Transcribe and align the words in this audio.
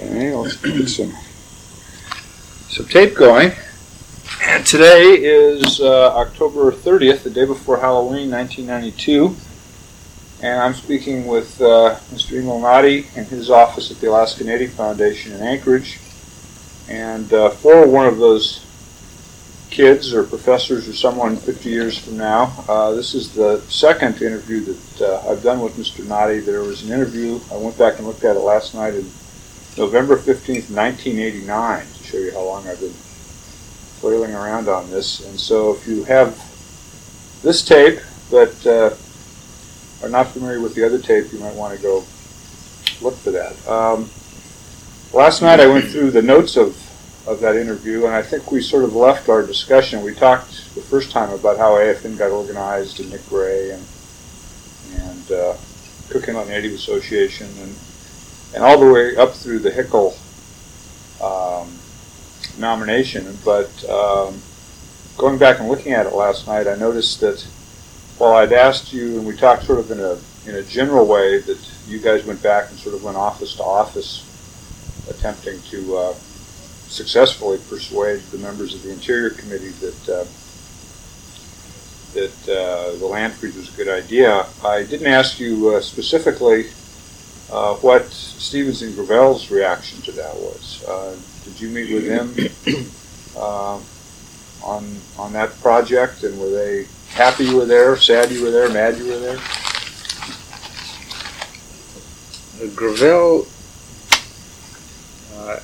Okay, 0.00 0.32
let's 0.36 0.56
get 0.56 0.88
some, 0.88 1.12
some 2.68 2.86
tape 2.86 3.16
going. 3.16 3.50
And 4.44 4.64
today 4.64 5.14
is 5.14 5.80
uh, 5.80 6.14
October 6.14 6.70
30th, 6.70 7.24
the 7.24 7.30
day 7.30 7.44
before 7.44 7.80
Halloween, 7.80 8.30
1992. 8.30 9.34
And 10.40 10.60
I'm 10.60 10.74
speaking 10.74 11.26
with 11.26 11.60
uh, 11.60 11.96
Mr. 12.12 12.38
Emil 12.38 12.60
Notti 12.60 13.16
in 13.16 13.24
his 13.24 13.50
office 13.50 13.90
at 13.90 13.98
the 13.98 14.08
Alaska 14.08 14.44
Native 14.44 14.72
Foundation 14.72 15.32
in 15.32 15.42
Anchorage. 15.42 15.98
And 16.88 17.32
uh, 17.32 17.50
for 17.50 17.88
one 17.88 18.06
of 18.06 18.18
those 18.18 18.64
kids 19.68 20.14
or 20.14 20.22
professors 20.22 20.88
or 20.88 20.92
someone 20.92 21.36
50 21.36 21.68
years 21.68 21.98
from 21.98 22.18
now, 22.18 22.64
uh, 22.68 22.92
this 22.92 23.14
is 23.14 23.34
the 23.34 23.60
second 23.62 24.22
interview 24.22 24.60
that 24.60 25.00
uh, 25.00 25.28
I've 25.28 25.42
done 25.42 25.60
with 25.60 25.74
Mr. 25.74 26.04
Notti. 26.04 26.44
There 26.44 26.62
was 26.62 26.84
an 26.84 26.92
interview, 26.92 27.40
I 27.50 27.56
went 27.56 27.76
back 27.76 27.98
and 27.98 28.06
looked 28.06 28.22
at 28.22 28.36
it 28.36 28.40
last 28.40 28.76
night 28.76 28.94
in 28.94 29.10
November 29.78 30.16
15th, 30.16 30.70
1989, 30.74 31.86
to 31.86 32.04
show 32.04 32.16
you 32.16 32.32
how 32.32 32.42
long 32.42 32.66
I've 32.66 32.80
been 32.80 32.92
flailing 34.00 34.34
around 34.34 34.68
on 34.68 34.90
this. 34.90 35.24
And 35.24 35.38
so 35.38 35.72
if 35.72 35.86
you 35.86 36.02
have 36.04 36.36
this 37.42 37.64
tape, 37.64 38.00
but 38.28 38.66
uh, 38.66 38.94
are 40.02 40.08
not 40.08 40.26
familiar 40.26 40.60
with 40.60 40.74
the 40.74 40.84
other 40.84 40.98
tape, 40.98 41.32
you 41.32 41.38
might 41.38 41.54
want 41.54 41.76
to 41.76 41.82
go 41.82 42.04
look 43.00 43.14
for 43.16 43.30
that. 43.30 43.68
Um, 43.68 44.10
last 45.12 45.42
night 45.42 45.60
I 45.60 45.68
went 45.68 45.84
through 45.92 46.10
the 46.10 46.22
notes 46.22 46.56
of, 46.56 46.76
of 47.28 47.38
that 47.40 47.54
interview, 47.54 48.04
and 48.04 48.14
I 48.14 48.22
think 48.22 48.50
we 48.50 48.60
sort 48.60 48.82
of 48.82 48.96
left 48.96 49.28
our 49.28 49.46
discussion. 49.46 50.02
We 50.02 50.12
talked 50.12 50.74
the 50.74 50.82
first 50.82 51.12
time 51.12 51.30
about 51.30 51.56
how 51.56 51.74
AFN 51.74 52.18
got 52.18 52.32
organized 52.32 52.98
and 52.98 53.10
Nick 53.10 53.26
Gray 53.28 53.70
and 53.70 53.84
and 54.94 55.32
uh, 55.32 55.56
Cook 56.08 56.28
Inlet 56.28 56.48
Native 56.48 56.72
Association 56.72 57.46
and 57.60 57.76
and 58.54 58.64
all 58.64 58.78
the 58.78 58.90
way 58.90 59.16
up 59.16 59.32
through 59.32 59.58
the 59.60 59.70
Hickel 59.70 60.16
um, 61.22 61.78
nomination. 62.58 63.38
But 63.44 63.88
um, 63.88 64.40
going 65.16 65.38
back 65.38 65.60
and 65.60 65.68
looking 65.68 65.92
at 65.92 66.06
it 66.06 66.14
last 66.14 66.46
night, 66.46 66.66
I 66.66 66.74
noticed 66.74 67.20
that 67.20 67.46
while 68.18 68.34
I'd 68.34 68.52
asked 68.52 68.92
you, 68.92 69.18
and 69.18 69.26
we 69.26 69.36
talked 69.36 69.64
sort 69.64 69.78
of 69.78 69.90
in 69.90 70.00
a 70.00 70.18
in 70.48 70.54
a 70.54 70.62
general 70.62 71.06
way, 71.06 71.38
that 71.40 71.58
you 71.86 71.98
guys 71.98 72.24
went 72.24 72.42
back 72.42 72.70
and 72.70 72.78
sort 72.78 72.94
of 72.94 73.04
went 73.04 73.16
office 73.16 73.54
to 73.56 73.62
office, 73.62 74.24
attempting 75.10 75.60
to 75.62 75.96
uh, 75.96 76.14
successfully 76.88 77.58
persuade 77.68 78.20
the 78.30 78.38
members 78.38 78.74
of 78.74 78.82
the 78.82 78.90
Interior 78.90 79.30
Committee 79.30 79.70
that. 79.80 80.08
Uh, 80.08 80.24
that 82.14 82.48
uh, 82.48 82.96
the 82.98 83.06
land 83.06 83.34
freeze 83.34 83.54
was 83.54 83.72
a 83.72 83.76
good 83.76 83.86
idea. 83.86 84.46
I 84.64 84.82
didn't 84.82 85.08
ask 85.08 85.38
you 85.38 85.74
uh, 85.74 85.80
specifically 85.82 86.68
uh, 87.50 87.74
what 87.76 88.06
Stevens 88.06 88.82
and 88.82 88.94
Gravel's 88.94 89.50
reaction 89.50 90.00
to 90.02 90.12
that 90.12 90.34
was. 90.34 90.84
Uh, 90.84 91.16
did 91.44 91.60
you 91.60 91.68
meet 91.70 91.92
with 91.92 92.06
them 92.06 92.34
uh, 93.36 93.80
on 94.64 94.96
on 95.18 95.32
that 95.32 95.58
project, 95.60 96.22
and 96.24 96.38
were 96.38 96.50
they 96.50 96.86
happy 97.08 97.44
you 97.44 97.56
were 97.56 97.64
there, 97.64 97.96
sad 97.96 98.30
you 98.30 98.44
were 98.44 98.50
there, 98.50 98.68
mad 98.68 98.98
you 98.98 99.06
were 99.06 99.18
there? 99.18 99.38
Gravel. 102.74 103.46
Uh, 105.36 105.58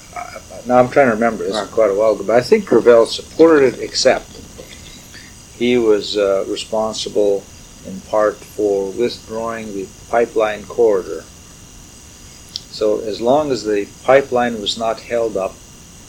now 0.67 0.79
I'm 0.79 0.89
trying 0.89 1.09
to 1.09 1.15
remember. 1.15 1.45
This 1.45 1.57
is 1.57 1.69
quite 1.69 1.91
a 1.91 1.95
while 1.95 2.13
ago, 2.13 2.25
but 2.25 2.37
I 2.37 2.41
think 2.41 2.67
Gravel 2.67 3.07
supported 3.07 3.75
it, 3.75 3.81
except 3.81 4.41
he 5.57 5.77
was 5.77 6.17
uh, 6.17 6.45
responsible 6.49 7.45
in 7.87 8.01
part 8.03 8.37
for 8.37 8.91
withdrawing 8.93 9.75
the 9.75 9.87
pipeline 10.09 10.65
corridor. 10.65 11.25
So 12.75 12.99
as 13.03 13.21
long 13.21 13.53
as 13.53 13.63
the 13.63 13.87
pipeline 14.03 14.61
was 14.61 14.77
not 14.77 14.99
held 14.99 15.37
up 15.37 15.55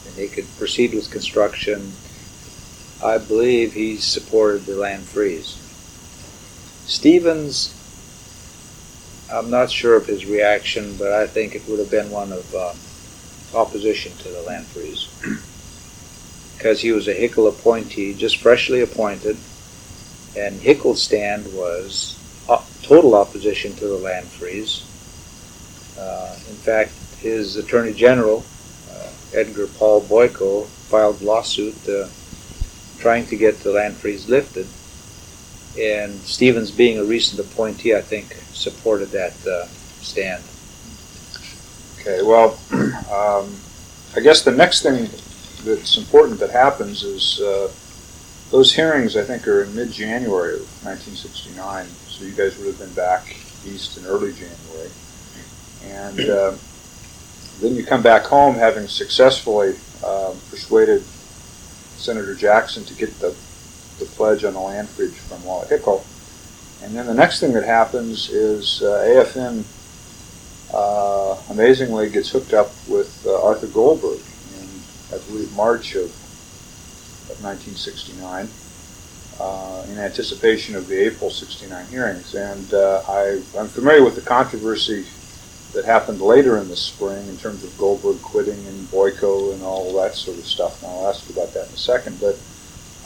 and 0.04 0.16
they 0.16 0.26
could 0.26 0.48
proceed 0.58 0.94
with 0.94 1.12
construction, 1.12 1.92
I 3.00 3.18
believe 3.18 3.72
he 3.72 3.98
supported 3.98 4.66
the 4.66 4.74
land 4.74 5.04
freeze. 5.04 5.54
Stevens, 6.86 7.72
I'm 9.32 9.48
not 9.48 9.70
sure 9.70 9.94
of 9.94 10.06
his 10.06 10.26
reaction, 10.26 10.96
but 10.96 11.12
I 11.12 11.28
think 11.28 11.54
it 11.54 11.62
would 11.68 11.78
have 11.78 11.90
been 11.90 12.10
one 12.10 12.32
of 12.32 12.52
uh, 12.52 12.74
opposition 13.56 14.10
to 14.24 14.28
the 14.28 14.42
land 14.42 14.66
freeze. 14.66 15.08
Because 16.56 16.80
he 16.80 16.90
was 16.90 17.06
a 17.06 17.14
Hickel 17.14 17.48
appointee, 17.48 18.14
just 18.14 18.38
freshly 18.38 18.80
appointed, 18.80 19.36
and 20.34 20.58
Hickel's 20.58 21.02
stand 21.02 21.44
was 21.52 22.18
uh, 22.48 22.64
total 22.82 23.14
opposition 23.14 23.74
to 23.74 23.86
the 23.86 23.98
land 23.98 24.26
freeze. 24.26 24.85
Uh, 25.98 26.34
in 26.48 26.56
fact, 26.56 26.92
his 27.20 27.56
Attorney 27.56 27.92
General, 27.92 28.44
uh, 28.90 29.08
Edgar 29.34 29.66
Paul 29.66 30.02
Boyko, 30.02 30.66
filed 30.66 31.22
lawsuit 31.22 31.76
uh, 31.88 32.08
trying 32.98 33.26
to 33.26 33.36
get 33.36 33.60
the 33.60 33.72
land 33.72 33.96
freeze 33.96 34.28
lifted. 34.28 34.66
And 35.78 36.14
Stevens, 36.20 36.70
being 36.70 36.98
a 36.98 37.04
recent 37.04 37.40
appointee, 37.40 37.94
I 37.94 38.00
think 38.00 38.32
supported 38.52 39.10
that 39.10 39.34
uh, 39.46 39.66
stand. 40.00 40.42
Okay, 42.00 42.22
well, 42.22 42.58
um, 43.12 43.54
I 44.16 44.20
guess 44.20 44.42
the 44.42 44.52
next 44.52 44.82
thing 44.82 45.08
that's 45.64 45.98
important 45.98 46.38
that 46.40 46.50
happens 46.50 47.02
is 47.02 47.40
uh, 47.40 47.70
those 48.50 48.72
hearings, 48.72 49.16
I 49.16 49.24
think, 49.24 49.46
are 49.48 49.64
in 49.64 49.74
mid-January 49.74 50.54
of 50.54 50.84
1969, 50.84 51.86
so 51.86 52.24
you 52.24 52.32
guys 52.32 52.56
would 52.56 52.68
have 52.68 52.78
been 52.78 52.94
back 52.94 53.36
east 53.66 53.98
in 53.98 54.06
early 54.06 54.32
January. 54.32 54.90
And 55.90 56.20
uh, 56.20 56.54
then 57.60 57.74
you 57.74 57.84
come 57.84 58.02
back 58.02 58.24
home 58.24 58.54
having 58.54 58.86
successfully 58.86 59.76
um, 60.04 60.36
persuaded 60.50 61.02
Senator 61.96 62.34
Jackson 62.34 62.84
to 62.84 62.94
get 62.94 63.18
the, 63.20 63.34
the 63.98 64.04
pledge 64.04 64.44
on 64.44 64.54
the 64.54 64.60
land 64.60 64.94
bridge 64.96 65.14
from 65.14 65.42
Wally 65.44 65.66
Hickel. 65.68 66.04
And 66.82 66.94
then 66.94 67.06
the 67.06 67.14
next 67.14 67.40
thing 67.40 67.52
that 67.54 67.64
happens 67.64 68.28
is 68.28 68.82
uh, 68.82 69.04
AFN 69.06 69.64
uh, 70.72 71.40
amazingly 71.50 72.10
gets 72.10 72.30
hooked 72.30 72.52
up 72.52 72.70
with 72.88 73.26
uh, 73.26 73.42
Arthur 73.42 73.68
Goldberg 73.68 74.20
in, 74.58 74.68
I 75.12 75.18
believe, 75.26 75.54
March 75.56 75.94
of, 75.94 76.04
of 77.30 77.42
1969 77.42 78.48
uh, 79.40 79.86
in 79.88 79.98
anticipation 79.98 80.76
of 80.76 80.86
the 80.86 81.06
April 81.06 81.30
69 81.30 81.86
hearings. 81.86 82.34
And 82.34 82.72
uh, 82.74 83.02
I, 83.08 83.42
I'm 83.58 83.68
familiar 83.68 84.04
with 84.04 84.14
the 84.14 84.22
controversy 84.22 85.06
that 85.72 85.84
happened 85.84 86.20
later 86.20 86.56
in 86.58 86.68
the 86.68 86.76
spring 86.76 87.28
in 87.28 87.36
terms 87.36 87.64
of 87.64 87.76
Goldberg 87.78 88.20
quitting 88.22 88.66
and 88.66 88.86
Boyko 88.88 89.52
and 89.52 89.62
all 89.62 89.92
that 90.00 90.14
sort 90.14 90.38
of 90.38 90.46
stuff. 90.46 90.82
And 90.82 90.90
I'll 90.90 91.08
ask 91.08 91.28
you 91.28 91.34
about 91.34 91.52
that 91.54 91.68
in 91.68 91.74
a 91.74 91.78
second. 91.78 92.18
But 92.20 92.38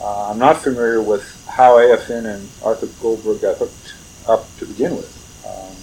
uh, 0.01 0.31
I'm 0.31 0.39
not 0.39 0.57
familiar 0.57 1.01
with 1.01 1.45
how 1.47 1.77
AFN 1.77 2.25
and 2.25 2.49
Arthur 2.63 2.87
Goldberg 3.01 3.41
got 3.41 3.57
hooked 3.57 3.93
up 4.27 4.45
to 4.57 4.65
begin 4.65 4.95
with. 4.95 5.17
Um, 5.45 5.75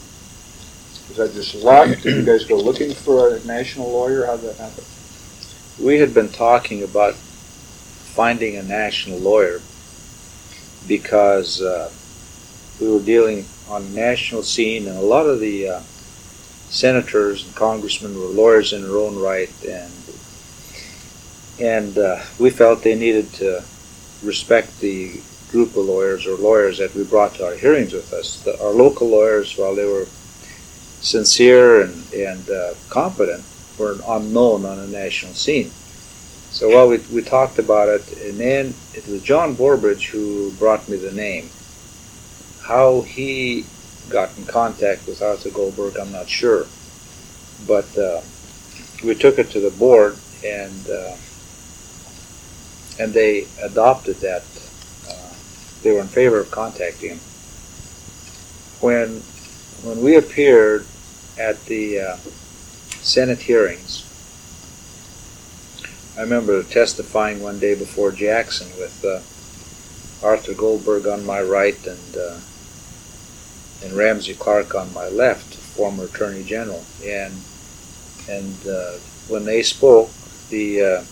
was 1.09 1.17
that 1.19 1.33
just 1.33 1.55
luck? 1.57 1.89
Did 2.01 2.17
you 2.17 2.25
guys 2.25 2.45
go 2.45 2.57
looking 2.57 2.95
for 2.95 3.35
a 3.35 3.45
national 3.45 3.91
lawyer? 3.91 4.27
How 4.27 4.37
did 4.37 4.51
that 4.51 4.57
happen? 4.57 4.85
We 5.81 5.99
had 5.99 6.15
been 6.15 6.31
talking 6.31 6.83
about 6.83 7.15
finding 7.15 8.57
a 8.57 8.63
national 8.63 9.19
lawyer 9.19 9.61
because 10.89 11.61
uh, 11.63 11.91
we 12.81 12.91
were 12.91 13.01
dealing 13.01 13.45
on 13.69 13.83
a 13.83 13.89
national 13.91 14.43
scene, 14.43 14.89
and 14.89 14.97
a 14.97 15.03
lot 15.03 15.27
of 15.27 15.39
the 15.39 15.69
uh, 15.69 15.81
senators 16.71 17.45
and 17.45 17.55
congressmen 17.55 18.15
were 18.19 18.27
lawyers 18.27 18.73
in 18.73 18.83
their 18.83 18.97
own 18.99 19.19
right, 19.19 19.51
and 19.65 19.93
and 21.61 21.99
uh, 21.99 22.23
we 22.39 22.51
felt 22.51 22.83
they 22.83 22.95
needed 22.95 23.33
to 23.35 23.63
respect 24.23 24.79
the 24.81 25.21
group 25.51 25.71
of 25.71 25.87
lawyers 25.87 26.27
or 26.27 26.37
lawyers 26.37 26.79
that 26.79 26.95
we 26.95 27.03
brought 27.05 27.35
to 27.35 27.47
our 27.47 27.55
hearings 27.55 27.93
with 27.93 28.13
us. 28.13 28.43
The, 28.45 28.63
our 28.63 28.73
local 28.73 29.09
lawyers, 29.09 29.57
while 29.57 29.75
they 29.75 29.85
were 29.85 30.07
sincere 31.01 31.83
and, 31.83 32.13
and 32.13 32.49
uh, 32.51 32.75
competent, 32.91 33.45
were 33.79 33.97
unknown 34.07 34.67
on 34.67 34.79
a 34.79 34.87
national 34.87 35.33
scene. 35.35 35.71
So 36.51 36.69
while 36.69 36.89
we, 36.89 36.99
we 37.13 37.23
talked 37.23 37.59
about 37.59 37.89
it, 37.89 38.13
and 38.19 38.39
then 38.39 38.75
it 38.95 39.07
was 39.09 39.23
John 39.23 39.57
Borbridge 39.57 40.11
who 40.11 40.53
brought 40.53 40.89
me 40.89 40.97
the 40.97 41.13
name. 41.13 41.51
How 42.63 43.03
he 43.03 43.65
got 44.11 44.37
in 44.39 44.45
contact 44.47 45.07
with 45.07 45.23
Arthur 45.23 45.51
Goldberg, 45.51 45.97
I'm 45.99 46.13
not 46.13 46.29
sure. 46.29 46.67
But 47.67 47.97
uh, 47.99 48.21
we 49.05 49.15
took 49.15 49.39
it 49.39 49.51
to 49.51 49.61
the 49.61 49.71
board, 49.71 50.17
and 50.45 50.89
uh, 50.89 51.17
and 53.01 53.13
they 53.13 53.47
adopted 53.63 54.17
that. 54.17 54.43
Uh, 55.09 55.35
they 55.83 55.93
were 55.93 56.01
in 56.01 56.09
favor 56.09 56.41
of 56.41 56.51
contacting 56.51 57.11
him. 57.11 57.21
When 58.81 59.21
when 59.83 60.03
we 60.03 60.17
appeared 60.17 60.87
at 61.39 61.65
the 61.67 62.01
uh, 62.01 62.17
Senate 63.01 63.39
hearings, 63.39 64.05
I 66.17 66.23
remember 66.23 66.63
testifying 66.65 67.41
one 67.41 67.61
day 67.61 67.75
before 67.77 68.11
Jackson 68.11 68.69
with 68.79 69.05
uh, 69.05 70.27
Arthur 70.27 70.55
Goldberg 70.55 71.07
on 71.07 71.25
my 71.25 71.41
right 71.41 71.79
and 71.87 72.17
uh, 72.17 72.39
and 73.83 73.93
Ramsey 73.93 74.35
Clark 74.35 74.75
on 74.75 74.93
my 74.93 75.09
left, 75.09 75.55
former 75.55 76.05
Attorney 76.05 76.45
General, 76.45 76.85
and 77.05 77.35
and 78.29 78.67
uh, 78.67 78.99
when 79.29 79.45
they 79.45 79.63
spoke, 79.63 80.11
the 80.51 80.83
uh, 80.83 81.03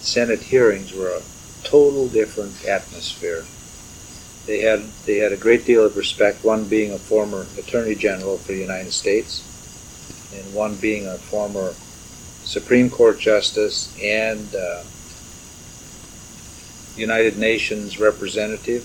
Senate 0.00 0.40
hearings 0.40 0.92
were 0.92 1.10
a 1.10 1.22
total 1.62 2.08
different 2.08 2.64
atmosphere. 2.64 3.44
They 4.46 4.60
had 4.60 4.84
they 5.06 5.16
had 5.18 5.32
a 5.32 5.36
great 5.36 5.64
deal 5.64 5.84
of 5.84 5.96
respect. 5.96 6.44
One 6.44 6.64
being 6.64 6.92
a 6.92 6.98
former 6.98 7.46
Attorney 7.58 7.94
General 7.94 8.38
for 8.38 8.52
the 8.52 8.58
United 8.58 8.92
States, 8.92 9.42
and 10.34 10.54
one 10.54 10.76
being 10.76 11.06
a 11.06 11.16
former 11.16 11.74
Supreme 12.44 12.90
Court 12.90 13.18
Justice 13.18 13.94
and 14.02 14.54
uh, 14.54 14.82
United 16.96 17.38
Nations 17.38 17.98
representative, 17.98 18.84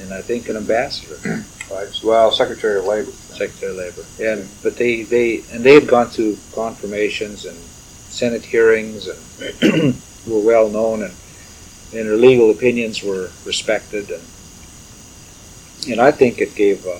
and 0.00 0.12
I 0.12 0.22
think 0.22 0.48
an 0.48 0.56
ambassador. 0.56 1.44
Right. 1.70 1.88
Well, 2.04 2.30
Secretary 2.30 2.78
of 2.78 2.84
Labor. 2.84 3.10
Secretary 3.10 3.72
of 3.72 3.76
Labor. 3.76 4.04
And 4.20 4.48
but 4.62 4.76
they, 4.76 5.02
they 5.02 5.42
and 5.52 5.64
they 5.64 5.74
had 5.74 5.88
gone 5.88 6.06
through 6.06 6.38
confirmations 6.54 7.44
and 7.44 7.56
Senate 7.56 8.44
hearings 8.44 9.08
and 9.08 10.00
were 10.26 10.40
well 10.40 10.68
known 10.68 11.02
and 11.02 11.14
and 11.92 12.08
their 12.08 12.16
legal 12.16 12.50
opinions 12.50 13.02
were 13.02 13.30
respected 13.44 14.10
and 14.10 14.22
and 15.88 16.00
I 16.00 16.10
think 16.10 16.40
it 16.40 16.54
gave 16.54 16.86
uh, 16.86 16.98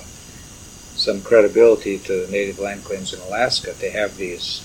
some 0.95 1.21
credibility 1.21 1.99
to 1.99 2.25
the 2.25 2.31
native 2.31 2.59
land 2.59 2.83
claims 2.83 3.13
in 3.13 3.19
Alaska 3.21 3.73
to 3.73 3.89
have 3.89 4.15
these 4.17 4.63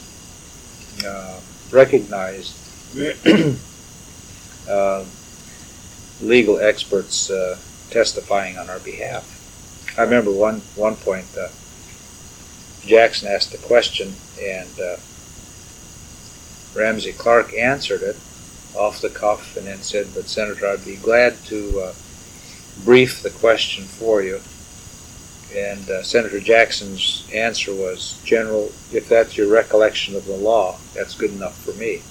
uh, 1.07 1.41
recognized 1.71 2.57
uh, 4.69 5.05
legal 6.21 6.61
experts 6.61 7.31
uh, 7.31 7.59
testifying 7.91 8.59
on 8.59 8.71
our 8.71 8.79
behalf. 8.81 9.32
I 9.97 10.03
remember 10.03 10.31
one 10.31 10.61
one 10.75 10.97
point 10.97 11.27
uh, 11.37 11.49
Jackson 12.87 13.29
asked 13.29 13.53
a 13.55 13.59
question 13.59 14.15
and 14.41 14.81
uh, 14.81 14.97
Ramsey 16.75 17.13
Clark 17.13 17.53
answered 17.55 18.03
it 18.03 18.17
off 18.75 19.03
the 19.03 19.11
cuff 19.11 19.57
and 19.57 19.67
then 19.67 19.79
said, 19.79 20.09
"But 20.15 20.29
Senator, 20.29 20.67
I'd 20.67 20.85
be 20.85 20.97
glad 20.97 21.37
to 21.47 21.81
uh, 21.81 21.93
brief 22.85 23.23
the 23.23 23.31
question 23.31 23.85
for 23.85 24.23
you." 24.23 24.41
And 25.55 25.91
uh, 25.91 26.03
Senator 26.03 26.41
Jackson's 26.41 27.29
answer 27.35 27.75
was, 27.75 28.19
"General, 28.25 28.73
if 28.93 29.11
that's 29.11 29.37
your 29.37 29.49
recollection 29.49 30.17
of 30.17 30.25
the 30.25 30.37
law, 30.37 30.79
that's 30.95 31.15
good 31.15 31.33
enough 31.33 31.59
for 31.63 31.73
me." 31.75 32.03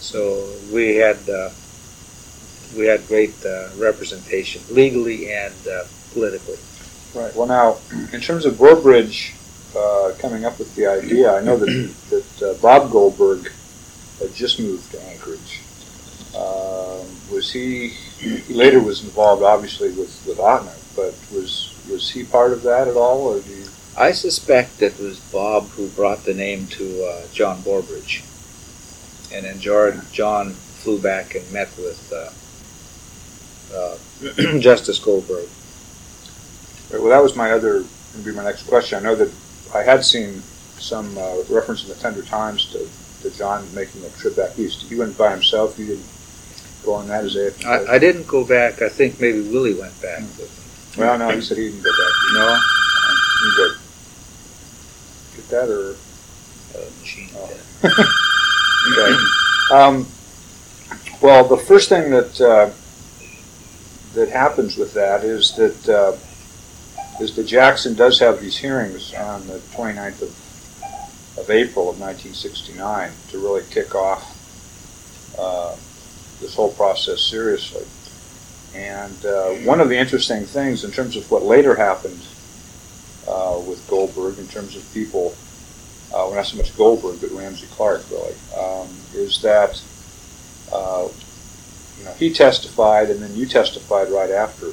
So 0.00 0.52
we 0.72 0.96
had 0.96 1.28
uh, 1.28 1.50
we 2.76 2.86
had 2.86 3.06
great 3.06 3.34
uh, 3.46 3.68
representation 3.76 4.62
legally 4.68 5.32
and 5.32 5.54
politically. 6.12 6.58
Right. 7.14 7.34
Well, 7.36 7.46
now, 7.46 7.76
in 8.12 8.20
terms 8.20 8.44
of 8.44 8.54
Borbridge 8.54 9.34
uh, 9.76 10.14
coming 10.18 10.44
up 10.44 10.58
with 10.58 10.74
the 10.74 10.86
idea, 10.86 11.32
I 11.32 11.40
know 11.42 11.56
that, 11.56 11.66
that 12.10 12.42
uh, 12.42 12.54
Bob 12.60 12.90
Goldberg 12.90 13.52
had 14.18 14.34
just 14.34 14.58
moved 14.58 14.90
to 14.92 15.02
Anchorage. 15.04 15.60
Um, 16.34 17.06
was 17.32 17.52
he, 17.52 17.88
he 18.18 18.52
later 18.52 18.80
was 18.80 19.04
involved, 19.04 19.44
obviously, 19.44 19.90
with, 19.90 20.24
with 20.26 20.38
Otner, 20.38 20.76
but 20.96 21.14
was, 21.32 21.72
was 21.88 22.10
he 22.10 22.24
part 22.24 22.52
of 22.52 22.62
that 22.62 22.88
at 22.88 22.96
all, 22.96 23.28
or 23.28 23.40
do 23.40 23.50
you? 23.50 23.66
I 23.96 24.10
suspect 24.10 24.80
that 24.80 24.98
it 24.98 25.00
was 25.00 25.20
Bob 25.20 25.68
who 25.68 25.86
brought 25.90 26.24
the 26.24 26.34
name 26.34 26.66
to 26.68 27.04
uh, 27.04 27.26
John 27.32 27.62
Borbridge. 27.62 28.24
And 29.32 29.44
then 29.44 29.60
John, 29.60 30.02
John 30.10 30.50
flew 30.52 31.00
back 31.00 31.36
and 31.36 31.50
met 31.52 31.68
with 31.76 32.12
uh, 32.12 32.30
uh, 33.76 34.58
Justice 34.58 34.98
Goldberg. 34.98 35.48
Well, 37.00 37.10
that 37.10 37.22
was 37.22 37.36
my 37.36 37.50
other, 37.52 37.82
to 37.82 38.18
be 38.24 38.32
my 38.32 38.44
next 38.44 38.64
question. 38.64 38.98
I 38.98 39.02
know 39.02 39.14
that 39.16 39.30
I 39.74 39.82
had 39.82 40.04
seen 40.04 40.40
some 40.78 41.16
uh, 41.18 41.42
reference 41.50 41.82
in 41.82 41.88
the 41.88 41.94
Tundra 41.96 42.24
Times 42.24 42.66
to, 42.72 42.88
to 43.28 43.36
John 43.36 43.66
making 43.74 44.04
a 44.04 44.10
trip 44.10 44.36
back 44.36 44.58
east. 44.58 44.82
He 44.82 44.96
went 44.96 45.16
by 45.16 45.30
himself. 45.30 45.78
You 45.78 45.86
didn't 45.86 46.06
go 46.84 46.94
on 46.94 47.08
that 47.08 47.24
as 47.24 47.36
a. 47.36 47.52
I, 47.66 47.94
I 47.94 47.98
didn't 47.98 48.26
go 48.26 48.44
back. 48.46 48.82
I 48.82 48.88
think 48.88 49.20
maybe 49.20 49.40
Willie 49.40 49.74
went 49.74 50.00
back. 50.02 50.20
Mm. 50.20 50.98
Well, 50.98 51.18
no, 51.18 51.28
he 51.30 51.40
said 51.40 51.56
he 51.58 51.70
didn't 51.70 51.82
go 51.82 51.90
back. 51.90 52.12
No, 52.34 52.60
You 53.44 53.52
good? 53.56 53.76
Get 55.36 55.48
that 55.48 55.68
or? 55.68 55.96
uh, 56.76 56.90
machine. 57.00 57.30
Oh. 57.36 57.58
okay. 58.92 59.24
Um, 59.72 60.06
well, 61.22 61.42
the 61.48 61.56
first 61.56 61.88
thing 61.88 62.10
that 62.10 62.38
uh, 62.38 62.68
that 64.12 64.28
happens 64.28 64.76
with 64.76 64.92
that 64.92 65.24
is 65.24 65.56
that 65.56 65.88
uh, 65.88 66.16
is 67.20 67.36
that 67.36 67.44
Jackson 67.44 67.94
does 67.94 68.18
have 68.18 68.40
these 68.40 68.56
hearings 68.56 69.14
on 69.14 69.46
the 69.46 69.58
29th 69.58 70.22
of, 70.22 71.38
of 71.38 71.50
April 71.50 71.88
of 71.88 72.00
1969 72.00 73.12
to 73.30 73.38
really 73.38 73.62
kick 73.70 73.94
off 73.94 74.34
uh, 75.38 75.76
this 76.40 76.54
whole 76.54 76.72
process 76.72 77.20
seriously. 77.20 77.84
And 78.74 79.24
uh, 79.24 79.50
one 79.64 79.80
of 79.80 79.88
the 79.88 79.96
interesting 79.96 80.44
things 80.44 80.84
in 80.84 80.90
terms 80.90 81.16
of 81.16 81.30
what 81.30 81.44
later 81.44 81.76
happened 81.76 82.20
uh, 83.28 83.60
with 83.66 83.86
Goldberg, 83.88 84.38
in 84.38 84.48
terms 84.48 84.76
of 84.76 84.92
people, 84.92 85.34
uh, 86.12 86.26
well, 86.26 86.34
not 86.34 86.46
so 86.46 86.56
much 86.56 86.76
Goldberg, 86.76 87.20
but 87.20 87.30
Ramsey 87.30 87.66
Clark, 87.70 88.04
really, 88.10 88.34
um, 88.58 88.88
is 89.14 89.40
that 89.42 89.80
uh, 90.72 91.08
you 91.98 92.04
know 92.04 92.12
he 92.14 92.32
testified, 92.32 93.10
and 93.10 93.22
then 93.22 93.34
you 93.34 93.46
testified 93.46 94.10
right 94.10 94.30
after 94.30 94.66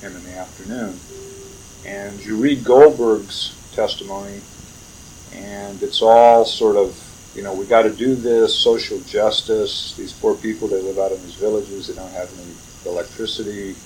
him 0.00 0.16
in 0.16 0.24
the 0.24 0.36
afternoon. 0.36 0.98
And 1.86 2.24
you 2.24 2.36
read 2.36 2.64
Goldberg's 2.64 3.54
testimony, 3.74 4.40
and 5.34 5.80
it's 5.82 6.02
all 6.02 6.44
sort 6.44 6.76
of, 6.76 7.00
you 7.34 7.42
know, 7.42 7.54
we 7.54 7.64
got 7.64 7.82
to 7.82 7.90
do 7.90 8.16
this, 8.16 8.54
social 8.54 8.98
justice. 9.00 9.94
These 9.96 10.12
poor 10.12 10.34
people, 10.34 10.66
they 10.66 10.82
live 10.82 10.98
out 10.98 11.12
in 11.12 11.22
these 11.22 11.36
villages, 11.36 11.86
they 11.86 11.94
don't 11.94 12.10
have 12.12 12.30
any 12.40 12.90
electricity. 12.90 13.76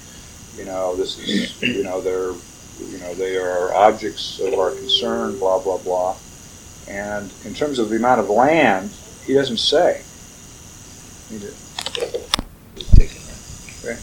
You 0.57 0.65
know, 0.65 0.97
this 0.97 1.19
is, 1.19 1.61
you 1.63 1.85
know, 1.85 2.01
they're, 2.01 2.33
you 2.89 2.99
know, 2.99 3.15
they 3.15 3.37
are 3.37 3.73
objects 3.75 4.41
of 4.41 4.55
our 4.55 4.71
concern, 4.71 5.39
blah, 5.39 5.63
blah, 5.63 5.79
blah. 5.79 6.17
And 6.89 7.31
in 7.45 7.55
terms 7.55 7.79
of 7.79 7.91
the 7.91 7.97
amount 7.97 8.21
of 8.21 8.31
land, 8.31 8.91
he 9.27 9.35
doesn't 9.35 9.59
say. 9.59 10.03
He 11.29 11.39
did. 11.39 11.55
Okay. 13.85 13.99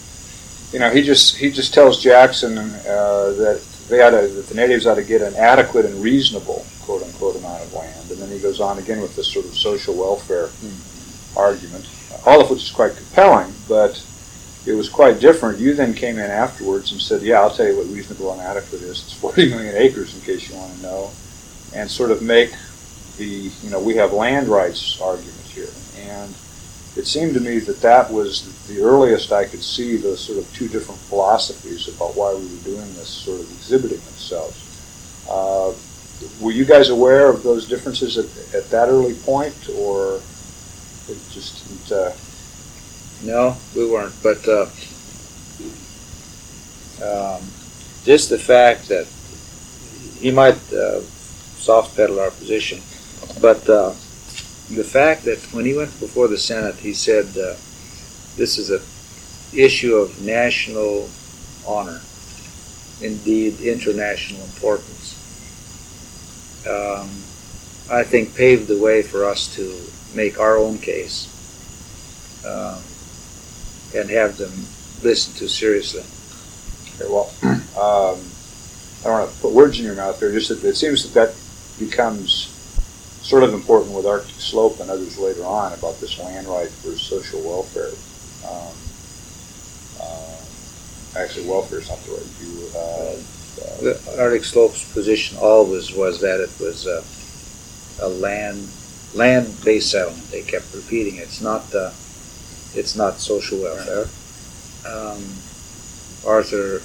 You 0.71 0.79
know, 0.79 0.89
he 0.89 1.01
just 1.01 1.37
he 1.37 1.51
just 1.51 1.73
tells 1.73 2.01
Jackson 2.01 2.57
uh, 2.57 3.33
that 3.37 3.61
they 3.89 4.01
ought 4.01 4.11
to, 4.11 4.27
that 4.27 4.47
the 4.47 4.55
natives 4.55 4.85
ought 4.85 4.95
to 4.95 5.03
get 5.03 5.21
an 5.21 5.35
adequate 5.35 5.85
and 5.85 6.01
reasonable 6.01 6.65
quote 6.81 7.03
unquote 7.03 7.35
amount 7.35 7.61
of 7.63 7.73
land, 7.73 8.09
and 8.11 8.19
then 8.19 8.29
he 8.29 8.39
goes 8.39 8.59
on 8.59 8.79
again 8.79 9.01
with 9.01 9.15
this 9.15 9.27
sort 9.27 9.45
of 9.45 9.53
social 9.55 9.95
welfare 9.95 10.47
hmm. 10.47 11.37
argument, 11.37 11.85
all 12.25 12.41
of 12.41 12.49
which 12.49 12.63
is 12.63 12.71
quite 12.71 12.95
compelling, 12.95 13.53
but 13.67 14.03
it 14.65 14.73
was 14.73 14.89
quite 14.89 15.19
different. 15.19 15.59
You 15.59 15.73
then 15.73 15.93
came 15.93 16.17
in 16.17 16.29
afterwards 16.29 16.91
and 16.91 17.01
said, 17.01 17.21
"Yeah, 17.21 17.41
I'll 17.41 17.51
tell 17.51 17.67
you 17.67 17.77
what 17.77 17.87
reasonable 17.87 18.31
and 18.33 18.41
adequate 18.41 18.81
is. 18.81 19.03
It's 19.03 19.13
40 19.13 19.49
million 19.49 19.75
acres, 19.75 20.13
in 20.15 20.21
case 20.21 20.49
you 20.49 20.55
want 20.55 20.75
to 20.75 20.81
know," 20.81 21.11
and 21.73 21.89
sort 21.89 22.11
of 22.11 22.21
make 22.21 22.51
the 23.17 23.51
you 23.63 23.69
know 23.69 23.79
we 23.79 23.95
have 23.95 24.13
land 24.13 24.47
rights 24.47 24.99
argument 25.01 25.39
here, 25.53 25.69
and 25.97 26.33
it 26.97 27.05
seemed 27.05 27.35
to 27.35 27.39
me 27.39 27.59
that 27.59 27.79
that 27.81 28.11
was 28.11 28.67
the 28.67 28.81
earliest 28.81 29.31
I 29.31 29.45
could 29.45 29.63
see 29.63 29.97
those 29.97 30.19
sort 30.19 30.39
of 30.39 30.51
two 30.53 30.67
different 30.67 30.99
philosophies 31.01 31.87
about 31.87 32.15
why 32.15 32.33
we 32.33 32.41
were 32.41 32.63
doing 32.63 32.93
this 32.95 33.07
sort 33.07 33.39
of 33.39 33.51
exhibiting 33.51 33.99
themselves. 33.99 34.63
Uh, 35.29 35.73
were 36.41 36.51
you 36.51 36.65
guys 36.65 36.89
aware 36.89 37.29
of 37.29 37.43
those 37.43 37.67
differences 37.67 38.17
at, 38.17 38.25
at 38.55 38.69
that 38.71 38.89
early 38.89 39.13
point, 39.13 39.69
or 39.77 40.15
it 41.07 41.19
just 41.29 41.67
didn't, 41.67 41.91
uh, 41.91 42.11
No, 43.23 43.55
we 43.75 43.89
weren't. 43.89 44.15
But 44.23 44.47
uh, 44.47 44.65
um, 47.05 47.43
just 48.03 48.29
the 48.29 48.39
fact 48.39 48.87
that 48.87 49.07
he 50.19 50.31
might 50.31 50.57
uh, 50.73 51.01
soft 51.01 51.95
pedal 51.95 52.19
our 52.19 52.31
position, 52.31 52.81
but 53.39 53.69
uh, 53.69 53.93
the 54.69 54.83
fact 54.83 55.23
that 55.23 55.39
when 55.53 55.65
he 55.65 55.73
went 55.75 55.97
before 55.99 56.27
the 56.27 56.37
Senate, 56.37 56.75
he 56.75 56.93
said 56.93 57.25
uh, 57.37 57.55
this 58.35 58.57
is 58.57 58.69
a 58.69 58.81
issue 59.57 59.95
of 59.95 60.21
national 60.21 61.09
honor, 61.65 62.01
indeed 63.01 63.59
international 63.61 64.41
importance. 64.43 65.15
Um, 66.67 67.09
I 67.89 68.03
think 68.03 68.35
paved 68.35 68.67
the 68.67 68.77
way 68.77 69.01
for 69.01 69.23
us 69.23 69.55
to 69.55 69.79
make 70.13 70.39
our 70.39 70.57
own 70.57 70.77
case 70.79 71.33
um, 72.45 72.81
and 73.95 74.09
have 74.09 74.37
them 74.37 74.51
listened 75.01 75.37
to 75.37 75.47
seriously. 75.47 76.03
okay, 76.95 77.11
well, 77.11 77.31
um, 77.77 78.19
I 78.99 79.03
don't 79.03 79.19
want 79.21 79.31
to 79.31 79.41
put 79.41 79.53
words 79.53 79.79
in 79.79 79.85
your 79.85 79.95
mouth 79.95 80.19
there, 80.19 80.31
just 80.33 80.49
that 80.49 80.61
it 80.67 80.75
seems 80.75 81.09
that 81.09 81.13
that 81.13 81.35
becomes 81.79 82.56
sort 83.27 83.43
of 83.43 83.53
important 83.53 83.93
with 83.93 84.05
Arctic 84.05 84.39
Slope 84.39 84.79
and 84.79 84.89
others 84.89 85.17
later 85.17 85.43
on 85.43 85.73
about 85.73 85.99
this 85.99 86.17
land 86.17 86.47
right 86.47 86.69
for 86.69 86.91
social 86.91 87.41
welfare. 87.41 87.91
Um, 88.47 88.71
uh, 89.99 91.19
actually, 91.21 91.45
welfare 91.45 91.79
is 91.79 91.89
not 91.89 91.99
the 92.03 92.11
right 92.13 92.31
view. 92.39 92.67
Uh, 92.79 93.17
The 93.81 94.21
Arctic 94.21 94.45
Slope's 94.45 94.89
position 94.93 95.37
always 95.41 95.93
was 95.93 96.21
that 96.21 96.39
it 96.39 96.51
was 96.57 96.87
a, 96.87 97.03
a 98.05 98.07
land 98.07 98.69
land-based 99.13 99.91
settlement. 99.91 100.31
They 100.31 100.43
kept 100.43 100.73
repeating 100.73 101.17
it. 101.17 101.23
It's 101.23 101.41
not 101.41 101.63
uh, 101.75 101.91
it's 102.75 102.95
not 102.95 103.19
social 103.19 103.59
welfare. 103.59 104.07
Um, 104.87 105.21
Arthur 106.25 106.81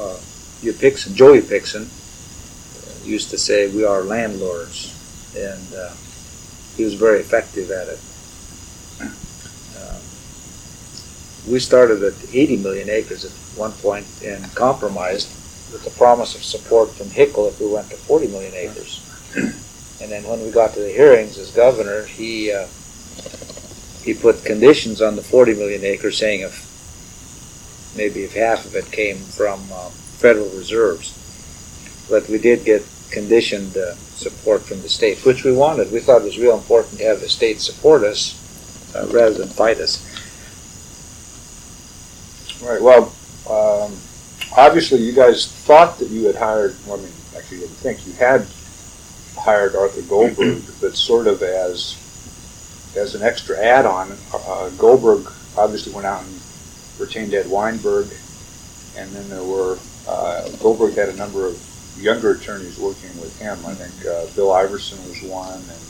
uh, 0.00 0.18
Pixon, 0.80 1.14
Joe 1.14 1.34
Upicksoun, 1.34 1.86
uh, 1.86 3.06
used 3.06 3.30
to 3.30 3.38
say, 3.38 3.68
"We 3.68 3.84
are 3.84 4.02
landlords," 4.02 4.93
and 5.36 5.74
uh, 5.74 5.92
he 6.76 6.84
was 6.84 6.94
very 6.94 7.20
effective 7.20 7.70
at 7.70 7.88
it. 7.88 8.00
Um, 9.80 10.00
we 11.52 11.58
started 11.58 12.02
at 12.02 12.14
80 12.32 12.58
million 12.58 12.88
acres 12.88 13.24
at 13.24 13.32
one 13.58 13.72
point 13.72 14.06
and 14.24 14.42
compromised 14.54 15.28
with 15.72 15.84
the 15.84 15.90
promise 15.90 16.34
of 16.34 16.42
support 16.42 16.90
from 16.90 17.06
Hickel 17.08 17.48
if 17.48 17.60
we 17.60 17.66
went 17.72 17.90
to 17.90 17.96
40 17.96 18.28
million 18.28 18.54
acres. 18.54 19.00
And 20.00 20.10
then 20.10 20.24
when 20.24 20.42
we 20.42 20.50
got 20.50 20.74
to 20.74 20.80
the 20.80 20.90
hearings 20.90 21.38
as 21.38 21.50
governor, 21.50 22.04
he 22.04 22.52
uh, 22.52 22.66
he 24.02 24.12
put 24.12 24.44
conditions 24.44 25.00
on 25.00 25.16
the 25.16 25.22
40 25.22 25.54
million 25.54 25.82
acres, 25.84 26.18
saying 26.18 26.40
if 26.40 27.94
maybe 27.96 28.24
if 28.24 28.34
half 28.34 28.66
of 28.66 28.74
it 28.74 28.90
came 28.92 29.16
from 29.16 29.60
uh, 29.72 29.88
federal 29.88 30.48
reserves, 30.50 31.16
but 32.10 32.28
we 32.28 32.38
did 32.38 32.64
get 32.64 32.84
conditioned 33.10 33.76
uh, 33.76 33.94
support 34.14 34.62
from 34.62 34.80
the 34.82 34.88
state, 34.88 35.24
which 35.24 35.44
we 35.44 35.52
wanted. 35.52 35.90
We 35.92 36.00
thought 36.00 36.22
it 36.22 36.24
was 36.24 36.38
real 36.38 36.56
important 36.56 36.98
to 36.98 37.04
have 37.04 37.20
the 37.20 37.28
state 37.28 37.60
support 37.60 38.04
us 38.04 38.40
uh, 38.94 39.06
rather 39.08 39.34
than 39.34 39.48
fight 39.48 39.78
us. 39.78 40.02
Right. 42.62 42.80
Well, 42.80 43.12
um, 43.50 43.96
obviously, 44.56 45.00
you 45.00 45.12
guys 45.12 45.46
thought 45.46 45.98
that 45.98 46.08
you 46.08 46.24
had 46.24 46.36
hired. 46.36 46.76
Well, 46.86 46.98
I 46.98 47.02
mean, 47.02 47.12
actually, 47.36 47.58
you 47.58 47.62
didn't 47.64 47.76
think 47.76 48.06
you 48.06 48.12
had 48.14 48.46
hired 49.36 49.74
Arthur 49.74 50.02
Goldberg, 50.02 50.62
but 50.80 50.96
sort 50.96 51.26
of 51.26 51.42
as 51.42 52.00
as 52.96 53.14
an 53.14 53.22
extra 53.22 53.58
add-on. 53.58 54.16
Uh, 54.32 54.70
Goldberg 54.70 55.30
obviously 55.58 55.92
went 55.92 56.06
out 56.06 56.22
and 56.22 56.40
retained 56.98 57.34
Ed 57.34 57.48
Weinberg, 57.48 58.06
and 58.96 59.10
then 59.10 59.28
there 59.28 59.42
were 59.42 59.78
uh, 60.08 60.48
Goldberg 60.60 60.94
had 60.94 61.08
a 61.08 61.16
number 61.16 61.46
of 61.46 61.73
younger 61.98 62.32
attorneys 62.32 62.78
working 62.78 63.10
with 63.20 63.38
him. 63.38 63.58
I 63.66 63.74
think 63.74 64.06
uh, 64.06 64.26
Bill 64.34 64.52
Iverson 64.52 64.98
was 65.08 65.22
one, 65.22 65.54
and, 65.54 65.82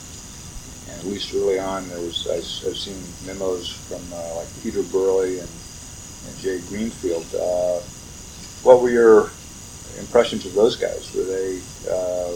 and 0.89 0.99
at 0.99 1.05
least 1.05 1.33
early 1.33 1.59
on 1.59 1.87
there 1.89 1.99
was 1.99 2.27
I, 2.27 2.35
have 2.35 2.77
seen 2.77 3.01
memos 3.25 3.69
from 3.69 4.01
uh, 4.13 4.35
like 4.35 4.47
Peter 4.61 4.83
Burley 4.83 5.39
and, 5.39 5.49
and 6.27 6.37
Jay 6.39 6.59
Greenfield. 6.69 7.25
Uh, 7.33 7.79
what 8.63 8.81
were 8.81 8.89
your 8.89 9.31
impressions 9.99 10.45
of 10.45 10.53
those 10.53 10.75
guys? 10.75 11.13
Were 11.13 11.23
they 11.23 11.59
uh, 11.89 12.31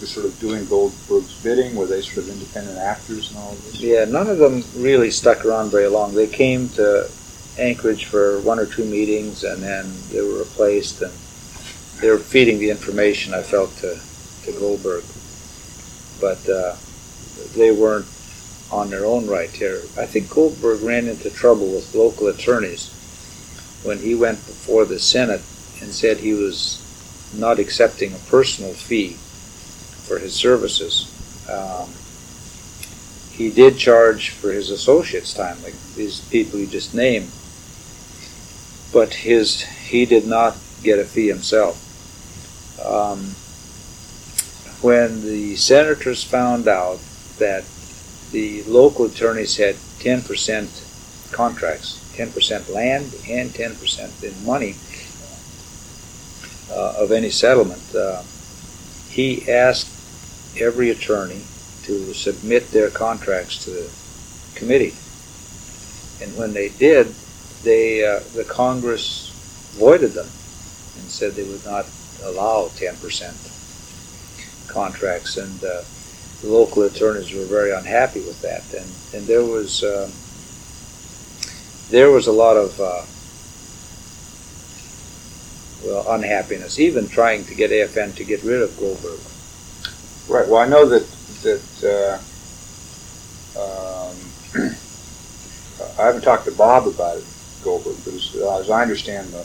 just 0.00 0.14
sort 0.14 0.26
of 0.26 0.38
doing 0.40 0.64
Goldberg's 0.66 1.34
bidding? 1.42 1.76
Were 1.76 1.86
they 1.86 2.02
sort 2.02 2.18
of 2.18 2.28
independent 2.30 2.78
actors 2.78 3.30
and 3.30 3.38
all 3.38 3.52
of 3.52 3.64
this? 3.64 3.80
Yeah, 3.80 4.04
none 4.04 4.28
of 4.28 4.38
them 4.38 4.62
really 4.76 5.10
stuck 5.10 5.44
around 5.44 5.70
very 5.70 5.88
long. 5.88 6.14
They 6.14 6.26
came 6.26 6.68
to 6.70 7.08
Anchorage 7.58 8.06
for 8.06 8.40
one 8.40 8.58
or 8.58 8.66
two 8.66 8.84
meetings, 8.84 9.44
and 9.44 9.62
then 9.62 9.92
they 10.10 10.20
were 10.20 10.38
replaced, 10.38 11.02
and 11.02 11.12
they 12.02 12.10
were 12.10 12.18
feeding 12.18 12.58
the 12.58 12.68
information 12.68 13.32
I 13.32 13.42
felt 13.42 13.70
to, 13.76 13.96
to 14.42 14.58
Goldberg, 14.58 15.04
but 16.20 16.46
uh, 16.48 16.74
they 17.56 17.70
weren't 17.70 18.06
on 18.72 18.90
their 18.90 19.06
own 19.06 19.28
right 19.28 19.50
here. 19.50 19.82
I 19.96 20.06
think 20.06 20.28
Goldberg 20.28 20.82
ran 20.82 21.06
into 21.06 21.30
trouble 21.30 21.68
with 21.72 21.94
local 21.94 22.26
attorneys 22.26 22.90
when 23.84 23.98
he 23.98 24.16
went 24.16 24.38
before 24.38 24.84
the 24.84 24.98
Senate 24.98 25.42
and 25.80 25.92
said 25.92 26.16
he 26.16 26.32
was 26.32 26.80
not 27.36 27.60
accepting 27.60 28.12
a 28.12 28.18
personal 28.28 28.72
fee 28.72 29.12
for 30.08 30.18
his 30.18 30.34
services. 30.34 31.08
Um, 31.48 31.88
he 33.30 33.48
did 33.48 33.78
charge 33.78 34.30
for 34.30 34.50
his 34.50 34.70
associates' 34.70 35.34
time, 35.34 35.62
like 35.62 35.74
these 35.94 36.20
people 36.20 36.58
you 36.58 36.66
just 36.66 36.94
named, 36.94 37.30
but 38.92 39.14
his 39.14 39.62
he 39.62 40.04
did 40.04 40.26
not 40.26 40.56
get 40.82 40.98
a 40.98 41.04
fee 41.04 41.28
himself. 41.28 41.90
Um, 42.84 43.34
when 44.82 45.22
the 45.22 45.56
senators 45.56 46.24
found 46.24 46.66
out 46.66 46.98
that 47.38 47.64
the 48.32 48.62
local 48.64 49.06
attorneys 49.06 49.56
had 49.56 49.76
10% 50.00 51.30
contracts, 51.32 52.00
10% 52.16 52.72
land 52.72 53.14
and 53.28 53.50
10% 53.50 54.24
in 54.24 54.46
money 54.46 54.74
uh, 56.70 56.94
of 56.98 57.12
any 57.12 57.30
settlement, 57.30 57.82
uh, 57.94 58.22
he 59.08 59.50
asked 59.50 59.88
every 60.58 60.90
attorney 60.90 61.42
to 61.84 62.12
submit 62.14 62.70
their 62.70 62.90
contracts 62.90 63.64
to 63.64 63.70
the 63.70 63.90
committee. 64.54 64.94
And 66.22 66.36
when 66.36 66.52
they 66.54 66.68
did, 66.68 67.14
they 67.62 68.04
uh, 68.04 68.20
the 68.34 68.44
Congress 68.44 69.30
voided 69.78 70.12
them 70.12 70.26
and 70.26 71.10
said 71.10 71.32
they 71.32 71.44
would 71.44 71.64
not 71.64 71.86
allow 72.24 72.68
10% 72.68 74.68
contracts, 74.68 75.36
and 75.36 75.64
uh, 75.64 75.82
the 76.40 76.48
local 76.48 76.82
attorneys 76.82 77.32
were 77.32 77.44
very 77.44 77.72
unhappy 77.72 78.20
with 78.20 78.40
that. 78.42 78.62
And 78.74 78.90
and 79.14 79.26
there 79.26 79.44
was 79.44 79.84
uh, 79.84 80.10
there 81.90 82.10
was 82.10 82.26
a 82.26 82.32
lot 82.32 82.56
of 82.56 82.80
uh, 82.80 83.04
well 85.86 86.06
unhappiness, 86.14 86.78
even 86.78 87.08
trying 87.08 87.44
to 87.44 87.54
get 87.54 87.70
AFN 87.70 88.14
to 88.16 88.24
get 88.24 88.42
rid 88.42 88.62
of 88.62 88.74
Goldberg. 88.78 89.20
Right. 90.28 90.48
Well, 90.48 90.60
I 90.60 90.68
know 90.68 90.86
that 90.86 91.06
that 91.42 91.84
uh, 91.84 92.18
um, 93.60 94.16
I 95.98 96.06
haven't 96.06 96.22
talked 96.22 96.44
to 96.46 96.52
Bob 96.52 96.86
about 96.86 97.18
it, 97.18 97.24
Goldberg, 97.62 97.96
but 98.04 98.14
as, 98.14 98.34
as 98.34 98.70
I 98.70 98.80
understand 98.82 99.28
the 99.28 99.44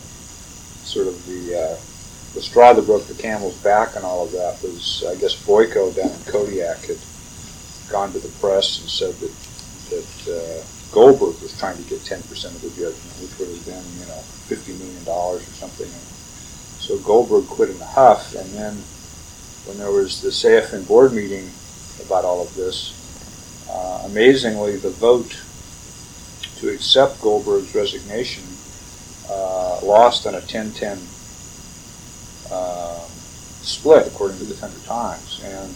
sort 0.84 1.07
of 1.07 1.25
the 1.25 1.60
uh, 1.60 1.75
the 2.38 2.44
straw 2.44 2.72
that 2.72 2.86
broke 2.86 3.08
the 3.08 3.15
camel's 3.15 3.58
back 3.63 3.96
and 3.96 4.06
all 4.06 4.24
of 4.24 4.32
that 4.32 4.62
was, 4.62 5.03
I 5.10 5.15
guess, 5.15 5.34
Boyko 5.34 5.96
down 5.96 6.12
in 6.12 6.32
Kodiak 6.32 6.86
had 6.86 7.00
gone 7.89 8.13
to 8.13 8.20
the 8.20 8.29
press 8.38 8.79
and 8.79 8.88
said 8.88 9.15
that 9.15 9.34
that 9.89 10.12
uh, 10.29 10.94
Goldberg 10.94 11.41
was 11.41 11.58
trying 11.58 11.77
to 11.77 11.89
get 11.89 12.00
10% 12.01 12.22
of 12.46 12.62
the 12.62 12.70
judgment, 12.70 13.17
which 13.22 13.34
would 13.39 13.50
have 13.50 13.65
been, 13.65 13.84
you 13.98 14.06
know, 14.06 14.22
$50 14.53 14.77
million 14.77 15.08
or 15.08 15.39
something. 15.58 15.88
And 15.88 16.08
so 16.77 17.00
Goldberg 17.00 17.48
quit 17.48 17.72
in 17.72 17.82
a 17.82 17.86
huff, 17.86 18.36
and 18.36 18.48
then 18.51 18.75
when 19.65 19.79
there 19.79 19.91
was 19.91 20.22
the 20.22 20.29
AFN 20.29 20.88
board 20.88 21.13
meeting 21.13 21.50
about 22.06 22.24
all 22.24 22.44
of 22.44 22.53
this, 22.53 22.94
uh, 23.67 24.03
amazingly, 24.06 24.75
the 24.75 24.91
vote 24.91 25.41
to 26.60 26.70
accept 26.70 27.20
Goldberg's 27.20 27.74
resignation 27.74 28.44
uh, 29.27 29.79
lost 29.82 30.27
on 30.27 30.36
a 30.36 30.41
10-10 30.41 31.16
uh, 32.51 33.06
split, 33.62 34.08
according 34.08 34.38
to 34.39 34.46
the 34.46 34.56
Tundra 34.56 34.82
Times, 34.82 35.42
and 35.44 35.75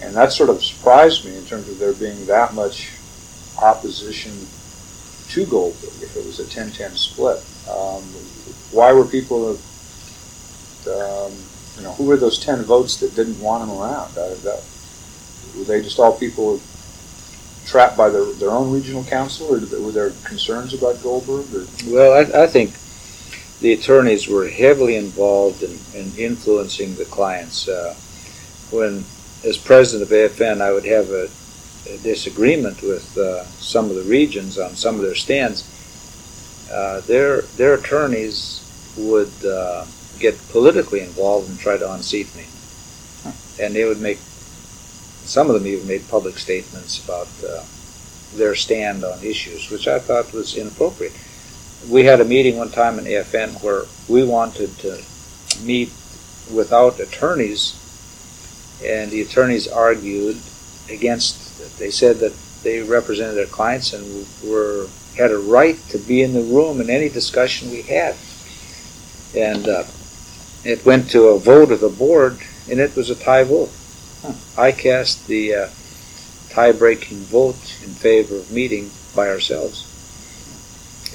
and 0.00 0.14
that 0.14 0.32
sort 0.32 0.50
of 0.50 0.62
surprised 0.62 1.24
me 1.24 1.36
in 1.36 1.44
terms 1.46 1.68
of 1.68 1.78
there 1.78 1.94
being 1.94 2.26
that 2.26 2.54
much 2.54 2.92
opposition 3.62 4.32
to 5.28 5.46
Goldberg 5.46 6.02
if 6.02 6.16
it 6.16 6.24
was 6.24 6.38
a 6.38 6.44
10-10 6.44 6.96
split. 6.96 7.38
Um, 7.68 8.02
why 8.72 8.92
were 8.92 9.04
people, 9.04 9.50
um, 9.50 11.32
you 11.76 11.82
know, 11.82 11.92
who 11.96 12.04
were 12.04 12.16
those 12.16 12.38
10 12.38 12.62
votes 12.64 12.98
that 12.98 13.14
didn't 13.14 13.40
want 13.40 13.64
him 13.64 13.76
around? 13.76 14.14
that, 14.14 14.62
were 15.56 15.64
they 15.64 15.82
just 15.82 15.98
all 15.98 16.16
people 16.16 16.60
trapped 17.64 17.96
by 17.96 18.08
their, 18.08 18.24
their 18.34 18.50
own 18.50 18.70
regional 18.72 19.02
council, 19.04 19.46
or 19.54 19.82
were 19.82 19.92
there 19.92 20.10
concerns 20.24 20.74
about 20.74 21.02
Goldberg? 21.02 21.46
Or? 21.54 21.66
Well, 21.86 22.12
I, 22.12 22.44
I 22.44 22.46
think 22.46 22.74
the 23.60 23.72
attorneys 23.72 24.28
were 24.28 24.48
heavily 24.48 24.96
involved 24.96 25.62
in, 25.62 25.78
in 25.94 26.12
influencing 26.16 26.94
the 26.96 27.04
clients. 27.06 27.68
Uh, 27.68 27.94
when, 28.70 29.04
as 29.44 29.56
president 29.56 30.10
of 30.10 30.16
AFN, 30.16 30.60
I 30.60 30.72
would 30.72 30.84
have 30.84 31.10
a, 31.10 31.28
a 31.88 31.98
disagreement 31.98 32.82
with 32.82 33.16
uh, 33.16 33.44
some 33.44 33.88
of 33.88 33.96
the 33.96 34.02
regions 34.02 34.58
on 34.58 34.70
some 34.70 34.96
of 34.96 35.02
their 35.02 35.14
stands. 35.14 35.72
Uh, 36.70 37.00
their 37.02 37.42
their 37.42 37.74
attorneys 37.74 38.62
would 38.96 39.32
uh, 39.44 39.86
get 40.18 40.36
politically 40.48 41.00
involved 41.00 41.48
and 41.48 41.58
try 41.58 41.76
to 41.76 41.92
unseat 41.92 42.34
me, 42.34 42.44
and 43.60 43.74
they 43.74 43.84
would 43.84 44.00
make 44.00 44.18
some 45.26 45.48
of 45.48 45.54
them 45.54 45.66
even 45.66 45.86
made 45.86 46.08
public 46.08 46.38
statements 46.38 47.04
about 47.04 47.28
uh, 47.44 47.62
their 48.34 48.54
stand 48.54 49.04
on 49.04 49.22
issues, 49.22 49.70
which 49.70 49.88
I 49.88 49.98
thought 49.98 50.32
was 50.32 50.56
inappropriate. 50.56 51.12
We 51.88 52.04
had 52.04 52.20
a 52.20 52.24
meeting 52.24 52.56
one 52.56 52.70
time 52.70 52.98
in 52.98 53.04
AFN 53.04 53.62
where 53.62 53.84
we 54.08 54.24
wanted 54.24 54.76
to 54.78 55.02
meet 55.62 55.92
without 56.52 56.98
attorneys, 57.00 57.74
and 58.84 59.10
the 59.10 59.22
attorneys 59.22 59.68
argued 59.68 60.38
against. 60.90 61.78
They 61.78 61.90
said 61.90 62.18
that 62.18 62.34
they 62.62 62.82
represented 62.82 63.36
their 63.36 63.46
clients 63.46 63.92
and 63.92 64.26
were 64.44 64.88
had 65.16 65.30
a 65.30 65.38
right 65.38 65.76
to 65.88 65.98
be 65.98 66.22
in 66.22 66.34
the 66.34 66.42
room 66.42 66.80
in 66.80 66.90
any 66.90 67.08
discussion 67.08 67.70
we 67.70 67.82
had. 67.82 68.16
And 69.34 69.68
uh, 69.68 69.84
it 70.64 70.84
went 70.84 71.10
to 71.10 71.28
a 71.28 71.38
vote 71.38 71.70
of 71.70 71.80
the 71.80 71.88
board, 71.88 72.38
and 72.70 72.80
it 72.80 72.96
was 72.96 73.08
a 73.08 73.14
tie 73.14 73.44
vote. 73.44 73.70
I 74.58 74.72
cast 74.72 75.26
the 75.26 75.54
uh, 75.54 75.68
tie-breaking 76.50 77.18
vote 77.18 77.78
in 77.82 77.90
favor 77.90 78.36
of 78.36 78.50
meeting 78.50 78.90
by 79.14 79.28
ourselves. 79.28 79.85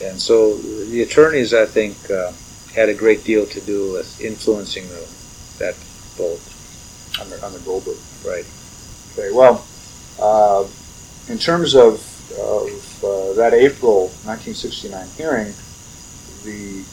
And 0.03 0.19
so 0.19 0.57
the 0.57 1.01
attorneys, 1.01 1.53
I 1.53 1.65
think, 1.65 1.97
uh, 2.09 2.31
had 2.73 2.89
a 2.89 2.93
great 2.93 3.23
deal 3.23 3.45
to 3.45 3.61
do 3.61 3.93
with 3.93 4.21
influencing 4.21 4.87
the, 4.87 5.07
that 5.59 5.75
vote. 6.15 6.41
On 7.19 7.29
the, 7.29 7.45
on 7.45 7.51
the 7.53 7.59
Goldberg. 7.59 7.97
Right. 8.25 8.45
Okay, 9.13 9.31
well, 9.31 9.65
uh, 10.19 10.65
in 11.27 11.37
terms 11.37 11.75
of, 11.75 11.99
of 12.39 13.03
uh, 13.03 13.33
that 13.33 13.53
April 13.53 14.07
1969 14.23 15.07
hearing, 15.17 15.53
the 16.43 16.83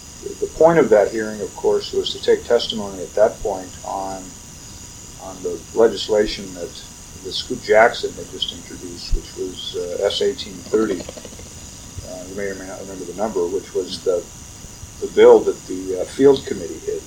the 0.40 0.46
point 0.58 0.78
of 0.78 0.90
that 0.90 1.10
hearing, 1.12 1.40
of 1.40 1.54
course, 1.54 1.92
was 1.92 2.12
to 2.12 2.20
take 2.20 2.44
testimony 2.44 3.00
at 3.02 3.14
that 3.14 3.38
point 3.40 3.70
on 3.84 4.22
on 5.22 5.42
the 5.42 5.60
legislation 5.74 6.52
that 6.54 6.70
the 7.24 7.32
Scoop 7.32 7.62
Jackson 7.62 8.12
had 8.14 8.28
just 8.30 8.52
introduced, 8.52 9.14
which 9.14 9.36
was 9.36 9.76
uh, 9.76 10.04
S 10.06 10.20
1830. 10.20 11.37
You 12.28 12.36
may 12.36 12.46
or 12.46 12.54
may 12.54 12.66
not 12.66 12.80
remember 12.80 13.04
the 13.04 13.14
number, 13.14 13.46
which 13.46 13.74
was 13.74 14.04
the 14.04 14.24
the 15.00 15.12
bill 15.14 15.38
that 15.40 15.56
the 15.66 16.00
uh, 16.00 16.04
Field 16.04 16.44
Committee 16.46 16.80
had 16.80 17.02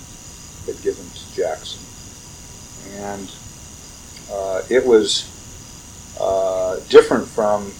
had 0.66 0.82
given 0.82 1.06
to 1.10 1.36
Jackson, 1.36 1.82
and 2.96 3.30
uh, 4.32 4.62
it 4.70 4.86
was 4.86 5.28
uh, 6.20 6.80
different 6.90 7.28
from 7.28 7.72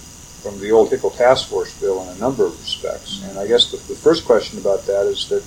from 0.42 0.60
the 0.60 0.72
old 0.72 0.90
Hickel 0.90 1.16
Task 1.16 1.48
Force 1.50 1.80
bill 1.80 2.02
in 2.04 2.10
a 2.10 2.18
number 2.18 2.46
of 2.46 2.60
respects. 2.60 3.24
And 3.24 3.38
I 3.38 3.48
guess 3.48 3.72
the, 3.72 3.78
the 3.78 3.96
first 3.96 4.26
question 4.26 4.60
about 4.60 4.86
that 4.88 5.06
is 5.06 5.30
that 5.30 5.44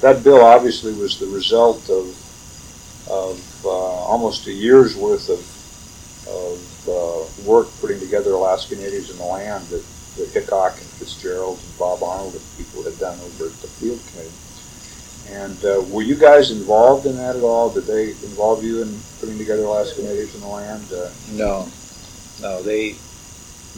that 0.00 0.22
bill 0.22 0.42
obviously 0.42 0.92
was 0.94 1.18
the 1.18 1.26
result 1.26 1.88
of 1.90 2.16
of 3.10 3.64
uh, 3.64 3.68
almost 3.68 4.46
a 4.46 4.52
year's 4.52 4.96
worth 4.96 5.28
of 5.28 5.40
of 6.28 6.88
uh, 6.88 7.48
work 7.48 7.68
putting 7.80 7.98
together 7.98 8.32
Alaska 8.32 8.76
Natives 8.76 9.10
in 9.10 9.16
the 9.16 9.24
land 9.24 9.66
that, 9.68 9.84
that 10.16 10.28
Hickok 10.30 10.72
and 10.78 10.86
Fitzgerald 10.86 11.58
and 11.58 11.78
Bob 11.78 12.02
Arnold 12.02 12.34
and 12.34 12.42
people 12.56 12.82
had 12.82 12.98
done 12.98 13.18
over 13.20 13.46
at 13.46 13.60
the 13.60 13.68
Field 13.68 14.00
Committee. 14.10 14.32
And 15.28 15.64
uh, 15.64 15.82
were 15.94 16.02
you 16.02 16.16
guys 16.16 16.50
involved 16.50 17.06
in 17.06 17.16
that 17.16 17.36
at 17.36 17.42
all? 17.42 17.70
Did 17.70 17.84
they 17.84 18.10
involve 18.10 18.64
you 18.64 18.82
in 18.82 18.98
putting 19.20 19.38
together 19.38 19.62
Alaska 19.62 20.02
Natives 20.02 20.34
in 20.34 20.40
the 20.40 20.46
land? 20.48 20.84
Uh, 20.92 21.10
no, 21.32 21.68
no, 22.40 22.62
they 22.62 22.96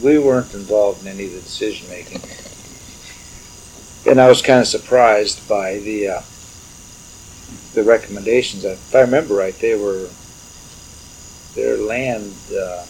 we 0.01 0.17
weren't 0.17 0.53
involved 0.53 1.01
in 1.01 1.07
any 1.07 1.25
of 1.25 1.33
the 1.33 1.41
decision 1.41 1.87
making. 1.89 2.21
And 4.09 4.19
I 4.19 4.27
was 4.27 4.41
kind 4.41 4.59
of 4.59 4.67
surprised 4.67 5.47
by 5.47 5.77
the 5.79 6.07
uh, 6.07 6.21
the 7.73 7.83
recommendations. 7.83 8.65
If 8.65 8.95
I 8.95 9.01
remember 9.01 9.35
right, 9.35 9.53
they 9.53 9.75
were 9.75 10.09
their 11.53 11.77
land 11.77 12.33
uh, 12.51 12.85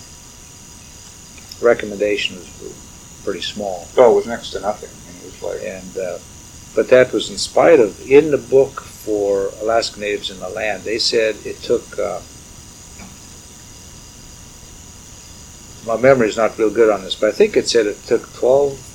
recommendations 1.62 2.48
were 2.62 2.70
pretty 3.24 3.42
small. 3.42 3.88
Oh, 3.98 4.14
it 4.14 4.16
was 4.16 4.28
next 4.28 4.52
to 4.52 4.60
nothing. 4.60 4.90
it 4.90 5.26
was 5.26 5.42
like 5.42 5.62
and 5.68 5.98
uh, 5.98 6.20
but 6.76 6.90
that 6.90 7.14
was 7.14 7.30
in 7.30 7.38
spite 7.38 7.80
of 7.80 8.10
in 8.10 8.32
the 8.32 8.38
book 8.38 8.82
for 8.82 9.52
Alaska 9.62 10.00
Natives 10.00 10.32
in 10.32 10.40
the 10.40 10.50
land. 10.50 10.84
They 10.84 11.00
said 11.00 11.36
it 11.46 11.58
took 11.58 12.00
uh, 12.00 12.22
my 15.86 16.02
memory 16.02 16.30
is 16.30 16.38
not 16.38 16.58
real 16.58 16.70
good 16.70 16.90
on 16.90 17.04
this, 17.04 17.16
but 17.16 17.30
I 17.30 17.32
think 17.32 17.58
it 17.58 17.68
said 17.68 17.86
it 17.86 18.02
took 18.04 18.32
12 18.34 18.90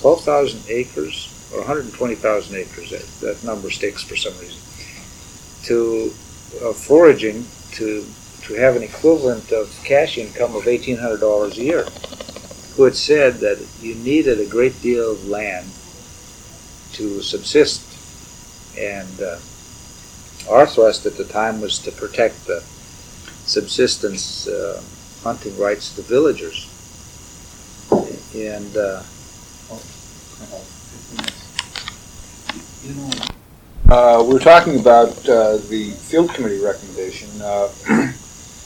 12,000 0.00 0.62
acres 0.68 1.32
or 1.52 1.60
120,000 1.60 2.56
acres. 2.56 2.90
That, 2.90 3.06
that 3.26 3.44
number 3.44 3.70
sticks 3.70 4.02
for 4.02 4.16
some 4.16 4.36
reason. 4.38 4.60
To 5.64 6.12
uh, 6.62 6.72
foraging 6.72 7.46
to 7.72 8.04
to 8.46 8.54
have 8.54 8.76
an 8.76 8.82
equivalent 8.82 9.50
of 9.50 9.68
cash 9.84 10.18
income 10.18 10.54
of 10.54 10.62
$1,800 10.62 11.56
a 11.56 11.62
year. 11.62 11.84
Who 12.76 12.84
had 12.84 12.94
said 12.94 13.34
that 13.40 13.66
you 13.80 13.94
needed 13.96 14.38
a 14.38 14.46
great 14.46 14.80
deal 14.82 15.12
of 15.12 15.26
land 15.26 15.66
to 16.92 17.22
subsist, 17.22 17.82
and 18.78 19.20
uh, 19.20 19.38
our 20.48 20.66
thrust 20.66 21.06
at 21.06 21.16
the 21.16 21.24
time 21.24 21.60
was 21.60 21.78
to 21.80 21.90
protect 21.90 22.46
the 22.46 22.60
subsistence 23.46 24.46
uh, 24.46 24.82
hunting 25.22 25.58
rights 25.58 25.94
to 25.96 26.02
villagers. 26.02 26.70
And 28.34 28.76
uh, 28.76 29.02
uh, 33.88 34.22
we 34.22 34.36
are 34.36 34.38
talking 34.38 34.78
about 34.78 35.28
uh, 35.28 35.56
the 35.68 35.90
field 35.98 36.32
committee 36.34 36.60
recommendation. 36.60 37.28
Uh, 37.40 37.68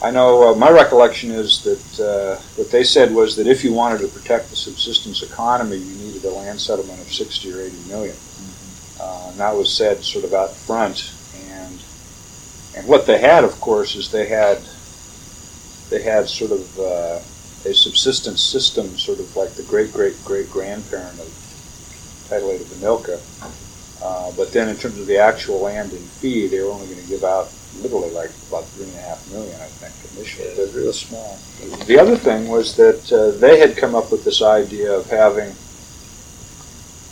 I 0.03 0.11
know 0.11 0.51
uh, 0.51 0.55
my 0.55 0.71
recollection 0.71 1.31
is 1.31 1.63
that 1.65 2.41
what 2.57 2.71
they 2.71 2.85
said 2.85 3.15
was 3.15 3.37
that 3.37 3.47
if 3.47 3.63
you 3.63 3.73
wanted 3.73 4.01
to 4.01 4.09
protect 4.09 4.49
the 4.49 4.57
subsistence 4.57 5.23
economy, 5.23 5.77
you 5.77 5.95
needed 5.97 6.25
a 6.25 6.31
land 6.31 6.61
settlement 6.61 7.01
of 7.01 7.13
60 7.13 7.53
or 7.53 7.61
80 7.61 7.89
million. 7.89 8.15
Mm-hmm. 8.15 9.31
and 9.31 9.41
that 9.41 9.55
was 9.55 9.73
said 9.73 10.03
sort 10.03 10.25
of 10.25 10.33
out 10.33 10.53
front 10.53 11.13
and 11.51 11.79
and 12.77 12.87
what 12.87 13.07
they 13.07 13.19
had, 13.19 13.45
of 13.45 13.61
course, 13.61 13.97
is 13.97 14.11
they 14.11 14.27
had 14.27 14.59
they 15.91 16.03
had 16.03 16.29
sort 16.29 16.53
of 16.53 16.79
uh, 16.79 17.19
a 17.69 17.75
subsistence 17.75 18.43
system, 18.43 18.97
sort 18.97 19.19
of 19.19 19.35
like 19.37 19.51
the 19.55 19.65
great 19.65 19.93
great 19.93 20.17
great 20.25 20.51
grandparent 20.51 21.19
of 21.19 22.27
Title 22.29 22.51
of 22.51 22.61
ANILCA. 22.61 23.21
Uh, 24.03 24.33
but 24.37 24.53
then, 24.53 24.69
in 24.69 24.77
terms 24.77 24.99
of 24.99 25.07
the 25.07 25.19
actual 25.19 25.61
land 25.61 25.93
and 25.93 26.01
fee, 26.01 26.47
they 26.47 26.61
were 26.61 26.71
only 26.71 26.87
going 26.87 27.03
to 27.03 27.09
give 27.09 27.25
out 27.25 27.53
literally 27.79 28.11
like 28.11 28.31
about 28.49 28.65
three 28.67 28.87
and 28.87 28.95
a 28.95 29.01
half 29.01 29.31
million, 29.31 29.55
I 29.61 29.67
think, 29.67 29.95
initially. 30.17 30.55
They're 30.55 30.83
real 30.83 30.93
small. 30.93 31.39
The 31.87 31.99
other 31.99 32.17
thing 32.17 32.49
was 32.49 32.77
that 32.77 33.13
uh, 33.13 33.39
they 33.39 33.59
had 33.59 33.77
come 33.77 33.95
up 33.95 34.11
with 34.11 34.25
this 34.25 34.43
idea 34.43 34.93
of 34.93 35.09
having, 35.09 35.55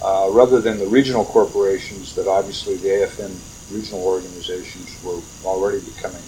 uh, 0.03 0.31
rather 0.33 0.61
than 0.61 0.79
the 0.79 0.87
regional 0.87 1.25
corporations 1.25 2.15
that 2.15 2.27
obviously 2.27 2.77
the 2.77 2.89
AFN 2.89 3.35
regional 3.73 4.03
organizations 4.03 4.97
were 5.05 5.21
already 5.45 5.81
becoming 5.81 6.23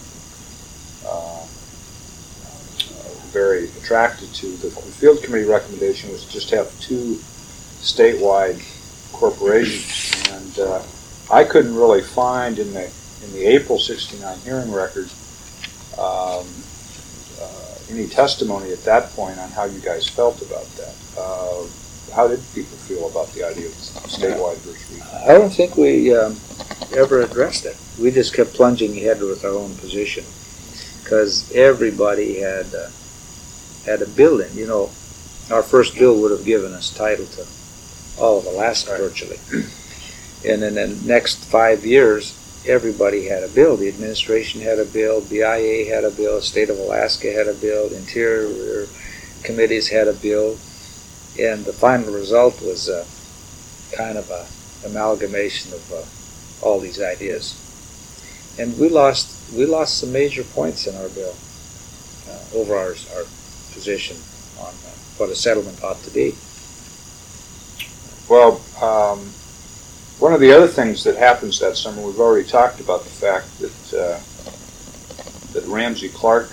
uh, 1.05 1.45
very 3.31 3.65
attracted 3.79 4.33
to. 4.35 4.47
The 4.57 4.69
field 4.69 5.23
committee 5.23 5.45
recommendation 5.45 6.11
was 6.11 6.25
just 6.25 6.49
have 6.51 6.67
two 6.79 7.15
statewide 7.79 8.61
corporations, 9.13 10.29
and 10.31 10.59
uh, 10.59 10.83
I 11.31 11.43
couldn't 11.43 11.75
really 11.75 12.01
find 12.01 12.59
in 12.59 12.73
the 12.73 12.91
in 13.23 13.31
the 13.33 13.45
April 13.45 13.79
'69 13.79 14.37
hearing 14.39 14.71
record 14.71 15.09
um, 15.97 16.47
uh, 17.41 17.75
any 17.89 18.07
testimony 18.07 18.71
at 18.71 18.83
that 18.83 19.11
point 19.11 19.37
on 19.37 19.49
how 19.49 19.65
you 19.65 19.79
guys 19.79 20.07
felt 20.07 20.41
about 20.41 20.65
that. 20.77 20.95
Uh, 21.17 21.65
how 22.13 22.27
did 22.27 22.39
people 22.53 22.77
feel 22.77 23.09
about 23.09 23.27
the 23.33 23.43
idea 23.43 23.67
of 23.67 23.73
statewide 23.73 24.57
versus 24.57 24.91
regional? 24.91 25.29
I 25.29 25.33
don't 25.33 25.51
think 25.51 25.77
we 25.77 26.15
um, 26.15 26.37
ever 26.95 27.21
addressed 27.21 27.65
it. 27.65 27.77
We 27.99 28.11
just 28.11 28.33
kept 28.33 28.53
plunging 28.53 28.97
ahead 28.97 29.21
with 29.21 29.45
our 29.45 29.51
own 29.51 29.75
position 29.75 30.25
because 31.03 31.51
everybody 31.53 32.39
had 32.39 32.73
uh, 32.73 32.89
had 33.85 34.01
a 34.01 34.07
bill 34.07 34.41
in. 34.41 34.55
You 34.55 34.67
know, 34.67 34.91
our 35.51 35.63
first 35.63 35.95
bill 35.95 36.21
would 36.21 36.31
have 36.31 36.45
given 36.45 36.73
us 36.73 36.93
title 36.93 37.25
to 37.25 37.45
all 38.19 38.39
of 38.39 38.45
Alaska 38.45 38.91
right. 38.91 39.01
virtually, 39.01 39.37
and 40.45 40.63
in 40.63 40.75
the 40.75 40.87
next 41.05 41.45
five 41.45 41.85
years, 41.85 42.37
everybody 42.67 43.27
had 43.27 43.43
a 43.43 43.47
bill. 43.47 43.77
The 43.77 43.87
administration 43.87 44.61
had 44.61 44.79
a 44.79 44.85
bill, 44.85 45.21
BIA 45.21 45.93
had 45.93 46.03
a 46.03 46.11
bill, 46.11 46.41
State 46.41 46.69
of 46.69 46.77
Alaska 46.77 47.31
had 47.31 47.47
a 47.47 47.53
bill, 47.53 47.93
Interior 47.93 48.87
committees 49.43 49.89
had 49.89 50.07
a 50.07 50.13
bill, 50.13 50.57
and 51.39 51.65
the 51.65 51.73
final 51.73 52.13
result 52.13 52.61
was 52.61 52.87
a, 52.89 53.05
kind 53.95 54.17
of 54.17 54.29
a 54.29 54.47
amalgamation 54.87 55.73
of 55.73 55.91
uh, 55.91 56.65
all 56.65 56.79
these 56.79 57.01
ideas. 57.01 57.57
And 58.59 58.77
we 58.77 58.89
lost 58.89 59.53
we 59.55 59.65
lost 59.65 59.99
some 59.99 60.11
major 60.11 60.43
points 60.43 60.87
in 60.87 60.95
our 60.95 61.09
bill 61.09 61.35
uh, 62.29 62.57
over 62.57 62.75
our, 62.75 62.95
our 63.15 63.25
position 63.73 64.17
on 64.59 64.69
uh, 64.69 64.93
what 65.17 65.29
a 65.29 65.35
settlement 65.35 65.83
ought 65.83 66.01
to 66.03 66.11
be. 66.11 66.35
Well, 68.29 68.61
um, 68.81 69.31
one 70.21 70.33
of 70.33 70.39
the 70.39 70.51
other 70.51 70.67
things 70.67 71.03
that 71.03 71.17
happens 71.17 71.59
that 71.59 71.75
summer, 71.75 71.99
we've 71.99 72.19
already 72.19 72.47
talked 72.47 72.79
about 72.79 73.03
the 73.03 73.09
fact 73.09 73.47
that 73.59 73.93
uh, 73.97 74.19
that 75.53 75.67
Ramsey 75.67 76.09
Clark 76.09 76.51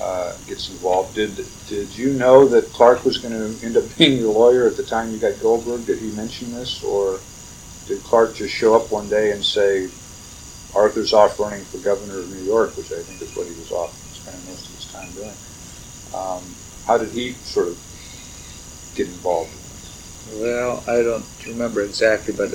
uh, 0.00 0.36
gets 0.48 0.68
involved. 0.68 1.14
Did 1.14 1.46
did 1.68 1.96
you 1.96 2.12
know 2.14 2.48
that 2.48 2.64
Clark 2.72 3.04
was 3.04 3.18
going 3.18 3.32
to 3.32 3.64
end 3.64 3.76
up 3.76 3.84
being 3.96 4.18
your 4.18 4.34
lawyer 4.34 4.66
at 4.66 4.76
the 4.76 4.82
time 4.82 5.12
you 5.12 5.18
got 5.18 5.40
Goldberg? 5.40 5.86
Did 5.86 6.00
he 6.00 6.10
mention 6.10 6.52
this, 6.52 6.82
or 6.82 7.20
did 7.86 8.02
Clark 8.02 8.34
just 8.34 8.52
show 8.52 8.74
up 8.74 8.90
one 8.90 9.08
day 9.08 9.30
and 9.30 9.44
say, 9.44 9.88
Arthur's 10.74 11.12
off 11.12 11.38
running 11.38 11.62
for 11.62 11.78
governor 11.78 12.18
of 12.18 12.28
New 12.28 12.42
York, 12.42 12.76
which 12.76 12.90
I 12.90 13.02
think 13.02 13.22
is 13.22 13.36
what 13.36 13.46
he 13.46 13.54
was 13.54 13.70
off 13.70 13.94
spending 14.14 14.44
most 14.46 14.68
of 14.68 14.74
his 14.74 14.90
time 14.90 15.10
doing. 15.12 15.36
Um, 16.12 16.42
how 16.86 16.98
did 16.98 17.10
he 17.10 17.34
sort 17.34 17.68
of 17.68 17.78
get 18.96 19.06
involved? 19.06 19.61
Well, 20.34 20.82
I 20.86 21.02
don't 21.02 21.24
remember 21.46 21.82
exactly, 21.82 22.34
but 22.34 22.50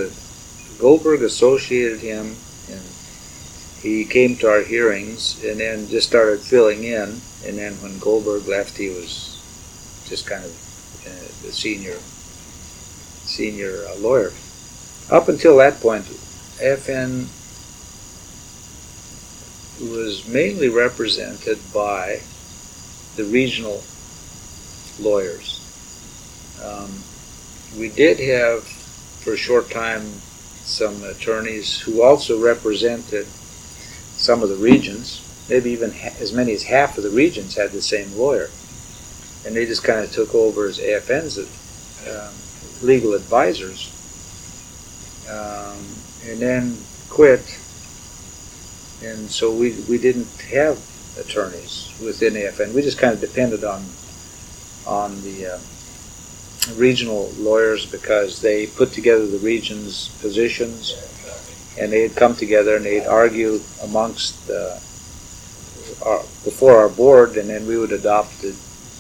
Goldberg 0.80 1.22
associated 1.22 2.00
him, 2.00 2.36
and 2.70 2.82
he 3.82 4.04
came 4.06 4.36
to 4.38 4.50
our 4.50 4.62
hearings 4.62 5.44
and 5.44 5.60
then 5.60 5.88
just 5.88 6.08
started 6.08 6.40
filling 6.40 6.84
in. 6.84 7.22
And 7.46 7.58
then 7.58 7.74
when 7.82 8.00
Goldberg 8.00 8.48
left, 8.48 8.78
he 8.78 8.90
was 8.90 9.34
just 10.06 10.26
kind 10.26 10.44
of 10.44 10.52
uh, 11.06 11.46
the 11.46 11.54
senior 11.54 11.98
senior 13.28 13.86
uh, 13.90 13.96
lawyer. 14.00 14.32
Up 15.12 15.28
until 15.30 15.58
that 15.58 15.80
point, 15.80 16.06
FN 16.58 17.28
was 19.80 20.28
mainly 20.28 20.70
represented 20.70 21.60
by 21.74 22.22
the 23.16 23.24
regional 23.26 23.84
lawyers. 25.00 25.62
Um, 26.63 27.04
we 27.78 27.90
did 27.90 28.20
have, 28.20 28.63
for 28.63 29.34
a 29.34 29.38
short 29.38 29.70
time, 29.70 30.02
some 30.02 31.04
attorneys 31.04 31.80
who 31.80 32.02
also 32.02 32.42
represented 32.42 33.26
some 33.26 34.44
of 34.44 34.50
the 34.50 34.56
regions. 34.56 35.24
Maybe 35.50 35.72
even 35.72 35.94
as 36.20 36.34
many 36.34 36.52
as 36.54 36.63
half 36.63 36.98
of 36.98 37.04
the 37.04 37.10
regions 37.10 37.56
had 37.56 37.72
the 37.72 37.82
same 37.82 38.13
lawyer. 38.18 38.50
And 39.46 39.56
they 39.56 39.66
just 39.66 39.84
kind 39.84 40.04
of 40.04 40.12
took 40.12 40.36
over 40.36 40.68
as 40.68 40.80
AFN's 40.80 41.38
um, 42.08 42.86
legal 42.86 43.13
advisors. 43.13 43.94
Um, 45.30 45.86
and 46.30 46.40
then 46.40 46.78
quit. 47.10 47.42
And 49.04 49.30
so 49.30 49.54
we, 49.54 49.80
we 49.88 49.98
didn't 49.98 50.28
have 50.52 50.78
attorneys 51.18 51.94
within 52.04 52.34
AFN. 52.34 52.74
We 52.74 52.82
just 52.82 52.98
kind 52.98 53.13
of 53.13 53.22
depended 53.22 53.63
on 53.63 53.86
on 54.86 55.22
the 55.22 55.46
uh, 55.46 55.60
regional 56.75 57.30
lawyers 57.38 57.86
because 57.86 58.41
they 58.41 58.67
put 58.67 58.91
together 58.91 59.25
the 59.27 59.39
region's 59.39 60.10
positions 60.19 60.95
and 61.80 61.91
they'd 61.91 62.15
come 62.15 62.36
together 62.36 62.75
and 62.75 62.86
they'd 62.86 63.06
argue 63.06 63.60
amongst 63.84 64.49
uh, 64.49 64.80
our, 66.06 66.19
before 66.43 66.77
our 66.77 66.89
board 66.89 67.38
and 67.38 67.49
then 67.49 67.65
we 67.67 67.77
would 67.77 67.91
adopt 67.91 68.41
the, 68.41 68.49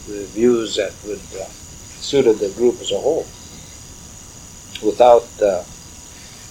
the 0.07 0.25
views 0.27 0.75
that 0.75 0.93
would 1.05 1.21
uh, 1.39 1.45
the 2.09 2.53
group 2.55 2.79
as 2.79 2.91
a 2.91 2.97
whole 2.97 3.25
without 4.81 5.27
uh, 5.41 5.63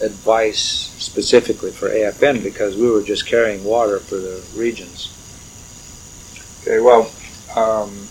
advice 0.02 0.92
specifically 0.98 1.70
for 1.70 1.88
AFN 1.88 2.42
because 2.42 2.76
we 2.76 2.90
were 2.90 3.02
just 3.02 3.26
carrying 3.26 3.64
water 3.64 3.98
for 3.98 4.16
the 4.16 4.44
regions. 4.54 5.12
Okay, 6.62 6.80
well, 6.80 7.10
um, 7.56 8.08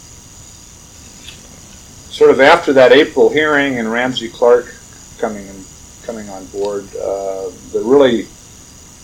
sort 2.16 2.32
of 2.32 2.40
after 2.40 2.72
that 2.72 2.94
April 2.94 3.30
hearing 3.30 3.78
and 3.78 3.92
Ramsey 3.92 4.30
Clark 4.30 4.74
coming 5.18 5.50
and 5.50 5.66
coming 6.06 6.30
on 6.30 6.46
board, 6.46 6.88
uh, 6.96 7.52
really, 7.74 8.28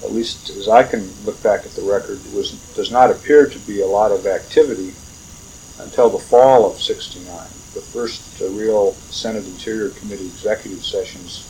at 0.01 0.13
least 0.13 0.49
as 0.51 0.69
I 0.69 0.83
can 0.83 1.11
look 1.25 1.43
back 1.43 1.65
at 1.65 1.71
the 1.71 1.81
record, 1.81 2.19
was 2.33 2.53
does 2.73 2.89
not 2.89 3.11
appear 3.11 3.47
to 3.47 3.59
be 3.67 3.81
a 3.81 3.85
lot 3.85 4.13
of 4.13 4.25
activity 4.25 4.93
until 5.79 6.09
the 6.09 6.19
fall 6.19 6.65
of 6.71 6.79
'69. 6.79 7.27
The 7.73 7.81
first 7.81 8.41
uh, 8.41 8.47
real 8.51 8.93
Senate 8.93 9.45
Interior 9.45 9.89
Committee 9.89 10.27
executive 10.27 10.81
sessions 10.81 11.43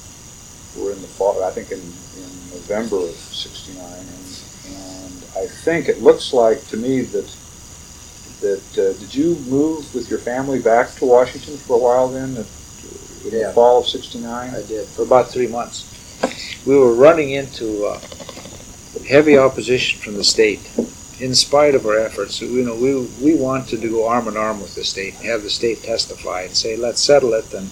were 0.75 0.91
in 0.91 1.01
the 1.01 1.07
fall, 1.07 1.43
I 1.43 1.51
think 1.51 1.69
in, 1.69 1.77
in 1.77 2.29
November 2.57 2.97
of 2.97 3.13
'69, 3.13 3.85
and, 3.85 4.09
and 4.09 5.13
I 5.37 5.45
think 5.45 5.89
it 5.89 6.01
looks 6.01 6.33
like 6.33 6.65
to 6.69 6.77
me 6.77 7.01
that 7.01 7.29
that 8.41 8.61
uh, 8.77 8.99
did 8.99 9.13
you 9.15 9.35
move 9.47 9.93
with 9.95 10.09
your 10.09 10.19
family 10.19 10.59
back 10.59 10.93
to 10.95 11.05
Washington 11.05 11.57
for 11.57 11.77
a 11.77 11.79
while 11.79 12.07
then? 12.09 12.37
At, 12.37 12.45
in 13.25 13.39
Yeah. 13.39 13.47
the 13.47 13.53
fall 13.53 13.79
of 13.81 13.87
'69. 13.87 14.55
I 14.55 14.61
did 14.63 14.87
for 14.87 15.03
about 15.03 15.29
three 15.29 15.47
months. 15.47 15.85
We 16.65 16.77
were 16.77 16.93
running 16.93 17.31
into 17.31 17.85
uh, 17.85 17.99
heavy 19.07 19.37
opposition 19.37 19.99
from 19.99 20.15
the 20.15 20.23
state, 20.23 20.61
in 21.19 21.35
spite 21.35 21.75
of 21.75 21.85
our 21.85 21.97
efforts. 21.99 22.41
You 22.41 22.63
know, 22.63 22.75
we 22.75 22.95
we 23.21 23.35
wanted 23.35 23.81
to 23.81 23.89
go 23.89 24.07
arm 24.07 24.27
in 24.27 24.37
arm 24.37 24.59
with 24.61 24.75
the 24.75 24.83
state, 24.83 25.15
and 25.19 25.25
have 25.25 25.43
the 25.43 25.49
state 25.49 25.83
testify 25.83 26.41
and 26.43 26.55
say, 26.55 26.75
let's 26.75 27.01
settle 27.01 27.33
it 27.33 27.53
and, 27.53 27.69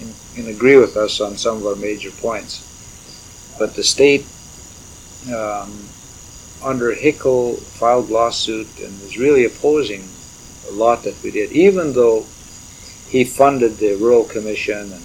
and 0.00 0.14
and 0.36 0.48
agree 0.48 0.76
with 0.76 0.96
us 0.96 1.20
on 1.20 1.36
some 1.36 1.58
of 1.58 1.66
our 1.66 1.76
major 1.76 2.10
points. 2.10 2.62
But 3.58 3.74
the 3.74 3.84
state, 3.84 4.26
um, 5.32 5.88
under 6.62 6.94
Hickel, 6.94 7.58
filed 7.58 8.10
lawsuit 8.10 8.68
and 8.80 9.00
was 9.02 9.18
really 9.18 9.44
opposing 9.44 10.08
a 10.68 10.72
lot 10.72 11.02
that 11.04 11.20
we 11.22 11.30
did, 11.30 11.52
even 11.52 11.92
though 11.92 12.26
he 13.08 13.24
funded 13.24 13.76
the 13.76 13.94
Rural 13.96 14.24
Commission 14.24 14.92
and 14.92 15.02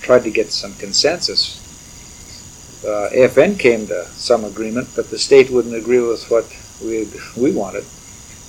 tried 0.00 0.24
to 0.24 0.30
get 0.30 0.50
some 0.52 0.74
consensus. 0.74 1.60
Uh, 2.84 3.08
AFN 3.12 3.58
came 3.58 3.86
to 3.86 4.06
some 4.08 4.44
agreement, 4.44 4.88
but 4.94 5.10
the 5.10 5.18
state 5.18 5.50
wouldn't 5.50 5.74
agree 5.74 6.00
with 6.00 6.30
what 6.30 6.44
we 6.82 7.08
we 7.36 7.50
wanted. 7.52 7.84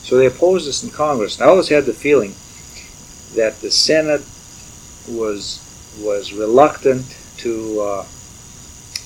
So 0.04 0.18
they 0.18 0.28
opposed 0.28 0.68
us 0.68 0.84
in 0.84 0.92
Congress. 0.92 1.40
And 1.40 1.46
I 1.46 1.50
always 1.50 1.70
had 1.70 1.86
the 1.86 1.94
feeling 1.94 2.36
that 3.36 3.62
the 3.62 3.72
Senate 3.72 4.22
was 5.08 5.62
was 6.00 6.34
reluctant 6.34 7.06
to 7.38 7.82
uh, 7.82 8.06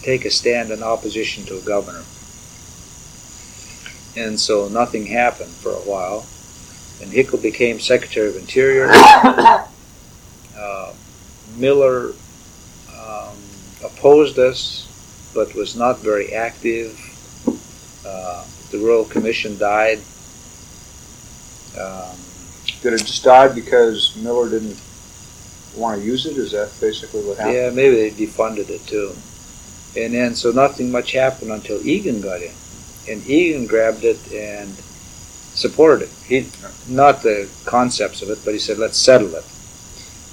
take 0.01 0.25
a 0.25 0.31
stand 0.31 0.71
in 0.71 0.81
opposition 0.81 1.45
to 1.45 1.57
a 1.57 1.61
governor. 1.61 2.03
And 4.17 4.39
so 4.39 4.67
nothing 4.67 5.05
happened 5.05 5.51
for 5.51 5.71
a 5.71 5.83
while. 5.85 6.25
And 7.01 7.11
Hickel 7.11 7.41
became 7.41 7.79
Secretary 7.79 8.29
of 8.29 8.35
Interior. 8.35 8.89
Uh, 10.59 10.93
Miller 11.55 12.11
um, 12.93 13.37
opposed 13.81 14.37
us, 14.37 15.31
but 15.33 15.53
was 15.55 15.77
not 15.77 15.99
very 15.99 16.33
active. 16.33 16.99
Uh, 18.05 18.43
the 18.71 18.77
Rural 18.77 19.05
Commission 19.05 19.57
died. 19.57 19.99
Um, 21.79 22.17
Did 22.81 22.93
it 22.93 23.05
just 23.05 23.23
die 23.23 23.47
because 23.47 24.17
Miller 24.21 24.49
didn't 24.49 24.77
want 25.75 25.99
to 25.99 26.05
use 26.05 26.25
it? 26.25 26.35
Is 26.37 26.51
that 26.51 26.71
basically 26.81 27.21
what 27.21 27.37
happened? 27.37 27.55
yeah, 27.55 27.69
maybe 27.69 27.95
they 27.95 28.11
defunded 28.11 28.69
it 28.69 28.85
too. 28.85 29.13
And 29.97 30.13
then 30.13 30.35
so 30.35 30.51
nothing 30.51 30.91
much 30.91 31.13
happened 31.13 31.51
until 31.51 31.81
Egan 31.87 32.21
got 32.21 32.41
in, 32.41 32.53
and 33.09 33.25
Egan 33.27 33.65
grabbed 33.65 34.03
it 34.03 34.19
and 34.31 34.69
supported 34.73 36.03
it. 36.03 36.09
He 36.25 36.47
not 36.87 37.21
the 37.23 37.49
concepts 37.65 38.21
of 38.21 38.29
it, 38.29 38.39
but 38.45 38.53
he 38.53 38.59
said 38.59 38.77
let's 38.77 38.97
settle 38.97 39.33
it. 39.35 39.45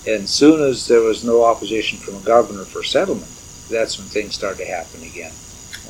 And 0.06 0.28
soon 0.28 0.62
as 0.62 0.86
there 0.86 1.00
was 1.00 1.24
no 1.24 1.44
opposition 1.44 1.98
from 1.98 2.16
a 2.16 2.20
governor 2.20 2.64
for 2.64 2.84
settlement, 2.84 3.30
that's 3.68 3.98
when 3.98 4.06
things 4.06 4.34
started 4.34 4.58
to 4.58 4.66
happen 4.66 5.02
again. 5.02 5.32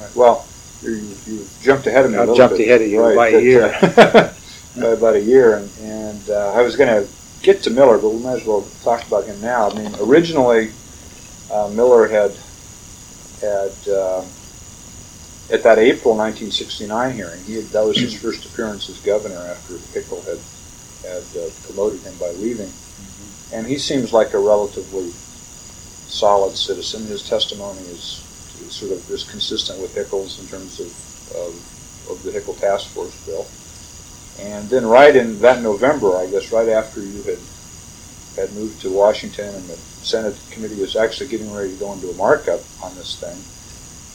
Right. 0.00 0.16
Well, 0.16 0.46
you, 0.82 1.14
you 1.26 1.46
jumped 1.60 1.86
ahead 1.86 2.06
of 2.06 2.12
me 2.12 2.16
a 2.18 2.22
I 2.22 2.34
jumped 2.34 2.56
bit. 2.56 2.68
ahead 2.68 2.82
of 2.82 2.88
you 2.88 3.00
by 3.14 3.28
a 3.28 3.40
year. 3.40 3.64
uh, 3.82 4.32
by 4.80 4.88
about 4.88 5.16
a 5.16 5.20
year, 5.20 5.56
and, 5.56 5.70
and 5.80 6.30
uh, 6.30 6.52
I 6.52 6.62
was 6.62 6.76
going 6.76 6.88
to 6.88 7.10
get 7.42 7.62
to 7.62 7.70
Miller, 7.70 7.98
but 7.98 8.10
we 8.10 8.22
might 8.22 8.40
as 8.40 8.46
well 8.46 8.66
talk 8.82 9.06
about 9.06 9.24
him 9.24 9.40
now. 9.40 9.70
I 9.70 9.74
mean, 9.74 9.94
originally, 10.00 10.70
uh, 11.50 11.68
Miller 11.74 12.08
had 12.08 12.32
had 13.40 13.88
uh, 13.88 14.24
at 15.50 15.62
that 15.62 15.78
April 15.78 16.16
1969 16.16 17.14
hearing, 17.14 17.42
he 17.44 17.54
had, 17.54 17.64
that 17.66 17.84
was 17.84 17.98
his 17.98 18.20
first 18.20 18.44
appearance 18.46 18.88
as 18.88 18.98
governor 18.98 19.38
after 19.38 19.74
Hickel 19.94 20.24
had 20.24 20.38
had 21.06 21.22
uh, 21.38 21.48
promoted 21.62 22.00
him 22.00 22.14
by 22.18 22.30
leaving, 22.32 22.72
and 23.52 23.66
he 23.66 23.78
seems 23.78 24.12
like 24.12 24.34
a 24.34 24.38
relatively 24.38 25.10
solid 25.10 26.56
citizen. 26.56 27.06
His 27.06 27.28
testimony 27.28 27.80
is 27.82 28.22
sort 28.70 28.92
of 28.92 29.08
is 29.10 29.24
consistent 29.24 29.80
with 29.80 29.94
Hickel's 29.94 30.40
in 30.40 30.46
terms 30.48 30.80
of, 30.80 30.86
of, 31.36 32.10
of 32.10 32.22
the 32.24 32.32
Hickel 32.32 32.58
Task 32.58 32.88
Force 32.88 33.14
bill. 33.24 33.46
And 34.38 34.68
then 34.68 34.84
right 34.84 35.14
in 35.14 35.38
that 35.40 35.62
November, 35.62 36.16
I 36.16 36.26
guess, 36.26 36.52
right 36.52 36.68
after 36.68 37.00
you 37.00 37.22
had 37.22 37.38
had 38.36 38.52
moved 38.52 38.82
to 38.82 38.92
Washington 38.92 39.54
and 39.54 39.64
the 39.64 39.76
Senate 39.76 40.36
committee 40.50 40.78
was 40.78 40.94
actually 40.94 41.28
getting 41.28 41.52
ready 41.54 41.72
to 41.72 41.76
go 41.76 41.92
into 41.92 42.10
a 42.10 42.14
markup 42.14 42.60
on 42.82 42.94
this 42.96 43.18
thing, 43.18 43.38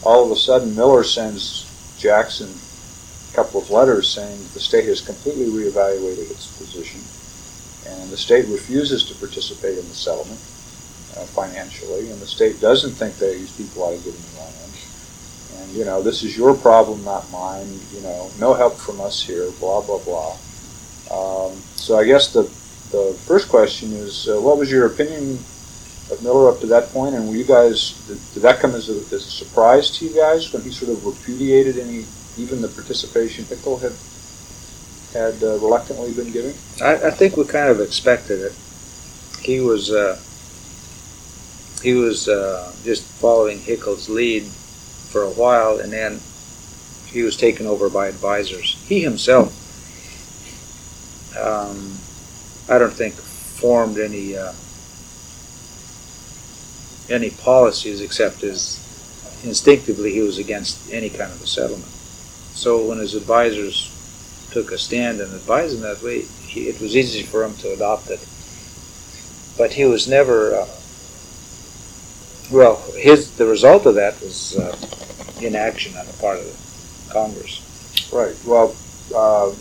all 0.03 0.25
of 0.25 0.31
a 0.31 0.35
sudden 0.35 0.75
Miller 0.75 1.03
sends 1.03 1.67
Jackson 1.97 2.49
a 2.49 3.35
couple 3.35 3.61
of 3.61 3.69
letters 3.69 4.09
saying 4.09 4.37
the 4.53 4.59
state 4.59 4.85
has 4.85 5.01
completely 5.01 5.45
reevaluated 5.45 6.29
its 6.31 6.47
position 6.57 7.01
and 7.87 8.09
the 8.09 8.17
state 8.17 8.47
refuses 8.47 9.03
to 9.05 9.15
participate 9.15 9.77
in 9.77 9.87
the 9.87 9.95
settlement 9.95 10.39
uh, 11.17 11.25
financially, 11.25 12.09
and 12.09 12.19
the 12.21 12.27
state 12.27 12.61
doesn't 12.61 12.91
think 12.91 13.15
that 13.15 13.33
these 13.33 13.51
people 13.57 13.83
ought 13.83 13.97
to 13.97 14.03
get 14.03 14.13
any 14.13 14.39
land. 14.39 14.55
And 15.57 15.71
you 15.71 15.85
know, 15.85 16.01
this 16.01 16.23
is 16.23 16.37
your 16.37 16.53
problem, 16.53 17.03
not 17.03 17.29
mine. 17.31 17.67
You 17.93 18.01
know, 18.01 18.31
no 18.39 18.53
help 18.53 18.77
from 18.77 19.01
us 19.01 19.21
here. 19.21 19.49
Blah 19.59 19.81
blah 19.81 19.99
blah. 19.99 20.37
Um, 21.11 21.57
so 21.75 21.97
I 21.97 22.05
guess 22.05 22.31
the 22.31 22.43
the 22.91 23.17
first 23.25 23.49
question 23.49 23.91
is, 23.93 24.29
uh, 24.29 24.39
what 24.39 24.57
was 24.57 24.71
your 24.71 24.85
opinion 24.85 25.39
of 26.11 26.21
Miller 26.21 26.49
up 26.49 26.59
to 26.59 26.67
that 26.67 26.89
point, 26.89 27.15
and 27.15 27.27
were 27.27 27.35
you 27.35 27.45
guys 27.45 27.93
did, 28.07 28.19
did 28.33 28.43
that 28.43 28.59
come 28.59 28.75
as 28.75 28.89
a, 28.89 28.93
as 29.15 29.25
a 29.25 29.31
surprise 29.31 29.89
to 29.91 30.05
you 30.05 30.15
guys 30.15 30.51
when 30.51 30.61
he 30.61 30.71
sort 30.71 30.91
of 30.91 31.05
repudiated 31.05 31.77
any 31.77 32.05
even 32.37 32.61
the 32.61 32.67
participation 32.67 33.45
Hickel 33.45 33.81
had 33.81 33.93
had 35.13 35.43
uh, 35.43 35.57
reluctantly 35.59 36.13
been 36.13 36.31
giving? 36.31 36.55
I, 36.81 37.07
I 37.07 37.11
think 37.11 37.37
we 37.37 37.45
kind 37.45 37.69
of 37.69 37.79
expected 37.79 38.39
it. 38.41 38.53
He 39.41 39.59
was 39.59 39.91
uh, 39.91 40.19
he 41.81 41.93
was 41.93 42.27
uh, 42.27 42.73
just 42.83 43.03
following 43.03 43.59
Hickel's 43.59 44.09
lead 44.09 44.43
for 44.43 45.23
a 45.23 45.31
while, 45.31 45.79
and 45.79 45.91
then 45.91 46.19
he 47.07 47.23
was 47.23 47.35
taken 47.35 47.65
over 47.67 47.89
by 47.89 48.07
advisors. 48.07 48.81
He 48.85 49.01
himself, 49.01 49.51
um, 51.37 51.97
I 52.73 52.77
don't 52.77 52.93
think, 52.93 53.15
formed 53.15 53.97
any 53.97 54.37
uh, 54.37 54.53
any 57.11 57.29
policies 57.29 58.01
except 58.01 58.43
as 58.43 58.79
instinctively 59.43 60.13
he 60.13 60.21
was 60.21 60.37
against 60.37 60.91
any 60.91 61.09
kind 61.09 61.31
of 61.31 61.41
a 61.41 61.47
settlement. 61.47 61.91
So 62.53 62.85
when 62.85 62.99
his 62.99 63.15
advisors 63.15 63.89
took 64.51 64.71
a 64.71 64.77
stand 64.77 65.19
and 65.21 65.33
advised 65.33 65.75
him 65.75 65.81
that 65.81 66.01
way, 66.03 66.21
he, 66.21 66.67
it 66.67 66.79
was 66.81 66.95
easy 66.95 67.23
for 67.23 67.43
him 67.43 67.55
to 67.57 67.73
adopt 67.73 68.09
it. 68.09 68.25
But 69.57 69.73
he 69.73 69.85
was 69.85 70.07
never. 70.07 70.55
Uh, 70.55 70.67
well, 72.51 72.77
his 72.95 73.35
the 73.37 73.45
result 73.45 73.85
of 73.85 73.95
that 73.95 74.19
was 74.21 74.57
uh, 74.57 74.75
inaction 75.41 75.95
on 75.97 76.05
the 76.05 76.13
part 76.13 76.39
of 76.39 77.07
Congress. 77.09 77.67
Right. 78.11 78.35
Well, 78.45 78.75
uh, 79.15 79.53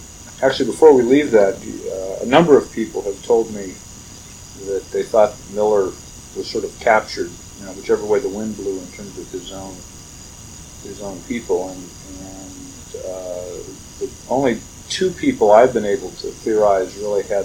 actually, 0.43 0.67
before 0.67 0.93
we 0.95 1.03
leave 1.03 1.31
that, 1.31 1.55
uh, 1.57 2.25
a 2.25 2.27
number 2.27 2.59
of 2.59 2.71
people 2.73 3.03
have 3.03 3.23
told 3.25 3.55
me 3.55 3.75
that 4.67 4.85
they 4.93 5.03
thought 5.03 5.35
Miller 5.53 5.93
was 6.37 6.49
sort 6.49 6.65
of 6.65 6.79
captured, 6.81 7.31
you 7.61 7.66
know, 7.66 7.73
whichever 7.73 8.05
way 8.05 8.18
the 8.18 8.29
wind 8.29 8.57
blew 8.57 8.79
in 8.79 8.87
terms 8.88 9.18
of 9.18 9.31
his 9.31 9.53
own 9.53 9.75
his 10.83 11.03
own 11.03 11.20
people, 11.29 11.68
and, 11.68 11.90
and 12.25 13.05
uh, 13.05 13.61
the 14.01 14.11
only 14.31 14.59
two 14.88 15.11
people 15.11 15.53
I've 15.53 15.75
been 15.75 15.85
able 15.85 16.11
to 16.11 16.29
theorize 16.29 16.96
really 16.96 17.23
had 17.25 17.44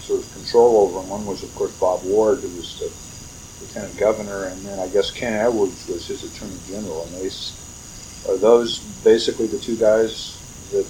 sort 0.00 0.20
of 0.20 0.32
control 0.32 0.86
over 0.86 1.00
him. 1.00 1.08
One 1.10 1.26
was, 1.26 1.42
of 1.42 1.52
course, 1.56 1.72
Bob 1.78 2.04
Ward, 2.04 2.38
who 2.38 2.48
was 2.56 2.78
the 2.78 3.64
lieutenant 3.64 3.98
governor, 3.98 4.44
and 4.44 4.62
then 4.62 4.78
I 4.78 4.86
guess 4.88 5.10
Ken 5.10 5.34
Edwards 5.34 5.88
was 5.88 6.06
his 6.06 6.22
attorney 6.22 6.56
general. 6.68 7.02
And 7.02 7.16
they 7.16 7.26
are 8.30 8.36
those 8.36 8.78
basically 9.02 9.48
the 9.48 9.58
two 9.58 9.76
guys 9.76 10.38
that 10.70 10.86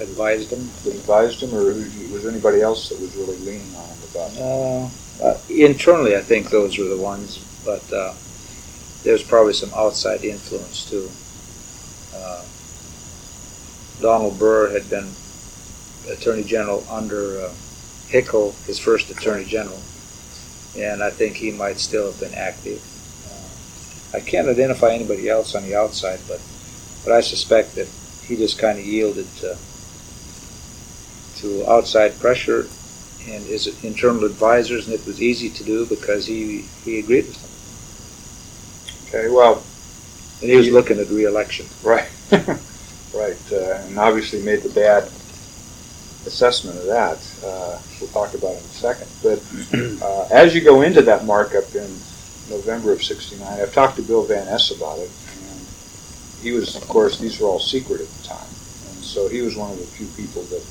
advised 0.00 0.52
him? 0.52 0.68
That 0.84 0.94
advised 0.94 1.42
him, 1.42 1.54
or 1.54 1.64
was 1.64 2.22
there 2.22 2.32
anybody 2.32 2.60
else 2.60 2.88
that 2.88 3.00
was 3.00 3.14
really 3.16 3.36
leaning 3.38 3.74
on 3.76 3.88
him 3.88 3.98
about 4.10 4.32
it? 4.32 4.40
Uh, 4.40 5.24
uh, 5.24 5.38
internally, 5.48 6.16
I 6.16 6.20
think 6.20 6.50
those 6.50 6.78
were 6.78 6.84
the 6.84 6.96
ones, 6.96 7.38
but 7.66 7.92
uh, 7.92 8.14
there's 9.02 9.22
probably 9.22 9.52
some 9.52 9.70
outside 9.74 10.24
influence 10.24 10.88
too. 10.88 11.10
Uh, 12.16 12.42
Donald 14.00 14.38
Burr 14.38 14.70
had 14.70 14.88
been 14.88 15.10
Attorney 16.08 16.44
General 16.44 16.86
under 16.88 17.40
uh, 17.42 17.52
Hickel, 18.08 18.54
his 18.66 18.78
first 18.78 19.10
Attorney 19.10 19.44
General, 19.44 19.80
and 20.78 21.02
I 21.02 21.10
think 21.10 21.34
he 21.34 21.50
might 21.50 21.78
still 21.78 22.06
have 22.10 22.20
been 22.20 22.34
active. 22.34 22.80
Uh, 23.26 24.16
I 24.16 24.20
can't 24.20 24.48
identify 24.48 24.92
anybody 24.92 25.28
else 25.28 25.54
on 25.54 25.64
the 25.64 25.74
outside, 25.74 26.20
but 26.28 26.40
but 27.04 27.12
I 27.12 27.20
suspect 27.20 27.74
that 27.74 27.88
he 28.26 28.36
just 28.36 28.58
kind 28.58 28.78
of 28.78 28.84
yielded 28.84 29.28
to, 29.36 29.56
to 31.36 31.70
outside 31.70 32.18
pressure 32.18 32.66
and 33.28 33.44
his 33.44 33.84
internal 33.84 34.24
advisors, 34.24 34.86
and 34.86 34.94
it 34.94 35.06
was 35.06 35.22
easy 35.22 35.48
to 35.50 35.64
do 35.64 35.86
because 35.86 36.26
he, 36.26 36.62
he 36.84 36.98
agreed 36.98 37.26
with 37.26 37.40
them. 37.40 37.45
Okay, 39.08 39.28
well. 39.28 39.62
And 40.42 40.50
he 40.50 40.56
was 40.56 40.70
looking 40.70 40.98
at 40.98 41.08
re-election. 41.08 41.66
Right, 41.82 42.10
right, 43.14 43.52
uh, 43.52 43.86
and 43.86 43.98
obviously 43.98 44.42
made 44.42 44.60
the 44.60 44.68
bad 44.68 45.04
assessment 46.26 46.76
of 46.76 46.84
that. 46.86 47.16
Uh, 47.42 47.78
we'll 48.00 48.10
talk 48.10 48.34
about 48.34 48.52
it 48.52 48.58
in 48.58 48.68
a 48.68 48.76
second. 48.76 49.08
But 49.22 49.40
uh, 50.02 50.28
as 50.30 50.54
you 50.54 50.60
go 50.60 50.82
into 50.82 51.00
that 51.02 51.24
markup 51.24 51.74
in 51.74 51.88
November 52.50 52.92
of 52.92 53.02
'69, 53.02 53.48
I've 53.48 53.72
talked 53.72 53.96
to 53.96 54.02
Bill 54.02 54.24
Van 54.24 54.44
Ness 54.44 54.70
about 54.76 54.98
it, 54.98 55.10
and 55.48 55.66
he 56.42 56.52
was, 56.52 56.76
of 56.76 56.86
course, 56.86 57.18
these 57.18 57.40
were 57.40 57.46
all 57.46 57.60
secret 57.60 58.02
at 58.02 58.08
the 58.08 58.28
time, 58.28 58.50
and 58.90 59.00
so 59.02 59.28
he 59.28 59.40
was 59.40 59.56
one 59.56 59.70
of 59.70 59.78
the 59.78 59.86
few 59.86 60.06
people 60.22 60.42
that 60.42 60.64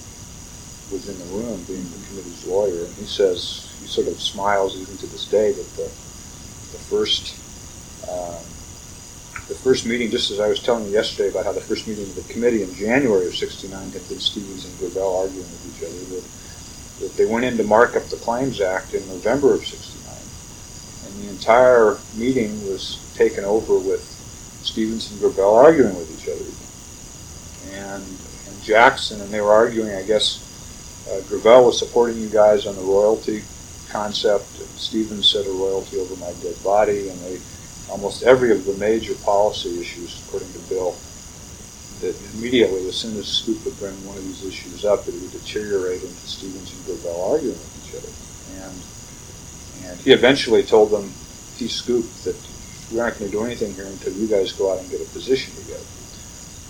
was 0.92 1.10
in 1.10 1.18
the 1.18 1.26
room, 1.34 1.64
being 1.64 1.84
the 1.84 2.08
committee's 2.08 2.46
lawyer, 2.46 2.86
and 2.86 2.94
he 2.96 3.06
says 3.06 3.76
he 3.82 3.88
sort 3.88 4.08
of 4.08 4.22
smiles 4.22 4.80
even 4.80 4.96
to 4.98 5.08
this 5.08 5.26
day 5.26 5.52
that 5.52 5.70
the 5.76 5.90
the 6.72 6.82
first 6.86 7.34
um, 8.10 8.42
the 9.48 9.56
first 9.56 9.86
meeting, 9.86 10.10
just 10.10 10.32
as 10.32 10.40
I 10.40 10.48
was 10.48 10.62
telling 10.62 10.86
you 10.86 10.92
yesterday 10.92 11.30
about 11.30 11.46
how 11.46 11.52
the 11.52 11.62
first 11.62 11.88
meeting 11.88 12.06
of 12.06 12.16
the 12.16 12.34
committee 12.34 12.64
in 12.64 12.74
January 12.74 13.28
of 13.28 13.36
'69 13.36 13.92
had 13.92 14.02
Stevens 14.02 14.66
and 14.66 14.78
Gravel 14.80 15.18
arguing 15.18 15.46
with 15.46 15.66
each 15.70 15.84
other, 15.86 16.02
that, 16.16 16.26
that 17.02 17.18
they 17.18 17.26
went 17.26 17.46
in 17.46 17.58
to 17.58 17.64
mark 17.64 17.96
up 17.96 18.06
the 18.06 18.18
Claims 18.18 18.62
Act 18.62 18.94
in 18.94 19.08
November 19.08 19.54
of 19.54 19.66
'69, 19.66 20.16
and 21.06 21.24
the 21.24 21.30
entire 21.30 21.98
meeting 22.16 22.52
was 22.68 23.00
taken 23.16 23.44
over 23.46 23.78
with 23.78 24.02
Stevens 24.64 25.12
and 25.12 25.20
Gravel 25.20 25.56
arguing 25.56 25.96
with 25.96 26.10
each 26.18 26.28
other. 26.28 26.50
And, 27.78 28.04
and 28.04 28.64
Jackson, 28.64 29.22
and 29.22 29.30
they 29.30 29.42
were 29.42 29.54
arguing, 29.54 29.94
I 29.94 30.04
guess, 30.04 30.42
uh, 31.10 31.22
Gravel 31.30 31.66
was 31.68 31.78
supporting 31.78 32.18
you 32.18 32.30
guys 32.30 32.66
on 32.66 32.76
the 32.76 32.82
royalty 32.82 33.44
concept, 33.90 34.60
and 34.60 34.68
Stevens 34.70 35.30
said 35.30 35.46
a 35.46 35.52
royalty 35.52 36.00
over 36.00 36.16
my 36.16 36.34
dead 36.42 36.56
body, 36.64 37.10
and 37.10 37.20
they 37.22 37.38
almost 37.90 38.24
every 38.24 38.52
of 38.52 38.66
the 38.66 38.74
major 38.74 39.16
policy 39.16 39.80
issues, 39.80 40.24
according 40.26 40.52
to 40.54 40.60
Bill, 40.70 40.96
that 42.02 42.16
immediately, 42.36 42.88
as 42.88 42.96
soon 42.96 43.18
as 43.18 43.28
Scoop 43.28 43.64
would 43.66 43.78
bring 43.80 43.96
one 44.06 44.18
of 44.18 44.24
these 44.24 44.46
issues 44.46 44.84
up, 44.86 45.08
it 45.08 45.14
would 45.14 45.32
deteriorate 45.32 46.02
into 46.02 46.28
Stevens 46.28 46.74
and 46.74 46.86
Gravel 46.86 47.32
arguing 47.32 47.56
with 47.56 47.88
each 47.88 47.96
other. 47.96 48.12
And, 48.66 49.92
and 49.92 50.00
he 50.02 50.12
eventually 50.12 50.64
told 50.64 50.92
them, 50.92 51.12
he 51.58 51.68
scooped 51.68 52.26
that 52.26 52.36
we 52.92 53.00
aren't 53.00 53.18
going 53.18 53.32
to 53.32 53.38
do 53.38 53.44
anything 53.46 53.74
here 53.74 53.86
until 53.86 54.14
you 54.14 54.28
guys 54.28 54.52
go 54.52 54.74
out 54.74 54.80
and 54.80 54.90
get 54.90 55.02
a 55.02 55.06
position 55.06 55.56
together. 55.56 55.86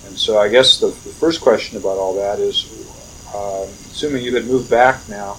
And 0.06 0.18
so 0.18 0.38
I 0.38 0.48
guess 0.48 0.80
the, 0.80 0.88
the 0.88 1.16
first 1.18 1.42
question 1.42 1.78
about 1.78 1.98
all 1.98 2.14
that 2.16 2.40
is, 2.40 2.70
uh, 3.34 3.64
assuming 3.92 4.24
you 4.24 4.36
had 4.36 4.46
moved 4.46 4.70
back 4.70 5.10
now, 5.10 5.38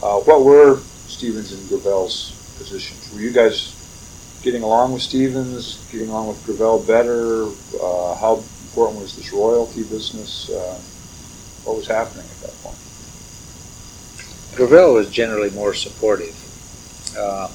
uh, 0.00 0.20
what 0.20 0.44
were 0.44 0.78
Stevens 1.08 1.52
and 1.52 1.68
Gravel's 1.68 2.30
positions? 2.56 3.12
Were 3.12 3.20
you 3.20 3.32
guys 3.32 3.74
getting 4.48 4.62
along 4.62 4.94
with 4.94 5.02
Stevens, 5.02 5.86
getting 5.92 6.08
along 6.08 6.26
with 6.28 6.42
Gravel 6.46 6.78
better? 6.78 7.44
Uh, 7.82 8.14
how 8.14 8.36
important 8.36 9.02
was 9.02 9.14
this 9.14 9.30
royalty 9.30 9.82
business? 9.82 10.48
Uh, 10.48 10.80
what 11.64 11.76
was 11.76 11.86
happening 11.86 12.24
at 12.24 12.40
that 12.40 12.54
point? 12.62 12.78
Gravel 14.56 14.94
was 14.94 15.10
generally 15.10 15.50
more 15.50 15.74
supportive. 15.74 16.34
Uh, 17.14 17.50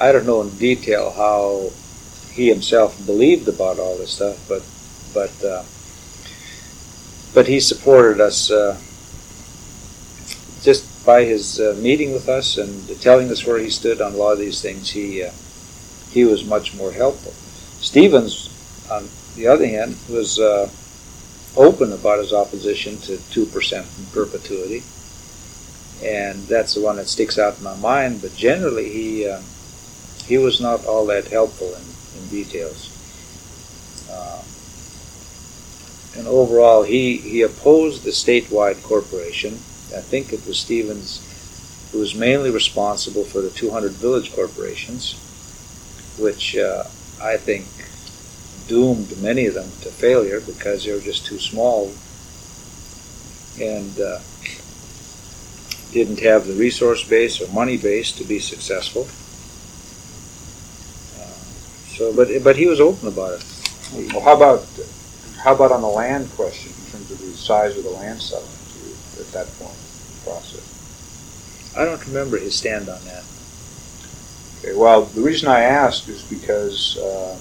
I 0.00 0.10
don't 0.10 0.24
know 0.24 0.40
in 0.40 0.56
detail 0.56 1.10
how 1.10 1.70
he 2.32 2.48
himself 2.48 2.96
believed 3.04 3.46
about 3.46 3.78
all 3.78 3.98
this 3.98 4.12
stuff, 4.12 4.42
but 4.48 4.64
but 5.12 5.44
uh, 5.44 5.64
but 7.34 7.46
he 7.46 7.60
supported 7.60 8.22
us 8.22 8.50
uh, 8.50 8.80
just 10.62 11.04
by 11.04 11.24
his 11.24 11.60
uh, 11.60 11.76
meeting 11.78 12.14
with 12.14 12.26
us 12.26 12.56
and 12.56 12.88
telling 13.02 13.30
us 13.30 13.46
where 13.46 13.58
he 13.58 13.68
stood 13.68 14.00
on 14.00 14.14
a 14.14 14.16
lot 14.16 14.32
of 14.32 14.38
these 14.38 14.62
things. 14.62 14.88
He 14.88 15.22
he 16.10 16.24
was 16.24 16.44
much 16.44 16.74
more 16.74 16.92
helpful. 16.92 17.32
Stevens, 17.82 18.50
on 18.90 19.08
the 19.34 19.46
other 19.46 19.66
hand, 19.66 19.96
was 20.08 20.38
uh, 20.38 20.68
open 21.56 21.92
about 21.92 22.18
his 22.18 22.32
opposition 22.32 22.98
to 22.98 23.16
2% 23.16 23.98
in 23.98 24.06
perpetuity. 24.06 24.82
And 26.02 26.46
that's 26.46 26.74
the 26.74 26.82
one 26.82 26.96
that 26.96 27.08
sticks 27.08 27.38
out 27.38 27.58
in 27.58 27.64
my 27.64 27.76
mind, 27.76 28.20
but 28.20 28.34
generally 28.34 28.90
he, 28.90 29.28
uh, 29.28 29.40
he 30.26 30.38
was 30.38 30.60
not 30.60 30.84
all 30.84 31.06
that 31.06 31.28
helpful 31.28 31.68
in, 31.68 31.82
in 32.22 32.28
details. 32.28 32.92
Uh, 34.10 34.42
and 36.18 36.28
overall, 36.28 36.82
he, 36.82 37.16
he 37.16 37.42
opposed 37.42 38.04
the 38.04 38.10
statewide 38.10 38.82
corporation. 38.82 39.54
I 39.94 40.00
think 40.00 40.32
it 40.32 40.46
was 40.46 40.58
Stevens 40.58 41.22
who 41.92 42.00
was 42.00 42.14
mainly 42.14 42.50
responsible 42.50 43.24
for 43.24 43.40
the 43.40 43.50
200 43.50 43.92
village 43.92 44.34
corporations 44.34 45.14
which 46.18 46.56
uh, 46.56 46.84
I 47.22 47.36
think 47.36 47.66
doomed 48.68 49.16
many 49.22 49.46
of 49.46 49.54
them 49.54 49.70
to 49.82 49.90
failure 49.90 50.40
because 50.40 50.84
they 50.84 50.92
were 50.92 51.00
just 51.00 51.24
too 51.24 51.38
small 51.38 51.92
and 53.60 54.00
uh, 54.00 54.18
didn't 55.92 56.20
have 56.20 56.46
the 56.46 56.54
resource 56.54 57.06
base 57.08 57.40
or 57.40 57.50
money 57.52 57.76
base 57.76 58.12
to 58.12 58.24
be 58.24 58.38
successful. 58.38 59.02
Uh, 61.18 61.30
so, 61.96 62.14
but 62.14 62.28
but 62.42 62.56
he 62.56 62.66
was 62.66 62.80
open 62.80 63.08
about 63.08 63.40
it. 63.40 63.44
Well, 64.12 64.22
how 64.22 64.36
about 64.36 64.66
how 65.42 65.54
about 65.54 65.72
on 65.72 65.80
the 65.80 65.88
land 65.88 66.30
question 66.32 66.72
in 66.72 66.90
terms 66.90 67.10
of 67.10 67.18
the 67.18 67.32
size 67.32 67.78
of 67.78 67.84
the 67.84 67.90
land 67.90 68.20
settlement 68.20 68.52
at 69.20 69.32
that 69.32 69.46
point 69.58 69.72
in 69.72 70.16
the 70.16 70.30
process? 70.30 71.72
I 71.76 71.84
don't 71.84 72.04
remember 72.06 72.38
his 72.38 72.54
stand 72.56 72.88
on 72.88 73.02
that. 73.04 73.22
Okay, 74.66 74.74
well, 74.74 75.02
the 75.02 75.20
reason 75.20 75.48
I 75.48 75.60
ask 75.60 76.08
is 76.08 76.24
because 76.24 76.98
uh, 76.98 77.38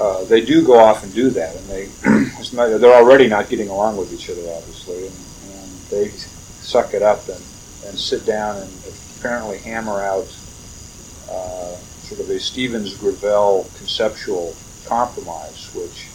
uh, 0.00 0.24
they 0.24 0.40
do 0.40 0.64
go 0.64 0.78
off 0.78 1.04
and 1.04 1.12
do 1.12 1.28
that, 1.28 1.54
and 1.54 1.66
they 1.68 1.84
they're 2.78 2.94
already 2.94 3.28
not 3.28 3.50
getting 3.50 3.68
along 3.68 3.98
with 3.98 4.10
each 4.10 4.30
other, 4.30 4.40
obviously, 4.56 5.06
and, 5.06 5.16
and 5.52 5.70
they 5.90 6.08
suck 6.08 6.94
it 6.94 7.02
up 7.02 7.28
and, 7.28 7.44
and 7.84 7.98
sit 7.98 8.24
down 8.24 8.56
and 8.56 8.72
apparently 9.18 9.58
hammer 9.58 10.00
out 10.00 10.34
uh, 11.30 11.76
sort 11.76 12.20
of 12.22 12.30
a 12.30 12.40
Stevens 12.40 12.96
Gravel 12.96 13.68
conceptual 13.76 14.56
compromise, 14.86 15.68
which 15.74 16.06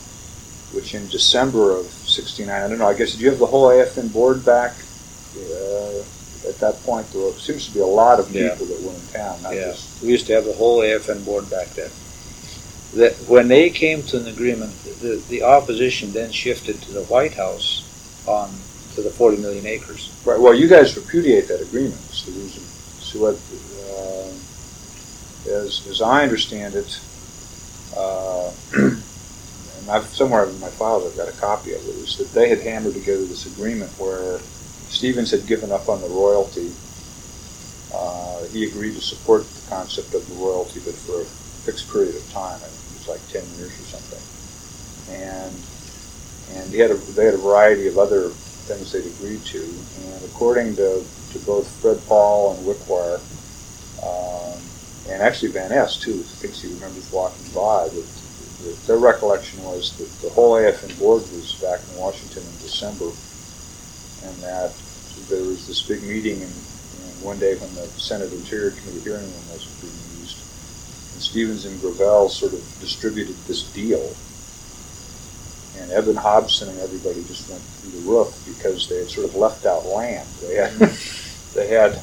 which 0.73 0.95
in 0.95 1.07
December 1.09 1.77
of 1.77 1.85
'69, 1.85 2.49
I 2.49 2.67
don't 2.67 2.79
know. 2.79 2.87
I 2.87 2.95
guess 2.95 3.11
did 3.11 3.21
you 3.21 3.29
have 3.29 3.37
the 3.37 3.45
whole 3.45 3.67
AFN 3.67 4.11
board 4.11 4.43
back 4.43 4.71
uh, 5.37 6.01
at 6.47 6.57
that 6.59 6.81
point? 6.83 7.07
There 7.11 7.31
seems 7.33 7.67
to 7.67 7.73
be 7.73 7.79
a 7.79 7.85
lot 7.85 8.19
of 8.19 8.27
people 8.27 8.41
Yeah. 8.41 8.55
that 8.55 8.81
were 8.83 8.93
in 8.93 9.07
town. 9.13 9.39
Yeah, 9.43 9.71
just, 9.71 10.01
we 10.01 10.09
used 10.09 10.27
to 10.27 10.33
have 10.33 10.45
the 10.45 10.53
whole 10.53 10.79
AFN 10.81 11.23
board 11.25 11.49
back 11.49 11.67
then. 11.69 11.89
That 12.95 13.13
when 13.27 13.47
they 13.47 13.69
came 13.69 14.03
to 14.03 14.17
an 14.17 14.27
agreement, 14.27 14.71
the, 15.01 15.21
the 15.29 15.43
opposition 15.43 16.11
then 16.11 16.31
shifted 16.31 16.81
to 16.83 16.91
the 16.91 17.03
White 17.05 17.33
House 17.33 17.83
on 18.27 18.51
to 18.95 19.01
the 19.01 19.09
40 19.09 19.37
million 19.37 19.65
acres. 19.65 20.11
right. 20.25 20.39
Well, 20.39 20.53
you 20.53 20.67
guys 20.67 20.95
repudiate 20.95 21.47
that 21.47 21.61
agreement. 21.61 21.99
The 22.25 22.31
reason. 22.31 22.61
So 22.99 23.19
what? 23.19 23.35
Uh, 23.89 24.29
as 25.51 25.85
as 25.89 26.01
I 26.01 26.23
understand 26.23 26.75
it, 26.75 26.99
uh, 27.97 28.51
and 28.75 29.89
I've 29.89 30.05
somewhere 30.05 30.45
in 30.47 30.59
my 30.59 30.69
files 30.69 31.05
I've 31.09 31.17
got 31.17 31.27
a 31.27 31.37
copy 31.37 31.73
of 31.73 31.81
it. 31.81 31.95
Is 31.95 32.17
that 32.17 32.31
they 32.33 32.47
had 32.49 32.61
hammered 32.61 32.93
together 32.93 33.25
this 33.25 33.45
agreement 33.47 33.91
where 33.99 34.39
Stevens 34.93 35.31
had 35.31 35.47
given 35.47 35.71
up 35.71 35.89
on 35.89 36.01
the 36.01 36.07
royalty. 36.07 36.69
Uh, 37.93 38.43
he 38.53 38.63
agreed 38.69 38.93
to 38.93 39.01
support 39.01 39.43
the 39.55 39.69
concept 39.69 40.13
of 40.13 40.27
the 40.27 40.35
royalty, 40.35 40.79
but 40.85 40.93
for 40.93 41.23
a 41.23 41.25
fixed 41.25 41.91
period 41.91 42.15
of 42.15 42.29
time. 42.31 42.61
I 42.61 42.67
think 42.67 42.83
it 42.91 42.97
was 42.99 43.07
like 43.07 43.27
ten 43.27 43.43
years 43.57 43.73
or 43.79 43.85
something. 43.85 44.21
And 45.09 45.53
and 46.55 46.71
he 46.71 46.79
had 46.79 46.91
a, 46.91 46.95
they 46.95 47.25
had 47.25 47.33
a 47.33 47.37
variety 47.37 47.87
of 47.87 47.97
other 47.97 48.29
things 48.69 48.91
they'd 48.91 49.07
agreed 49.07 49.43
to. 49.45 49.63
And 50.05 50.23
according 50.25 50.75
to, 50.77 51.05
to 51.31 51.39
both 51.39 51.67
Fred 51.81 52.05
Paul 52.05 52.55
and 52.55 52.65
Wickwire, 52.65 53.19
um, 54.03 54.61
and 55.09 55.23
actually 55.23 55.51
Van 55.51 55.69
Ness 55.71 55.97
too, 55.97 56.23
thinks 56.23 56.61
he 56.61 56.67
remembers 56.73 57.11
walking 57.11 57.49
by, 57.49 57.89
that, 57.89 58.07
that 58.61 58.85
their 58.85 58.97
recollection 58.97 59.63
was 59.63 59.97
that 59.97 60.21
the 60.21 60.29
whole 60.29 60.53
AFN 60.53 60.99
board 60.99 61.23
was 61.31 61.55
back 61.61 61.81
in 61.89 61.95
Washington 61.95 62.43
in 62.43 62.57
December, 62.59 63.11
and 64.23 64.35
that 64.43 64.71
there 65.29 65.43
was 65.43 65.67
this 65.67 65.81
big 65.87 66.03
meeting, 66.03 66.41
and, 66.41 66.51
and 66.51 67.13
one 67.21 67.39
day 67.39 67.55
when 67.55 67.73
the 67.75 67.87
Senate 67.99 68.31
Interior 68.33 68.71
Committee 68.71 69.01
hearing 69.01 69.23
room 69.23 69.47
was 69.51 69.65
being 69.81 69.93
used, 70.19 70.37
and 71.13 71.21
Stevens 71.21 71.65
and 71.65 71.79
Gravel 71.81 72.29
sort 72.29 72.53
of 72.53 72.59
distributed 72.79 73.35
this 73.47 73.63
deal, 73.71 74.15
and 75.79 75.91
Eben 75.91 76.15
Hopson 76.15 76.69
and 76.69 76.79
everybody 76.79 77.23
just 77.23 77.49
went 77.49 77.61
through 77.61 77.99
the 77.99 78.09
roof 78.09 78.29
because 78.45 78.87
they 78.87 78.99
had 78.99 79.09
sort 79.09 79.27
of 79.27 79.35
left 79.35 79.65
out 79.65 79.85
land. 79.85 80.27
They 80.41 80.55
had, 80.55 80.71
they 81.53 81.67
had, 81.67 81.99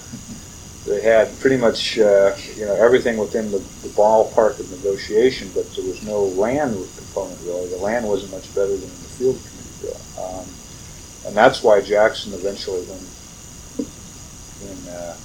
they 0.87 1.01
had 1.03 1.39
pretty 1.41 1.57
much 1.57 1.99
uh, 1.99 2.35
you 2.57 2.67
know 2.67 2.75
everything 2.75 3.17
within 3.17 3.51
the, 3.51 3.59
the 3.59 3.89
ballpark 3.95 4.59
of 4.59 4.71
negotiation, 4.71 5.51
but 5.55 5.73
there 5.75 5.85
was 5.85 6.03
no 6.03 6.25
land 6.25 6.75
component 6.97 7.41
really. 7.45 7.69
The 7.69 7.77
land 7.77 8.09
wasn't 8.09 8.33
much 8.33 8.53
better 8.55 8.73
than 8.73 8.81
the 8.81 9.11
field 9.17 9.39
committee 9.39 9.77
bill, 9.83 10.01
um, 10.25 10.47
and 11.27 11.37
that's 11.37 11.63
why 11.63 11.81
Jackson 11.81 12.33
eventually, 12.33 12.83
when 12.83 12.99
when 14.65 14.95
uh, 14.95 15.17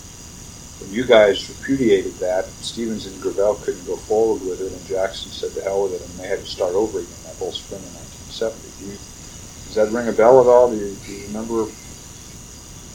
when 0.79 0.91
you 0.91 1.05
guys 1.05 1.49
repudiated 1.49 2.13
that, 2.15 2.45
Stevens 2.59 3.05
and 3.07 3.21
Gravel 3.21 3.55
couldn't 3.55 3.85
go 3.85 3.95
forward 3.95 4.45
with 4.45 4.61
it, 4.61 4.71
and 4.71 4.85
Jackson 4.87 5.31
said 5.31 5.53
to 5.53 5.61
hell 5.61 5.83
with 5.83 5.93
it, 5.93 6.01
and 6.01 6.19
they 6.19 6.27
had 6.27 6.39
to 6.39 6.45
start 6.45 6.73
over 6.75 6.99
again 6.99 7.11
that 7.23 7.35
whole 7.37 7.51
spring 7.53 7.81
in 7.81 7.93
1970. 7.95 8.79
Do 8.79 8.85
you, 8.91 8.97
does 8.97 9.75
that 9.75 9.91
ring 9.91 10.07
a 10.09 10.11
bell 10.11 10.41
at 10.41 10.47
all? 10.47 10.69
Do 10.69 10.77
you, 10.77 10.95
do 11.05 11.11
you 11.11 11.27
remember 11.27 11.71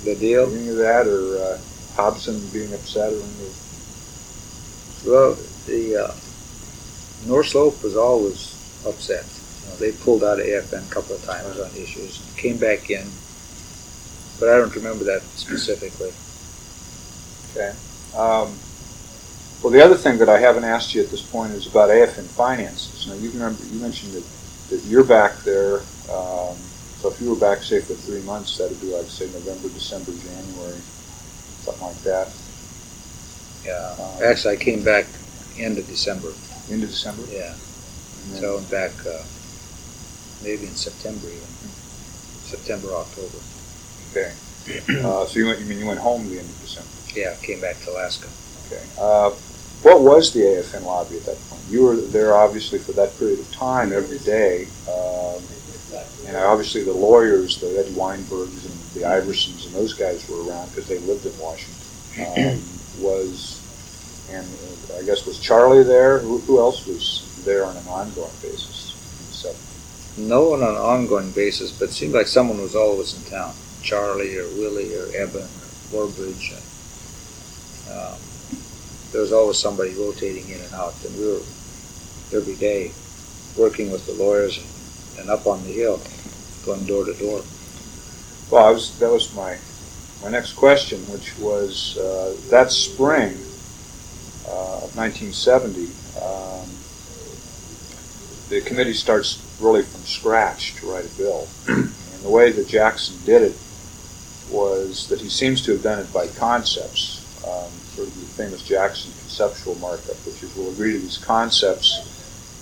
The 0.04 0.14
deal? 0.16 0.54
any 0.54 0.68
of 0.68 0.76
that, 0.76 1.06
or 1.06 1.38
uh, 1.42 1.58
Hopson 1.96 2.38
being 2.52 2.72
upset, 2.74 3.12
or 3.12 3.16
any 3.16 3.46
of 3.48 5.04
Well, 5.06 5.36
the 5.66 5.96
uh, 5.96 6.14
North 7.26 7.48
Slope 7.48 7.82
was 7.82 7.96
always 7.96 8.56
upset. 8.86 9.24
They 9.80 9.92
pulled 9.92 10.22
out 10.22 10.38
of 10.38 10.46
AFN 10.46 10.86
a 10.88 10.94
couple 10.94 11.16
of 11.16 11.24
times 11.24 11.58
on 11.58 11.70
issues, 11.74 12.22
came 12.36 12.58
back 12.58 12.90
in, 12.90 13.08
but 14.38 14.50
I 14.50 14.58
don't 14.58 14.74
remember 14.76 15.04
that 15.04 15.22
specifically. 15.34 16.12
Okay. 17.50 17.74
Um, 18.14 18.54
well, 19.62 19.72
the 19.72 19.82
other 19.82 19.96
thing 19.96 20.18
that 20.18 20.28
I 20.28 20.38
haven't 20.38 20.64
asked 20.64 20.94
you 20.94 21.02
at 21.02 21.10
this 21.10 21.22
point 21.22 21.52
is 21.52 21.66
about 21.66 21.88
AFN 21.88 22.24
finances. 22.26 23.06
Now, 23.06 23.14
you 23.14 23.30
remember 23.30 23.62
you 23.64 23.80
mentioned 23.80 24.12
that, 24.12 24.24
that 24.70 24.84
you're 24.84 25.04
back 25.04 25.38
there. 25.44 25.78
Um, 26.12 26.56
so 27.00 27.08
if 27.10 27.18
you 27.20 27.30
were 27.30 27.40
back, 27.40 27.62
say, 27.62 27.80
for 27.80 27.94
three 27.94 28.20
months, 28.22 28.58
that'd 28.58 28.78
be 28.80 28.94
like, 28.94 29.06
say, 29.06 29.26
November, 29.32 29.68
December, 29.70 30.12
January, 30.12 30.78
something 31.64 31.82
like 31.86 32.02
that, 32.02 32.28
Yeah. 33.64 33.94
Um, 33.98 34.22
Actually, 34.24 34.56
I 34.56 34.64
came 34.64 34.84
back 34.84 35.06
end 35.58 35.78
of 35.78 35.86
December. 35.86 36.32
End 36.70 36.82
of 36.82 36.90
December. 36.90 37.22
Yeah. 37.30 37.52
And 37.54 38.34
then- 38.34 38.40
So 38.42 38.58
I'm 38.58 38.64
back 38.64 38.92
uh, 39.06 39.22
maybe 40.42 40.66
in 40.66 40.74
September 40.74 41.26
even. 41.28 41.48
September, 42.46 42.88
October. 42.94 43.38
okay. 44.10 44.32
Uh, 45.02 45.24
so 45.24 45.38
you 45.38 45.46
went. 45.46 45.58
You 45.58 45.66
mean 45.66 45.78
you 45.78 45.86
went 45.86 45.98
home 45.98 46.28
the 46.28 46.38
end 46.38 46.48
of 46.48 46.60
December? 46.60 46.90
Yeah, 47.16 47.34
came 47.42 47.60
back 47.60 47.80
to 47.80 47.90
Alaska. 47.90 48.28
Okay. 48.66 48.84
Uh, 49.00 49.30
what 49.82 50.02
was 50.02 50.32
the 50.32 50.40
AFN 50.40 50.84
lobby 50.84 51.16
at 51.16 51.24
that 51.24 51.38
point? 51.48 51.62
You 51.68 51.82
were 51.82 51.96
there 51.96 52.36
obviously 52.36 52.78
for 52.78 52.92
that 52.92 53.18
period 53.18 53.40
of 53.40 53.50
time 53.50 53.92
every 53.92 54.18
day, 54.18 54.68
um, 54.86 55.42
and 56.26 56.36
obviously 56.36 56.84
the 56.84 56.92
lawyers, 56.92 57.58
the 57.58 57.78
Eddie 57.78 57.92
Weinbergs 57.92 58.64
and 58.64 58.74
the 58.94 59.00
Iversons 59.08 59.66
and 59.66 59.74
those 59.74 59.94
guys 59.94 60.28
were 60.28 60.46
around 60.46 60.68
because 60.68 60.86
they 60.86 60.98
lived 60.98 61.24
in 61.24 61.36
Washington. 61.38 61.80
Um, 62.20 62.62
was 63.00 63.60
and 64.30 64.46
uh, 64.46 64.98
I 64.98 65.02
guess 65.04 65.26
was 65.26 65.38
Charlie 65.38 65.82
there? 65.82 66.18
Who, 66.18 66.38
who 66.38 66.58
else 66.58 66.86
was 66.86 67.42
there 67.44 67.64
on 67.64 67.76
an 67.76 67.86
ongoing 67.88 68.30
basis? 68.42 68.79
In 70.16 70.28
the 70.28 70.28
70s? 70.28 70.28
No 70.28 70.54
on 70.54 70.62
an 70.62 70.76
ongoing 70.76 71.30
basis, 71.32 71.72
but 71.72 71.88
it 71.88 71.92
seemed 71.92 72.14
like 72.14 72.26
someone 72.26 72.60
was 72.60 72.76
always 72.76 73.16
in 73.16 73.30
town. 73.30 73.54
Charlie 73.82 74.36
or 74.38 74.46
Willie 74.58 74.94
or 74.94 75.06
Eben 75.14 75.42
or 75.42 76.06
Borbridge. 76.08 76.52
Um, 77.90 78.18
there 79.12 79.20
was 79.20 79.32
always 79.32 79.58
somebody 79.58 79.94
rotating 79.94 80.48
in 80.48 80.60
and 80.60 80.74
out, 80.74 80.94
and 81.04 81.16
we 81.18 81.26
were 81.26 81.40
every 82.32 82.54
day 82.56 82.92
working 83.58 83.90
with 83.90 84.06
the 84.06 84.12
lawyers 84.12 84.58
and, 84.58 85.20
and 85.20 85.30
up 85.30 85.46
on 85.46 85.62
the 85.64 85.72
hill, 85.72 86.00
going 86.64 86.84
door 86.86 87.04
to 87.04 87.14
door. 87.14 87.42
Well, 88.50 88.64
I 88.64 88.70
was, 88.70 88.98
that 88.98 89.10
was 89.10 89.34
my 89.34 89.58
my 90.22 90.28
next 90.28 90.52
question, 90.52 91.00
which 91.08 91.38
was 91.38 91.96
uh, 91.96 92.36
that 92.50 92.70
spring 92.70 93.32
uh, 94.46 94.84
of 94.84 94.94
1970. 94.94 95.86
Um, 96.20 96.68
the 98.50 98.60
committee 98.60 98.92
starts 98.92 99.38
really 99.60 99.82
from 99.82 100.00
scratch 100.02 100.74
to 100.76 100.90
write 100.90 101.04
a 101.04 101.16
bill, 101.16 101.46
and 101.68 101.92
the 102.22 102.30
way 102.30 102.52
that 102.52 102.68
Jackson 102.68 103.16
did 103.24 103.42
it 103.42 103.56
was 104.50 105.08
that 105.08 105.20
he 105.20 105.28
seems 105.28 105.62
to 105.62 105.72
have 105.72 105.82
done 105.82 105.98
it 105.98 106.12
by 106.12 106.26
concepts, 106.26 107.24
um, 107.44 107.70
sort 107.94 108.08
of 108.08 108.14
the 108.14 108.26
famous 108.26 108.62
Jackson 108.62 109.12
conceptual 109.20 109.74
markup, 109.76 110.16
which 110.26 110.42
is 110.42 110.54
we'll 110.56 110.72
agree 110.72 110.92
to 110.92 110.98
these 110.98 111.18
concepts, 111.18 112.10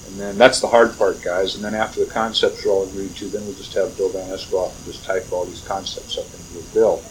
and 0.08 0.18
then 0.18 0.38
that's 0.38 0.60
the 0.60 0.66
hard 0.66 0.96
part, 0.96 1.22
guys. 1.22 1.54
And 1.54 1.62
then 1.62 1.74
after 1.74 2.04
the 2.04 2.10
concepts 2.10 2.64
are 2.64 2.70
all 2.70 2.84
agreed 2.88 3.14
to, 3.16 3.26
then 3.26 3.44
we'll 3.44 3.54
just 3.54 3.74
have 3.74 3.94
Bill 3.96 4.08
Van 4.08 4.28
go 4.50 4.64
off 4.64 4.76
and 4.76 4.86
just 4.86 5.04
type 5.04 5.30
all 5.32 5.44
these 5.44 5.60
concepts 5.66 6.16
up 6.16 6.24
into 6.24 6.66
a 6.66 6.74
bill. 6.74 7.02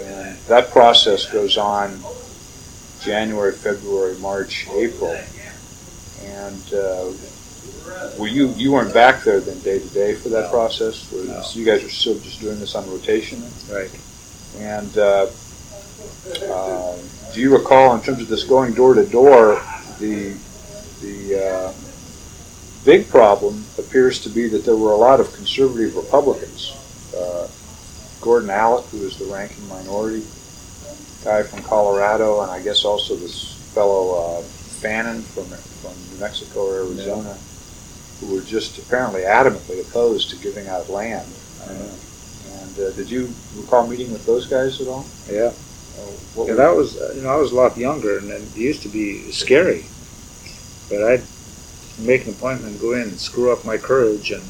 And 0.00 0.36
that 0.48 0.70
process 0.70 1.30
goes 1.30 1.56
on 1.56 2.02
January, 3.00 3.52
February, 3.52 4.18
March, 4.18 4.66
April. 4.72 5.16
And 6.24 6.74
uh, 6.74 7.12
were 8.18 8.26
you 8.28 8.48
you 8.56 8.72
weren't 8.72 8.92
back 8.94 9.22
there 9.24 9.40
then 9.40 9.58
day 9.60 9.78
to 9.78 9.88
day 9.88 10.14
for 10.14 10.28
that 10.30 10.44
No. 10.44 10.50
process? 10.50 11.10
Were, 11.12 11.22
No. 11.24 11.40
So 11.42 11.58
you 11.58 11.64
guys 11.64 11.84
are 11.84 11.88
still 11.90 12.18
just 12.18 12.40
doing 12.40 12.58
this 12.60 12.74
on 12.74 12.88
rotation? 12.90 13.42
Right. 13.70 13.90
And 14.58 14.96
uh, 14.98 15.26
uh, 16.50 16.96
do 17.32 17.40
you 17.40 17.56
recall, 17.56 17.94
in 17.94 18.00
terms 18.02 18.20
of 18.22 18.28
this 18.28 18.44
going 18.44 18.74
door 18.74 18.94
to 18.94 19.04
door, 19.06 19.62
the 20.00 20.36
the 21.02 21.44
uh, 21.46 21.72
big 22.84 23.08
problem 23.08 23.64
appears 23.78 24.20
to 24.22 24.28
be 24.28 24.48
that 24.48 24.64
there 24.64 24.76
were 24.76 24.92
a 24.92 24.96
lot 24.96 25.20
of 25.20 25.32
conservative 25.34 25.94
Republicans. 25.96 26.74
Uh, 27.16 27.46
Gordon 28.20 28.48
Allott, 28.48 28.84
who 28.90 28.98
was 29.00 29.16
the 29.16 29.26
ranking 29.26 29.66
minority 29.68 30.24
guy 31.24 31.42
from 31.42 31.62
Colorado, 31.62 32.42
and 32.42 32.50
I 32.50 32.62
guess 32.62 32.84
also 32.84 33.14
this 33.14 33.54
fellow 33.74 34.38
uh, 34.38 34.42
Fannin 34.42 35.22
from 35.22 35.44
from 35.44 35.94
New 36.14 36.20
Mexico 36.20 36.66
or 36.66 36.76
Arizona, 36.86 37.36
who 38.20 38.34
were 38.34 38.40
just 38.42 38.78
apparently 38.78 39.22
adamantly 39.22 39.80
opposed 39.80 40.30
to 40.30 40.36
giving 40.36 40.66
out 40.68 40.88
land. 40.88 41.26
Uh, 41.62 41.72
and 42.60 42.78
uh, 42.78 42.90
did 42.92 43.10
you 43.10 43.28
recall 43.56 43.86
meeting 43.86 44.12
with 44.12 44.26
those 44.26 44.46
guys 44.46 44.80
at 44.80 44.88
all? 44.88 45.06
Yeah. 45.30 45.52
Uh, 45.98 46.44
Yeah, 46.44 46.54
that 46.54 46.74
was 46.76 46.94
you 47.16 47.22
know 47.22 47.30
I 47.30 47.36
was 47.36 47.52
a 47.52 47.56
lot 47.56 47.76
younger, 47.76 48.18
and 48.18 48.30
it 48.30 48.56
used 48.56 48.82
to 48.82 48.88
be 48.88 49.30
scary. 49.32 49.86
But 50.88 51.02
I'd 51.02 51.22
make 51.98 52.24
an 52.26 52.32
appointment, 52.32 52.72
and 52.72 52.80
go 52.80 52.92
in, 52.92 53.02
and 53.02 53.18
screw 53.18 53.52
up 53.52 53.64
my 53.64 53.76
courage, 53.76 54.30
and 54.30 54.42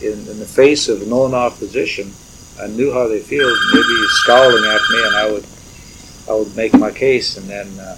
in, 0.00 0.18
in 0.30 0.38
the 0.38 0.46
face 0.46 0.88
of 0.88 1.06
known 1.06 1.34
opposition, 1.34 2.12
I 2.60 2.66
knew 2.68 2.92
how 2.92 3.08
they 3.08 3.20
feel. 3.20 3.48
Maybe 3.74 4.06
scowling 4.22 4.64
at 4.64 4.80
me, 4.90 5.02
and 5.06 5.16
I 5.16 5.30
would 5.32 5.46
I 6.30 6.32
would 6.34 6.54
make 6.56 6.72
my 6.74 6.90
case, 6.92 7.36
and 7.36 7.48
then 7.48 7.66
uh, 7.80 7.96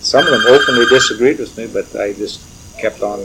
some 0.00 0.26
of 0.26 0.30
them 0.30 0.44
openly 0.46 0.84
disagreed 0.86 1.38
with 1.38 1.56
me, 1.56 1.66
but 1.66 1.94
I 1.96 2.12
just 2.12 2.40
kept 2.78 3.02
on 3.02 3.20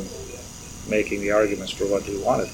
making 0.88 1.22
the 1.22 1.32
arguments 1.32 1.72
for 1.72 1.86
what 1.86 2.08
we 2.08 2.18
wanted. 2.18 2.50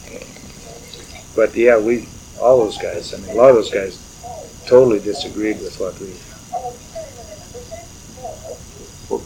But 1.35 1.55
yeah, 1.55 1.77
we 1.77 2.07
all 2.39 2.63
those 2.63 2.77
guys. 2.77 3.13
I 3.13 3.17
mean, 3.17 3.31
a 3.31 3.33
lot 3.35 3.49
of 3.49 3.55
those 3.55 3.71
guys 3.71 3.99
totally 4.65 4.99
disagreed 4.99 5.59
with 5.61 5.79
what 5.79 5.99
we. 5.99 6.13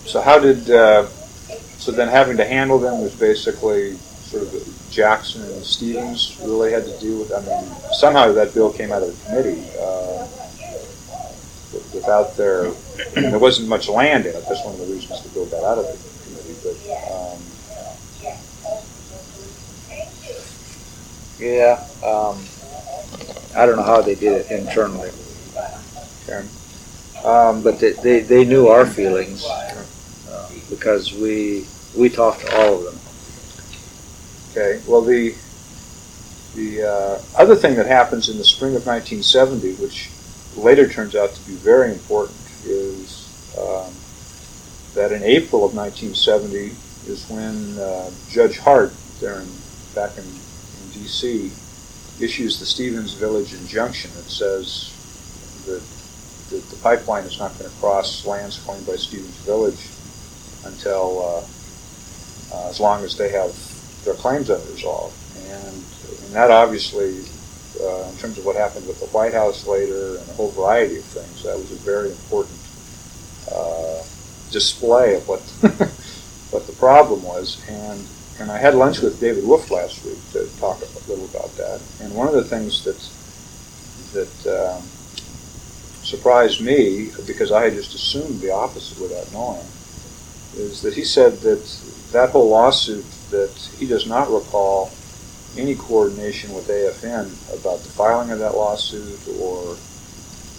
So 0.07 0.21
how 0.21 0.39
did? 0.39 0.69
Uh, 0.69 1.07
so 1.77 1.91
then, 1.91 2.07
having 2.07 2.37
to 2.37 2.45
handle 2.45 2.79
them 2.79 3.01
was 3.01 3.15
basically 3.15 3.95
sort 3.95 4.43
of 4.43 4.87
Jackson 4.89 5.43
and 5.43 5.63
Stevens 5.63 6.37
really 6.43 6.71
had 6.71 6.85
to 6.85 6.99
deal 6.99 7.19
with. 7.19 7.31
I 7.31 7.41
mean, 7.41 7.71
somehow 7.93 8.31
that 8.33 8.53
bill 8.53 8.71
came 8.71 8.91
out 8.91 9.03
of 9.03 9.09
the 9.09 9.25
committee 9.25 9.69
uh, 9.79 10.27
without 11.93 12.35
their. 12.37 12.71
there 13.13 13.39
wasn't 13.39 13.67
much 13.67 13.89
land 13.89 14.25
in 14.25 14.35
it. 14.35 14.45
That's 14.47 14.63
one 14.63 14.73
of 14.73 14.79
the 14.79 14.93
reasons 14.93 15.21
the 15.21 15.29
bill 15.29 15.45
got 15.47 15.63
out 15.63 15.77
of 15.77 15.85
the 15.85 15.97
committee. 16.23 16.55
But 16.63 16.77
um, 17.11 17.39
yeah, 21.39 21.83
um, 22.03 22.39
I 23.55 23.65
don't 23.65 23.77
know 23.77 23.83
how 23.83 24.01
they 24.01 24.15
did 24.15 24.33
it 24.33 24.51
internally. 24.51 25.11
Um, 27.25 27.63
but 27.63 27.79
they, 27.79 27.93
they, 27.93 28.19
they, 28.19 28.45
knew 28.45 28.67
our 28.67 28.85
feelings 28.85 29.43
uh, 29.45 30.51
because 30.69 31.11
we 31.13 31.65
we 31.97 32.07
talked 32.07 32.41
to 32.41 32.55
all 32.55 32.75
of 32.75 32.83
them. 32.83 32.99
Okay. 34.51 34.83
Well, 34.87 35.01
the 35.01 35.35
the 36.55 36.83
uh, 36.83 37.21
other 37.35 37.55
thing 37.55 37.75
that 37.75 37.87
happens 37.87 38.29
in 38.29 38.37
the 38.37 38.43
spring 38.43 38.75
of 38.75 38.85
1970, 38.85 39.73
which 39.81 40.09
later 40.55 40.87
turns 40.87 41.15
out 41.15 41.33
to 41.33 41.47
be 41.47 41.55
very 41.55 41.91
important, 41.91 42.37
is 42.63 43.25
um, 43.57 43.91
that 44.93 45.11
in 45.11 45.23
April 45.23 45.65
of 45.65 45.75
1970 45.75 46.75
is 47.11 47.27
when 47.29 47.77
uh, 47.79 48.09
Judge 48.29 48.57
Hart, 48.59 48.93
there 49.19 49.41
in, 49.41 49.49
back 49.93 50.17
in, 50.17 50.23
issues 51.05 52.59
the 52.59 52.65
Stevens 52.65 53.13
Village 53.13 53.53
injunction 53.53 54.11
that 54.15 54.29
says 54.29 54.91
that, 55.65 55.83
that 56.49 56.69
the 56.69 56.81
pipeline 56.81 57.23
is 57.23 57.39
not 57.39 57.57
going 57.57 57.69
to 57.69 57.77
cross 57.77 58.25
lands 58.25 58.57
claimed 58.59 58.85
by 58.85 58.95
Stevens 58.95 59.37
Village 59.45 59.89
until 60.65 61.21
uh, 61.21 62.55
uh, 62.55 62.69
as 62.69 62.79
long 62.79 63.03
as 63.03 63.17
they 63.17 63.29
have 63.29 63.53
their 64.05 64.13
claims 64.13 64.49
unresolved. 64.49 65.15
And, 65.49 65.75
and 65.75 66.33
that 66.33 66.51
obviously, 66.51 67.25
uh, 67.81 68.09
in 68.09 68.17
terms 68.17 68.37
of 68.37 68.45
what 68.45 68.55
happened 68.55 68.87
with 68.87 68.99
the 68.99 69.07
White 69.07 69.33
House 69.33 69.67
later 69.67 70.17
and 70.17 70.29
a 70.29 70.33
whole 70.33 70.51
variety 70.51 70.97
of 70.97 71.03
things, 71.03 71.43
that 71.43 71.57
was 71.57 71.71
a 71.71 71.75
very 71.75 72.09
important 72.09 72.57
uh, 73.51 74.01
display 74.51 75.15
of 75.15 75.27
what 75.27 75.41
what 76.51 76.65
the 76.67 76.73
problem 76.73 77.23
was. 77.23 77.61
And 77.67 78.05
and 78.39 78.51
I 78.51 78.57
had 78.57 78.75
lunch 78.75 79.01
with 79.01 79.19
David 79.19 79.45
Wolf 79.45 79.71
last 79.71 80.03
week 80.03 80.19
to 80.33 80.47
talk 80.59 80.81
a 80.81 81.09
little 81.09 81.25
about 81.25 81.55
that. 81.57 81.81
And 82.01 82.13
one 82.13 82.27
of 82.27 82.33
the 82.33 82.43
things 82.43 82.83
that 82.83 82.99
that 84.13 84.75
um, 84.75 84.83
surprised 86.03 86.61
me, 86.61 87.11
because 87.25 87.51
I 87.51 87.63
had 87.63 87.73
just 87.73 87.95
assumed 87.95 88.39
the 88.41 88.51
opposite 88.51 89.01
without 89.01 89.31
knowing, 89.33 89.65
is 90.55 90.81
that 90.81 90.93
he 90.93 91.03
said 91.03 91.39
that 91.39 91.63
that 92.11 92.29
whole 92.29 92.49
lawsuit 92.49 93.05
that 93.31 93.51
he 93.77 93.85
does 93.85 94.07
not 94.07 94.29
recall 94.31 94.91
any 95.57 95.75
coordination 95.75 96.53
with 96.53 96.67
AFN 96.67 97.25
about 97.57 97.79
the 97.79 97.89
filing 97.89 98.31
of 98.31 98.39
that 98.39 98.55
lawsuit 98.55 99.19
or 99.39 99.77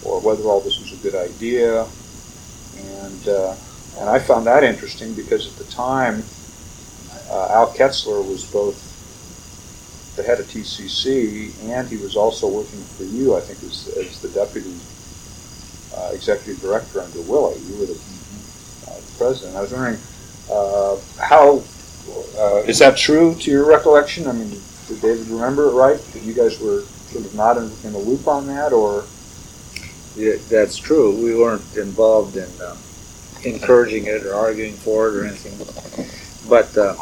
or 0.03 0.21
whether 0.21 0.43
all 0.43 0.61
this 0.61 0.79
was 0.79 0.93
a 0.93 1.03
good 1.03 1.15
idea. 1.15 1.85
And 2.77 3.27
uh, 3.27 3.55
and 3.99 4.09
I 4.09 4.19
found 4.19 4.47
that 4.47 4.63
interesting 4.63 5.13
because 5.13 5.47
at 5.47 5.57
the 5.57 5.71
time 5.71 6.23
uh, 7.29 7.47
Al 7.51 7.73
Ketzler 7.73 8.27
was 8.27 8.49
both 8.51 8.95
the 10.15 10.23
head 10.23 10.39
of 10.39 10.47
TCC 10.47 11.53
and 11.69 11.87
he 11.87 11.97
was 11.97 12.15
also 12.15 12.47
working 12.47 12.81
for 12.81 13.03
you, 13.03 13.35
I 13.35 13.41
think, 13.41 13.61
as, 13.63 13.87
as 13.97 14.21
the 14.21 14.29
deputy 14.29 14.75
uh, 15.95 16.11
executive 16.13 16.61
director 16.61 17.01
under 17.01 17.21
Willie. 17.21 17.59
You 17.61 17.79
were 17.79 17.85
the, 17.85 17.99
uh, 18.87 18.99
president. 19.17 19.55
I 19.55 19.61
was 19.61 19.71
wondering 19.71 19.99
uh, 20.49 20.97
how 21.19 21.63
uh, 22.37 22.63
is 22.65 22.79
that 22.79 22.97
true 22.97 23.35
to 23.35 23.51
your 23.51 23.65
recollection? 23.65 24.27
I 24.27 24.31
mean, 24.31 24.49
did 24.87 25.01
David 25.01 25.27
remember 25.27 25.69
it 25.69 25.73
right? 25.73 25.99
That 25.99 26.23
you 26.23 26.33
guys 26.33 26.59
were 26.59 26.81
sort 27.11 27.25
of 27.25 27.35
not 27.35 27.57
in, 27.57 27.71
in 27.83 27.93
the 27.93 27.99
loop 27.99 28.27
on 28.27 28.47
that, 28.47 28.71
or? 28.73 29.05
Yeah, 30.15 30.35
that's 30.49 30.77
true. 30.77 31.15
We 31.15 31.35
weren't 31.35 31.75
involved 31.75 32.37
in 32.37 32.49
um, 32.61 32.77
encouraging 33.43 34.05
it 34.05 34.25
or 34.25 34.33
arguing 34.33 34.73
for 34.73 35.09
it 35.09 35.15
or 35.15 35.25
anything. 35.25 35.57
But 36.49 36.75
uh, 36.77 36.95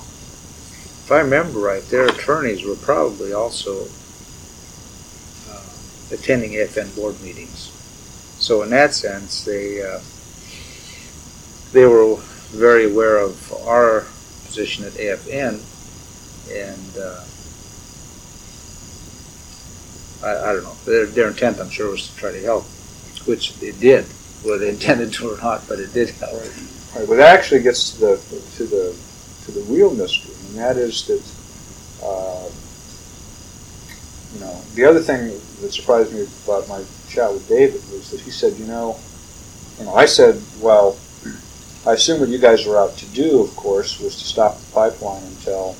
if 1.05 1.11
I 1.11 1.19
remember 1.19 1.59
right, 1.59 1.83
their 1.83 2.07
attorneys 2.07 2.65
were 2.65 2.75
probably 2.75 3.31
also 3.31 3.83
uh, 5.51 5.69
attending 6.11 6.53
AFN 6.53 6.95
board 6.95 7.21
meetings. 7.21 7.69
So 8.39 8.63
in 8.63 8.71
that 8.71 8.95
sense, 8.95 9.45
they 9.45 9.83
uh, 9.83 9.99
they 11.73 11.85
were 11.85 12.15
very 12.49 12.91
aware 12.91 13.19
of 13.19 13.53
our 13.67 14.07
position 14.45 14.83
at 14.83 14.93
AFN, 14.93 15.61
and 16.49 16.97
uh, 16.97 17.23
I, 20.25 20.49
I, 20.49 20.53
don't 20.53 20.63
know. 20.63 20.73
Their, 20.85 21.05
their 21.05 21.27
intent, 21.27 21.59
I'm 21.59 21.69
sure, 21.69 21.91
was 21.91 22.09
to 22.09 22.15
try 22.15 22.31
to 22.31 22.41
help, 22.41 22.63
which 23.25 23.61
it 23.61 23.79
did, 23.79 24.05
whether 24.41 24.57
they 24.57 24.69
intended 24.69 25.13
to 25.13 25.29
or 25.33 25.37
not, 25.37 25.67
but 25.67 25.79
it 25.79 25.93
did 25.93 26.09
help. 26.09 26.33
Right. 26.33 26.51
right. 26.95 27.07
Well, 27.07 27.17
that 27.19 27.37
actually 27.37 27.61
gets 27.61 27.91
to 27.91 27.99
the 27.99 28.17
to 28.57 28.65
the 28.65 28.95
to 29.45 29.51
the 29.51 29.61
real 29.71 29.93
mystery, 29.93 30.34
and 30.55 30.63
that 30.63 30.77
is 30.77 31.05
that. 31.07 31.21
Uh, 32.03 32.49
you 34.33 34.41
know, 34.41 34.61
the 34.73 34.83
other 34.83 34.99
thing 34.99 35.31
that 35.61 35.71
surprised 35.71 36.13
me 36.13 36.27
about 36.43 36.67
my 36.67 36.83
chat 37.07 37.31
with 37.31 37.47
David 37.47 37.81
was 37.91 38.11
that 38.11 38.19
he 38.19 38.31
said, 38.31 38.53
you 38.59 38.65
know, 38.65 38.99
you 39.79 39.85
know, 39.85 39.95
I 39.95 40.05
said, 40.05 40.41
well, 40.59 40.97
I 41.85 41.93
assume 41.93 42.19
what 42.19 42.29
you 42.29 42.37
guys 42.37 42.65
were 42.65 42.77
out 42.77 42.97
to 42.97 43.05
do, 43.07 43.41
of 43.41 43.55
course, 43.55 43.99
was 43.99 44.17
to 44.19 44.25
stop 44.25 44.59
the 44.59 44.71
pipeline 44.73 45.23
until 45.23 45.77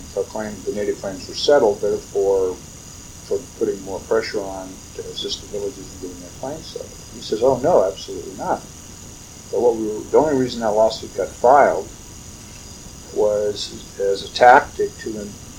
until 0.00 0.24
claim, 0.24 0.54
the 0.64 0.72
native 0.72 1.00
claims 1.00 1.28
were 1.28 1.34
settled, 1.34 1.80
therefore 1.80 2.54
for 3.28 3.38
putting 3.58 3.80
more 3.84 4.00
pressure 4.00 4.40
on 4.40 4.68
to 4.94 5.00
assist 5.02 5.42
the 5.42 5.58
villages 5.58 5.92
in 5.94 6.08
getting 6.08 6.22
their 6.22 6.30
claims 6.40 6.66
settled. 6.66 6.90
He 7.14 7.20
says, 7.20 7.42
oh 7.42 7.58
no, 7.58 7.84
absolutely 7.84 8.36
not. 8.36 8.60
But 9.50 9.60
what 9.60 9.76
we 9.76 9.86
were, 9.88 10.00
the 10.10 10.18
only 10.18 10.36
reason 10.40 10.60
that 10.60 10.70
lawsuit 10.70 11.14
got 11.16 11.28
filed 11.28 11.88
was 13.14 13.98
as 14.00 14.24
a 14.24 14.34
tactic 14.34 14.96
to 14.98 15.12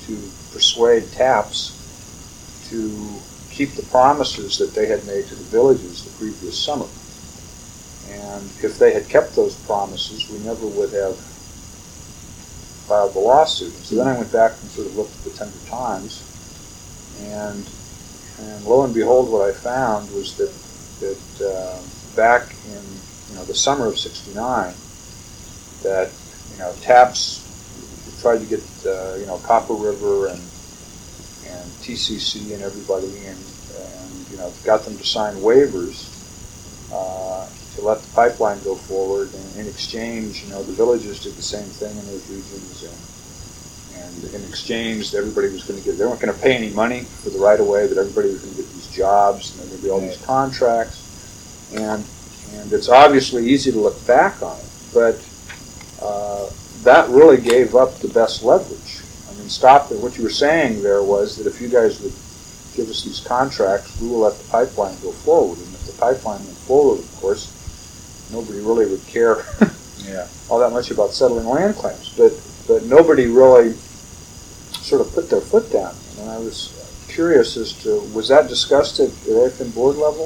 to 0.06 0.16
persuade 0.52 1.12
TAPS 1.12 1.80
to 2.70 3.20
keep 3.50 3.72
the 3.72 3.84
promises 3.84 4.58
that 4.58 4.74
they 4.74 4.88
had 4.88 5.06
made 5.06 5.26
to 5.28 5.36
the 5.36 5.44
villages 5.44 6.04
the 6.04 6.12
previous 6.18 6.58
summer. 6.58 6.88
And 8.10 8.44
if 8.64 8.78
they 8.80 8.94
had 8.94 9.08
kept 9.08 9.36
those 9.36 9.56
promises, 9.66 10.30
we 10.30 10.40
never 10.40 10.66
would 10.66 10.92
have 10.94 11.18
filed 12.88 13.14
the 13.14 13.20
lawsuit. 13.20 13.74
So 13.74 13.96
then 13.96 14.08
I 14.08 14.18
went 14.18 14.32
back 14.32 14.52
and 14.60 14.70
sort 14.72 14.88
of 14.88 14.96
looked 14.98 15.16
at 15.18 15.24
the 15.24 15.30
Tundra 15.32 15.62
Times, 15.70 16.22
and 17.22 17.70
and 18.40 18.66
lo 18.66 18.84
and 18.84 18.94
behold, 18.94 19.32
what 19.32 19.48
I 19.48 19.54
found 19.54 20.12
was 20.14 20.36
that 20.38 20.52
that 21.00 21.46
uh, 21.48 21.82
back 22.16 22.54
in 22.68 22.84
you 23.30 23.36
know 23.36 23.46
the 23.46 23.56
summer 23.56 23.88
of 23.88 23.98
'69, 23.98 24.74
that 25.84 26.12
you 26.52 26.58
know 26.60 26.74
TAPS 26.82 27.43
tried 28.24 28.40
to 28.40 28.46
get 28.46 28.64
uh, 28.88 29.16
you 29.20 29.28
know 29.28 29.38
Copper 29.44 29.76
River 29.76 30.28
and 30.28 30.40
and 31.46 31.68
TCC 31.84 32.54
and 32.54 32.64
everybody 32.64 33.12
and 33.28 33.38
and 33.38 34.32
you 34.32 34.38
know 34.38 34.52
got 34.64 34.84
them 34.86 34.98
to 34.98 35.04
sign 35.04 35.36
waivers. 35.36 36.10
Uh, 36.92 37.46
to 37.76 37.82
let 37.82 38.02
the 38.02 38.14
pipeline 38.14 38.62
go 38.64 38.76
forward. 38.76 39.34
And 39.34 39.56
in 39.58 39.68
exchange, 39.68 40.44
you 40.44 40.50
know, 40.50 40.64
the 40.64 40.74
villages 40.74 41.24
did 41.24 41.34
the 41.34 41.42
same 41.42 41.66
thing 41.66 41.92
in 41.98 42.06
those 42.06 42.30
regions. 42.30 42.84
And, 43.96 44.24
and 44.24 44.36
in 44.36 44.50
exchange, 44.50 45.14
everybody 45.16 45.50
was 45.50 45.64
going 45.64 45.80
to 45.80 45.86
get, 45.86 45.98
they 45.98 46.06
weren't 46.06 46.22
going 46.22 46.34
to 46.34 46.40
pay 46.40 46.56
any 46.56 46.70
money 46.70 47.02
for 47.02 47.30
the 47.30 47.40
right 47.40 47.60
of 47.60 47.68
way, 47.68 47.88
but 47.88 47.98
everybody 47.98 48.30
was 48.30 48.42
going 48.42 48.56
to 48.56 48.62
get 48.62 48.72
these 48.74 48.88
jobs 48.88 49.52
and 49.52 49.60
there 49.60 49.66
were 49.66 49.70
going 49.70 49.82
to 49.82 49.84
be 49.84 49.90
all 49.90 50.02
these 50.02 50.24
contracts. 50.26 51.02
And, 51.74 52.06
and 52.54 52.72
it's 52.72 52.90
obviously 52.90 53.50
easy 53.50 53.72
to 53.72 53.80
look 53.80 54.06
back 54.06 54.42
on 54.44 54.58
it, 54.60 54.70
but 54.94 55.18
uh, 56.02 56.50
that 56.84 57.10
really 57.10 57.42
gave 57.42 57.76
up 57.76 57.96
the 57.96 58.10
best 58.10 58.44
leverage. 58.44 59.02
I 59.30 59.34
mean, 59.38 59.50
stop 59.50 59.92
it. 59.92 60.00
What 60.00 60.18
you 60.18 60.24
were 60.24 60.30
saying 60.30 60.84
there 60.84 61.04
was 61.04 61.38
that 61.38 61.48
if 61.48 61.62
you 61.62 61.70
guys 61.70 62.02
would 62.02 62.14
give 62.76 62.90
us 62.90 63.04
these 63.04 63.20
contracts, 63.20 64.00
we 64.02 64.10
will 64.10 64.20
let 64.20 64.38
the 64.38 64.50
pipeline 64.50 64.96
go 65.02 65.12
forward. 65.12 65.60
And 65.60 65.74
if 65.74 65.86
the 65.86 65.94
pipeline 66.00 66.44
went 66.44 66.58
forward, 66.58 67.00
of 67.00 67.16
course, 67.16 68.30
nobody 68.32 68.60
really 68.60 68.86
would 68.86 69.06
care 69.08 69.46
yeah. 70.00 70.28
all 70.50 70.60
that 70.60 70.72
much 70.72 70.92
about 70.92 71.12
settling 71.12 71.48
land 71.48 71.76
claims. 71.76 72.14
But 72.18 72.34
but 72.68 72.84
nobody 72.86 73.28
really 73.28 73.74
sort 73.74 75.02
of 75.02 75.14
put 75.14 75.30
their 75.30 75.42
foot 75.42 75.72
down. 75.72 75.94
And 76.20 76.30
I 76.30 76.38
was 76.38 76.80
curious 77.10 77.58
as 77.58 77.74
to 77.84 78.02
was 78.14 78.28
that 78.30 78.48
discussed 78.48 79.00
at 79.00 79.12
the 79.24 79.32
AFN 79.32 79.74
board 79.74 79.96
level 79.98 80.26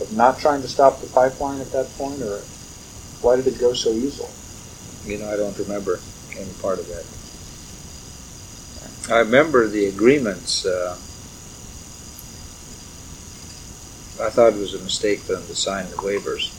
of 0.00 0.12
not 0.14 0.38
trying 0.38 0.62
to 0.62 0.68
stop 0.68 1.00
the 1.00 1.08
pipeline 1.08 1.60
at 1.60 1.72
that 1.72 1.88
point, 1.96 2.20
or 2.22 2.40
why 3.22 3.36
did 3.36 3.46
it 3.46 3.58
go 3.58 3.72
so 3.72 3.90
easily? 3.90 4.30
You 5.06 5.18
know, 5.18 5.30
I 5.30 5.36
don't 5.36 5.56
remember 5.58 6.00
any 6.36 6.52
part 6.60 6.78
of 6.80 6.86
that. 6.88 7.06
I 9.14 9.20
remember 9.20 9.68
the 9.68 9.86
agreements. 9.86 10.66
Uh, 10.66 10.96
I 14.20 14.30
thought 14.30 14.54
it 14.54 14.58
was 14.58 14.74
a 14.74 14.82
mistake 14.82 15.20
for 15.20 15.34
them 15.34 15.46
to 15.46 15.54
sign 15.54 15.88
the 15.90 15.96
waivers 15.96 16.50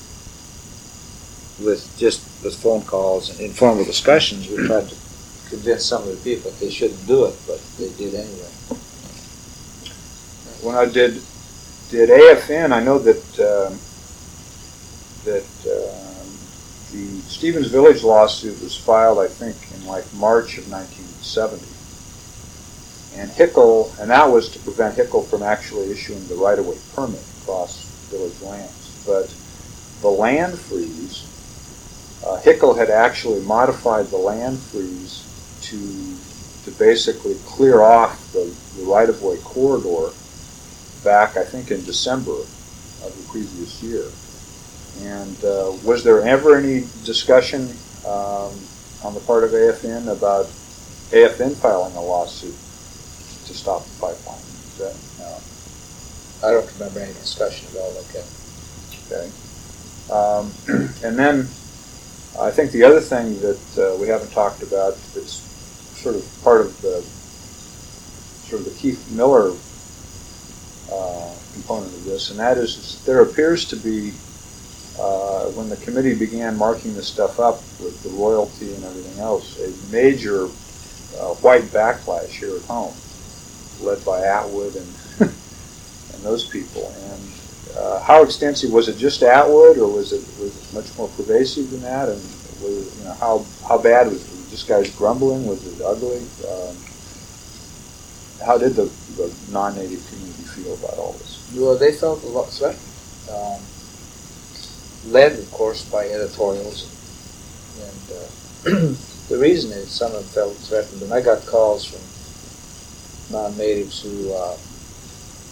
with 1.59 1.93
just 1.97 2.21
with 2.43 2.55
phone 2.55 2.83
calls 2.83 3.29
and 3.31 3.39
informal 3.41 3.83
discussions. 3.83 4.47
We 4.47 4.65
tried 4.65 4.89
to 4.89 4.95
convince 5.49 5.85
some 5.85 6.03
of 6.03 6.09
the 6.09 6.23
people 6.23 6.51
that 6.51 6.59
they 6.59 6.69
shouldn't 6.69 7.05
do 7.07 7.25
it, 7.25 7.35
but 7.47 7.61
they 7.77 7.89
did 7.97 8.13
anyway. 8.13 8.51
When 10.61 10.75
I 10.75 10.85
did 10.85 11.21
did 11.89 12.09
AFN, 12.09 12.71
I 12.71 12.83
know 12.83 12.99
that 12.99 13.39
uh, 13.39 13.71
that 15.25 15.47
um, 15.67 16.06
the 16.97 17.21
Stevens 17.21 17.67
Village 17.67 18.03
lawsuit 18.03 18.59
was 18.61 18.75
filed, 18.75 19.19
I 19.19 19.27
think, 19.27 19.55
in 19.75 19.85
like 19.85 20.05
March 20.15 20.57
of 20.57 20.69
1970, 20.71 21.63
and 23.21 23.29
Hickel, 23.29 23.97
and 23.99 24.09
that 24.09 24.25
was 24.25 24.49
to 24.49 24.59
prevent 24.59 24.95
Hickel 24.97 25.27
from 25.27 25.43
actually 25.43 25.91
issuing 25.91 26.25
the 26.27 26.35
right-of-way 26.35 26.77
permit 26.95 27.21
across 27.41 27.85
village 28.09 28.41
lands, 28.41 29.03
but 29.05 29.33
the 30.01 30.07
land 30.07 30.57
freeze. 30.57 31.25
Uh, 32.25 32.39
Hickel 32.41 32.77
had 32.77 32.89
actually 32.89 33.41
modified 33.41 34.07
the 34.07 34.17
land 34.17 34.57
freeze 34.57 35.23
to 35.61 35.77
to 36.65 36.77
basically 36.77 37.35
clear 37.45 37.81
off 37.81 38.33
the, 38.33 38.53
the 38.77 38.83
right-of-way 38.83 39.37
corridor 39.37 40.13
back, 41.03 41.37
I 41.37 41.45
think, 41.45 41.71
in 41.71 41.83
December 41.85 42.33
of 42.33 43.15
the 43.15 43.23
previous 43.31 43.81
year. 43.81 44.03
And 45.01 45.43
uh, 45.43 45.73
was 45.83 46.03
there 46.03 46.21
ever 46.21 46.57
any 46.57 46.81
discussion 47.03 47.69
um, 48.05 48.53
on 49.03 49.13
the 49.13 49.21
part 49.25 49.43
of 49.43 49.51
AFN 49.51 50.11
about 50.11 50.45
AFN 51.11 51.55
filing 51.55 51.95
a 51.95 52.01
lawsuit 52.01 52.55
to 53.47 53.53
stop 53.53 53.85
the 53.85 53.99
pipeline? 53.99 54.37
Is 54.37 54.77
that, 54.77 54.95
no. 55.19 56.47
I 56.47 56.51
don't 56.51 56.71
remember 56.73 56.99
any 56.99 57.13
discussion 57.13 57.67
at 57.71 57.77
all 57.77 57.93
like 57.93 58.07
that. 58.13 58.27
Okay. 59.05 59.31
Um, 60.11 60.51
and 61.03 61.17
then 61.17 61.47
I 62.39 62.51
think 62.51 62.71
the 62.71 62.83
other 62.83 63.01
thing 63.01 63.39
that 63.41 63.59
uh, 63.77 63.97
we 63.99 64.07
haven't 64.07 64.31
talked 64.31 64.61
about 64.61 64.95
that's 65.13 65.41
sort 65.97 66.15
of 66.15 66.43
part 66.43 66.61
of 66.61 66.81
the 66.81 67.01
sort 68.47 68.61
of 68.61 68.65
the 68.65 68.79
Keith 68.79 69.11
Miller 69.11 69.51
uh, 70.91 71.33
component 71.53 71.93
of 71.93 72.05
this, 72.05 72.29
and 72.29 72.39
that 72.39 72.57
is 72.57 73.03
there 73.05 73.21
appears 73.21 73.65
to 73.65 73.75
be, 73.75 74.13
uh, 74.99 75.45
when 75.51 75.69
the 75.69 75.77
committee 75.77 76.15
began 76.15 76.57
marking 76.57 76.93
this 76.93 77.07
stuff 77.07 77.39
up 77.39 77.55
with 77.79 78.01
the 78.03 78.09
royalty 78.09 78.73
and 78.73 78.83
everything 78.83 79.19
else, 79.19 79.59
a 79.59 79.91
major 79.91 80.45
uh, 80.45 81.33
white 81.41 81.63
backlash 81.63 82.29
here 82.29 82.55
at 82.55 82.63
home, 82.63 82.93
led 83.81 84.03
by 84.03 84.21
Atwood 84.23 84.75
and 84.75 84.87
and 85.19 86.23
those 86.23 86.47
people. 86.49 86.91
And 87.11 87.77
uh, 87.77 87.99
how 88.01 88.23
extensive 88.23 88.71
was 88.71 88.87
it? 88.87 88.97
Just 88.97 89.21
Atwood, 89.21 89.77
or 89.77 89.91
was 89.91 90.13
it 90.13 90.25
was 90.41 90.55
it 90.57 90.73
much 90.73 90.97
more 90.97 91.07
pervasive 91.09 91.69
than 91.69 91.81
that? 91.81 92.09
And 92.09 92.17
was 92.61 92.87
it, 92.87 92.99
you 92.99 93.05
know 93.05 93.13
how 93.13 93.45
how 93.67 93.77
bad 93.77 94.07
was 94.07 94.23
it? 94.23 94.49
Just 94.49 94.67
guys 94.67 94.89
grumbling? 94.95 95.45
Was 95.45 95.65
it 95.67 95.83
ugly? 95.83 96.25
Um, 96.47 96.75
how 98.45 98.57
did 98.57 98.75
the, 98.75 98.89
the 99.17 99.33
non-native 99.51 100.05
community 100.07 100.43
feel 100.43 100.73
about 100.75 100.97
all 100.97 101.13
this? 101.13 101.51
Well, 101.55 101.77
they 101.77 101.91
felt 101.91 102.23
a 102.23 102.27
lot 102.27 102.49
threatened. 102.49 102.79
Um, 103.29 103.59
led, 105.05 105.37
of 105.37 105.51
course, 105.51 105.89
by 105.89 106.07
editorials. 106.07 106.93
And 107.79 108.11
uh, 108.17 108.93
the 109.29 109.37
reason 109.37 109.71
is 109.71 109.89
some 109.89 110.13
of 110.13 110.23
them 110.23 110.29
felt 110.33 110.55
threatened. 110.55 111.01
And 111.01 111.13
I 111.13 111.21
got 111.21 111.45
calls 111.45 111.85
from 111.85 112.01
non-natives 113.31 114.01
who 114.01 114.33
uh, 114.33 114.57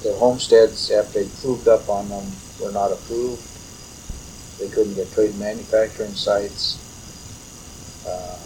their 0.04 0.18
homesteads, 0.18 0.92
after 0.92 1.24
they 1.24 1.30
proved 1.42 1.68
up 1.68 1.90
on 1.90 2.10
them, 2.10 2.26
were 2.62 2.72
not 2.72 2.92
approved. 2.92 3.42
They 4.60 4.70
couldn't 4.70 4.96
get 4.96 5.12
trade 5.14 5.36
manufacturing 5.38 6.14
sites. 6.14 6.82
Uh, 8.08 8.38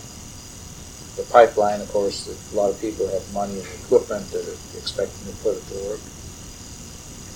the 1.18 1.30
pipeline, 1.32 1.82
of 1.82 1.92
course, 1.92 2.32
a 2.32 2.56
lot 2.56 2.70
of 2.72 2.80
people 2.80 3.08
have 3.08 3.34
money 3.34 3.60
and 3.60 3.68
equipment 3.84 4.26
that 4.32 4.48
are 4.48 4.80
expecting 4.80 5.28
to 5.28 5.36
put 5.44 5.58
it 5.58 5.64
to 5.68 5.76
work. 5.90 6.00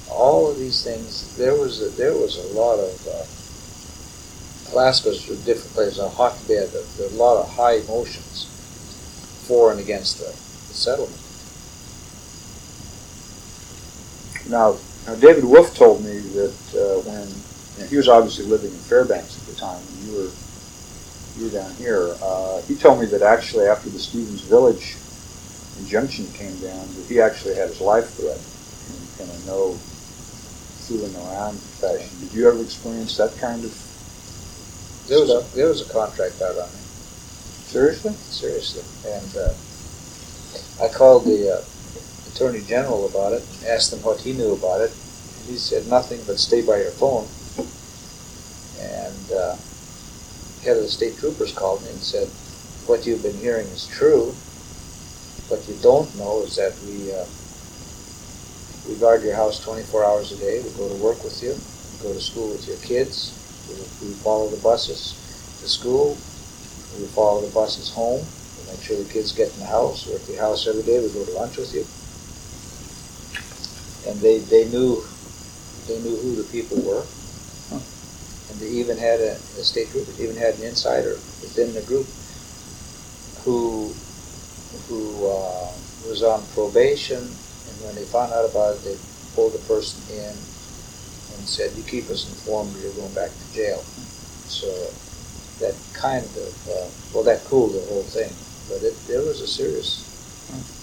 All 0.09 0.49
of 0.49 0.57
these 0.57 0.83
things, 0.83 1.35
there 1.37 1.55
was 1.55 1.81
a, 1.81 1.89
there 1.97 2.13
was 2.13 2.37
a 2.37 2.57
lot 2.57 2.79
of 2.79 3.07
uh, 3.07 3.25
Alaska's 4.73 5.29
a 5.29 5.35
different 5.45 5.73
place, 5.73 5.99
a 5.99 6.09
hotbed 6.09 6.73
of 6.73 6.99
a 6.99 7.15
lot 7.15 7.39
of 7.39 7.49
high 7.49 7.77
emotions 7.77 8.49
for 9.47 9.71
and 9.71 9.79
against 9.79 10.17
the, 10.17 10.25
the 10.25 10.73
settlement. 10.73 11.19
Now, 14.49 14.77
now, 15.05 15.15
David 15.15 15.43
Wolf 15.43 15.75
told 15.75 16.03
me 16.03 16.17
that 16.17 16.55
uh, 16.73 16.99
when 17.03 17.27
you 17.27 17.83
know, 17.83 17.89
he 17.89 17.97
was 17.97 18.07
obviously 18.07 18.45
living 18.45 18.71
in 18.71 18.77
Fairbanks 18.77 19.37
at 19.37 19.45
the 19.53 19.59
time, 19.59 19.81
and 19.81 20.07
you 20.07 20.15
were 20.17 20.31
you 21.37 21.45
were 21.45 21.51
down 21.51 21.73
here. 21.75 22.15
Uh, 22.21 22.61
he 22.63 22.75
told 22.75 22.99
me 22.99 23.05
that 23.07 23.21
actually 23.21 23.67
after 23.67 23.89
the 23.89 23.99
Stevens 23.99 24.41
Village 24.41 24.95
injunction 25.79 26.25
came 26.33 26.55
down, 26.59 26.87
that 26.95 27.05
he 27.07 27.19
actually 27.19 27.55
had 27.55 27.69
his 27.69 27.81
life 27.81 28.09
threatened 28.15 28.47
in 28.89 29.27
kind 29.27 29.29
of 29.29 29.45
no 29.45 29.73
fooling 30.87 31.15
around 31.15 31.59
fashion. 31.59 32.09
Did 32.21 32.33
you 32.33 32.47
ever 32.47 32.61
experience 32.61 33.17
that 33.17 33.37
kind 33.37 33.63
of? 33.63 33.92
There 35.07 35.19
was 35.19 35.29
a 35.29 35.55
there 35.55 35.67
was 35.67 35.81
a 35.87 35.91
contract 35.91 36.41
out 36.41 36.55
on 36.55 36.69
me. 36.71 36.79
Seriously? 37.67 38.13
Seriously, 38.13 38.83
and 39.11 39.31
uh, 39.35 39.53
I 40.83 40.93
called 40.93 41.25
the 41.25 41.57
uh, 41.57 41.61
attorney 42.31 42.61
general 42.61 43.07
about 43.07 43.33
it, 43.33 43.43
and 43.59 43.67
asked 43.67 43.91
him 43.91 43.99
what 44.03 44.21
he 44.21 44.33
knew 44.33 44.53
about 44.53 44.81
it. 44.81 44.91
And 44.91 45.49
he 45.49 45.57
said 45.57 45.87
nothing 45.87 46.21
but 46.25 46.39
stay 46.39 46.61
by 46.61 46.77
your 46.77 46.91
phone. 46.91 47.27
And 48.79 49.31
uh, 49.31 49.55
head 50.63 50.77
of 50.77 50.83
the 50.83 50.89
state 50.89 51.17
troopers 51.17 51.51
called 51.51 51.81
me 51.83 51.89
and 51.89 51.99
said, 51.99 52.29
what 52.87 53.05
you've 53.05 53.23
been 53.23 53.37
hearing 53.37 53.67
is 53.67 53.87
true. 53.87 54.35
What 55.47 55.67
you 55.67 55.75
don't 55.81 56.13
know 56.17 56.43
is 56.43 56.55
that 56.55 56.75
we 56.83 57.11
uh, 57.11 57.25
we 58.87 58.99
guard 58.99 59.23
your 59.23 59.35
house 59.35 59.63
24 59.63 60.03
hours 60.03 60.31
a 60.31 60.37
day. 60.37 60.61
We 60.61 60.69
go 60.71 60.89
to 60.89 61.01
work 61.01 61.23
with 61.23 61.41
you. 61.41 61.55
We 61.55 62.09
go 62.09 62.13
to 62.13 62.21
school 62.21 62.51
with 62.51 62.67
your 62.67 62.77
kids. 62.77 63.39
We, 63.73 64.07
we 64.07 64.13
follow 64.15 64.49
the 64.49 64.61
buses 64.61 65.17
to 65.61 65.67
school. 65.67 66.15
We 66.99 67.07
follow 67.07 67.41
the 67.41 67.53
buses 67.53 67.89
home. 67.89 68.21
We 68.21 68.71
make 68.71 68.81
sure 68.81 68.97
the 68.97 69.09
kids 69.09 69.31
get 69.33 69.53
in 69.53 69.59
the 69.59 69.65
house. 69.65 70.07
We're 70.07 70.17
at 70.17 70.29
your 70.29 70.39
house 70.39 70.67
every 70.67 70.83
day. 70.83 70.99
We 70.99 71.09
go 71.09 71.25
to 71.25 71.31
lunch 71.31 71.57
with 71.57 71.73
you. 71.73 71.85
And 74.09 74.19
they, 74.21 74.39
they 74.39 74.69
knew 74.69 75.03
they 75.87 75.99
knew 75.99 76.15
who 76.15 76.35
the 76.35 76.47
people 76.51 76.77
were. 76.81 77.03
And 78.49 78.59
they 78.59 78.69
even 78.69 78.97
had 78.97 79.19
a, 79.19 79.33
a 79.33 79.63
state 79.63 79.91
group, 79.91 80.05
they 80.07 80.23
even 80.23 80.37
had 80.37 80.55
an 80.55 80.63
insider 80.63 81.13
within 81.41 81.73
the 81.73 81.81
group 81.81 82.07
who 83.43 83.93
who 84.87 85.27
uh, 85.27 85.71
was 86.07 86.23
on 86.23 86.45
probation, 86.53 87.19
and 87.19 87.75
when 87.83 87.95
they 87.95 88.03
found 88.03 88.31
out 88.33 88.45
about 88.45 88.75
it, 88.75 88.83
they 88.83 88.97
pulled 89.35 89.53
the 89.53 89.63
person 89.67 89.99
in 90.11 90.35
and 91.37 91.47
said, 91.47 91.71
"You 91.75 91.83
keep 91.83 92.09
us 92.09 92.27
informed, 92.29 92.75
or 92.75 92.79
you're 92.79 92.93
going 92.93 93.13
back 93.13 93.31
to 93.31 93.53
jail." 93.53 93.83
So 94.47 94.67
that 95.59 95.75
kind 95.93 96.25
of 96.25 96.53
uh, 96.69 96.87
well, 97.13 97.23
that 97.23 97.43
cooled 97.45 97.73
the 97.73 97.85
whole 97.87 98.03
thing, 98.03 98.31
but 98.69 98.83
it 98.83 98.95
there 99.07 99.21
was 99.21 99.41
a 99.41 99.47
serious. 99.47 100.09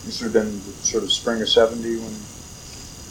This 0.05 0.21
would 0.23 0.33
have 0.35 0.45
been 0.45 0.61
sort 0.83 1.05
of 1.05 1.13
spring 1.13 1.41
of 1.43 1.49
'70 1.49 1.83
when. 1.99 2.15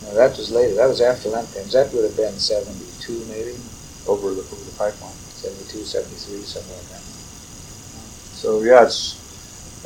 No, 0.03 0.15
that 0.15 0.37
was 0.37 0.49
later. 0.51 0.75
That 0.75 0.87
was 0.87 1.01
after 1.01 1.29
Lemkins. 1.29 1.71
That 1.73 1.93
would 1.93 2.03
have 2.03 2.15
been 2.17 2.33
'72, 2.39 3.25
maybe 3.29 3.55
over 4.07 4.33
the, 4.33 4.41
over 4.41 4.63
the 4.65 4.75
pipeline. 4.77 5.13
72, 5.39 5.83
73, 5.85 6.41
something 6.43 6.71
like 6.75 6.89
that. 6.89 7.03
So 8.35 8.63
yeah, 8.63 8.83
it's 8.83 9.15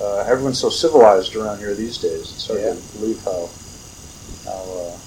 uh, 0.01 0.25
everyone's 0.29 0.59
so 0.59 0.69
civilized 0.69 1.35
around 1.35 1.59
here 1.59 1.73
these 1.75 1.97
days. 1.97 2.31
It's 2.33 2.47
hard 2.47 2.61
Yeah. 2.61 2.73
to 2.73 2.97
believe 2.97 3.21
how 3.23 3.49
how, 4.45 4.61
uh, 4.63 4.97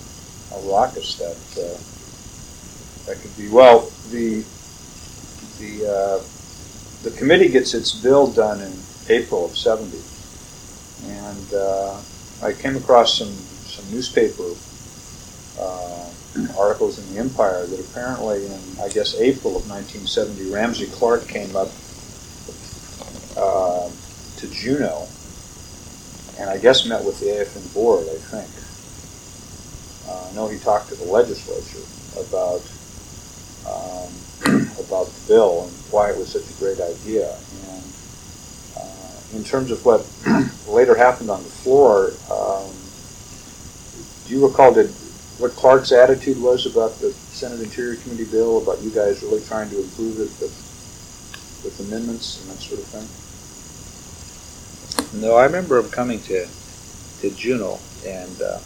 how 0.51 0.61
raucous 0.71 1.17
that 1.19 1.39
uh, 1.59 1.79
that 3.07 3.21
could 3.21 3.37
be. 3.37 3.49
Well, 3.49 3.91
the 4.11 4.45
the 5.59 5.87
uh, 5.87 6.23
the 7.03 7.17
committee 7.17 7.49
gets 7.49 7.75
its 7.75 7.95
bill 7.95 8.31
done 8.31 8.61
in 8.61 8.73
April 9.09 9.45
of 9.47 9.57
'70, 9.57 9.99
and 11.07 11.55
uh, 11.55 12.01
I 12.43 12.53
came 12.53 12.77
across 12.77 13.19
some 13.19 13.33
some 13.33 13.85
newspaper 13.91 14.51
uh, 15.59 16.11
articles 16.59 16.99
in 16.99 17.15
the 17.15 17.21
Empire 17.21 17.67
that 17.67 17.81
apparently 17.81 18.47
in 18.47 18.61
I 18.81 18.89
guess 18.89 19.15
April 19.21 19.57
of 19.57 19.69
1970, 19.71 20.51
Ramsey 20.51 20.87
Clark 20.87 21.29
came 21.29 21.55
up 21.57 21.71
uh, 23.37 23.89
to 24.39 24.47
Juneau, 24.51 25.07
and 26.39 26.51
I 26.51 26.59
guess 26.59 26.87
met 26.87 27.05
with 27.05 27.21
the 27.21 27.27
AFN 27.27 27.73
board. 27.73 28.07
I 28.09 28.19
think. 28.19 28.51
Uh, 30.09 30.29
I 30.31 30.33
know 30.35 30.47
he 30.47 30.59
talked 30.59 30.89
to 30.91 30.95
the 30.95 31.05
legislature 31.05 31.83
about 32.15 32.63
um, 33.67 34.11
about 34.79 35.07
the 35.07 35.25
bill 35.29 35.64
and 35.64 35.73
why 35.91 36.11
it 36.11 36.17
was 36.17 36.31
such 36.31 36.49
a 36.49 36.59
great 36.59 36.81
idea. 36.81 37.29
And 37.69 37.85
uh, 38.77 39.37
in 39.37 39.45
terms 39.45 39.71
of 39.71 39.85
what 39.85 40.07
later 40.69 40.95
happened 40.95 41.31
on 41.31 41.43
the 41.43 41.49
floor, 41.49 42.12
um, 42.31 42.71
do 44.27 44.35
you 44.35 44.47
recall 44.47 44.73
did 44.73 44.91
what 45.39 45.53
Clark's 45.53 45.93
attitude 45.93 46.41
was 46.41 46.67
about 46.67 46.99
the 46.99 47.12
Senate 47.12 47.61
Interior 47.61 47.97
Committee 47.97 48.25
bill, 48.25 48.62
about 48.62 48.83
you 48.83 48.91
guys 48.91 49.23
really 49.23 49.45
trying 49.45 49.69
to 49.71 49.83
improve 49.83 50.17
it 50.17 50.31
with, 50.41 51.61
with 51.62 51.81
amendments 51.87 52.41
and 52.41 52.51
that 52.51 52.59
sort 52.62 52.81
of 52.81 52.87
thing? 52.87 53.07
No, 55.21 55.37
I 55.37 55.45
remember 55.45 55.79
him 55.79 55.91
coming 55.91 56.21
to 56.23 56.47
to 57.21 57.31
Juneau, 57.31 57.79
and 58.07 58.43
uh, 58.43 58.59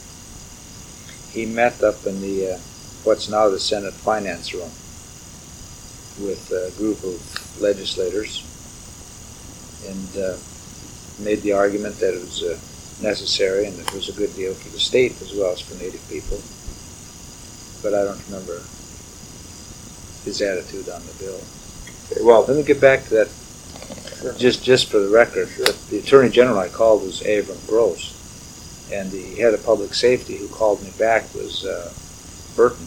he 1.30 1.46
met 1.46 1.82
up 1.82 2.06
in 2.06 2.20
the 2.20 2.54
uh, 2.54 2.58
what's 3.04 3.28
now 3.28 3.48
the 3.48 3.60
Senate 3.60 3.94
Finance 3.94 4.52
Room 4.54 4.70
with 6.20 6.50
a 6.52 6.70
group 6.78 7.02
of 7.04 7.60
legislators, 7.60 8.46
and 9.88 10.22
uh, 10.22 10.36
made 11.24 11.40
the 11.42 11.52
argument 11.52 11.96
that 12.00 12.14
it 12.14 12.20
was 12.20 12.42
uh, 12.42 12.58
necessary 13.02 13.66
and 13.66 13.78
it 13.78 13.92
was 13.92 14.08
a 14.08 14.12
good 14.12 14.34
deal 14.34 14.54
for 14.54 14.68
the 14.70 14.80
state 14.80 15.20
as 15.22 15.34
well 15.34 15.52
as 15.52 15.60
for 15.60 15.74
Native 15.82 16.04
people. 16.08 16.40
But 17.82 17.94
I 17.94 18.04
don't 18.04 18.22
remember 18.28 18.62
his 20.24 20.42
attitude 20.42 20.88
on 20.88 21.00
the 21.06 21.14
bill. 21.18 21.40
Okay, 22.12 22.22
well, 22.22 22.44
let 22.44 22.56
me 22.56 22.62
get 22.62 22.80
back 22.80 23.04
to 23.04 23.10
that. 23.10 23.28
Sure. 24.20 24.34
Just, 24.34 24.62
just 24.62 24.90
for 24.90 24.98
the 24.98 25.08
record, 25.08 25.48
the 25.88 25.98
Attorney 25.98 26.28
General 26.28 26.58
I 26.58 26.68
called 26.68 27.02
was 27.02 27.22
Avrum 27.22 27.66
Gross, 27.66 28.12
and 28.92 29.10
the 29.10 29.36
head 29.36 29.54
of 29.54 29.64
public 29.64 29.94
safety 29.94 30.36
who 30.36 30.48
called 30.48 30.82
me 30.82 30.92
back 30.98 31.32
was 31.34 31.64
uh, 31.64 31.92
Burton. 32.54 32.86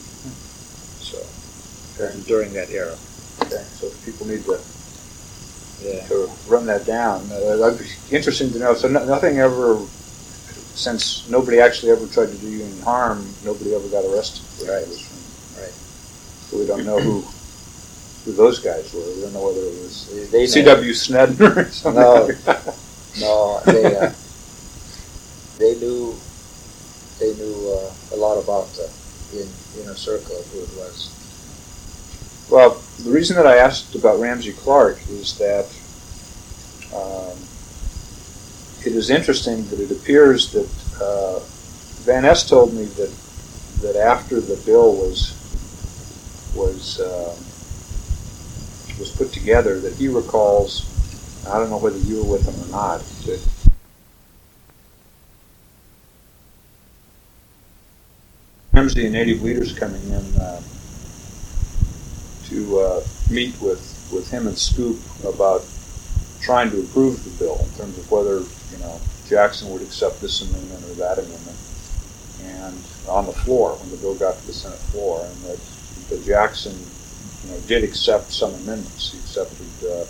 So 1.01 1.17
okay. 1.97 2.21
during 2.27 2.53
that 2.53 2.69
era. 2.69 2.95
Okay, 3.53 3.63
so 3.63 3.89
people 4.05 4.25
need 4.25 4.43
to 4.45 4.59
yeah. 5.83 6.07
to 6.07 6.29
run 6.47 6.65
that 6.65 6.85
down. 6.85 7.21
Uh, 7.31 7.57
that'd 7.57 7.79
be 7.79 8.15
interesting 8.15 8.51
to 8.51 8.59
know. 8.59 8.73
So 8.73 8.87
no, 8.87 9.05
nothing 9.05 9.37
ever, 9.39 9.77
since 10.73 11.29
nobody 11.29 11.59
actually 11.59 11.91
ever 11.91 12.07
tried 12.07 12.29
to 12.29 12.37
do 12.37 12.49
you 12.49 12.63
any 12.63 12.79
harm, 12.81 13.27
nobody 13.43 13.75
ever 13.75 13.87
got 13.89 14.05
arrested. 14.05 14.67
Right. 14.67 14.87
Right. 15.61 15.73
So 16.49 16.57
we 16.57 16.65
don't 16.65 16.85
know 16.85 16.99
who 16.99 17.21
who 18.25 18.31
those 18.31 18.59
guys 18.59 18.91
were. 18.93 19.05
We 19.15 19.21
don't 19.21 19.33
know 19.33 19.45
whether 19.45 19.59
it 19.59 19.77
was 19.83 20.31
they 20.31 20.47
C.W. 20.47 20.93
Snedden 20.93 21.41
or 21.41 21.65
something. 21.69 22.01
No, 22.01 22.29
no, 23.19 23.61
they 23.65 23.95
uh, 23.95 24.13
they 25.59 25.75
knew 25.79 26.15
they 27.19 27.33
knew 27.35 27.53
uh, 27.69 28.15
a 28.15 28.17
lot 28.17 28.41
about 28.41 28.67
the 28.73 28.89
in, 29.33 29.47
inner 29.81 29.95
circle 29.95 30.39
of 30.39 30.47
who 30.47 30.59
it 30.59 30.69
was. 30.77 31.12
Well, 32.53 32.77
the 32.99 33.09
reason 33.09 33.35
that 33.37 33.47
I 33.47 33.57
asked 33.57 33.95
about 33.95 34.19
Ramsey 34.19 34.53
Clark 34.53 34.99
is 35.09 35.39
that 35.39 35.65
um, 36.93 37.35
it 38.85 38.95
is 38.95 39.09
interesting 39.09 39.65
that 39.69 39.79
it 39.79 39.89
appears 39.89 40.51
that 40.51 40.69
uh, 41.01 41.39
Van 42.05 42.21
Ness 42.21 42.47
told 42.47 42.75
me 42.75 42.83
that 42.83 43.11
that 43.81 43.95
after 43.95 44.39
the 44.39 44.55
bill 44.67 44.93
was 44.93 45.33
was 46.55 46.99
uh, 46.99 47.35
was 48.99 49.09
put 49.17 49.33
together, 49.33 49.79
that 49.79 49.95
he 49.95 50.07
recalls. 50.07 50.85
I 51.49 51.57
don't 51.57 51.71
know 51.71 51.79
whether 51.79 51.97
you 51.97 52.17
were 52.17 52.33
with 52.33 52.45
him 52.45 52.69
or 52.69 52.71
not. 52.71 52.99
That 53.25 53.41
Ramsey 58.73 59.05
and 59.05 59.13
Native 59.13 59.41
leaders 59.41 59.73
coming 59.73 60.03
in. 60.03 60.39
Uh, 60.39 60.61
to 62.49 62.79
uh, 62.79 63.03
meet 63.29 63.59
with, 63.61 63.81
with 64.11 64.29
him 64.29 64.47
and 64.47 64.57
Scoop 64.57 64.99
about 65.25 65.63
trying 66.41 66.69
to 66.71 66.79
improve 66.79 67.23
the 67.23 67.43
bill 67.43 67.59
in 67.63 67.69
terms 67.77 67.97
of 67.97 68.09
whether 68.11 68.39
you 68.39 68.77
know 68.79 68.99
Jackson 69.27 69.71
would 69.71 69.81
accept 69.81 70.19
this 70.21 70.41
amendment 70.41 70.83
or 70.85 70.93
that 70.95 71.17
amendment, 71.19 71.57
and 72.43 72.77
on 73.07 73.25
the 73.25 73.33
floor 73.33 73.75
when 73.77 73.89
the 73.91 73.97
bill 73.97 74.15
got 74.15 74.37
to 74.37 74.47
the 74.47 74.53
Senate 74.53 74.79
floor, 74.91 75.25
and 75.25 75.35
that, 75.43 75.59
that 76.09 76.25
Jackson 76.25 76.75
you 77.43 77.51
know 77.51 77.59
did 77.67 77.83
accept 77.83 78.31
some 78.31 78.53
amendments. 78.55 79.11
He 79.11 79.19
accepted. 79.19 79.67
Uh, 79.83 80.05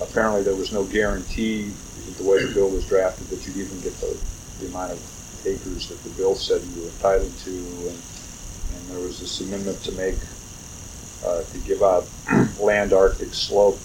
apparently, 0.00 0.42
there 0.42 0.54
was 0.54 0.72
no 0.72 0.84
guarantee 0.84 1.72
the 2.18 2.24
way 2.24 2.44
the 2.44 2.52
bill 2.52 2.68
was 2.68 2.86
drafted 2.86 3.28
that 3.28 3.46
you'd 3.46 3.56
even 3.56 3.80
get 3.80 3.94
the, 4.00 4.18
the 4.60 4.66
amount 4.66 4.92
of 4.92 5.46
acres 5.46 5.88
that 5.88 6.02
the 6.02 6.10
bill 6.10 6.34
said 6.34 6.60
you 6.62 6.82
were 6.82 6.88
entitled 6.88 7.36
to, 7.38 7.50
and, 7.50 7.98
and 8.74 8.82
there 8.90 8.98
was 8.98 9.20
this 9.20 9.40
amendment 9.40 9.82
to 9.84 9.92
make 9.92 10.18
uh, 11.24 11.42
to 11.42 11.58
give 11.58 11.82
up 11.82 12.06
land 12.60 12.92
Arctic 12.92 13.34
slope 13.34 13.78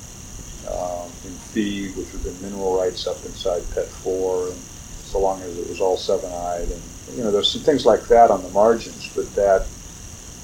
uh, 0.67 1.05
in 1.25 1.31
fee, 1.31 1.89
which 1.89 2.11
would 2.11 2.21
have 2.21 2.23
been 2.23 2.41
mineral 2.41 2.77
rights 2.77 3.07
up 3.07 3.23
inside 3.25 3.63
PET 3.73 3.87
4, 3.87 4.47
and 4.49 4.55
so 5.03 5.19
long 5.19 5.41
as 5.41 5.57
it 5.57 5.69
was 5.69 5.81
all 5.81 5.97
seven-eyed. 5.97 6.69
And, 6.69 6.81
you 7.15 7.23
know, 7.23 7.31
there's 7.31 7.51
some 7.51 7.61
things 7.61 7.85
like 7.85 8.07
that 8.07 8.31
on 8.31 8.41
the 8.43 8.49
margins, 8.49 9.09
but 9.15 9.33
that 9.35 9.65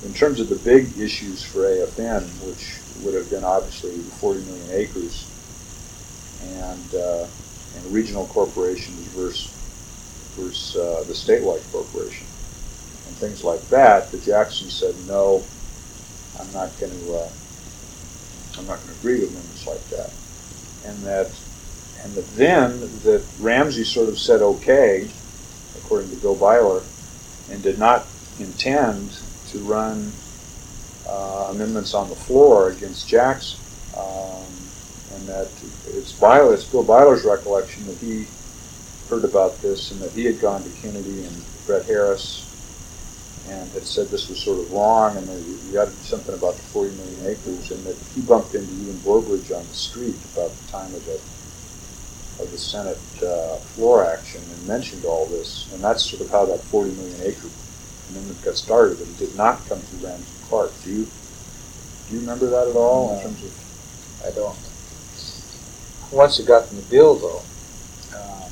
in 0.05 0.13
terms 0.13 0.39
of 0.39 0.49
the 0.49 0.55
big 0.57 0.97
issues 0.97 1.43
for 1.43 1.61
AFN, 1.61 2.23
which 2.47 2.79
would 3.03 3.13
have 3.13 3.29
been 3.29 3.43
obviously 3.43 3.91
40 3.91 4.41
million 4.41 4.71
acres 4.71 5.27
and, 6.43 6.95
uh, 6.95 7.25
and 7.75 7.93
regional 7.93 8.25
corporations 8.27 8.97
versus, 9.07 9.53
versus 10.35 10.75
uh, 10.75 11.03
the 11.07 11.13
statewide 11.13 11.69
corporation 11.71 12.25
and 13.07 13.17
things 13.17 13.43
like 13.43 13.61
that, 13.69 14.11
the 14.11 14.17
Jackson 14.19 14.69
said 14.69 14.95
no, 15.07 15.43
I'm 16.39 16.51
not 16.53 16.77
going 16.79 16.91
to 16.91 17.15
uh, 17.15 17.29
I'm 18.57 18.67
not 18.67 18.77
going 18.77 18.93
to 18.93 18.99
agree 18.99 19.19
with 19.19 19.29
amendments 19.31 19.67
like 19.67 19.83
that, 19.89 20.11
and 20.85 20.97
that 21.03 21.31
and 22.03 22.13
that 22.13 22.27
then 22.35 22.79
that 23.03 23.23
Ramsey 23.39 23.83
sort 23.83 24.09
of 24.09 24.17
said 24.17 24.41
okay, 24.41 25.09
according 25.77 26.09
to 26.11 26.15
Bill 26.17 26.35
Byler, 26.35 26.81
and 27.51 27.61
did 27.61 27.77
not 27.77 28.07
intend 28.39 29.11
to 29.49 29.59
run 29.59 30.11
uh, 31.07 31.49
amendments 31.51 31.93
on 31.93 32.09
the 32.09 32.15
floor 32.15 32.69
against 32.69 33.07
Jackson, 33.07 33.59
um, 33.97 34.45
and 35.13 35.27
that 35.27 35.49
it's 35.87 36.13
Byler, 36.13 36.53
it's 36.53 36.65
Bill 36.65 36.83
Byler's 36.83 37.25
recollection 37.25 37.85
that 37.87 37.97
he 37.97 38.27
heard 39.09 39.25
about 39.25 39.59
this 39.61 39.91
and 39.91 39.99
that 40.01 40.11
he 40.11 40.23
had 40.23 40.39
gone 40.39 40.63
to 40.63 40.69
Kennedy 40.81 41.25
and 41.25 41.35
Fred 41.65 41.85
Harris 41.85 42.48
and 43.49 43.71
had 43.71 43.85
said 43.85 44.07
this 44.07 44.29
was 44.29 44.39
sort 44.39 44.59
of 44.59 44.71
wrong, 44.71 45.17
and 45.17 45.27
you 45.65 45.73
got 45.73 45.89
something 46.05 46.35
about 46.35 46.55
the 46.55 46.61
40 46.61 46.95
million 46.95 47.25
acres, 47.27 47.71
and 47.71 47.83
that 47.85 47.95
he 48.13 48.21
bumped 48.21 48.53
into 48.53 48.69
John 48.69 48.95
Borbridge 49.01 49.55
on 49.55 49.65
the 49.65 49.73
street 49.73 50.15
about 50.33 50.51
the 50.53 50.71
time 50.71 50.93
of 50.93 51.03
the 51.05 51.19
of 52.43 52.51
the 52.51 52.57
Senate 52.57 52.97
uh, 53.21 53.57
floor 53.75 54.05
action 54.05 54.41
and 54.41 54.67
mentioned 54.67 55.03
all 55.03 55.25
this, 55.25 55.69
and 55.73 55.83
that's 55.83 56.05
sort 56.05 56.21
of 56.21 56.29
how 56.29 56.45
that 56.45 56.61
40 56.61 56.91
million 56.91 57.21
acre 57.23 57.49
amendment 58.11 58.41
got 58.43 58.55
started. 58.55 58.97
But 58.99 59.07
it 59.09 59.17
did 59.17 59.35
not 59.35 59.65
come 59.67 59.79
through 59.79 60.07
Ramsey 60.07 60.25
Clark. 60.47 60.71
Do 60.83 60.91
you 60.91 61.07
do 62.07 62.15
you 62.15 62.21
remember 62.21 62.49
that 62.49 62.67
at 62.67 62.75
all 62.75 63.09
no, 63.09 63.15
in 63.17 63.23
terms 63.23 63.43
of? 63.43 64.23
I 64.25 64.31
don't. 64.31 64.57
Once 66.11 66.39
it 66.39 66.47
got 66.47 66.69
in 66.71 66.77
the 66.77 66.83
bill, 66.83 67.15
though, 67.15 67.41
um, 68.17 68.51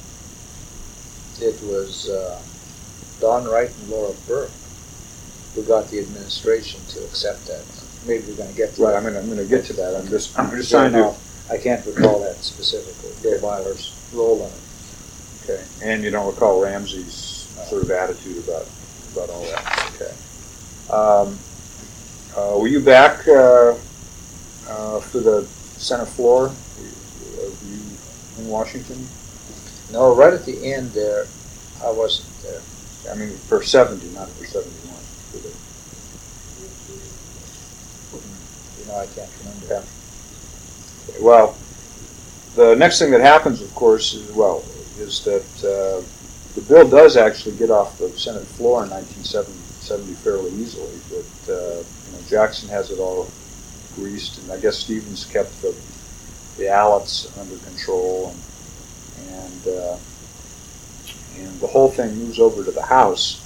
it 1.41 1.61
was 1.63 2.09
uh, 2.09 2.39
Don 3.19 3.45
Wright 3.45 3.69
and 3.69 3.89
Laura 3.89 4.13
Bergt 4.27 4.51
we 5.57 5.63
got 5.63 5.89
the 5.89 5.99
administration 5.99 6.79
to 6.89 7.03
accept 7.05 7.45
that. 7.47 7.63
Maybe 8.05 8.25
we're 8.27 8.37
going 8.37 8.49
to 8.49 8.55
get 8.55 8.75
to 8.75 8.83
Right, 8.83 8.91
that. 8.91 8.97
I'm 8.97 9.03
gonna, 9.03 9.19
I'm 9.19 9.27
gonna 9.27 9.45
get 9.45 9.65
to 9.65 9.73
that, 9.73 9.95
I'm 9.95 10.07
just, 10.07 10.37
I'm 10.39 10.49
just 10.51 10.69
trying 10.71 10.93
to, 10.93 11.13
I 11.51 11.57
can't 11.57 11.85
recall 11.85 12.19
that 12.21 12.35
specifically, 12.43 13.11
Bill 13.23 13.41
Byler's 13.41 13.93
role 14.13 14.39
in 14.41 14.47
it. 14.47 15.49
okay, 15.49 15.63
and 15.83 16.03
you 16.03 16.11
don't 16.11 16.27
recall 16.31 16.61
Ramsey's 16.63 17.13
sort 17.67 17.83
of 17.83 17.91
attitude 17.91 18.37
about, 18.47 18.65
about 19.13 19.29
all 19.29 19.41
that, 19.43 19.91
okay. 19.95 20.13
Um, 20.93 21.37
uh, 22.37 22.57
were 22.59 22.67
you 22.67 22.79
back, 22.79 23.27
uh, 23.27 23.75
uh, 24.69 24.99
for 24.99 25.19
the 25.19 25.43
Senate 25.77 26.07
floor? 26.07 26.49
Were 26.77 27.49
you 27.67 27.79
in 28.39 28.47
Washington? 28.47 29.07
No, 29.91 30.13
right 30.15 30.33
at 30.33 30.45
the 30.45 30.73
end 30.73 30.91
there, 30.91 31.25
I 31.83 31.89
wasn't 31.91 32.29
there. 32.43 32.61
I 33.11 33.15
mean, 33.15 33.29
for 33.37 33.63
seventy, 33.63 34.07
not 34.09 34.27
for 34.29 34.45
seventy-one. 34.45 34.96
Okay, 39.65 39.85
well, 41.21 41.55
the 42.55 42.75
next 42.75 42.99
thing 42.99 43.11
that 43.11 43.21
happens, 43.21 43.61
of 43.61 43.73
course, 43.75 44.13
is 44.13 44.31
well, 44.31 44.63
is 44.97 45.23
that 45.23 45.43
uh, 45.63 46.03
the 46.55 46.61
bill 46.61 46.87
does 46.89 47.17
actually 47.17 47.55
get 47.57 47.69
off 47.69 47.97
the 47.97 48.09
Senate 48.17 48.43
floor 48.43 48.83
in 48.83 48.89
1970 48.89 50.13
fairly 50.15 50.51
easily. 50.51 50.99
But 51.09 51.53
uh, 51.53 51.77
you 51.77 52.11
know, 52.13 52.19
Jackson 52.27 52.69
has 52.69 52.91
it 52.91 52.99
all 52.99 53.29
greased, 53.95 54.39
and 54.39 54.51
I 54.51 54.59
guess 54.59 54.77
Stevens 54.77 55.25
kept 55.25 55.61
the 55.61 55.75
the 56.57 56.63
Allotts 56.63 57.37
under 57.39 57.57
control, 57.65 58.33
and 58.33 59.35
and 59.43 59.67
uh, 59.67 59.97
and 61.37 61.59
the 61.59 61.67
whole 61.67 61.89
thing 61.89 62.15
moves 62.15 62.39
over 62.39 62.63
to 62.63 62.71
the 62.71 62.81
House. 62.85 63.43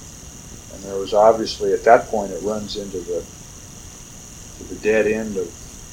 And 0.82 0.90
there 0.90 0.98
was 0.98 1.14
obviously 1.14 1.72
at 1.72 1.84
that 1.84 2.06
point 2.06 2.32
it 2.32 2.42
runs 2.42 2.76
into 2.76 2.98
the 2.98 3.24
to 4.58 4.74
the 4.74 4.80
dead 4.80 5.06
end 5.06 5.36
of, 5.36 5.46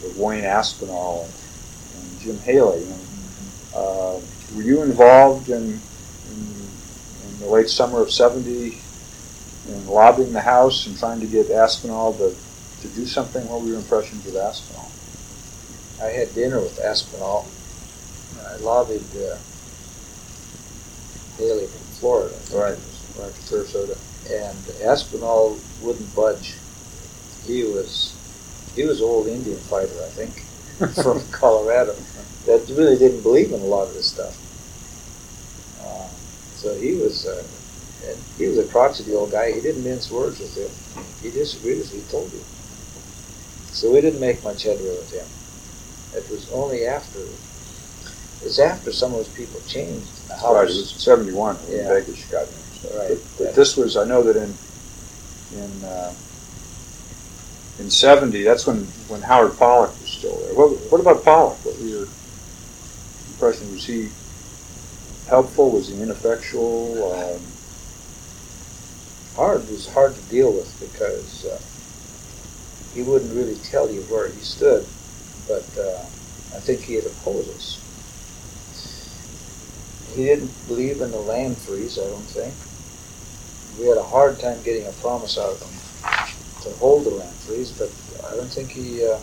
of 0.03 0.17
Wayne 0.17 0.43
Aspinall 0.43 1.25
and, 1.25 2.03
and 2.03 2.19
Jim 2.19 2.37
Haley. 2.39 2.83
And, 2.83 2.99
uh, 3.75 4.19
were 4.55 4.63
you 4.63 4.81
involved 4.81 5.49
in, 5.49 5.63
in, 5.63 6.69
in 7.23 7.39
the 7.39 7.45
late 7.45 7.69
summer 7.69 8.01
of 8.01 8.11
70 8.11 8.79
in 9.67 9.87
lobbying 9.87 10.33
the 10.33 10.41
House 10.41 10.87
and 10.87 10.97
trying 10.97 11.19
to 11.19 11.27
get 11.27 11.51
Aspinall 11.51 12.13
to, 12.13 12.35
to 12.81 12.87
do 12.95 13.05
something? 13.05 13.47
What 13.47 13.61
were 13.61 13.67
your 13.67 13.77
impressions 13.77 14.25
of 14.25 14.35
Aspinall? 14.35 14.89
I 16.01 16.11
had 16.11 16.33
dinner 16.33 16.59
with 16.59 16.79
Aspinall. 16.79 17.47
I 18.47 18.55
lobbied 18.57 19.05
uh, 19.15 19.37
Haley 21.37 21.67
from 21.67 21.85
Florida. 21.99 22.35
Right, 22.51 22.77
right, 23.19 23.33
Sarasota. 23.33 23.97
And 24.31 24.57
Aspinall 24.83 25.57
wouldn't 25.81 26.15
budge. 26.15 26.55
He 27.45 27.63
was 27.63 28.15
he 28.75 28.85
was 28.85 29.01
an 29.01 29.07
old 29.07 29.27
Indian 29.27 29.57
fighter, 29.57 29.91
I 30.03 30.09
think, 30.09 30.93
from 31.03 31.21
Colorado 31.31 31.95
that 32.45 32.67
really 32.69 32.97
didn't 32.97 33.21
believe 33.21 33.51
in 33.51 33.61
a 33.61 33.65
lot 33.65 33.87
of 33.87 33.93
this 33.93 34.09
stuff. 34.09 34.33
Uh, 35.83 36.07
so 36.55 36.73
he 36.75 36.95
was, 36.95 37.27
uh, 37.27 37.43
he 38.37 38.47
was 38.47 38.57
a 38.57 38.67
crotchety 38.67 39.13
old 39.13 39.31
guy. 39.31 39.51
He 39.51 39.61
didn't 39.61 39.83
mince 39.83 40.09
words 40.09 40.39
with 40.39 40.55
him. 40.55 41.03
He 41.21 41.29
disagreed 41.31 41.79
as 41.79 41.91
he 41.91 42.01
told 42.09 42.31
you. 42.31 42.39
So 43.71 43.91
we 43.91 44.01
didn't 44.01 44.19
make 44.19 44.43
much 44.43 44.63
headway 44.63 44.89
with 44.97 45.11
him. 45.11 45.27
It 46.17 46.29
was 46.31 46.51
only 46.51 46.87
after, 46.87 47.19
it 47.19 48.43
was 48.43 48.59
after 48.59 48.91
some 48.91 49.11
of 49.11 49.17
those 49.17 49.35
people 49.35 49.59
changed. 49.67 50.07
The 50.27 50.35
house. 50.35 50.55
Right, 50.55 50.69
it 50.69 50.75
was 50.75 50.91
71 50.91 51.55
when 51.55 51.77
yeah. 51.77 51.83
Begich 51.89 52.31
got 52.31 52.47
in. 52.47 52.68
Right. 52.83 53.09
But, 53.09 53.19
but 53.37 53.55
this 53.55 53.75
was, 53.75 53.97
I 53.97 54.05
know 54.05 54.23
that 54.23 54.35
in, 54.35 54.53
in, 55.53 55.83
uh, 55.83 56.13
in 57.79 57.89
70, 57.89 58.43
that's 58.43 58.65
when, 58.67 58.83
when 59.07 59.21
Howard 59.21 59.57
Pollock 59.57 59.91
was 59.99 60.09
still 60.09 60.37
there. 60.39 60.53
What, 60.53 60.71
what 60.91 61.01
about 61.01 61.23
Pollock? 61.23 61.57
What 61.65 61.77
were 61.79 61.85
your 61.85 62.07
impression? 63.31 63.71
Was 63.71 63.85
he 63.85 64.09
helpful? 65.27 65.71
Was 65.71 65.89
he 65.89 66.01
ineffectual? 66.01 67.13
Um, 67.13 67.41
hard 69.35 69.69
was 69.69 69.87
hard 69.87 70.15
to 70.15 70.21
deal 70.23 70.51
with 70.51 70.69
because 70.79 71.45
uh, 71.45 71.59
he 72.93 73.03
wouldn't 73.03 73.33
really 73.33 73.55
tell 73.55 73.89
you 73.89 74.01
where 74.03 74.27
he 74.27 74.39
stood, 74.41 74.85
but 75.47 75.65
uh, 75.77 76.01
I 76.55 76.59
think 76.59 76.81
he 76.81 76.95
had 76.95 77.05
opposed 77.05 77.49
us. 77.51 77.85
He 80.15 80.25
didn't 80.25 80.51
believe 80.67 81.01
in 81.01 81.11
the 81.11 81.19
land 81.19 81.57
freeze, 81.57 81.99
I 81.99 82.03
don't 82.03 82.19
think. 82.23 82.53
We 83.79 83.87
had 83.87 83.97
a 83.97 84.03
hard 84.03 84.39
time 84.39 84.61
getting 84.61 84.85
a 84.87 84.91
promise 84.91 85.37
out 85.37 85.53
of 85.53 85.61
him 85.61 85.79
to 86.63 86.69
hold 86.79 87.05
the 87.05 87.11
land 87.11 87.35
freeze, 87.37 87.71
but 87.71 87.89
I 88.29 88.35
don't 88.35 88.51
think 88.51 88.71
he 88.71 89.05
uh, 89.05 89.19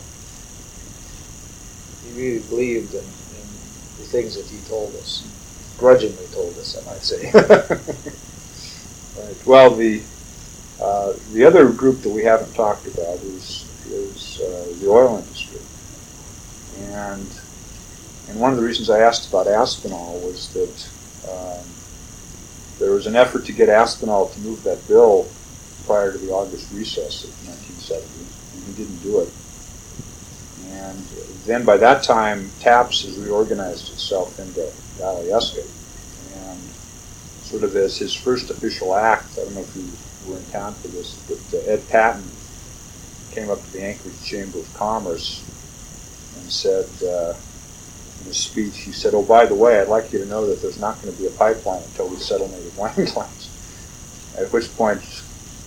he 2.03 2.11
really 2.13 2.39
believed 2.39 2.95
in, 2.95 3.01
in, 3.01 3.47
the 3.99 4.05
things 4.05 4.35
that 4.37 4.47
he 4.47 4.59
told 4.69 4.95
us, 4.97 5.27
grudgingly 5.79 6.27
told 6.29 6.57
us, 6.59 6.77
I 6.77 6.91
might 6.91 7.03
say. 7.03 7.31
right. 9.17 9.47
Well, 9.47 9.75
the 9.75 10.03
uh, 10.81 11.13
the 11.33 11.45
other 11.45 11.69
group 11.69 12.03
that 12.03 12.11
we 12.11 12.25
haven't 12.25 12.55
talked 12.55 12.87
about 12.87 13.19
is 13.21 13.67
is 13.91 14.41
uh, 14.41 14.73
the 14.81 14.89
oil 14.89 15.19
industry, 15.19 15.61
and 16.79 17.39
and 18.29 18.41
one 18.41 18.53
of 18.53 18.57
the 18.57 18.65
reasons 18.65 18.89
I 18.89 19.01
asked 19.01 19.29
about 19.29 19.49
Aspinall 19.49 20.19
was 20.21 20.49
that 20.55 20.91
um, 21.29 21.76
there 22.79 22.93
was 22.93 23.07
an 23.07 23.17
effort 23.17 23.47
to 23.47 23.53
get 23.53 23.69
Aspinall 23.69 24.29
to 24.29 24.41
move 24.41 24.63
that 24.65 24.87
bill 24.87 25.29
prior 25.87 26.13
to 26.13 26.19
the 26.19 26.31
August 26.31 26.73
recess 26.73 27.25
of 27.25 27.31
1970, 27.47 28.05
and 28.55 28.65
he 28.65 28.85
didn't 28.85 29.03
do 29.03 29.21
it. 29.21 29.33
And 30.69 30.99
then 31.47 31.65
by 31.65 31.77
that 31.79 32.03
time, 32.03 32.51
TAPS 32.61 33.05
has 33.05 33.19
reorganized 33.19 33.93
itself 33.93 34.39
into 34.39 34.61
Alyeska. 35.01 35.65
And 36.35 36.59
sort 37.45 37.63
of 37.63 37.77
as 37.77 37.97
his 37.97 38.13
first 38.13 38.51
official 38.51 38.95
act, 38.95 39.39
I 39.39 39.45
don't 39.45 39.55
know 39.55 39.61
if 39.61 39.77
you 39.77 39.89
were 40.29 40.39
in 40.39 40.45
town 40.47 40.75
for 40.75 40.89
this, 40.89 41.15
but 41.29 41.59
uh, 41.59 41.63
Ed 41.71 41.89
Patton 41.89 42.25
came 43.31 43.49
up 43.51 43.63
to 43.63 43.73
the 43.73 43.83
Anchorage 43.83 44.23
Chamber 44.23 44.59
of 44.59 44.75
Commerce 44.75 45.45
and 46.37 46.51
said, 46.51 46.89
uh, 47.07 47.35
in 48.27 48.33
a 48.33 48.35
speech, 48.35 48.79
he 48.79 48.93
said, 48.93 49.15
oh, 49.15 49.23
by 49.23 49.47
the 49.47 49.55
way, 49.55 49.81
I'd 49.81 49.89
like 49.89 50.13
you 50.13 50.19
to 50.19 50.27
know 50.27 50.47
that 50.47 50.61
there's 50.61 50.81
not 50.81 51.01
going 51.01 51.15
to 51.15 51.21
be 51.21 51.29
a 51.29 51.31
pipeline 51.31 51.83
until 51.83 52.09
we 52.09 52.17
settle 52.17 52.49
native 52.49 52.77
land 52.79 53.09
claims. 53.09 54.35
At 54.37 54.53
which 54.53 54.75
point, 54.77 55.01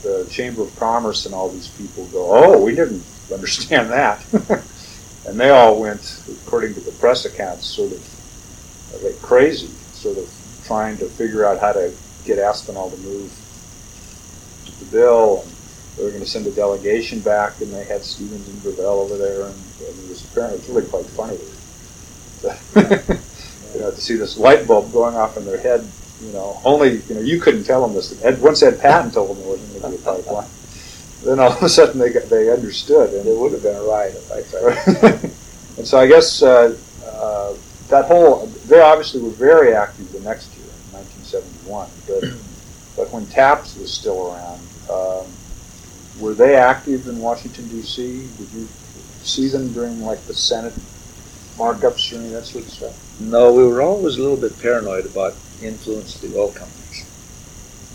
the 0.04 0.28
Chamber 0.30 0.64
of 0.64 0.76
Commerce 0.76 1.26
and 1.26 1.34
all 1.34 1.50
these 1.50 1.70
people 1.70 2.06
go, 2.08 2.28
oh, 2.30 2.64
we 2.64 2.76
didn't 2.76 3.04
understand 3.34 3.90
that. 3.90 4.24
and 5.28 5.40
they 5.40 5.50
all 5.50 5.80
went, 5.80 6.22
according 6.44 6.74
to 6.74 6.82
the 6.82 6.92
press 6.94 7.26
accounts, 7.26 7.66
sort 7.66 7.92
of 7.92 9.04
like 9.04 9.20
crazy, 9.22 9.68
sort 9.94 10.18
of 10.18 10.30
trying 10.66 10.98
to 10.98 11.06
figure 11.06 11.46
out 11.46 11.60
how 11.60 11.72
to 11.72 11.94
get 12.26 12.40
Aspinall 12.40 12.92
to 12.92 12.98
move 12.98 13.32
the 14.80 14.86
bill. 14.86 15.44
And 15.44 15.56
they 15.98 16.04
were 16.04 16.10
going 16.10 16.24
to 16.24 16.30
send 16.30 16.46
a 16.48 16.52
delegation 16.52 17.20
back, 17.22 17.60
and 17.62 17.72
they 17.74 17.86
had 17.86 18.04
Stevens 18.04 18.48
and 18.48 18.62
Gravel 18.62 19.02
over 19.02 19.18
there, 19.18 19.46
and, 19.46 19.56
and 19.56 20.00
it 20.04 20.10
was 20.10 20.24
apparently 20.30 20.60
it 20.60 20.68
was 20.68 20.70
really 20.70 20.90
quite 20.90 21.06
funny. 21.06 21.38
you 23.74 23.80
know, 23.82 23.92
to 23.92 24.02
see 24.02 24.16
this 24.16 24.38
light 24.38 24.68
bulb 24.68 24.92
going 24.92 25.16
off 25.16 25.38
in 25.38 25.46
their 25.46 25.60
head 25.60 25.88
you 26.22 26.34
know, 26.34 26.60
only 26.66 26.98
you 26.98 27.16
know 27.16 27.22
you 27.22 27.40
couldn't 27.40 27.64
tell 27.64 27.82
them 27.86 27.96
this. 27.96 28.24
Ed, 28.24 28.42
once 28.42 28.62
Ed 28.62 28.80
Patton 28.80 29.12
told 29.12 29.30
them 29.30 29.40
there 29.40 29.52
wasn't 29.52 29.82
going 29.82 29.98
to 29.98 29.98
be 29.98 30.04
a 30.04 30.06
pipeline, 30.06 30.48
then 31.24 31.40
all 31.40 31.54
of 31.54 31.64
a 31.64 31.70
sudden 31.70 32.00
they 32.00 32.12
got, 32.12 32.24
they 32.24 32.52
understood, 32.52 33.14
and 33.14 33.26
it 33.26 33.38
would 33.38 33.54
have 33.54 33.64
been 33.64 33.76
a 33.76 33.84
riot 33.84 34.16
if 34.16 34.32
I 34.32 34.42
tried. 34.44 35.24
and 35.78 35.88
so 35.88 35.98
I 35.98 36.08
guess 36.08 36.42
uh, 36.42 36.76
uh, 37.06 37.54
that 37.88 38.06
whole 38.06 38.48
they 38.68 38.82
obviously 38.82 39.22
were 39.22 39.30
very 39.30 39.74
active 39.74 40.12
the 40.12 40.20
next 40.20 40.54
year 40.58 40.68
in 40.68 40.98
1971, 40.98 41.90
but 42.08 42.22
but 42.98 43.14
when 43.14 43.26
TAPS 43.28 43.78
was 43.78 43.94
still 43.94 44.34
around, 44.34 44.62
um, 44.90 45.26
were 46.20 46.34
they 46.34 46.56
active 46.56 47.08
in 47.08 47.20
Washington 47.20 47.68
D.C.? 47.70 48.28
Did 48.38 48.52
you 48.52 48.68
see 49.24 49.48
them 49.48 49.72
during 49.72 50.02
like 50.02 50.22
the 50.26 50.34
Senate 50.34 50.74
markups 51.60 52.12
or 52.12 52.16
any 52.16 52.28
of 52.28 52.32
that 52.32 52.46
sort 52.46 52.64
of 52.64 52.72
stuff? 52.72 53.20
No, 53.20 53.54
we 53.54 53.64
were 53.64 53.82
always 53.82 54.18
a 54.18 54.22
little 54.22 54.38
bit 54.38 54.58
paranoid 54.60 55.06
about 55.06 55.36
influence 55.62 56.16
of 56.16 56.32
the 56.32 56.40
oil 56.40 56.52
companies. 56.52 57.06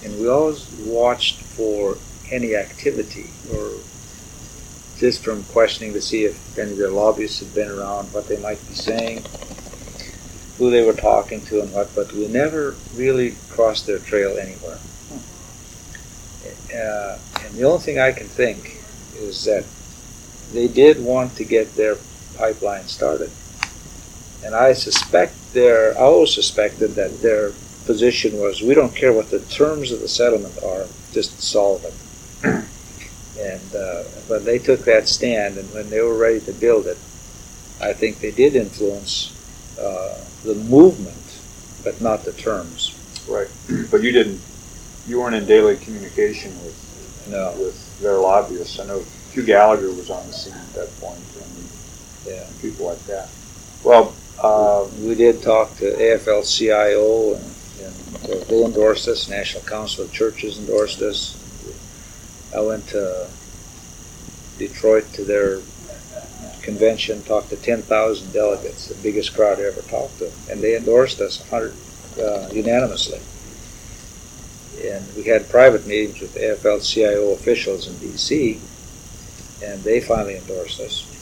And 0.04 0.20
we 0.20 0.28
always 0.28 0.70
watched 0.86 1.40
for 1.40 1.96
any 2.30 2.54
activity 2.54 3.30
or 3.52 3.72
just 4.98 5.24
from 5.24 5.42
questioning 5.44 5.92
to 5.94 6.00
see 6.00 6.24
if 6.24 6.58
any 6.58 6.72
of 6.72 6.78
their 6.78 6.90
lobbyists 6.90 7.40
had 7.40 7.54
been 7.54 7.70
around, 7.70 8.12
what 8.12 8.28
they 8.28 8.36
might 8.36 8.60
be 8.68 8.74
saying, 8.74 9.24
who 10.58 10.70
they 10.70 10.84
were 10.84 10.92
talking 10.92 11.40
to, 11.46 11.60
and 11.60 11.72
what, 11.72 11.92
but 11.94 12.12
we 12.12 12.28
never 12.28 12.76
really 12.94 13.34
crossed 13.50 13.86
their 13.86 13.98
trail 13.98 14.38
anywhere. 14.38 14.78
Uh, 16.72 17.18
and 17.42 17.54
the 17.54 17.64
only 17.64 17.80
thing 17.80 17.98
I 17.98 18.12
can 18.12 18.26
think 18.26 18.82
is 19.16 19.44
that 19.44 19.64
they 20.52 20.68
did 20.68 21.02
want 21.02 21.36
to 21.36 21.44
get 21.44 21.74
their 21.74 21.96
pipeline 22.36 22.86
started. 22.86 23.30
And 24.44 24.54
I 24.54 24.72
suspect 24.74 25.54
their, 25.54 25.96
I 25.96 26.02
always 26.02 26.34
suspected 26.34 26.92
that 26.96 27.22
their 27.22 27.52
position 27.86 28.38
was, 28.38 28.62
we 28.62 28.74
don't 28.74 28.94
care 28.94 29.12
what 29.12 29.30
the 29.30 29.40
terms 29.40 29.90
of 29.90 30.00
the 30.00 30.08
settlement 30.08 30.58
are, 30.62 30.86
just 31.12 31.40
solve 31.40 31.84
it. 31.84 31.94
and 33.38 33.74
uh, 33.74 34.04
but 34.28 34.44
they 34.44 34.58
took 34.58 34.80
that 34.80 35.08
stand, 35.08 35.56
and 35.56 35.72
when 35.72 35.88
they 35.90 36.00
were 36.00 36.16
ready 36.16 36.40
to 36.40 36.52
build 36.52 36.86
it, 36.86 36.98
I 37.80 37.92
think 37.92 38.20
they 38.20 38.30
did 38.30 38.54
influence 38.54 39.32
uh, 39.80 40.18
the 40.44 40.54
movement, 40.54 41.40
but 41.82 42.00
not 42.00 42.24
the 42.24 42.32
terms. 42.32 42.98
Right, 43.28 43.48
but 43.90 44.02
you 44.02 44.12
didn't. 44.12 44.40
You 45.06 45.20
weren't 45.20 45.34
in 45.34 45.46
daily 45.46 45.76
communication 45.76 46.52
with 46.64 47.26
no. 47.30 47.54
with 47.58 48.00
their 48.00 48.18
lobbyists. 48.18 48.78
I 48.78 48.86
know 48.86 49.02
Hugh 49.32 49.44
Gallagher 49.44 49.88
was 49.88 50.10
on 50.10 50.26
the 50.26 50.32
scene 50.32 50.54
at 50.54 50.72
that 50.74 51.00
point, 51.00 51.18
and 51.40 51.68
yeah. 52.26 52.46
people 52.60 52.86
like 52.86 53.04
that. 53.06 53.28
Well, 53.82 54.14
uh, 54.42 54.86
we 55.00 55.14
did 55.14 55.42
talk 55.42 55.76
to 55.76 55.84
AFL-CIO, 55.84 57.34
and, 57.34 57.44
and 57.82 58.42
they 58.46 58.64
endorsed 58.64 59.08
us. 59.08 59.28
National 59.28 59.62
Council 59.64 60.04
of 60.04 60.12
Churches 60.12 60.58
endorsed 60.58 61.02
us. 61.02 61.40
I 62.54 62.60
went 62.60 62.86
to 62.88 63.28
Detroit 64.58 65.12
to 65.14 65.24
their 65.24 65.60
convention, 66.62 67.22
talked 67.22 67.50
to 67.50 67.56
10,000 67.56 68.32
delegates, 68.32 68.88
the 68.88 68.94
biggest 69.02 69.34
crowd 69.34 69.58
I 69.58 69.64
ever 69.64 69.82
talked 69.82 70.18
to, 70.18 70.32
and 70.50 70.60
they 70.60 70.76
endorsed 70.76 71.20
us 71.20 71.40
100 71.50 71.74
uh, 72.20 72.48
unanimously. 72.52 73.20
And 74.88 75.04
we 75.14 75.24
had 75.24 75.48
private 75.48 75.86
meetings 75.86 76.20
with 76.20 76.34
AFL-CIO 76.34 77.32
officials 77.32 77.86
in 77.86 77.96
D.C., 77.98 78.60
and 79.62 79.82
they 79.82 80.00
finally 80.00 80.36
endorsed 80.36 80.80
us. 80.80 81.13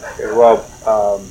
Okay, 0.00 0.26
well, 0.26 0.64
um, 0.86 1.26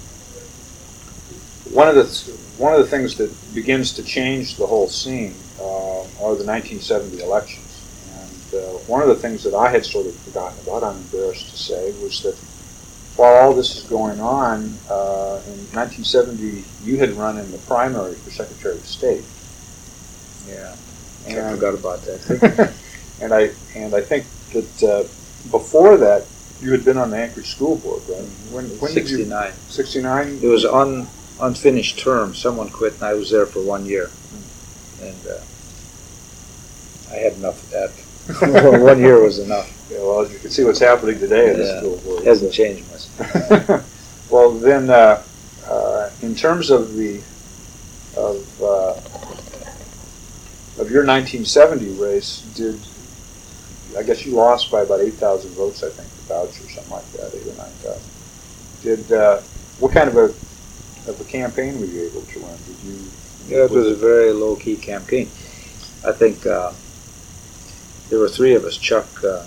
one 1.74 1.88
of 1.88 1.96
the 1.96 2.38
one 2.58 2.74
of 2.74 2.80
the 2.80 2.88
things 2.88 3.16
that 3.18 3.32
begins 3.54 3.94
to 3.94 4.04
change 4.04 4.58
the 4.58 4.66
whole 4.66 4.88
scene 4.88 5.36
uh, 5.60 6.02
are 6.02 6.36
the 6.36 6.46
1970 6.46 7.22
elections. 7.22 7.84
And 8.18 8.62
uh, 8.62 8.68
one 8.88 9.02
of 9.02 9.08
the 9.10 9.16
things 9.16 9.44
that 9.44 9.54
I 9.54 9.70
had 9.70 9.86
sort 9.86 10.08
of 10.08 10.16
forgotten 10.16 10.58
about, 10.60 10.84
I'm 10.84 10.98
embarrassed 10.98 11.50
to 11.52 11.58
say, 11.58 11.92
was 12.02 12.24
that 12.24 12.36
while 13.16 13.36
all 13.36 13.54
this 13.54 13.76
is 13.76 13.84
going 13.84 14.20
on, 14.20 14.78
uh, 14.90 15.42
in 15.46 15.58
1970, 15.74 16.64
you 16.84 16.98
had 16.98 17.12
run 17.12 17.38
in 17.38 17.52
the 17.52 17.58
primary 17.60 18.16
for 18.16 18.32
Secretary 18.32 18.76
of 18.76 18.86
State. 18.86 19.24
Yeah, 20.48 20.76
And, 21.28 21.40
I 21.40 21.52
forgot 21.52 21.74
about 21.74 22.02
that. 22.04 22.74
and 23.22 23.34
I 23.34 23.52
and 23.76 23.94
I 23.94 24.02
think 24.02 24.26
that 24.54 24.84
uh, 24.84 25.04
before 25.52 25.98
that, 25.98 26.26
you 26.62 26.72
had 26.72 26.84
been 26.84 26.98
on 26.98 27.12
the 27.12 27.18
Anchorage 27.18 27.50
School 27.50 27.78
Board, 27.78 28.02
right? 28.10 28.22
When, 28.52 28.66
when 28.80 28.94
did 28.94 29.10
you? 29.10 29.18
69. 29.18 29.54
69? 29.68 30.40
It 30.42 30.48
was 30.48 30.66
un, 30.66 31.08
unfinished 31.40 32.00
term. 32.00 32.34
Someone 32.34 32.70
quit, 32.70 32.96
and 32.96 33.04
I 33.04 33.14
was 33.14 33.30
there 33.30 33.46
for 33.46 33.62
one 33.62 33.86
year. 33.86 34.10
And 35.02 35.28
uh, 35.28 35.40
I 37.12 37.16
had 37.16 37.34
enough 37.34 37.64
of 37.64 37.70
that. 37.72 38.82
one 38.82 39.00
year 39.00 39.22
was 39.22 39.40
enough. 39.40 39.74
Yeah, 39.90 40.00
well, 40.00 40.22
as 40.22 40.34
you 40.34 40.40
can 40.40 40.50
see 40.50 40.64
what's 40.64 40.80
happening 40.80 41.20
today 41.20 41.50
at 41.52 41.58
the 41.58 41.78
school 41.78 41.98
board. 41.98 42.22
It 42.24 42.28
hasn't 42.28 42.52
changed 42.52 42.84
much. 42.92 43.82
well, 44.30 44.52
then, 44.52 44.90
uh, 44.90 45.24
uh, 45.66 46.10
in 46.22 46.36
terms 46.36 46.70
of 46.70 46.96
the 46.96 47.22
of 48.18 48.62
uh, 48.62 48.94
of 50.82 50.92
your 50.92 51.06
1970 51.06 51.92
race, 51.94 52.42
did 52.56 52.80
I 53.98 54.04
guess 54.04 54.26
you 54.26 54.34
lost 54.34 54.72
by 54.72 54.82
about 54.82 55.00
8,000 55.00 55.52
votes? 55.52 55.84
I 55.84 55.90
think 55.90 56.08
the 56.28 56.34
Boucher 56.34 56.66
or 56.66 56.70
something 56.70 56.92
like 56.92 57.12
that, 57.14 57.34
eight 57.36 57.48
or 57.48 57.58
9,000. 57.58 58.18
Did 58.84 59.12
uh, 59.12 59.42
what 59.80 59.92
kind 59.92 60.10
of 60.10 60.16
a 60.16 60.26
of 61.10 61.22
a 61.22 61.24
campaign 61.24 61.80
were 61.80 61.86
you 61.86 62.08
able 62.08 62.22
to 62.22 62.40
run? 62.40 62.58
Did 62.68 62.78
you? 62.84 63.00
Yeah, 63.48 63.66
it 63.66 63.72
was 63.72 63.88
a 63.88 63.96
very 63.96 64.32
low 64.32 64.56
key 64.56 64.76
campaign. 64.76 65.28
I 66.06 66.12
think 66.12 66.46
uh, 66.46 66.74
there 68.10 68.20
were 68.20 68.30
three 68.30 68.56
of 68.56 68.66
us. 68.66 68.78
Chuck. 68.78 69.08
Uh, 69.24 69.46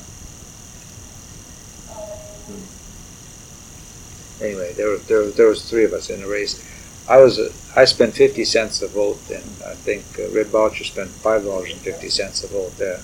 anyway, 4.42 4.72
there 4.72 4.88
were, 4.88 4.98
there 4.98 5.30
there 5.30 5.46
was 5.46 5.68
three 5.68 5.84
of 5.84 5.92
us 5.92 6.10
in 6.10 6.20
the 6.20 6.26
race. 6.26 6.64
I 7.08 7.18
was 7.18 7.38
I 7.76 7.84
spent 7.84 8.14
fifty 8.14 8.44
cents 8.44 8.82
a 8.82 8.88
vote, 8.88 9.20
and 9.30 9.44
I 9.66 9.74
think 9.74 10.04
uh, 10.18 10.30
Red 10.34 10.50
Boucher 10.50 10.84
spent 10.84 11.10
five 11.10 11.44
dollars 11.44 11.70
and 11.70 11.80
fifty 11.80 12.08
cents 12.08 12.42
a 12.42 12.48
vote 12.48 12.76
there. 12.78 13.00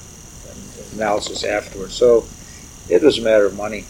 Analysis 0.94 1.44
afterwards, 1.44 1.94
so 1.94 2.24
it 2.88 3.02
was 3.02 3.18
a 3.18 3.22
matter 3.22 3.46
of 3.46 3.56
money. 3.56 3.86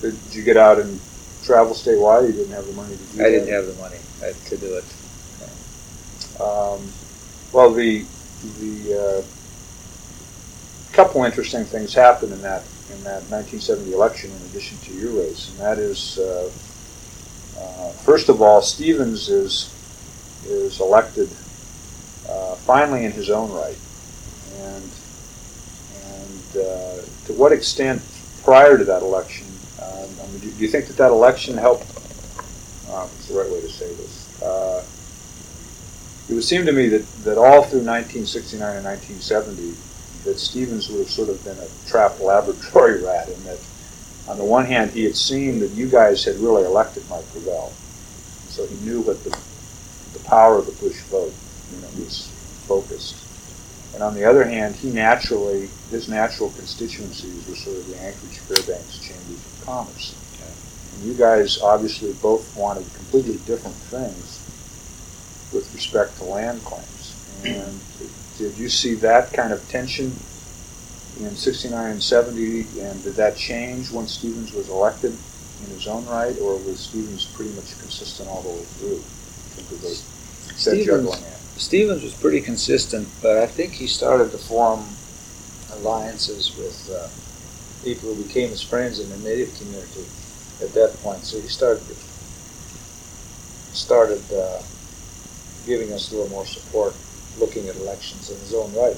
Did 0.00 0.16
you 0.32 0.42
get 0.42 0.56
out 0.56 0.78
and 0.78 1.00
travel 1.42 1.74
statewide? 1.74 2.26
You 2.26 2.32
didn't 2.32 2.52
have 2.52 2.66
the 2.66 2.72
money 2.72 2.96
to 2.96 3.02
do 3.02 3.20
it? 3.20 3.20
I 3.20 3.30
that? 3.30 3.30
didn't 3.30 3.52
have 3.52 3.66
the 3.66 3.74
money 3.74 3.98
to 4.46 4.56
do 4.56 4.76
it. 4.76 4.84
Um, 6.40 6.92
well, 7.52 7.72
the 7.72 8.04
the 8.60 9.22
uh, 9.22 9.22
couple 10.92 11.24
interesting 11.24 11.64
things 11.64 11.94
happened 11.94 12.32
in 12.32 12.42
that 12.42 12.64
in 12.90 13.02
that 13.04 13.22
1970 13.30 13.92
election, 13.92 14.30
in 14.30 14.36
addition 14.46 14.76
to 14.78 14.92
your 14.92 15.12
race, 15.12 15.50
and 15.50 15.58
that 15.58 15.78
is, 15.78 16.18
uh, 16.18 16.50
uh, 17.58 17.90
first 18.04 18.28
of 18.28 18.42
all, 18.42 18.60
Stevens 18.60 19.28
is 19.28 19.70
is 20.46 20.80
elected 20.80 21.30
uh, 22.28 22.54
finally 22.56 23.04
in 23.04 23.12
his 23.12 23.30
own 23.30 23.50
right, 23.52 23.78
and 24.58 24.90
and 26.06 26.56
uh, 26.56 27.02
to 27.26 27.32
what 27.34 27.52
extent 27.52 28.02
prior 28.44 28.76
to 28.78 28.84
that 28.84 29.02
election, 29.02 29.46
um, 29.82 30.08
I 30.22 30.26
mean, 30.28 30.40
do, 30.40 30.50
do 30.50 30.62
you 30.62 30.68
think 30.68 30.86
that 30.86 30.96
that 30.98 31.10
election 31.10 31.56
helped? 31.56 31.90
Uh, 32.88 33.08
the 33.28 33.34
right 33.34 33.50
way 33.50 33.60
to 33.60 33.68
say 33.68 33.88
this? 33.94 34.42
Uh, 34.42 34.84
it 36.28 36.34
would 36.34 36.44
seem 36.44 36.64
to 36.66 36.72
me 36.72 36.88
that, 36.88 37.06
that 37.24 37.38
all 37.38 37.62
through 37.62 37.84
1969 37.84 38.76
and 38.76 38.84
1970, 38.84 39.74
that 40.24 40.38
Stevens 40.38 40.88
would 40.88 41.00
have 41.00 41.10
sort 41.10 41.28
of 41.28 41.42
been 41.44 41.58
a 41.58 41.68
trapped 41.88 42.20
laboratory 42.20 43.02
rat 43.04 43.28
in 43.28 43.42
that, 43.44 43.58
on 44.28 44.38
the 44.38 44.44
one 44.44 44.64
hand, 44.64 44.90
he 44.92 45.04
had 45.04 45.16
seen 45.16 45.58
that 45.60 45.70
you 45.72 45.88
guys 45.88 46.24
had 46.24 46.36
really 46.36 46.64
elected 46.64 47.02
Mike 47.10 47.30
Gravel. 47.32 47.72
So 48.48 48.66
he 48.66 48.76
knew 48.86 49.00
what 49.00 49.22
the, 49.24 49.30
the 50.12 50.24
power 50.24 50.58
of 50.58 50.66
the 50.66 50.72
Bush 50.72 51.00
vote 51.02 51.34
you 51.72 51.80
know, 51.80 51.88
was 51.98 52.28
focused. 52.66 53.23
And 53.94 54.02
on 54.02 54.14
the 54.14 54.24
other 54.24 54.44
hand, 54.44 54.74
he 54.74 54.90
naturally, 54.90 55.68
his 55.90 56.08
natural 56.08 56.50
constituencies 56.50 57.48
were 57.48 57.54
sort 57.54 57.76
of 57.76 57.86
the 57.88 57.96
Anchorage 58.00 58.38
Fairbanks 58.40 58.98
Chambers 58.98 59.38
of 59.46 59.62
Commerce. 59.64 60.14
And 60.96 61.04
you 61.06 61.14
guys 61.14 61.60
obviously 61.60 62.12
both 62.14 62.56
wanted 62.56 62.92
completely 62.94 63.38
different 63.46 63.76
things 63.76 64.40
with 65.52 65.72
respect 65.74 66.16
to 66.18 66.24
land 66.24 66.64
claims. 66.64 67.14
And 67.44 67.80
did 68.38 68.58
you 68.58 68.68
see 68.68 68.94
that 68.96 69.32
kind 69.32 69.52
of 69.52 69.66
tension 69.68 70.06
in 71.20 71.36
69 71.36 71.90
and 71.92 72.02
70, 72.02 72.60
and 72.80 73.02
did 73.04 73.14
that 73.14 73.36
change 73.36 73.92
when 73.92 74.08
Stevens 74.08 74.52
was 74.52 74.68
elected 74.68 75.16
in 75.64 75.70
his 75.70 75.86
own 75.86 76.04
right, 76.06 76.36
or 76.40 76.56
was 76.56 76.80
Stevens 76.80 77.26
pretty 77.26 77.52
much 77.54 77.78
consistent 77.78 78.28
all 78.28 78.42
the 78.42 78.48
way 78.48 78.64
through? 78.78 79.02
in 79.56 79.64
terms 79.66 79.72
of 79.72 79.80
the- 79.82 79.88
that 79.88 80.58
Stevens- 80.58 80.86
juggling 80.86 81.24
act? 81.24 81.33
Stevens 81.56 82.02
was 82.02 82.14
pretty 82.14 82.40
consistent, 82.40 83.08
but 83.22 83.38
I 83.38 83.46
think 83.46 83.72
he 83.72 83.86
started 83.86 84.32
to 84.32 84.38
form 84.38 84.84
alliances 85.72 86.56
with 86.56 86.90
uh, 86.90 87.08
people 87.84 88.14
who 88.14 88.22
became 88.24 88.50
his 88.50 88.62
friends 88.62 88.98
in 88.98 89.08
the 89.10 89.18
native 89.28 89.54
community 89.56 90.04
at 90.62 90.72
that 90.74 90.96
point. 91.02 91.22
So 91.24 91.40
he 91.40 91.48
started 91.48 91.82
started 93.72 94.22
uh, 94.32 94.62
giving 95.66 95.92
us 95.92 96.10
a 96.10 96.16
little 96.16 96.30
more 96.30 96.46
support, 96.46 96.94
looking 97.38 97.68
at 97.68 97.76
elections 97.76 98.30
in 98.30 98.38
his 98.38 98.54
own 98.54 98.72
right. 98.74 98.96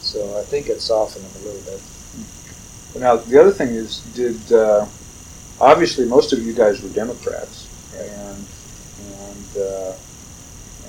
So 0.00 0.38
I 0.38 0.44
think 0.44 0.68
it 0.68 0.80
softened 0.80 1.24
him 1.24 1.42
a 1.42 1.44
little 1.46 1.62
bit. 1.72 1.80
Now, 3.00 3.16
the 3.16 3.40
other 3.40 3.50
thing 3.50 3.70
is, 3.70 4.00
did 4.14 4.52
uh, 4.52 4.86
obviously 5.60 6.06
most 6.06 6.32
of 6.32 6.42
you 6.42 6.52
guys 6.52 6.82
were 6.82 6.90
Democrats, 6.90 7.68
and 7.96 8.46
and 9.18 9.56
uh, 9.56 9.92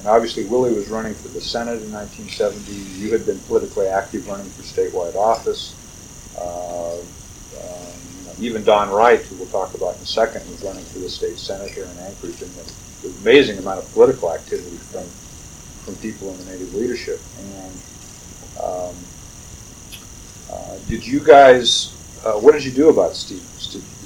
obviously 0.07 0.45
Willie 0.45 0.73
was 0.73 0.89
running 0.89 1.13
for 1.13 1.27
the 1.29 1.41
Senate 1.41 1.81
in 1.81 1.91
1970. 1.91 2.71
You 2.99 3.11
had 3.11 3.25
been 3.25 3.39
politically 3.39 3.87
active, 3.87 4.27
running 4.27 4.47
for 4.47 4.61
statewide 4.63 5.15
office. 5.15 5.75
Uh, 6.37 6.97
um, 6.97 8.35
even 8.39 8.63
Don 8.63 8.89
Wright, 8.89 9.21
who 9.21 9.35
we'll 9.35 9.47
talk 9.47 9.73
about 9.73 9.95
in 9.95 10.01
a 10.01 10.05
second, 10.05 10.47
was 10.49 10.63
running 10.63 10.83
for 10.85 10.99
the 10.99 11.09
state 11.09 11.37
senate 11.37 11.71
here 11.71 11.85
in 11.85 11.97
Anchorage, 11.99 12.41
and 12.41 12.51
the, 12.51 12.73
the 13.07 13.17
amazing 13.21 13.57
amount 13.57 13.79
of 13.79 13.91
political 13.93 14.33
activity 14.33 14.77
from 14.77 15.05
from 15.85 15.95
people 15.97 16.31
in 16.31 16.37
the 16.39 16.45
native 16.45 16.73
leadership. 16.73 17.21
And 17.39 17.71
um, 18.61 18.95
uh, 20.51 20.77
did 20.87 21.05
you 21.05 21.19
guys? 21.19 21.93
Uh, 22.25 22.33
what 22.39 22.53
did 22.53 22.65
you 22.65 22.71
do 22.71 22.89
about 22.89 23.15
Stevens? 23.15 23.54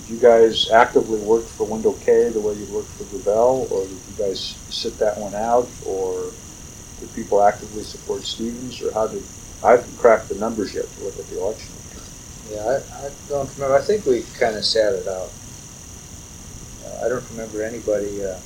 You 0.09 0.17
guys 0.17 0.71
actively 0.71 1.19
work 1.19 1.45
for 1.45 1.65
Wendell 1.65 1.93
Kay 1.93 2.29
the 2.29 2.39
way 2.39 2.55
you 2.55 2.65
worked 2.73 2.89
for 2.89 3.03
Gravel, 3.03 3.67
or 3.69 3.85
did 3.85 3.91
you 4.09 4.15
guys 4.17 4.57
sit 4.69 4.97
that 4.97 5.19
one 5.19 5.35
out, 5.35 5.69
or 5.85 6.31
did 6.99 7.13
people 7.13 7.43
actively 7.43 7.83
support 7.83 8.23
Stevens, 8.23 8.81
or 8.81 8.91
how 8.91 9.05
did? 9.05 9.23
I 9.61 9.71
haven't 9.71 9.97
cracked 9.99 10.29
the 10.29 10.35
numbers 10.35 10.73
yet 10.73 10.91
to 10.91 11.03
look 11.03 11.19
at 11.19 11.27
the 11.27 11.39
election. 11.39 11.75
Yeah, 12.49 12.63
I, 12.63 13.05
I 13.05 13.11
don't 13.29 13.53
remember. 13.53 13.77
I 13.77 13.81
think 13.81 14.07
we 14.07 14.23
kind 14.39 14.55
of 14.55 14.65
sat 14.65 14.93
it 14.93 15.07
out. 15.07 15.29
Uh, 16.85 17.05
I 17.05 17.09
don't 17.09 17.29
remember 17.29 17.61
anybody 17.61 18.25
uh, 18.25 18.39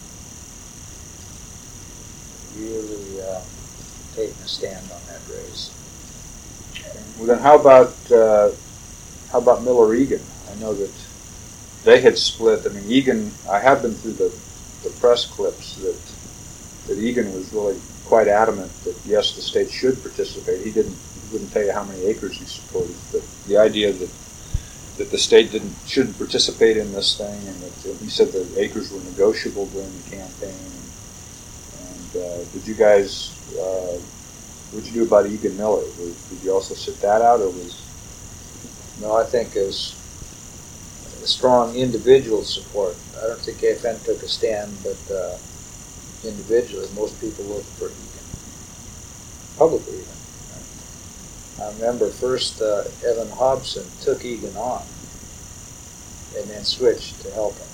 really 2.57 3.21
uh, 3.21 3.39
taking 4.15 4.35
a 4.43 4.47
stand 4.47 4.83
on 4.91 4.99
that 5.07 5.21
race. 5.33 5.71
Well, 7.17 7.27
then 7.27 7.39
how 7.39 7.57
about 7.57 7.95
uh, 8.11 8.51
how 9.31 9.37
about 9.39 9.63
Miller 9.63 9.95
Egan? 9.95 10.25
I 10.51 10.55
know 10.59 10.73
that 10.73 11.02
they 11.83 12.01
had 12.01 12.17
split. 12.17 12.65
I 12.65 12.69
mean, 12.69 12.89
Egan. 12.89 13.31
I 13.49 13.59
have 13.59 13.81
been 13.81 13.93
through 13.93 14.13
the, 14.13 14.33
the 14.83 14.89
press 14.99 15.25
clips 15.25 15.75
that 15.77 15.99
that 16.87 17.01
Egan 17.01 17.33
was 17.33 17.53
really 17.53 17.79
quite 18.05 18.27
adamant 18.27 18.71
that 18.83 18.95
yes, 19.05 19.35
the 19.35 19.41
state 19.41 19.69
should 19.71 20.01
participate. 20.01 20.65
He 20.65 20.71
didn't. 20.71 20.95
He 20.95 21.33
wouldn't 21.33 21.51
tell 21.51 21.63
you 21.63 21.71
how 21.71 21.83
many 21.83 22.05
acres 22.05 22.37
he 22.37 22.45
supported, 22.45 22.95
but 23.11 23.21
the 23.47 23.57
idea 23.57 23.91
that 23.91 24.09
that 24.97 25.11
the 25.11 25.17
state 25.17 25.51
didn't 25.51 25.75
shouldn't 25.85 26.17
participate 26.17 26.77
in 26.77 26.91
this 26.93 27.17
thing, 27.17 27.47
and 27.47 27.55
that 27.61 27.97
he 27.99 28.09
said 28.09 28.31
the 28.31 28.47
acres 28.59 28.91
were 28.91 29.03
negotiable 29.03 29.67
during 29.67 29.91
the 30.03 30.09
campaign. 30.09 30.71
And 31.79 32.23
uh, 32.23 32.43
did 32.53 32.67
you 32.67 32.75
guys? 32.75 33.31
Uh, 33.57 33.99
what 34.71 34.83
did 34.83 34.93
you 34.93 35.01
do 35.01 35.07
about 35.07 35.27
Egan 35.27 35.55
Miller? 35.57 35.81
Was, 35.81 36.29
did 36.29 36.43
you 36.43 36.51
also 36.51 36.73
sit 36.73 36.99
that 37.01 37.21
out, 37.21 37.41
or 37.41 37.49
was 37.49 37.81
No, 39.01 39.15
I 39.15 39.23
think 39.23 39.55
as 39.55 40.02
strong 41.27 41.75
individual 41.75 42.43
support. 42.43 42.95
I 43.17 43.27
don't 43.27 43.39
think 43.39 43.59
AFN 43.59 44.03
took 44.03 44.21
a 44.23 44.27
stand, 44.27 44.75
but 44.83 44.99
uh, 45.13 45.37
individually, 46.23 46.87
most 46.95 47.19
people 47.21 47.45
voted 47.45 47.65
for 47.77 47.87
Egan. 47.87 49.57
Publicly, 49.57 49.99
even. 49.99 50.13
I 51.61 51.71
remember 51.73 52.09
first 52.09 52.61
uh, 52.61 52.83
Eben 53.05 53.29
Hopson 53.29 53.85
took 54.01 54.25
Egan 54.25 54.55
on 54.57 54.83
and 56.35 56.49
then 56.49 56.63
switched 56.63 57.21
to 57.21 57.31
help 57.31 57.55
him. 57.57 57.67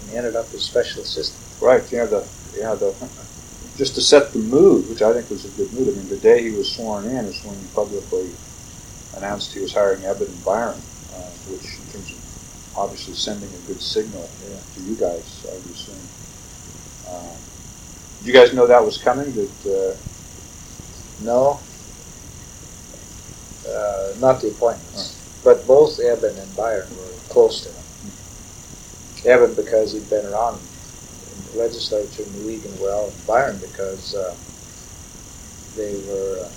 And 0.00 0.10
he 0.10 0.16
ended 0.16 0.36
up 0.36 0.46
as 0.54 0.62
special 0.62 1.02
assistant. 1.02 1.42
right? 1.60 1.82
Yeah, 1.90 2.06
the 2.06 2.26
yeah 2.56 2.74
the 2.74 2.94
just 3.76 3.94
to 3.96 4.00
set 4.00 4.32
the 4.32 4.38
mood, 4.38 4.88
which 4.88 5.02
I 5.02 5.12
think 5.12 5.28
was 5.28 5.44
a 5.44 5.48
good 5.50 5.72
mood. 5.72 5.88
I 5.88 5.98
mean, 5.98 6.08
the 6.08 6.16
day 6.16 6.42
he 6.42 6.56
was 6.56 6.72
sworn 6.72 7.04
in 7.04 7.26
is 7.26 7.44
when 7.44 7.58
he 7.58 7.66
publicly 7.74 8.30
announced 9.16 9.52
he 9.52 9.60
was 9.60 9.74
hiring 9.74 10.04
Eben 10.04 10.28
and 10.28 10.44
Byron, 10.44 10.80
which 11.48 11.78
in 11.78 11.86
terms 11.92 12.10
of 12.12 12.76
obviously 12.76 13.14
sending 13.14 13.48
a 13.48 13.66
good 13.66 13.80
signal 13.80 14.28
yeah. 14.48 14.58
to 14.74 14.80
you 14.82 14.94
guys, 14.96 15.46
I 15.48 15.54
would 15.54 15.70
assume. 15.70 15.94
Um, 17.08 17.36
did 18.18 18.26
you 18.26 18.32
guys 18.32 18.52
know 18.54 18.66
that 18.66 18.84
was 18.84 18.98
coming? 18.98 19.32
That 19.32 19.66
uh, 19.66 19.96
no, 21.22 21.60
uh, 23.68 24.12
not 24.20 24.40
the 24.40 24.48
appointments, 24.48 25.40
but 25.44 25.66
both 25.66 25.98
Eben 26.00 26.36
and 26.36 26.56
Byron 26.56 26.88
were 26.96 27.12
close 27.28 27.62
to 27.62 27.70
him. 27.70 27.84
Eben 29.24 29.54
because 29.54 29.92
he'd 29.92 30.08
been 30.08 30.26
around 30.26 30.60
in 30.60 31.52
the 31.52 31.58
legislature, 31.58 32.24
knew 32.32 32.50
Egan 32.50 32.78
well, 32.80 33.08
and 33.08 33.26
Byron 33.26 33.58
because 33.58 34.14
uh, 34.14 34.34
they 35.76 35.94
were, 36.08 36.44
uh, 36.44 36.48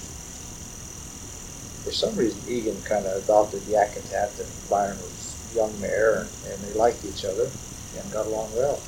for 1.83 1.91
some 1.91 2.15
reason, 2.15 2.41
Egan 2.47 2.81
kind 2.83 3.05
of 3.05 3.23
adopted 3.23 3.61
Yakutat, 3.61 4.39
and 4.39 4.69
Byron 4.69 4.97
was 4.97 5.53
young 5.55 5.79
mayor, 5.81 6.27
and, 6.45 6.53
and 6.53 6.61
they 6.63 6.73
liked 6.77 7.03
each 7.05 7.25
other 7.25 7.49
and 7.97 8.11
got 8.11 8.25
along 8.27 8.53
well. 8.53 8.79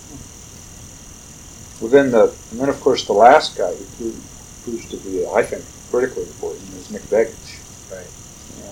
Well, 1.80 1.90
then 1.90 2.12
the, 2.12 2.34
and 2.52 2.60
then 2.60 2.70
of 2.70 2.80
course 2.82 3.08
the 3.08 3.14
last 3.14 3.58
guy 3.58 3.74
who 3.74 3.86
proved, 3.98 4.64
proves 4.64 4.90
to 4.90 4.98
be, 4.98 5.26
I 5.26 5.42
think, 5.42 5.64
critically 5.90 6.24
important 6.24 6.62
is 6.76 6.92
Nick 6.92 7.02
Begich. 7.04 7.60
Right. 7.90 8.08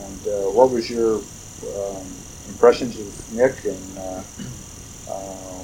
And 0.04 0.28
uh, 0.28 0.52
what 0.52 0.70
was 0.70 0.90
your 0.90 1.16
um, 1.18 2.06
impressions 2.48 3.00
of 3.00 3.34
Nick, 3.34 3.66
and 3.66 3.98
uh, 3.98 4.22
uh, 5.10 5.64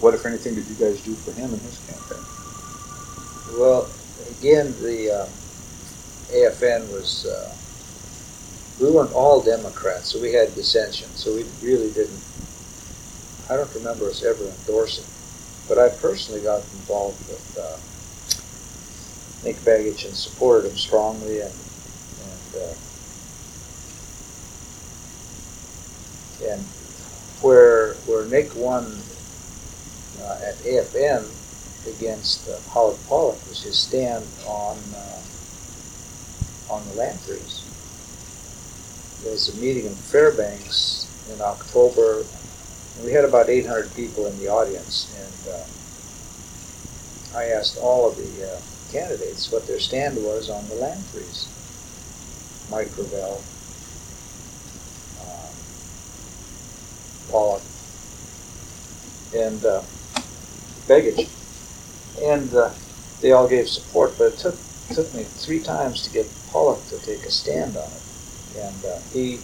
what, 0.00 0.14
if 0.14 0.26
anything, 0.26 0.54
did 0.56 0.66
you 0.66 0.74
guys 0.74 1.00
do 1.02 1.14
for 1.14 1.32
him 1.32 1.52
in 1.52 1.60
his 1.60 1.78
campaign? 1.86 2.24
Well, 3.58 3.88
again, 4.38 4.74
the 4.80 5.12
uh, 5.12 5.26
AFN 6.32 6.90
was. 6.92 7.26
We 8.80 8.90
weren't 8.90 9.12
all 9.12 9.42
Democrats, 9.42 10.08
so 10.08 10.20
we 10.20 10.32
had 10.32 10.54
dissension. 10.54 11.10
So 11.14 11.34
we 11.34 11.44
really 11.62 11.90
didn't. 11.92 12.18
I 13.50 13.56
don't 13.56 13.72
remember 13.74 14.08
us 14.08 14.22
ever 14.24 14.44
endorsing, 14.44 15.04
but 15.68 15.78
I 15.78 15.90
personally 15.90 16.40
got 16.40 16.62
involved 16.72 17.18
with 17.28 17.58
uh, 17.60 17.76
Nick 19.44 19.56
Begich 19.56 20.06
and 20.06 20.14
supported 20.14 20.70
him 20.70 20.78
strongly, 20.78 21.40
and 21.40 21.52
and 21.52 22.62
uh, 22.62 22.74
and 26.50 26.62
where 27.42 27.94
where 28.06 28.24
Nick 28.26 28.54
won 28.54 28.84
uh, 30.22 30.40
at 30.42 30.54
AFN 30.56 31.28
against 31.86 32.48
uh, 32.48 32.58
Howard 32.72 32.96
Pollock 33.08 33.38
was 33.48 33.62
his 33.62 33.78
stand 33.78 34.24
on 34.46 34.78
uh, 34.94 35.20
on 36.70 36.88
the 36.88 36.94
land 36.94 37.20
freeze. 37.20 37.69
Was 39.24 39.54
a 39.54 39.60
meeting 39.60 39.86
in 39.86 39.94
Fairbanks 39.94 41.06
in 41.32 41.40
October, 41.40 42.24
and 42.96 43.04
we 43.04 43.12
had 43.12 43.24
about 43.24 43.48
800 43.50 43.94
people 43.94 44.26
in 44.26 44.38
the 44.38 44.48
audience, 44.48 45.14
and 45.18 45.54
uh, 45.54 47.38
I 47.38 47.44
asked 47.50 47.78
all 47.78 48.08
of 48.08 48.16
the 48.16 48.52
uh, 48.52 48.60
candidates 48.90 49.52
what 49.52 49.66
their 49.66 49.78
stand 49.78 50.16
was 50.16 50.48
on 50.48 50.66
the 50.68 50.74
land 50.76 51.04
freeze. 51.06 51.48
Mike 52.70 52.94
Gravel, 52.94 53.42
um, 55.20 55.54
Pollock, 57.30 57.62
and 59.34 59.64
uh, 59.64 59.82
Begich 60.88 61.28
and 62.22 62.52
uh, 62.54 62.70
they 63.20 63.32
all 63.32 63.48
gave 63.48 63.68
support. 63.68 64.14
But 64.18 64.34
it 64.34 64.38
took 64.38 64.56
took 64.92 65.12
me 65.14 65.22
three 65.22 65.60
times 65.60 66.02
to 66.02 66.10
get 66.10 66.26
Pollock 66.50 66.84
to 66.88 66.98
take 66.98 67.24
a 67.24 67.30
stand 67.30 67.76
on 67.76 67.84
it, 67.84 68.02
and 68.56 68.84
uh, 68.84 68.98
he 69.12 69.40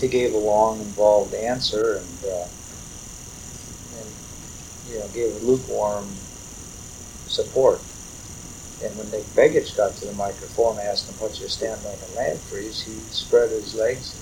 he 0.00 0.08
gave 0.08 0.34
a 0.34 0.38
long, 0.38 0.80
involved 0.80 1.34
answer, 1.34 1.96
and 1.96 2.24
uh, 2.30 2.46
and 3.98 4.08
you 4.90 4.98
know 4.98 5.08
gave 5.08 5.34
a 5.34 5.46
lukewarm 5.46 6.08
support. 7.26 7.80
And 8.82 8.96
when 8.98 9.10
Nick 9.10 9.24
Begich 9.34 9.76
got 9.76 9.94
to 9.96 10.06
the 10.06 10.12
microphone, 10.14 10.78
and 10.78 10.88
asked 10.88 11.08
him, 11.08 11.14
"What's 11.20 11.40
your 11.40 11.48
stand 11.48 11.80
on 11.86 11.96
the 12.10 12.16
land 12.16 12.40
freeze?" 12.40 12.82
He 12.82 12.92
spread 13.10 13.50
his 13.50 13.74
legs, 13.74 14.14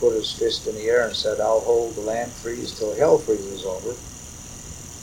put 0.00 0.14
his 0.14 0.32
fist 0.32 0.66
in 0.66 0.74
the 0.74 0.88
air, 0.88 1.06
and 1.06 1.14
said, 1.14 1.40
"I'll 1.40 1.60
hold 1.60 1.94
the 1.94 2.00
land 2.00 2.32
freeze 2.32 2.76
till 2.78 2.94
hell 2.94 3.18
freezes 3.18 3.64
over." 3.64 3.94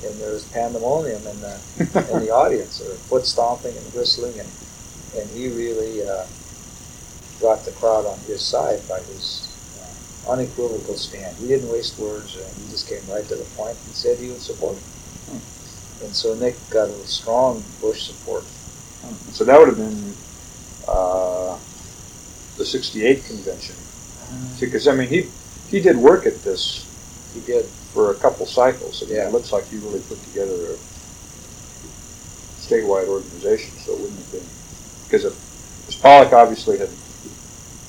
and 0.03 0.15
there 0.19 0.31
was 0.31 0.45
pandemonium 0.45 1.25
in 1.25 1.41
the 1.41 1.59
in 2.11 2.19
the 2.19 2.31
audience, 2.33 2.81
or 2.81 2.93
foot 2.95 3.25
stomping 3.25 3.75
and 3.75 3.93
whistling, 3.93 4.39
and 4.39 4.49
and 5.17 5.29
he 5.31 5.47
really 5.49 6.07
uh, 6.07 6.25
got 7.41 7.65
the 7.65 7.71
crowd 7.71 8.05
on 8.05 8.17
his 8.19 8.41
side 8.41 8.81
by 8.87 8.99
his 9.01 9.47
uh, 10.27 10.31
unequivocal 10.31 10.95
stand. 10.95 11.35
He 11.37 11.47
didn't 11.47 11.69
waste 11.69 11.99
words, 11.99 12.35
and 12.35 12.57
he 12.57 12.71
just 12.71 12.87
came 12.87 13.01
right 13.09 13.27
to 13.27 13.35
the 13.35 13.43
point 13.55 13.77
and 13.85 13.95
said 13.95 14.17
he 14.17 14.29
would 14.29 14.41
support. 14.41 14.77
Hmm. 14.77 16.05
And 16.05 16.15
so 16.15 16.35
Nick 16.35 16.55
got 16.69 16.89
a 16.89 17.07
strong 17.07 17.63
Bush 17.81 18.03
support. 18.03 18.43
Hmm. 18.43 19.31
So 19.31 19.43
that 19.43 19.59
would 19.59 19.69
have 19.69 19.77
been 19.77 20.13
uh, 20.87 21.57
the 22.57 22.65
'68 22.65 23.25
convention, 23.25 23.75
hmm. 23.75 24.59
because 24.59 24.87
I 24.87 24.95
mean 24.95 25.09
he 25.09 25.29
he 25.69 25.81
did 25.81 25.97
work 25.97 26.25
at 26.25 26.41
this. 26.43 26.85
He 27.33 27.41
did 27.41 27.65
for 27.65 28.11
a 28.11 28.15
couple 28.15 28.45
cycles. 28.45 29.03
I 29.03 29.07
mean, 29.07 29.15
yeah. 29.15 29.27
It 29.27 29.33
looks 29.33 29.51
like 29.51 29.67
he 29.67 29.77
really 29.77 29.99
put 30.01 30.21
together 30.23 30.53
a 30.53 30.77
statewide 32.59 33.07
organization, 33.07 33.75
so 33.77 33.93
it 33.93 33.99
wouldn't 33.99 34.19
have 34.19 34.31
been 34.31 34.47
because 35.05 35.25
if 35.25 36.01
Pollock 36.01 36.33
obviously 36.33 36.77
had 36.77 36.89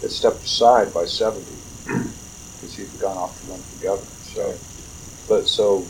had 0.00 0.10
stepped 0.10 0.44
aside 0.44 0.92
by 0.92 1.04
seventy 1.04 1.56
because 1.84 2.74
he'd 2.76 3.00
gone 3.00 3.16
off 3.16 3.40
to 3.40 3.50
run 3.50 3.60
for 3.60 3.82
governor. 3.82 4.10
So, 4.34 4.54
but 5.28 5.48
so 5.48 5.82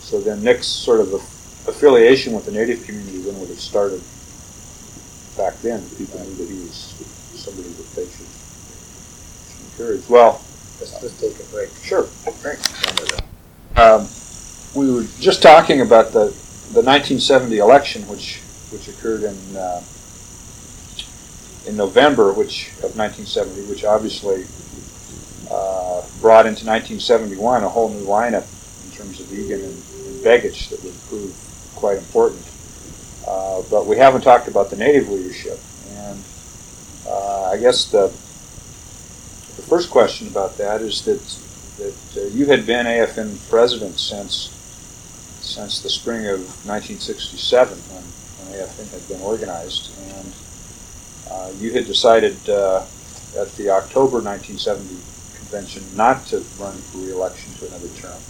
so 0.00 0.20
then 0.20 0.42
Nick's 0.42 0.66
sort 0.66 1.00
of 1.00 1.12
affiliation 1.68 2.32
with 2.32 2.46
the 2.46 2.52
Native 2.52 2.84
community 2.84 3.18
then 3.18 3.38
would 3.38 3.48
have 3.48 3.60
started 3.60 4.02
back 5.36 5.60
then. 5.62 5.82
People 5.96 6.18
knew 6.20 6.34
that 6.34 6.48
he 6.48 6.58
was 6.60 6.94
somebody 7.36 7.68
that 7.68 7.94
they 7.94 8.04
should, 8.04 8.26
should 9.48 9.64
encourage. 9.72 10.08
Well, 10.08 10.40
let's, 10.80 11.02
let's 11.02 11.20
take 11.20 11.38
a 11.38 11.50
break. 11.50 11.70
Sure. 11.82 12.08
Great. 12.42 12.58
Um, 13.76 14.08
we 14.74 14.92
were 14.92 15.06
just 15.18 15.42
talking 15.42 15.80
about 15.80 16.12
the, 16.12 16.34
the 16.72 16.82
1970 16.82 17.58
election, 17.58 18.02
which 18.08 18.40
which 18.70 18.88
occurred 18.88 19.24
in 19.24 19.56
uh, 19.56 19.82
in 21.66 21.76
November, 21.76 22.32
which 22.32 22.68
of 22.78 22.96
1970, 22.96 23.62
which 23.68 23.84
obviously 23.84 24.46
uh, 25.50 26.02
brought 26.20 26.46
into 26.46 26.64
1971 26.64 27.64
a 27.64 27.68
whole 27.68 27.88
new 27.88 28.04
lineup 28.04 28.46
in 28.84 28.90
terms 28.96 29.20
of 29.20 29.32
Egan 29.32 29.60
and, 29.60 29.82
and 30.06 30.24
Begich 30.24 30.70
that 30.70 30.82
would 30.84 30.94
prove 31.08 31.34
quite 31.74 31.98
important. 31.98 32.44
Uh, 33.26 33.62
but 33.70 33.86
we 33.86 33.96
haven't 33.96 34.22
talked 34.22 34.48
about 34.48 34.70
the 34.70 34.76
native 34.76 35.08
leadership, 35.08 35.58
and 35.90 36.22
uh, 37.06 37.50
I 37.50 37.56
guess 37.58 37.86
the 37.86 38.08
the 39.56 39.62
first 39.66 39.90
question 39.90 40.28
about 40.28 40.56
that 40.58 40.80
is 40.80 41.02
that 41.02 41.20
that 41.78 42.22
uh, 42.22 42.26
you 42.28 42.46
had 42.46 42.66
been 42.66 42.86
AFN 42.86 43.38
president 43.48 43.98
since 43.98 44.50
since 45.40 45.80
the 45.80 45.90
spring 45.90 46.26
of 46.26 46.40
1967 46.66 47.76
when, 47.76 48.02
when 48.02 48.60
AFN 48.60 48.90
had 48.92 49.08
been 49.08 49.20
organized, 49.20 49.90
uh, 51.30 51.52
you 51.58 51.72
had 51.72 51.86
decided 51.86 52.36
uh, 52.48 52.84
at 53.38 53.54
the 53.56 53.70
October 53.70 54.20
1970 54.20 54.88
convention 55.34 55.84
not 55.96 56.26
to 56.26 56.38
run 56.58 56.76
for 56.76 56.98
re-election 56.98 57.52
to 57.54 57.66
another 57.68 57.88
term. 57.88 58.20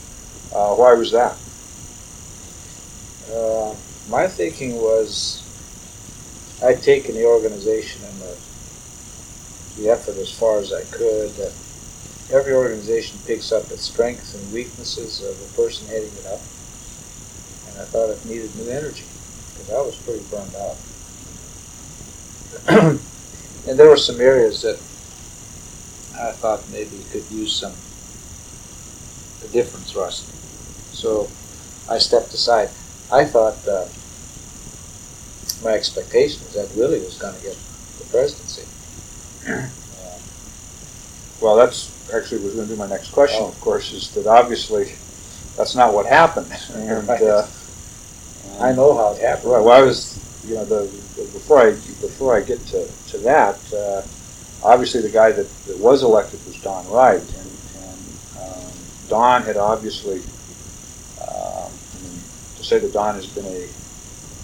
Uh, 0.53 0.74
why 0.74 0.92
was 0.94 1.12
that? 1.12 1.36
Uh, 3.32 3.74
my 4.09 4.26
thinking 4.26 4.76
was 4.76 5.46
I'd 6.62 6.82
taken 6.82 7.14
the 7.14 7.24
organization 7.24 8.03
and 8.05 8.20
the, 8.20 8.36
the 9.76 9.88
effort 9.88 10.16
as 10.16 10.30
far 10.30 10.59
as 10.59 10.72
I 10.72 10.82
could. 10.90 11.32
Every 12.32 12.53
organization 12.53 13.18
picks 13.26 13.51
up 13.51 13.70
its 13.70 13.82
strengths 13.82 14.34
and 14.34 14.53
weaknesses 14.53 15.22
of 15.22 15.38
the 15.40 15.62
person 15.62 15.86
heading 15.88 16.12
it 16.12 16.26
up. 16.26 16.40
And 17.68 17.80
I 17.80 17.84
thought 17.88 18.11
it 18.11 18.24
needed 18.26 18.55
new 18.57 18.68
energy 18.70 19.05
because 19.53 19.70
I 19.70 19.80
was 19.80 19.96
pretty 19.96 20.22
burned 20.30 20.55
out. 20.55 20.76
and 22.68 23.78
there 23.78 23.88
were 23.88 23.96
some 23.96 24.20
areas 24.20 24.62
that 24.62 24.76
I 26.18 26.32
thought 26.32 26.68
maybe 26.70 27.05
could 27.11 27.24
use 27.30 27.55
some 27.55 27.72
a 29.44 29.53
different 29.53 29.86
thrust. 29.86 30.26
So 30.94 31.28
I 31.88 31.98
stepped 31.98 32.32
aside. 32.34 32.70
I 33.11 33.24
thought 33.24 33.57
uh, 33.66 33.88
my 35.64 35.74
expectation 35.74 36.44
was 36.44 36.55
that 36.55 36.76
Willie 36.76 37.01
was 37.01 37.18
going 37.18 37.34
to 37.34 37.42
get 37.42 37.57
the 37.98 38.05
presidency. 38.07 38.66
Well, 41.40 41.57
that's 41.57 41.90
actually 42.12 42.42
was 42.42 42.55
going 42.55 42.68
to 42.68 42.74
be 42.74 42.78
my 42.78 42.86
next 42.86 43.12
question. 43.12 43.40
Oh. 43.42 43.48
Of 43.48 43.61
course, 43.61 43.92
is 43.92 44.11
that 44.11 44.26
obviously 44.26 44.92
that's 45.57 45.74
not 45.74 45.94
what 45.94 46.07
happened, 46.07 46.53
and 46.74 47.09
right. 47.09 47.22
uh, 47.22 47.46
I 48.61 48.72
know 48.72 48.94
how 48.94 49.14
it 49.14 49.22
happened. 49.22 49.53
Right. 49.53 49.64
Well, 49.64 49.82
I 49.82 49.82
was, 49.82 50.18
you 50.46 50.57
know, 50.57 50.64
the 50.64 50.90
before 51.16 51.61
I 51.61 51.70
before 51.70 52.36
I 52.36 52.40
get 52.40 52.64
to 52.66 52.88
to 53.08 53.18
that, 53.18 53.58
uh, 53.72 54.02
obviously 54.62 55.00
the 55.02 55.11
guy 55.11 55.32
that, 55.32 55.48
that 55.66 55.78
was 55.78 56.02
elected 56.02 56.44
was 56.46 56.56
Don 56.61 56.88
Wright, 56.88 57.20
and, 57.20 57.50
and 57.78 59.08
Don 59.08 59.42
had 59.42 59.56
obviously, 59.56 60.22
uh, 61.20 61.68
I 61.68 62.02
mean, 62.02 62.20
to 62.56 62.64
say 62.64 62.78
that 62.78 62.92
Don 62.92 63.14
has 63.14 63.26
been 63.26 63.46
a 63.46 63.68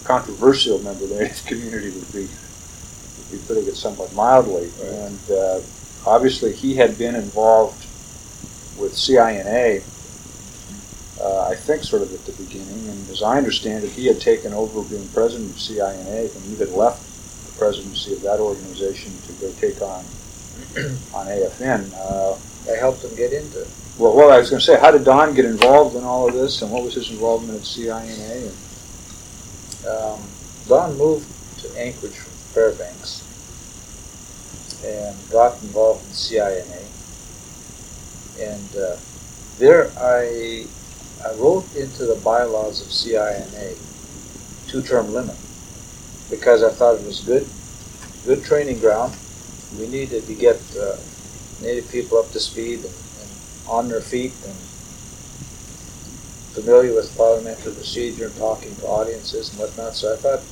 controversial 0.04 0.78
member 0.78 1.04
of 1.04 1.10
the 1.10 1.18
Native 1.18 1.44
community 1.46 1.90
would 1.90 2.12
be, 2.12 2.28
would 2.28 3.30
be 3.30 3.38
putting 3.46 3.66
it 3.66 3.76
somewhat 3.76 4.12
mildly. 4.14 4.70
Right. 4.80 4.92
And 4.92 5.30
uh, 5.30 5.60
obviously, 6.06 6.52
he 6.52 6.76
had 6.76 6.96
been 6.96 7.14
involved 7.14 7.84
with 8.78 8.94
CINA, 8.94 9.82
uh, 11.26 11.48
I 11.50 11.56
think, 11.56 11.82
sort 11.82 12.02
of 12.02 12.14
at 12.14 12.24
the 12.24 12.32
beginning. 12.44 12.88
And 12.88 13.10
as 13.10 13.20
I 13.22 13.36
understand 13.36 13.82
it, 13.82 13.90
he 13.90 14.06
had 14.06 14.20
taken 14.20 14.52
over 14.52 14.82
being 14.82 15.08
president 15.08 15.50
of 15.50 15.56
CINA 15.56 16.34
and 16.34 16.44
he 16.44 16.54
had 16.56 16.70
left 16.70 17.02
the 17.46 17.58
presidency 17.58 18.12
of 18.12 18.22
that 18.22 18.38
organization 18.38 19.12
to 19.26 19.32
go 19.34 19.50
take 19.54 19.82
on 19.82 20.04
on 21.14 21.26
AFN. 21.26 21.92
Uh, 21.94 22.36
I 22.70 22.76
helped 22.76 23.02
him 23.02 23.14
get 23.16 23.32
into 23.32 23.62
it. 23.62 23.68
Well, 23.98 24.14
well, 24.14 24.30
I 24.30 24.38
was 24.38 24.50
going 24.50 24.60
to 24.60 24.66
say, 24.66 24.78
how 24.78 24.92
did 24.92 25.04
Don 25.04 25.34
get 25.34 25.46
involved 25.46 25.96
in 25.96 26.04
all 26.04 26.28
of 26.28 26.34
this, 26.34 26.62
and 26.62 26.70
what 26.70 26.84
was 26.84 26.94
his 26.94 27.10
involvement 27.10 27.58
at 27.58 27.64
CINA? 27.64 28.52
And, 29.82 29.88
um, 29.88 30.20
Don 30.68 30.96
moved 30.96 31.26
to 31.60 31.68
Anchorage 31.78 32.14
from 32.14 32.32
Fairbanks 32.54 33.22
and 34.84 35.16
got 35.30 35.60
involved 35.62 36.04
in 36.06 36.12
CINA. 36.12 36.84
And 38.38 38.76
uh, 38.76 38.96
there 39.58 39.90
I, 39.98 40.66
I 41.26 41.34
wrote 41.34 41.74
into 41.74 42.06
the 42.06 42.14
bylaws 42.22 42.80
of 42.80 42.92
CINA 42.92 43.76
two-term 44.68 45.12
limit 45.12 45.36
because 46.30 46.62
I 46.62 46.70
thought 46.70 47.00
it 47.00 47.06
was 47.06 47.20
good, 47.20 47.48
good 48.24 48.44
training 48.44 48.78
ground. 48.78 49.16
We 49.78 49.88
needed 49.88 50.26
to 50.26 50.34
get 50.34 50.60
uh, 50.76 50.96
Native 51.60 51.90
people 51.90 52.18
up 52.18 52.30
to 52.32 52.40
speed 52.40 52.80
and, 52.80 52.94
and 53.20 53.30
on 53.66 53.88
their 53.88 54.00
feet 54.00 54.34
and 54.44 54.54
familiar 56.54 56.94
with 56.94 57.16
parliamentary 57.16 57.72
procedure 57.72 58.26
and 58.26 58.36
talking 58.36 58.76
to 58.76 58.86
audiences 58.86 59.50
and 59.50 59.58
whatnot. 59.58 59.94
So 59.94 60.12
I 60.12 60.16
thought 60.16 60.42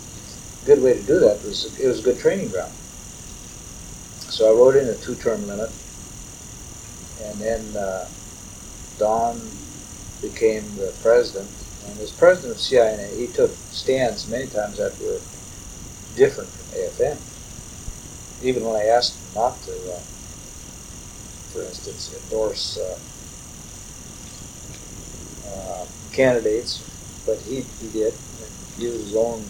a 0.63 0.67
good 0.67 0.83
way 0.83 0.95
to 0.95 1.03
do 1.03 1.21
that 1.21 1.43
was 1.45 1.79
it 1.79 1.87
was 1.87 2.01
a 2.01 2.03
good 2.03 2.19
training 2.19 2.49
ground. 2.49 2.73
So 4.29 4.51
I 4.51 4.59
wrote 4.59 4.77
in 4.77 4.89
a 4.89 4.95
two-term 4.95 5.47
limit, 5.47 5.71
and 7.23 7.39
then 7.39 7.77
uh, 7.77 8.09
Don 8.99 9.41
became 10.31 10.65
the 10.77 10.93
president. 11.03 11.51
And 11.87 12.01
as 12.01 12.11
president 12.11 12.55
of 12.55 12.61
CINA, 12.61 13.17
he 13.17 13.27
took 13.27 13.51
stands 13.71 14.29
many 14.29 14.47
times 14.47 14.79
that 14.79 14.99
were 15.01 15.21
different 16.17 16.49
from 16.51 16.79
AFN. 16.81 17.19
Even 18.43 18.65
when 18.65 18.77
I 18.77 18.87
asked 18.87 19.17
him 19.17 19.35
not 19.35 19.61
to, 19.63 19.73
uh, 19.73 20.01
for 21.53 21.63
instance, 21.63 22.15
endorse 22.25 22.79
uh, 22.79 22.99
uh, 25.55 25.87
candidates, 26.13 26.83
but 27.27 27.39
he, 27.41 27.63
he 27.81 27.89
did. 27.89 28.15
He 28.77 28.85
did 28.85 28.93
his 28.93 29.15
own 29.15 29.45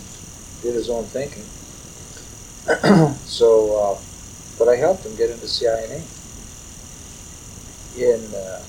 did 0.62 0.75
his 0.75 0.91
own 0.91 1.05
thinking. 1.05 1.45
so, 3.27 3.77
uh, 3.77 3.99
but 4.59 4.68
I 4.68 4.77
helped 4.77 5.05
him 5.05 5.14
get 5.16 5.31
into 5.31 5.47
CINA. 5.47 6.03
In 7.97 8.35
uh, 8.35 8.62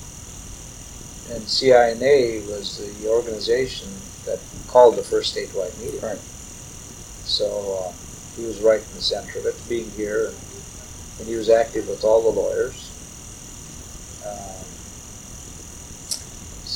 and 1.30 1.42
CINA 1.42 2.46
was 2.48 2.78
the 2.78 3.08
organization 3.08 3.88
that 4.24 4.40
called 4.68 4.96
the 4.96 5.02
first 5.02 5.34
statewide 5.34 5.76
meeting. 5.80 6.00
Right. 6.00 6.18
So 7.24 7.88
uh, 7.88 7.92
he 8.36 8.46
was 8.46 8.60
right 8.60 8.80
in 8.80 8.94
the 8.94 9.02
center 9.02 9.38
of 9.38 9.46
it, 9.46 9.60
being 9.68 9.90
here, 9.90 10.28
and, 10.28 10.36
and 11.20 11.28
he 11.28 11.36
was 11.36 11.50
active 11.50 11.88
with 11.88 12.04
all 12.04 12.22
the 12.22 12.40
lawyers. 12.40 12.86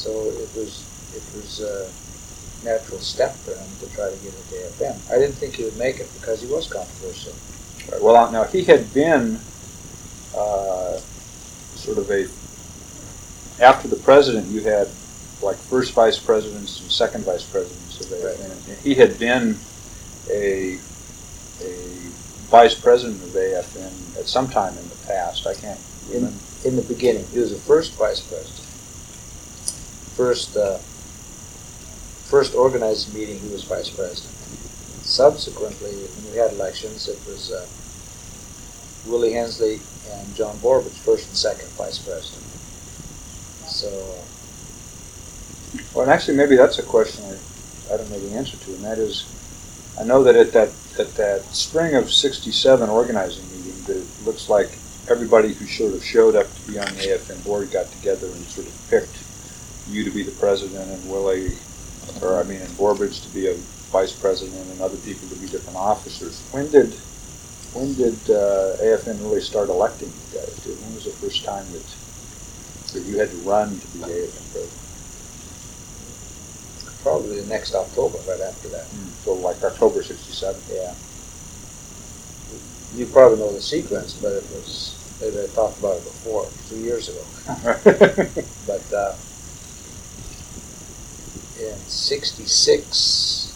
So 0.00 0.10
it 0.30 0.48
was 0.56 0.86
it 1.14 1.22
was 1.36 1.60
a 1.60 1.84
natural 2.64 3.00
step 3.00 3.36
for 3.44 3.52
him 3.52 3.68
to 3.80 3.94
try 3.94 4.08
to 4.08 4.16
get 4.24 4.32
into 4.32 4.54
AFN. 4.54 4.96
I 5.12 5.18
didn't 5.18 5.34
think 5.34 5.56
he 5.56 5.64
would 5.64 5.76
make 5.76 6.00
it 6.00 6.08
because 6.18 6.40
he 6.40 6.46
was 6.46 6.72
controversial. 6.72 7.34
Right. 7.92 8.02
Well, 8.02 8.32
now 8.32 8.44
he 8.44 8.64
had 8.64 8.94
been 8.94 9.38
uh, 10.34 10.96
sort 11.76 11.98
of 11.98 12.10
a 12.10 12.28
after 13.60 13.88
the 13.88 13.96
president, 13.96 14.46
you 14.48 14.62
had 14.62 14.88
like 15.42 15.56
first 15.56 15.92
vice 15.92 16.18
presidents 16.18 16.80
and 16.80 16.90
second 16.90 17.24
vice 17.24 17.44
presidents 17.44 18.00
of 18.00 18.06
AFN. 18.06 18.68
Right. 18.68 18.78
He 18.78 18.94
had 18.94 19.18
been 19.18 19.56
a 20.30 20.78
a 21.62 21.74
vice 22.50 22.74
president 22.74 23.22
of 23.22 23.30
AFN 23.30 24.18
at 24.18 24.26
some 24.26 24.48
time 24.48 24.76
in 24.76 24.88
the 24.88 24.96
past. 25.06 25.46
I 25.46 25.54
can't 25.54 25.80
remember. 26.08 26.36
In, 26.64 26.72
in 26.72 26.76
the 26.76 26.82
beginning, 26.82 27.24
he 27.32 27.38
was 27.38 27.50
the 27.52 27.58
first 27.58 27.94
vice 27.94 28.20
president 28.20 28.66
first 30.20 30.54
uh, 30.54 30.76
first 32.28 32.54
organized 32.54 33.14
meeting, 33.14 33.38
he 33.40 33.48
was 33.48 33.64
vice 33.64 33.88
president. 33.88 34.36
Subsequently, 35.00 35.92
when 35.92 36.32
we 36.32 36.36
had 36.36 36.52
elections, 36.52 37.08
it 37.08 37.18
was 37.26 37.50
uh, 37.50 37.66
Willie 39.10 39.32
Hensley 39.32 39.80
and 40.12 40.34
John 40.34 40.58
Borbridge, 40.58 40.92
first 40.92 41.28
and 41.28 41.36
second 41.36 41.68
vice 41.70 41.98
president. 41.98 42.44
So, 43.80 43.88
well, 45.94 46.02
and 46.02 46.12
actually, 46.12 46.36
maybe 46.36 46.54
that's 46.54 46.78
a 46.78 46.82
question 46.82 47.24
I, 47.24 47.94
I 47.94 47.96
don't 47.96 48.10
know 48.10 48.20
the 48.20 48.36
answer 48.36 48.58
to, 48.58 48.74
and 48.74 48.84
that 48.84 48.98
is, 48.98 49.24
I 49.98 50.04
know 50.04 50.22
that 50.24 50.36
at 50.36 50.52
that 50.52 50.68
at 50.98 51.14
that 51.14 51.44
spring 51.54 51.94
of 51.94 52.12
'67 52.12 52.90
organizing 52.90 53.46
meeting, 53.56 53.82
that 53.84 53.96
it 53.96 54.26
looks 54.26 54.50
like 54.50 54.76
everybody 55.08 55.54
who 55.54 55.66
sort 55.66 55.94
of 55.94 56.04
showed 56.04 56.36
up 56.36 56.52
to 56.54 56.70
be 56.70 56.78
on 56.78 56.84
the 56.96 57.04
AFN 57.08 57.42
board 57.42 57.70
got 57.70 57.90
together 57.92 58.26
and 58.26 58.44
sort 58.44 58.66
of 58.66 58.90
picked 58.90 59.16
you 59.88 60.04
to 60.04 60.10
be 60.10 60.22
the 60.22 60.32
president 60.32 60.90
and 60.90 61.10
Willie, 61.10 61.56
or 62.20 62.38
I 62.38 62.42
mean, 62.42 62.60
and 62.60 62.68
Borbridge 62.76 63.22
to 63.22 63.30
be 63.30 63.48
a 63.48 63.54
vice 63.90 64.12
president 64.12 64.70
and 64.70 64.80
other 64.82 64.98
people 64.98 65.26
to 65.28 65.36
be 65.36 65.48
different 65.48 65.78
officers. 65.78 66.42
When 66.52 66.70
did 66.70 66.92
when 67.72 67.94
did 67.94 68.18
uh, 68.28 68.76
AFN 68.76 69.22
really 69.22 69.40
start 69.40 69.70
electing 69.70 70.08
you 70.08 70.38
guys? 70.38 70.66
When 70.66 70.94
was 70.94 71.04
the 71.06 71.12
first 71.12 71.44
time 71.44 71.64
that 71.72 71.86
that 72.92 73.04
you 73.04 73.18
had 73.18 73.30
to 73.30 73.36
run 73.38 73.78
to 73.78 73.86
be 73.88 73.98
AFN 74.00 74.52
president? 74.52 74.76
Probably 77.02 77.40
the 77.40 77.46
next 77.46 77.74
October, 77.74 78.18
right 78.28 78.40
after 78.40 78.68
that. 78.68 78.86
Mm, 78.86 79.08
so 79.24 79.34
like 79.34 79.62
October 79.62 80.02
'67. 80.02 80.60
Yeah. 80.70 80.94
You 82.94 83.06
probably 83.06 83.38
know 83.38 83.52
the 83.52 83.60
sequence, 83.60 84.14
but 84.14 84.32
it 84.32 84.44
was 84.50 84.96
maybe 85.20 85.40
I 85.40 85.46
talked 85.54 85.78
about 85.78 85.98
it 85.98 86.04
before, 86.04 86.48
two 86.68 86.78
years 86.78 87.08
ago. 87.08 87.24
but. 88.66 88.92
Uh, 88.92 89.14
in 91.60 91.76
66, 91.76 93.52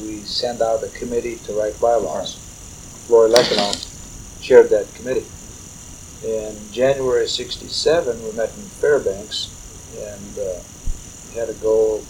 we 0.00 0.20
sent 0.20 0.62
out 0.62 0.82
a 0.82 0.88
committee 0.88 1.36
to 1.36 1.52
write 1.52 1.78
bylaws. 1.80 2.36
Flore 3.06 3.28
Lekanof 3.28 3.86
chaired 4.40 4.70
that 4.70 4.92
committee. 4.94 5.26
In 6.24 6.54
January 6.70 7.22
of 7.22 7.30
67, 7.30 8.22
we 8.22 8.32
met 8.32 8.50
in 8.54 8.62
Fairbanks 8.62 9.48
and 9.96 10.38
uh, 10.38 10.60
had 11.34 11.48
to 11.48 11.54
go 11.62 12.02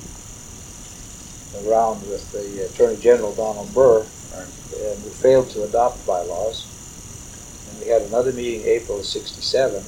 around 1.65 2.01
with 2.09 2.31
the 2.33 2.67
Attorney 2.67 2.97
General, 2.97 3.33
Donald 3.35 3.73
Burr, 3.73 4.05
and 4.35 5.05
we 5.05 5.11
failed 5.11 5.51
to 5.51 5.63
adopt 5.63 6.05
bylaws. 6.07 6.67
And 7.71 7.81
we 7.81 7.89
had 7.89 8.03
another 8.03 8.33
meeting 8.33 8.67
April 8.67 8.99
of 8.99 9.07
67 9.07 9.85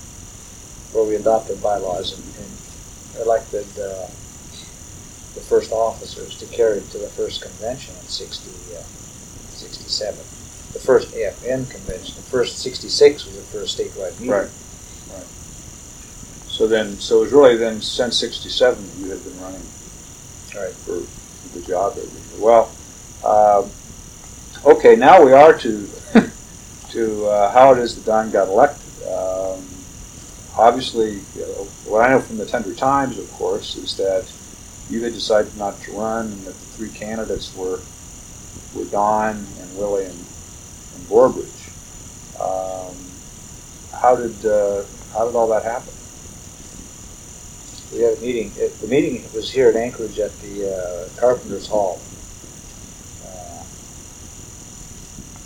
where 0.93 1.05
we 1.05 1.17
adopted 1.17 1.61
bylaws 1.63 2.13
and, 2.13 2.25
and 2.45 3.27
elected 3.27 3.67
uh, 3.79 4.07
the 5.35 5.41
first 5.41 5.73
officers 5.73 6.37
to 6.37 6.47
carry 6.47 6.79
it 6.79 6.91
to 6.91 6.99
the 6.99 7.09
first 7.09 7.43
convention 7.43 7.95
in 7.97 8.07
60, 8.07 8.51
uh, 8.77 8.83
67. 9.51 10.32
The 10.73 10.79
first 10.79 11.13
AFN 11.13 11.71
convention, 11.71 12.17
the 12.17 12.23
first 12.23 12.59
66 12.59 13.27
was 13.27 13.37
the 13.37 13.43
first 13.43 13.79
statewide 13.79 14.13
meeting. 14.19 14.31
Right, 14.31 14.51
right. 15.13 15.27
So 16.49 16.67
then, 16.67 16.97
so 16.97 17.19
it 17.19 17.25
was 17.25 17.33
really 17.33 17.57
then 17.57 17.81
since 17.81 18.19
67 18.19 18.85
you 18.99 19.11
had 19.11 19.23
been 19.23 19.41
running 19.41 19.63
right. 20.55 20.73
for, 20.73 21.01
for 21.01 21.59
the 21.59 21.65
job 21.67 21.93
every 21.97 22.05
year. 22.05 22.45
Well, 22.45 22.71
uh, 23.25 23.69
okay, 24.65 24.97
now 24.97 25.23
we 25.25 25.33
are 25.33 25.57
to 25.59 25.89
to 26.91 27.27
uh, 27.27 27.53
how 27.53 27.73
it 27.73 27.79
is 27.79 27.97
that 27.97 28.05
Don 28.05 28.31
got 28.31 28.49
elected. 28.49 28.83
Um, 29.09 29.65
obviously, 30.57 31.21
you 31.35 31.41
know, 31.41 31.67
what 31.87 32.05
I 32.05 32.11
know 32.11 32.21
from 32.21 32.39
the 32.39 32.47
Tundra 32.47 32.75
Times, 32.75 33.19
of 33.19 33.31
course, 33.33 33.77
is 33.77 33.97
that 33.97 34.31
you 34.91 35.03
had 35.03 35.13
decided 35.13 35.57
not 35.57 35.81
to 35.83 35.93
run, 35.93 36.27
and 36.27 36.41
that 36.43 36.55
the 36.55 36.67
three 36.77 36.91
candidates 36.91 37.55
were 37.57 37.81
were 38.75 38.85
Don 38.85 39.37
and 39.37 39.77
Willie 39.77 40.07
and, 40.07 40.22
and. 41.09 41.49
Um, 42.41 42.95
how 43.93 44.17
did 44.17 44.45
uh, 44.45 44.83
how 45.13 45.27
did 45.27 45.37
all 45.37 45.49
that 45.49 45.63
happen? 45.63 45.93
We 47.93 48.01
had 48.01 48.19
a 48.19 48.21
meeting. 48.21 48.53
It, 48.57 48.79
the 48.81 48.87
meeting 48.89 49.23
was 49.35 49.51
here 49.51 49.71
in 49.71 49.77
Anchorage 49.77 50.19
at 50.19 50.37
the 50.41 50.75
uh, 50.75 51.21
Carpenters 51.21 51.69
Hall. 51.69 52.01
Uh, 53.25 53.65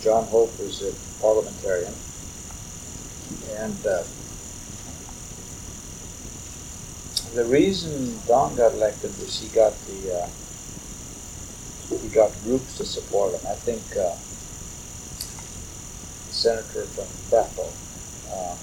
John 0.01 0.25
Hope 0.25 0.57
was 0.59 0.81
a 0.81 0.93
parliamentarian, 1.21 1.93
and 3.57 3.85
uh, 3.85 4.03
the 7.35 7.45
reason 7.45 8.17
Don 8.27 8.55
got 8.55 8.73
elected 8.73 9.11
was 9.19 9.39
he 9.39 9.49
got 9.49 9.73
the 9.87 10.23
uh, 10.23 10.29
he 12.01 12.07
got 12.09 12.31
groups 12.43 12.77
to 12.77 12.85
support 12.85 13.33
him. 13.33 13.41
I 13.47 13.55
think 13.55 13.83
uh, 13.97 14.15
senator 16.37 16.85
from 16.85 17.07
Bethel, 17.31 17.71
uh, 18.31 18.55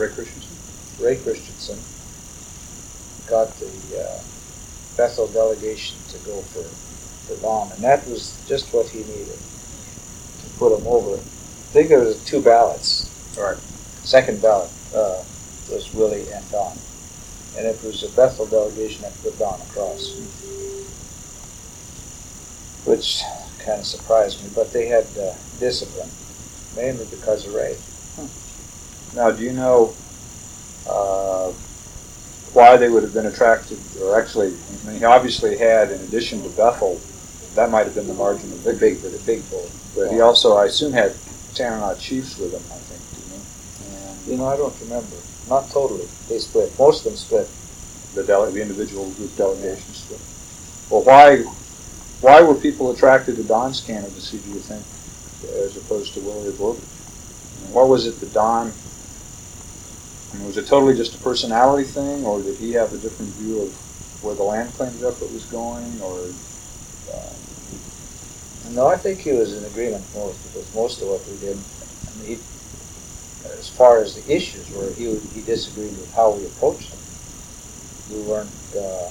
Ray 0.00 0.08
Christiansen. 0.14 0.56
Ray 1.04 1.16
Christiansen, 1.16 1.78
got 3.28 3.54
the 3.58 4.00
uh, 4.00 4.20
Bethel 4.96 5.26
delegation 5.28 5.98
to 6.08 6.18
go 6.18 6.40
for 6.42 6.62
for 7.26 7.40
Don, 7.42 7.70
and 7.72 7.84
that 7.84 8.06
was 8.08 8.42
just 8.46 8.72
what 8.72 8.88
he 8.88 9.00
needed 9.00 9.38
to 10.40 10.50
put 10.58 10.78
him 10.78 10.86
over. 10.86 11.16
I 11.16 11.70
think 11.72 11.88
there 11.90 12.00
was 12.00 12.24
two 12.24 12.40
ballots. 12.40 13.10
All 13.36 13.44
right. 13.44 13.58
Second 14.02 14.40
ballot 14.40 14.70
uh, 14.94 15.22
was 15.70 15.92
Willie 15.92 16.30
and 16.32 16.50
Don 16.50 16.76
and 17.58 17.66
it 17.66 17.82
was 17.82 18.02
the 18.02 18.08
Bethel 18.14 18.46
delegation 18.46 19.02
that 19.02 19.20
put 19.20 19.36
Don 19.36 19.60
across, 19.62 20.14
which 22.84 23.22
kind 23.58 23.80
of 23.80 23.86
surprised 23.86 24.44
me. 24.44 24.50
But 24.54 24.72
they 24.72 24.86
had 24.86 25.06
uh, 25.18 25.34
discipline, 25.58 26.08
mainly 26.78 27.04
because 27.06 27.44
of 27.46 27.54
Ray. 27.54 27.76
Now, 29.14 29.30
do 29.32 29.42
you 29.42 29.52
know 29.52 29.94
uh, 30.88 31.50
why 32.52 32.76
they 32.76 32.88
would 32.88 33.02
have 33.02 33.12
been 33.12 33.26
attracted, 33.26 33.78
or 34.00 34.18
actually, 34.18 34.48
I 34.48 34.86
mean, 34.86 34.98
he 34.98 35.04
obviously 35.04 35.58
had, 35.58 35.90
in 35.90 36.00
addition 36.02 36.42
to 36.42 36.48
Bethel, 36.50 37.00
that 37.54 37.70
might 37.70 37.86
have 37.86 37.94
been 37.94 38.06
the 38.06 38.14
margin 38.14 38.52
of 38.52 38.58
victory 38.58 38.94
Big, 38.94 39.02
the 39.02 39.18
big 39.26 39.40
vote. 39.50 39.70
But 39.96 40.12
he 40.12 40.20
also, 40.20 40.56
I 40.56 40.66
assume, 40.66 40.92
had 40.92 41.14
Tanana 41.54 41.98
Chiefs 41.98 42.38
with 42.38 42.52
him, 42.52 42.62
I 42.70 42.78
think, 42.86 43.02
didn't 43.10 43.42
he? 43.42 43.96
And 43.98 44.28
You 44.28 44.36
know, 44.38 44.46
I 44.46 44.56
don't 44.56 44.78
remember. 44.82 45.16
Not 45.48 45.70
totally. 45.70 46.06
They 46.28 46.38
split. 46.38 46.78
Most 46.78 47.04
of 47.06 47.12
them 47.12 47.16
split. 47.16 47.48
the 48.14 48.22
dele- 48.22 48.52
the 48.52 48.60
individual 48.60 49.10
group 49.12 49.34
delegations 49.36 49.96
split. 49.98 50.20
Well, 50.90 51.02
why, 51.02 51.42
why 52.20 52.42
were 52.42 52.54
people 52.54 52.90
attracted 52.90 53.36
to 53.36 53.42
Don's 53.42 53.80
candidacy, 53.80 54.38
do 54.38 54.50
you 54.50 54.60
think, 54.60 54.84
as 55.44 55.76
opposed 55.76 56.14
to 56.14 56.20
Willie 56.20 56.52
Borg? 56.52 56.78
What 57.70 57.88
was 57.88 58.06
it 58.06 58.20
that 58.20 58.32
Don, 58.32 58.74
I 60.32 60.36
mean, 60.36 60.46
was 60.46 60.56
it 60.58 60.66
totally 60.66 60.94
just 60.96 61.14
a 61.14 61.18
personality 61.18 61.84
thing, 61.88 62.24
or 62.24 62.42
did 62.42 62.58
he 62.58 62.72
have 62.72 62.92
a 62.92 62.98
different 62.98 63.34
view 63.36 63.62
of 63.62 63.74
where 64.22 64.34
the 64.34 64.42
land 64.42 64.74
claims 64.74 65.02
effort 65.02 65.32
was 65.32 65.44
going, 65.46 66.00
or, 66.02 66.34
uh, 67.12 67.30
No, 68.70 68.86
I 68.88 68.96
think 68.96 69.20
he 69.22 69.32
was 69.32 69.54
in 69.54 69.64
agreement 69.64 70.04
most 70.14 70.42
because 70.44 70.72
most 70.74 71.02
of 71.02 71.08
what 71.08 71.28
we 71.28 71.36
did, 71.38 71.58
I 72.08 72.18
mean, 72.18 72.28
he, 72.28 72.40
as 73.58 73.68
far 73.68 74.02
as 74.02 74.14
the 74.14 74.30
issues 74.32 74.70
were, 74.70 74.92
he 74.92 75.08
would- 75.08 75.30
he 75.32 75.42
disagreed 75.42 75.98
with 75.98 76.12
how 76.12 76.30
we 76.32 76.46
approached 76.46 76.90
them. 76.90 77.00
We 78.08 78.20
weren't 78.20 78.52
uh, 78.76 79.10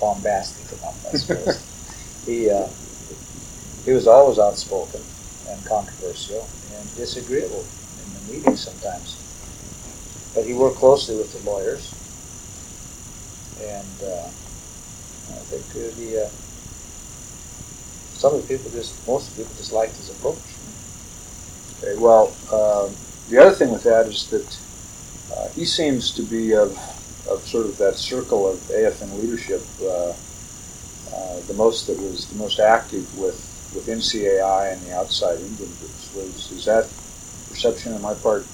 bombastic 0.00 0.72
enough, 0.72 1.04
I 1.06 1.16
suppose. 1.16 1.64
he 2.26 2.50
uh, 2.50 2.68
he 3.84 3.92
was 3.92 4.06
always 4.06 4.38
outspoken 4.38 5.00
and 5.48 5.64
controversial 5.64 6.48
and 6.76 6.96
disagreeable 6.96 7.64
in 8.04 8.14
the 8.14 8.32
meetings 8.32 8.60
sometimes. 8.60 9.18
But 10.34 10.44
he 10.44 10.54
worked 10.54 10.76
closely 10.76 11.16
with 11.16 11.32
the 11.32 11.50
lawyers, 11.50 11.92
and 13.60 14.02
uh, 14.02 14.26
I 14.26 15.42
think 15.50 15.64
uh, 15.76 15.94
the 15.96 16.26
uh, 16.26 16.30
some 18.22 18.34
of 18.34 18.46
the 18.46 18.56
people 18.56 18.70
just, 18.70 19.04
most 19.08 19.30
of 19.30 19.36
the 19.36 19.42
people 19.42 19.56
just 19.56 19.72
liked 19.72 19.96
his 19.96 20.10
approach. 20.10 20.38
Okay, 21.82 22.00
well, 22.00 22.28
um, 22.52 22.94
the 23.28 23.38
other 23.38 23.50
thing 23.50 23.72
with 23.72 23.82
that 23.82 24.06
is 24.06 24.28
that 24.30 24.58
uh, 25.34 25.48
he 25.48 25.64
seems 25.64 26.12
to 26.12 26.22
be 26.22 26.54
of, 26.54 26.70
of 27.28 27.44
sort 27.48 27.66
of 27.66 27.76
that 27.78 27.96
circle 27.96 28.48
of 28.48 28.58
AFN 28.68 29.20
leadership, 29.20 29.60
uh, 29.82 30.12
uh, 31.12 31.40
the 31.48 31.54
most 31.54 31.88
that 31.88 31.98
was 31.98 32.26
the 32.28 32.36
most 32.36 32.60
active 32.60 33.18
with, 33.18 33.51
with 33.74 33.86
NCAI 33.86 34.72
and 34.72 34.82
the 34.82 34.96
outside 34.96 35.38
Indian 35.38 35.70
groups. 35.78 36.14
Was 36.14 36.50
is 36.52 36.64
that 36.66 36.88
perception 37.48 37.92
on 37.94 38.02
my 38.02 38.14
part 38.14 38.46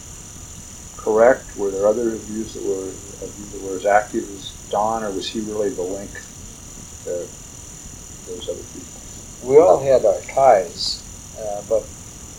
correct? 0.97 1.57
Were 1.57 1.71
there 1.71 1.87
other 1.87 2.17
views 2.17 2.55
that 2.55 2.63
were 2.63 2.89
of 3.25 3.35
you 3.39 3.59
that 3.59 3.63
were 3.63 3.77
as 3.77 3.87
active 3.87 4.25
as 4.31 4.53
Don, 4.71 5.03
or 5.03 5.11
was 5.11 5.29
he 5.29 5.41
really 5.41 5.71
the 5.71 5.83
link 5.83 6.11
to 7.05 7.27
those 8.27 8.49
other 8.49 8.63
people? 8.75 8.89
We 9.43 9.59
all 9.59 9.83
had 9.83 10.05
our 10.05 10.21
ties, 10.23 11.03
uh, 11.41 11.63
but 11.69 11.85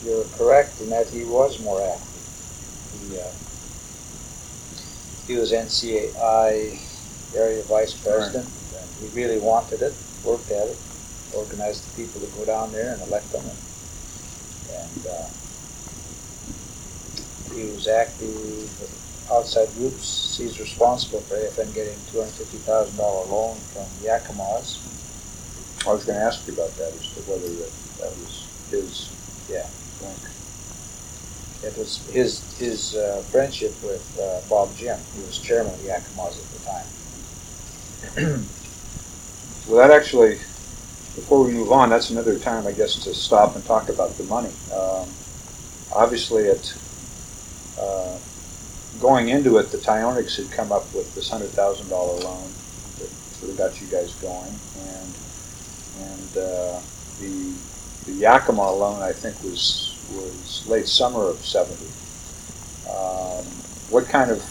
you're 0.06 0.26
correct 0.38 0.80
in 0.82 0.90
that 0.90 1.10
he 1.10 1.24
was 1.24 1.60
more 1.60 1.82
active. 1.82 2.06
He, 3.10 3.20
uh, 3.20 3.24
he 5.28 5.36
was 5.36 5.52
NCAI 5.52 6.80
area 7.36 7.64
vice 7.64 7.94
president, 7.94 8.46
and 8.46 8.90
he 9.02 9.20
really 9.20 9.40
wanted 9.40 9.82
it, 9.82 9.94
worked 10.24 10.52
at 10.52 10.68
it, 10.68 10.78
organized 11.34 11.86
the 11.90 11.96
people 11.96 12.22
to 12.22 12.28
go 12.28 12.46
down 12.46 12.72
there 12.72 12.94
and 12.94 13.02
elect 13.04 13.32
them. 13.32 13.46
And, 13.46 13.58
and 14.70 15.08
uh, 15.08 15.28
he 17.54 17.66
was 17.66 17.88
active 17.88 18.70
outside 19.32 19.74
groups. 19.76 20.38
He's 20.38 20.60
responsible 20.60 21.22
for 21.22 21.36
AFN 21.38 21.74
getting 21.74 21.98
$250,000 22.12 23.30
loan 23.30 23.58
from 23.74 23.86
Yakimas. 24.04 24.80
I 25.88 25.94
was 25.94 26.06
going 26.06 26.18
to 26.20 26.24
ask 26.26 26.46
you 26.48 26.54
about 26.54 26.76
that 26.78 26.94
as 26.94 27.08
to 27.14 27.20
whether 27.22 27.48
that, 27.48 27.72
that 28.00 28.18
was 28.18 28.48
his 28.70 29.10
Yeah. 29.50 29.68
link. 30.02 30.20
It 31.62 31.78
was 31.78 32.06
his 32.12 32.54
his 32.58 32.96
uh, 32.96 33.24
friendship 33.32 33.82
with 33.84 34.18
uh, 34.20 34.42
Bob 34.50 34.76
Jim. 34.76 35.00
He 35.14 35.22
was 35.22 35.38
chairman 35.38 35.74
of 35.74 35.80
Yakimas 35.82 36.40
at 36.40 36.52
the 36.54 36.60
time. 36.60 38.50
Well, 39.68 39.88
that 39.88 39.96
actually, 39.96 40.40
before 41.16 41.44
we 41.44 41.52
move 41.52 41.72
on, 41.72 41.90
that's 41.90 42.10
another 42.10 42.38
time, 42.40 42.68
I 42.68 42.72
guess, 42.72 42.96
to 43.04 43.14
stop 43.14 43.56
and 43.56 43.66
talk 43.66 43.90
about 43.90 44.18
the 44.18 44.24
money. 44.26 44.52
Um, 44.74 45.10
obviously, 45.92 46.44
it, 46.44 46.74
uh, 47.80 48.18
going 49.00 49.30
into 49.30 49.58
it, 49.58 49.72
the 49.72 49.78
Tyoneks 49.78 50.38
had 50.38 50.52
come 50.52 50.72
up 50.72 50.94
with 50.94 51.14
this 51.16 51.30
hundred 51.30 51.50
thousand 51.50 51.90
dollar 51.90 52.20
loan 52.20 52.50
that 53.00 53.10
sort 53.10 53.52
of 53.52 53.58
got 53.58 53.82
you 53.82 53.88
guys 53.88 54.14
going, 54.16 54.54
and 54.88 55.14
and 56.02 56.38
uh, 56.38 56.80
the 57.20 57.54
the 58.06 58.14
Yakima 58.14 58.72
loan, 58.72 59.02
I 59.02 59.12
think, 59.14 59.42
was 59.44 59.98
was 60.12 60.66
late 60.68 60.88
summer 60.88 61.24
of 61.24 61.46
seventy. 61.46 61.88
Um, 62.90 63.46
what 63.90 64.08
kind 64.08 64.32
of 64.32 64.44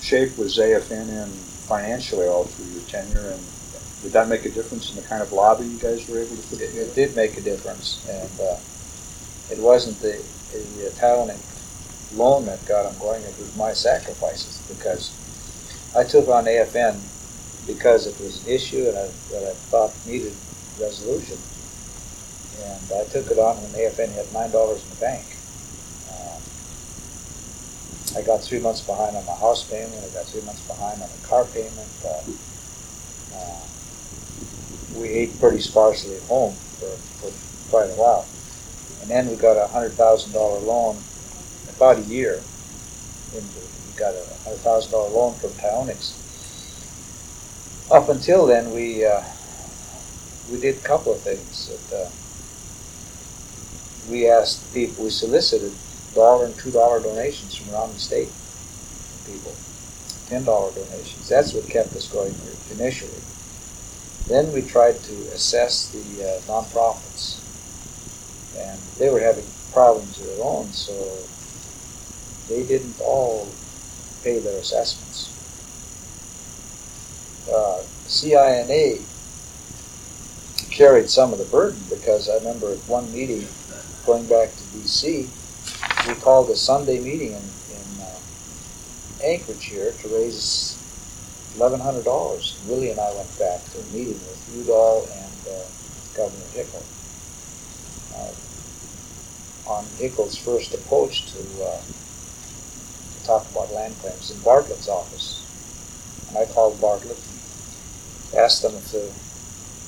shape 0.00 0.36
was 0.36 0.58
AFN 0.58 1.08
in 1.08 1.30
financially 1.30 2.26
all 2.26 2.44
through 2.44 2.72
your 2.72 2.82
tenure, 2.88 3.30
and 3.30 3.42
did 4.04 4.12
that 4.12 4.28
make 4.28 4.44
a 4.44 4.50
difference 4.50 4.90
in 4.90 4.96
the 4.96 5.08
kind 5.08 5.22
of 5.22 5.32
lobby 5.32 5.64
you 5.64 5.78
guys 5.78 6.06
were 6.08 6.20
able 6.20 6.36
to 6.36 6.42
put 6.48 6.60
It, 6.60 6.76
it 6.76 6.94
did 6.94 7.16
make 7.16 7.38
a 7.38 7.40
difference, 7.40 8.04
and 8.06 8.30
uh, 8.38 8.56
it 9.50 9.58
wasn't 9.58 9.98
the 10.00 10.20
the 10.52 10.86
Italian 10.86 11.36
loan 12.14 12.44
that 12.44 12.64
got 12.66 12.84
him 12.84 13.00
going. 13.00 13.22
It 13.22 13.36
was 13.38 13.56
my 13.56 13.72
sacrifices 13.72 14.60
because 14.68 15.10
I 15.96 16.04
took 16.04 16.28
on 16.28 16.44
AFN 16.44 17.00
because 17.66 18.06
it 18.06 18.20
was 18.20 18.44
an 18.44 18.52
issue 18.52 18.88
and 18.88 18.98
I, 18.98 19.08
that 19.32 19.42
I 19.48 19.54
thought 19.72 19.94
needed 20.06 20.34
resolution, 20.78 21.38
and 22.60 22.92
I 22.92 23.04
took 23.08 23.30
it 23.32 23.38
on 23.38 23.56
when 23.56 23.72
AFN 23.72 24.12
had 24.12 24.30
nine 24.34 24.50
dollars 24.50 24.84
in 24.84 24.90
the 24.90 25.00
bank. 25.00 25.24
Um, 26.12 26.42
I 28.18 28.20
got 28.20 28.44
three 28.44 28.60
months 28.60 28.82
behind 28.82 29.16
on 29.16 29.24
my 29.24 29.34
house 29.36 29.64
payment. 29.64 29.96
I 29.96 30.12
got 30.12 30.26
three 30.26 30.42
months 30.42 30.60
behind 30.68 31.00
on 31.00 31.08
the 31.08 31.26
car 31.26 31.46
payment. 31.46 31.88
Uh, 32.04 32.20
uh, 33.34 33.60
we 34.94 35.08
ate 35.08 35.38
pretty 35.40 35.60
sparsely 35.60 36.16
at 36.16 36.22
home 36.22 36.54
for, 36.78 36.90
for 37.20 37.70
quite 37.70 37.90
a 37.90 37.94
while. 37.94 38.26
And 39.02 39.10
then 39.10 39.28
we 39.28 39.36
got 39.36 39.56
a 39.56 39.66
hundred 39.68 39.92
thousand 39.92 40.32
dollar 40.32 40.60
loan 40.60 40.96
about 41.76 41.98
a 41.98 42.02
year 42.02 42.40
into 43.34 43.58
we 43.58 43.98
got 43.98 44.14
a 44.14 44.24
hundred 44.44 44.60
thousand 44.60 44.92
dollar 44.92 45.10
loan 45.10 45.34
from 45.34 45.50
Tyoneks. 45.50 46.20
Up 47.90 48.08
until 48.08 48.46
then 48.46 48.70
we 48.72 49.04
uh, 49.04 49.22
we 50.50 50.60
did 50.60 50.76
a 50.76 50.80
couple 50.80 51.12
of 51.12 51.20
things 51.20 51.68
that 51.68 52.06
uh, 52.06 52.10
we 54.10 54.28
asked 54.28 54.72
people 54.72 55.04
we 55.04 55.10
solicited 55.10 55.72
dollar 56.14 56.46
and 56.46 56.56
two 56.56 56.70
dollar 56.70 57.00
donations 57.00 57.56
from 57.56 57.74
around 57.74 57.92
the 57.92 58.00
state 58.00 58.30
people. 59.26 59.52
Ten 60.28 60.44
dollar 60.44 60.72
donations. 60.72 61.28
That's 61.28 61.52
what 61.52 61.68
kept 61.68 61.94
us 61.94 62.08
going 62.08 62.34
initially. 62.70 63.20
Then 64.26 64.52
we 64.52 64.62
tried 64.62 64.98
to 65.00 65.12
assess 65.34 65.88
the 65.90 66.24
uh, 66.24 66.40
nonprofits, 66.42 67.40
and 68.56 68.80
they 68.98 69.10
were 69.10 69.20
having 69.20 69.44
problems 69.72 70.18
of 70.18 70.26
their 70.26 70.44
own, 70.44 70.72
so 70.72 70.92
they 72.48 72.66
didn't 72.66 72.98
all 73.00 73.48
pay 74.22 74.38
their 74.38 74.58
assessments. 74.58 75.30
Uh, 77.52 77.82
CINA 78.06 79.02
carried 80.70 81.10
some 81.10 81.32
of 81.32 81.38
the 81.38 81.44
burden 81.44 81.78
because 81.90 82.28
I 82.28 82.36
remember 82.36 82.72
at 82.72 82.78
one 82.88 83.12
meeting 83.12 83.46
going 84.06 84.26
back 84.26 84.50
to 84.50 84.62
DC, 84.76 85.28
we 86.08 86.14
called 86.14 86.50
a 86.50 86.56
Sunday 86.56 86.98
meeting 86.98 87.32
in, 87.32 87.42
in 87.70 88.02
uh, 88.02 88.18
Anchorage 89.22 89.64
here 89.64 89.92
to 89.92 90.08
raise 90.08 90.83
eleven 91.56 91.80
hundred 91.80 92.04
dollars. 92.04 92.58
Willie 92.66 92.90
and 92.90 93.00
I 93.00 93.14
went 93.14 93.38
back 93.38 93.64
to 93.72 93.78
a 93.80 93.84
meeting 93.92 94.14
with 94.14 94.54
Udall 94.56 95.08
and 95.12 95.48
uh, 95.48 95.64
Governor 96.16 96.44
Hickel 96.54 96.82
uh, 98.16 99.70
on 99.70 99.84
Hickel's 99.98 100.36
first 100.36 100.74
approach 100.74 101.32
to, 101.32 101.64
uh, 101.64 101.80
talk 103.24 103.50
about 103.50 103.72
land 103.72 103.96
claims 104.00 104.30
in 104.30 104.38
Bartlett's 104.40 104.88
office. 104.88 105.40
And 106.28 106.38
I 106.38 106.44
called 106.52 106.80
Bartlett, 106.80 107.18
asked 108.36 108.62
them 108.62 108.74
if 108.74 108.92
the, 108.92 109.10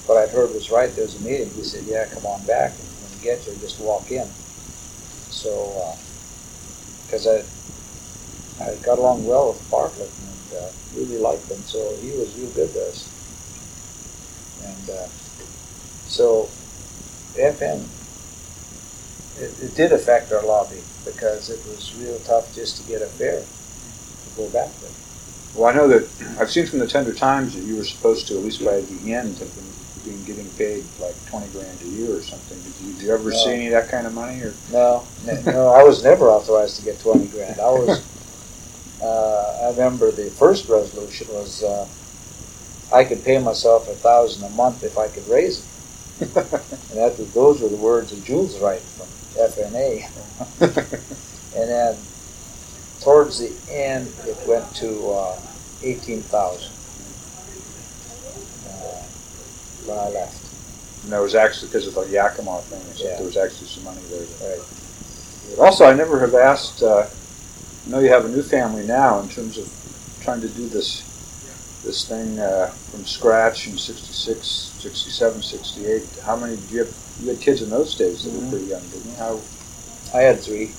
what 0.06 0.16
I'd 0.18 0.30
heard 0.30 0.55
was 0.55 0.70
right. 0.70 0.94
There 0.94 1.05
was 1.05 1.20
a 1.20 1.24
meeting. 1.24 1.51
He 1.51 1.62
said, 1.62 1.84
"Yeah, 1.84 2.06
come 2.06 2.24
on 2.26 2.44
back. 2.47 2.72
And 2.72 2.88
when 3.02 3.18
you 3.18 3.24
get 3.24 3.44
there, 3.44 3.55
just 3.56 3.80
walk 3.80 4.10
in." 4.10 4.26
So, 5.30 5.97
because 7.06 7.26
uh, 7.26 7.44
I 8.60 8.70
I 8.70 8.74
got 8.76 8.98
along 8.98 9.26
well 9.26 9.48
with 9.52 9.70
Bartlett 9.70 10.10
and 10.51 10.59
uh, 10.59 10.68
really 10.94 11.18
liked 11.18 11.51
him, 11.51 11.62
so 11.64 11.94
he 12.01 12.10
was 12.12 12.35
real 12.36 12.51
good 12.51 12.73
to 12.73 12.89
us. 12.89 13.09
And 14.64 14.90
uh, 14.90 15.06
so, 16.06 16.48
FN, 17.36 17.86
it, 19.39 19.52
it 19.62 19.74
did 19.74 19.93
affect 19.93 20.32
our 20.32 20.44
lobby 20.44 20.82
because 21.05 21.51
it 21.51 21.64
was 21.66 21.94
real 21.97 22.18
tough 22.20 22.55
just 22.55 22.77
to 22.78 22.82
get 22.85 23.02
a 23.02 23.06
fare 23.06 23.40
to 23.43 24.43
go 24.43 24.48
back 24.48 24.70
there. 24.81 24.90
Well, 25.55 25.70
I 25.70 25.74
know 25.74 25.89
that 25.89 26.09
I've 26.39 26.51
seen 26.51 26.66
from 26.66 26.81
the 26.81 26.86
Tundra 26.86 27.14
Times 27.14 27.55
that 27.55 27.62
you 27.64 27.77
were 27.77 27.85
supposed 27.85 28.28
to, 28.28 28.36
at 28.36 28.44
least 28.44 28.64
by 28.64 28.81
the 28.81 29.14
end, 29.14 29.39
have 29.39 29.55
been, 29.55 29.73
been 30.05 30.24
getting 30.24 30.51
paid 30.51 30.85
like 31.01 31.16
twenty 31.27 31.48
grand 31.48 31.81
a 31.81 31.86
year 31.86 32.14
or 32.14 32.23
something. 32.23 32.60
Did 32.60 32.74
you, 32.82 32.93
did 32.93 33.02
you 33.02 33.14
ever 33.14 33.31
No. 33.31 33.36
see 33.36 33.51
any 33.52 33.66
of 33.68 33.73
that 33.73 33.89
kind 33.89 34.06
of 34.06 34.12
money? 34.12 34.40
Or 34.40 34.55
No, 34.70 35.06
no, 35.47 35.68
I 35.68 35.82
was 35.82 36.05
never 36.05 36.31
authorized 36.31 36.77
to 36.77 36.85
get 36.85 37.01
twenty 37.01 37.27
grand. 37.28 37.59
I 37.59 37.70
was, 37.70 38.05
uh, 39.02 39.59
I 39.64 39.70
remember 39.70 40.10
the 40.10 40.31
first 40.31 40.68
resolution 40.68 41.28
was, 41.28 41.62
uh, 41.62 41.86
I 42.94 43.05
could 43.05 43.24
pay 43.24 43.39
myself 43.39 43.89
a 43.89 43.94
thousand 43.94 44.44
a 44.44 44.51
month 44.51 44.82
if 44.85 44.97
I 44.98 45.09
could 45.09 45.27
raise 45.28 45.60
it. 45.60 45.66
And 46.36 46.98
that, 47.05 47.18
was- 47.18 47.32
those 47.35 47.60
were 47.60 47.68
the 47.68 47.77
words 47.77 48.12
of 48.12 48.24
Jules 48.24 48.59
Wright 48.60 48.81
from 48.81 49.06
FNA. 49.51 50.09
And 51.56 51.70
then 51.70 51.97
towards 53.01 53.39
the 53.39 53.51
end, 53.73 54.12
it 54.27 54.36
went 54.47 54.74
to, 54.77 55.10
uh, 55.10 55.40
eighteen 55.82 56.20
thousand. 56.20 56.73
Uh, 58.68 59.02
when 59.86 59.98
I 59.98 60.09
left, 60.10 60.36
and 61.05 61.12
that 61.12 61.20
was 61.20 61.35
actually 61.35 61.68
because 61.68 61.86
of 61.86 61.94
the 61.94 62.09
Yakima 62.10 62.60
thing. 62.62 62.82
Yeah. 63.06 63.16
there 63.16 63.24
was 63.24 63.36
actually 63.39 63.68
some 63.68 63.85
money 63.85 64.01
there. 64.10 64.27
right. 64.51 65.59
Also, 65.59 65.86
I 65.86 65.94
never 65.94 66.20
have 66.20 66.35
asked. 66.35 66.82
I 67.86 67.90
know 67.90 68.00
you 68.00 68.10
have 68.10 68.24
a 68.24 68.28
new 68.28 68.42
family 68.42 68.84
now. 68.84 69.20
In 69.20 69.28
terms 69.28 69.58
of 69.58 69.68
trying 70.20 70.40
to 70.40 70.48
do 70.48 70.68
this 70.68 71.04
this 71.84 72.08
thing 72.08 72.38
uh, 72.40 72.66
from 72.90 73.04
scratch 73.04 73.68
in 73.68 73.78
66, 73.78 74.44
67, 74.80 75.40
68. 75.40 76.02
How 76.24 76.34
many 76.34 76.56
did 76.56 76.70
you 76.70 76.78
have? 76.80 76.94
You 77.20 77.28
had 77.30 77.40
kids 77.40 77.62
in 77.62 77.70
those 77.70 77.94
days 77.94 78.24
that 78.24 78.30
Mhm. 78.32 78.42
were 78.42 78.50
pretty 78.50 78.66
young, 78.66 78.82
didn't 78.88 79.06
you? 79.10 79.16
How, 79.16 79.40
I 80.12 80.22
had 80.22 80.42
three. 80.42 80.74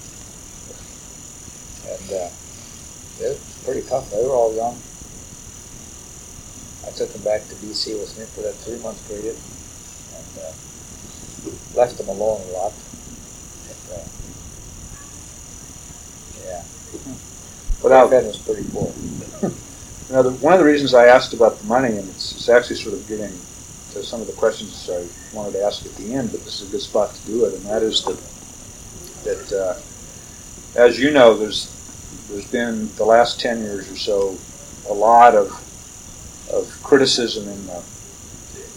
And 1.87 2.11
uh, 2.11 2.29
it 3.23 3.39
was 3.39 3.39
pretty 3.63 3.87
tough. 3.87 4.11
They 4.11 4.21
were 4.21 4.35
all 4.35 4.53
young. 4.53 4.77
I 6.85 6.91
took 6.91 7.13
them 7.13 7.21
back 7.23 7.47
to 7.47 7.55
DC 7.55 7.97
with 7.99 8.17
me 8.19 8.25
for 8.25 8.41
that 8.41 8.55
three 8.55 8.79
month 8.79 8.99
period 9.07 9.37
and 10.17 10.43
uh, 10.43 10.51
left 11.73 11.97
them 11.97 12.09
alone 12.09 12.41
a 12.41 12.51
lot. 12.51 12.73
But, 13.67 13.95
uh, 13.95 14.03
yeah. 16.45 16.63
Without 17.83 18.09
That 18.09 18.25
was 18.25 18.37
pretty 18.37 18.65
cool. 18.71 18.93
Know, 20.09 20.23
the, 20.23 20.31
one 20.31 20.53
of 20.53 20.59
the 20.59 20.65
reasons 20.65 20.93
I 20.93 21.07
asked 21.07 21.33
about 21.33 21.59
the 21.59 21.65
money, 21.65 21.89
and 21.89 22.07
it's, 22.07 22.31
it's 22.31 22.47
actually 22.47 22.77
sort 22.77 22.95
of 22.95 23.05
getting 23.09 23.27
to 23.91 24.01
some 24.01 24.21
of 24.21 24.27
the 24.27 24.33
questions 24.33 24.89
I 24.89 25.05
wanted 25.35 25.51
to 25.53 25.63
ask 25.63 25.85
at 25.85 25.93
the 25.95 26.13
end, 26.13 26.31
but 26.31 26.45
this 26.45 26.61
is 26.61 26.69
a 26.69 26.71
good 26.71 26.81
spot 26.81 27.13
to 27.13 27.27
do 27.27 27.43
it, 27.43 27.53
and 27.55 27.65
that 27.65 27.83
is 27.83 28.05
that 28.05 28.17
that 29.25 29.51
uh, 29.51 30.81
as 30.81 30.97
you 30.97 31.11
know, 31.11 31.35
there's 31.35 31.73
there's 32.29 32.49
been 32.49 32.93
the 32.95 33.03
last 33.03 33.41
ten 33.41 33.59
years 33.59 33.91
or 33.91 33.97
so 33.97 34.37
a 34.89 34.93
lot 34.93 35.35
of 35.35 35.51
of 36.53 36.71
criticism 36.83 37.47
in 37.49 37.67
the 37.67 37.83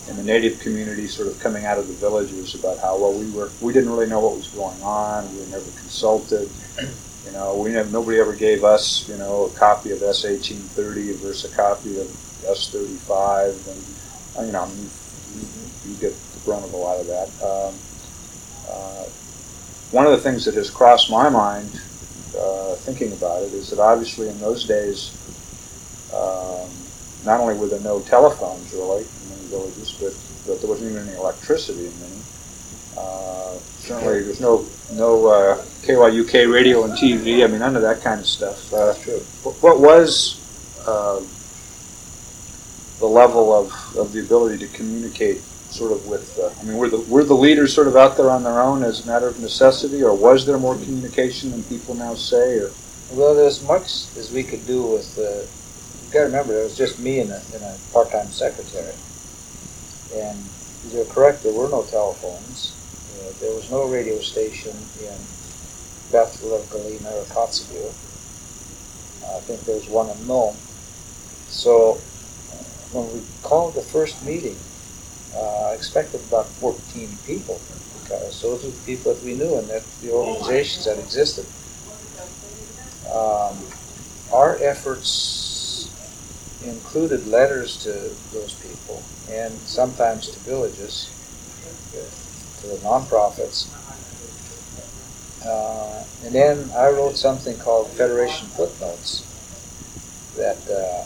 in 0.09 0.17
the 0.17 0.25
native 0.25 0.59
community, 0.59 1.07
sort 1.07 1.29
of 1.29 1.39
coming 1.39 1.65
out 1.65 1.79
of 1.79 1.87
the 1.87 1.95
villages 1.95 2.57
about 2.57 2.79
how 2.79 2.99
well 2.99 3.13
we 3.13 3.31
were 3.31 3.51
we 3.61 3.73
didn't 3.73 3.91
really 3.91 4.09
know 4.09 4.21
what 4.21 4.37
was 4.37 4.49
going 4.49 4.83
on, 4.83 5.33
we 5.33 5.41
were 5.41 5.47
never 5.47 5.71
consulted. 5.79 6.51
You 7.31 7.37
know, 7.37 7.55
we 7.55 7.71
never, 7.71 7.89
nobody 7.91 8.19
ever 8.19 8.35
gave 8.35 8.65
us, 8.65 9.09
you 9.09 9.17
know, 9.17 9.45
a 9.45 9.51
copy 9.51 9.93
of 9.93 10.03
S 10.03 10.25
eighteen 10.25 10.59
thirty 10.59 11.13
versus 11.13 11.53
a 11.53 11.55
copy 11.55 12.01
of 12.01 12.09
S 12.45 12.71
thirty 12.73 12.97
five, 13.07 13.55
and 13.69 13.85
uh, 14.37 14.43
you 14.47 14.53
know, 14.53 14.67
you, 14.67 15.47
you 15.93 15.97
get 16.01 16.13
the 16.13 16.41
brunt 16.41 16.65
of 16.65 16.73
a 16.73 16.77
lot 16.77 16.99
of 16.99 17.07
that. 17.07 17.29
Um, 17.39 17.75
uh, 18.69 19.05
one 19.93 20.07
of 20.07 20.11
the 20.11 20.19
things 20.19 20.45
that 20.45 20.55
has 20.57 20.71
crossed 20.71 21.09
my 21.09 21.29
mind, 21.29 21.71
uh, 22.37 22.75
thinking 22.83 23.13
about 23.13 23.45
it, 23.45 23.53
is 23.55 23.71
that 23.71 23.79
obviously 23.79 24.29
in 24.29 24.39
those 24.41 24.65
days, 24.65 25.15
um, 26.13 26.69
not 27.25 27.39
only 27.39 27.55
were 27.55 27.69
there 27.69 27.79
no 27.79 28.01
telephones 28.01 28.73
really 28.73 29.05
in 29.05 29.29
many 29.31 29.47
villages, 29.47 29.93
but 30.03 30.19
but 30.49 30.61
there 30.61 30.69
wasn't 30.69 30.91
even 30.91 31.07
any 31.07 31.17
electricity 31.17 31.87
in 31.87 32.01
many. 32.01 32.23
Uh, 32.99 33.55
certainly, 33.79 34.23
there's 34.25 34.41
no 34.41 34.67
no 34.95 35.27
uh, 35.29 35.65
KYUK 35.83 36.53
radio 36.53 36.85
and 36.85 36.93
TV. 36.93 37.43
I 37.43 37.47
mean, 37.47 37.61
none 37.61 37.75
of 37.75 37.83
that 37.83 38.03
kind 38.03 38.21
of 38.21 38.27
stuff. 38.27 38.73
Uh, 38.73 38.93
what, 39.61 39.81
was 39.81 40.37
uh, 40.87 41.21
the 42.99 43.07
level 43.07 43.53
of, 43.55 43.73
of 43.97 44.13
the 44.13 44.21
ability 44.21 44.59
to 44.59 44.77
communicate, 44.77 45.41
sort 45.41 45.93
of 45.93 46.07
with? 46.07 46.39
Uh, 46.39 46.51
I 46.61 46.65
mean, 46.65 46.77
were 46.77 46.91
the 46.91 47.01
were 47.09 47.25
the 47.25 47.35
leaders 47.35 47.75
sort 47.75 47.87
of 47.87 47.97
out 47.97 48.17
there 48.17 48.31
on 48.31 48.43
their 48.43 48.61
own 48.61 48.83
as 48.83 49.05
a 49.05 49.07
matter 49.07 49.27
of 49.27 49.41
necessity, 49.41 50.03
or 50.03 50.15
was 50.15 50.45
there 50.45 50.59
more 50.59 50.75
communication 50.75 51.51
than 51.51 51.63
people 51.65 51.95
now 51.95 52.15
say? 52.15 52.59
Or 52.59 52.71
Well, 53.13 53.35
there's 53.35 53.67
much 53.67 54.17
as 54.19 54.31
we 54.33 54.43
could 54.43 54.67
do 54.67 54.83
with 54.83 55.17
the. 55.17 55.49
You 56.07 56.13
got 56.13 56.21
to 56.21 56.27
remember, 56.27 56.61
it 56.61 56.65
was 56.65 56.77
just 56.77 56.99
me 56.99 57.21
and 57.21 57.31
a, 57.31 57.41
and 57.55 57.63
a 57.63 57.79
part-time 57.93 58.27
secretary, 58.27 58.95
and 60.15 60.39
you're 60.93 61.07
correct. 61.07 61.43
There 61.43 61.55
were 61.55 61.69
no 61.69 61.85
telephones. 61.85 62.77
Uh, 63.17 63.33
there 63.41 63.55
was 63.55 63.71
no 63.71 63.87
radio 63.87 64.19
station 64.19 64.77
in 65.01 65.15
Bethel 66.11 66.53
or 66.53 66.65
Galena 66.71 67.11
or 67.11 67.25
Kotzebue. 67.25 67.89
I 69.37 69.41
think 69.41 69.61
there 69.63 69.77
was 69.77 69.89
one 69.89 70.11
in 70.11 70.27
Nome. 70.27 70.57
So 71.49 71.95
when 72.93 73.13
we 73.13 73.23
called 73.43 73.75
the 73.75 73.83
first 73.83 74.25
meeting, 74.25 74.57
uh, 75.35 75.71
I 75.71 75.75
expected 75.75 76.21
about 76.29 76.47
14 76.47 77.09
people 77.27 77.61
because 78.03 78.43
those 78.43 78.65
were 78.65 78.71
the 78.71 78.87
people 78.87 79.15
that 79.15 79.23
we 79.23 79.35
knew 79.35 79.57
and 79.57 79.69
that 79.69 79.85
the 80.03 80.11
organizations 80.11 80.85
that 80.87 80.99
existed. 80.99 81.47
Um, 83.13 83.59
our 84.33 84.57
efforts 84.63 85.51
included 86.65 87.27
letters 87.27 87.77
to 87.85 87.93
those 88.33 88.55
people 88.55 89.03
and 89.31 89.53
sometimes 89.61 90.29
to 90.29 90.39
villages, 90.41 91.11
to 92.61 92.67
the 92.67 92.77
nonprofits. 92.77 93.69
Uh, 95.45 96.05
and 96.25 96.35
then 96.35 96.71
I 96.77 96.91
wrote 96.91 97.17
something 97.17 97.57
called 97.59 97.89
Federation 97.91 98.47
Footnotes 98.49 99.27
that 100.37 100.59
uh, 100.71 101.05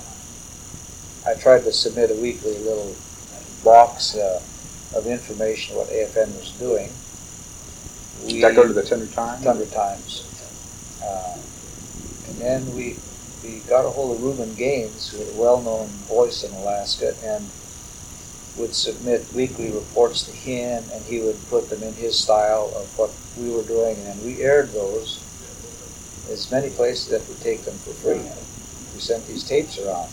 I 1.29 1.35
tried 1.35 1.65
to 1.65 1.73
submit 1.73 2.11
a 2.11 2.15
weekly 2.15 2.59
little 2.59 2.95
box 3.63 4.17
uh, 4.17 4.43
of 4.95 5.07
information 5.07 5.77
what 5.77 5.89
AFN 5.89 6.37
was 6.39 6.51
doing. 6.59 6.91
did 8.27 8.43
that 8.43 8.55
go 8.55 8.67
to 8.67 8.73
the 8.73 8.83
Tundra 8.83 9.09
Time? 9.09 9.43
Tundra 9.43 9.67
Times. 9.67 10.31
Uh, 11.03 11.39
and 12.29 12.39
then 12.39 12.75
we 12.75 12.97
we 13.45 13.59
got 13.69 13.85
a 13.85 13.91
hold 13.91 14.17
of 14.17 14.23
Reuben 14.23 14.55
Gaines, 14.55 15.11
who 15.11 15.19
was 15.19 15.37
a 15.37 15.41
well-known 15.41 15.87
voice 16.09 16.45
in 16.45 16.53
Alaska, 16.55 17.15
and 17.23 17.45
would 18.57 18.75
submit 18.75 19.31
weekly 19.35 19.71
reports 19.71 20.23
to 20.23 20.33
him, 20.33 20.83
and 20.93 21.05
he 21.05 21.21
would 21.21 21.37
put 21.51 21.69
them 21.69 21.83
in 21.83 21.93
his 21.93 22.19
style 22.19 22.73
of 22.75 22.87
what 22.99 23.11
we 23.37 23.51
were 23.51 23.63
doing, 23.63 23.97
and 24.07 24.23
we 24.25 24.43
aired 24.43 24.73
those 24.73 25.21
as 26.31 26.51
many 26.51 26.71
places 26.71 27.09
that 27.09 27.27
would 27.29 27.41
take 27.41 27.65
them 27.65 27.75
for 27.79 27.93
free. 27.93 28.21
We 28.95 29.01
sent 29.01 29.27
these 29.27 29.45
tapes 29.45 29.79
around 29.79 30.09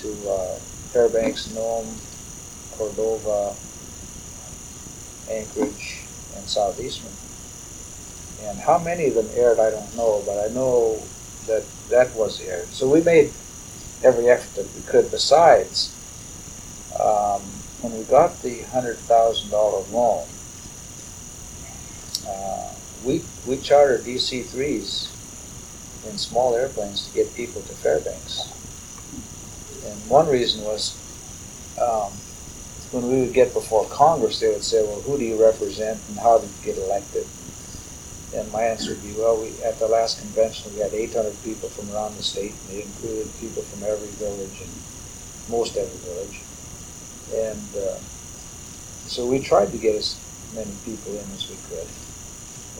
to 0.00 0.30
uh, 0.30 0.58
Fairbanks, 0.92 1.54
Nome, 1.54 2.00
Cordova, 2.76 3.54
Anchorage, 5.30 6.02
and 6.36 6.48
Southeastern. 6.48 7.10
And 8.42 8.58
how 8.58 8.78
many 8.78 9.06
of 9.06 9.14
them 9.14 9.28
aired, 9.34 9.58
I 9.58 9.70
don't 9.70 9.96
know, 9.96 10.22
but 10.26 10.38
I 10.38 10.52
know 10.52 11.00
that 11.46 11.64
that 11.90 12.14
was 12.14 12.40
aired. 12.40 12.68
So 12.68 12.88
we 12.88 13.00
made 13.00 13.32
every 14.02 14.28
effort 14.28 14.54
that 14.56 14.74
we 14.74 14.82
could. 14.82 15.10
Besides, 15.10 15.94
um, 17.00 17.42
when 17.80 17.96
we 17.96 18.04
got 18.04 18.42
the 18.42 18.62
hundred 18.62 18.98
thousand 18.98 19.50
dollar 19.50 19.84
loan, 19.90 20.26
we 23.04 23.22
we 23.46 23.58
chartered 23.58 24.00
DC 24.02 24.44
threes 24.46 25.10
in 26.08 26.18
small 26.18 26.54
airplanes 26.54 27.08
to 27.08 27.14
get 27.14 27.34
people 27.34 27.62
to 27.62 27.74
Fairbanks. 27.74 28.50
And 29.86 30.10
one 30.10 30.28
reason 30.28 30.64
was 30.64 30.96
um, 31.80 32.12
when 32.92 33.10
we 33.10 33.20
would 33.24 33.34
get 33.34 33.52
before 33.52 33.84
Congress, 33.88 34.40
they 34.40 34.48
would 34.48 34.64
say, 34.64 34.82
well, 34.82 35.00
who 35.00 35.18
do 35.18 35.24
you 35.24 35.40
represent 35.40 35.98
and 36.08 36.18
how 36.18 36.38
did 36.38 36.48
you 36.48 36.72
get 36.72 36.78
elected? 36.78 37.26
And 38.34 38.50
my 38.52 38.62
answer 38.62 38.90
would 38.90 39.02
be, 39.02 39.12
well, 39.18 39.40
we, 39.40 39.50
at 39.62 39.78
the 39.78 39.86
last 39.86 40.20
convention, 40.20 40.74
we 40.74 40.80
had 40.80 40.92
800 40.92 41.34
people 41.44 41.68
from 41.68 41.90
around 41.94 42.16
the 42.16 42.22
state, 42.22 42.50
and 42.50 42.68
they 42.70 42.82
included 42.82 43.30
people 43.38 43.62
from 43.62 43.84
every 43.84 44.10
village 44.18 44.58
and 44.58 44.72
most 45.50 45.76
every 45.76 45.98
village. 46.02 46.42
And 47.30 47.68
uh, 47.78 47.98
so 49.06 49.26
we 49.26 49.38
tried 49.38 49.70
to 49.70 49.78
get 49.78 49.94
as 49.94 50.18
many 50.54 50.72
people 50.84 51.12
in 51.12 51.26
as 51.34 51.48
we 51.48 51.56
could. 51.70 51.86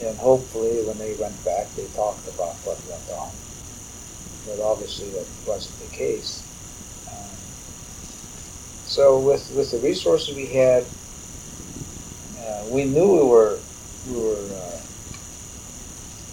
And 0.02 0.16
hopefully, 0.18 0.82
when 0.82 0.98
they 0.98 1.14
went 1.14 1.44
back, 1.44 1.72
they 1.76 1.86
talked 1.94 2.26
about 2.28 2.54
what 2.64 2.78
went 2.88 3.08
on. 3.10 3.30
But 4.46 4.60
obviously, 4.62 5.10
that 5.10 5.26
wasn't 5.46 5.78
the 5.78 5.96
case. 5.96 6.42
Um, 7.08 7.30
so, 8.86 9.18
with, 9.20 9.54
with 9.54 9.70
the 9.70 9.78
resources 9.78 10.34
we 10.34 10.46
had, 10.46 10.84
uh, 12.44 12.64
we 12.70 12.84
knew 12.84 13.12
we 13.12 13.24
were 13.24 13.58
we 14.10 14.20
were 14.20 14.36
uh, 14.36 14.80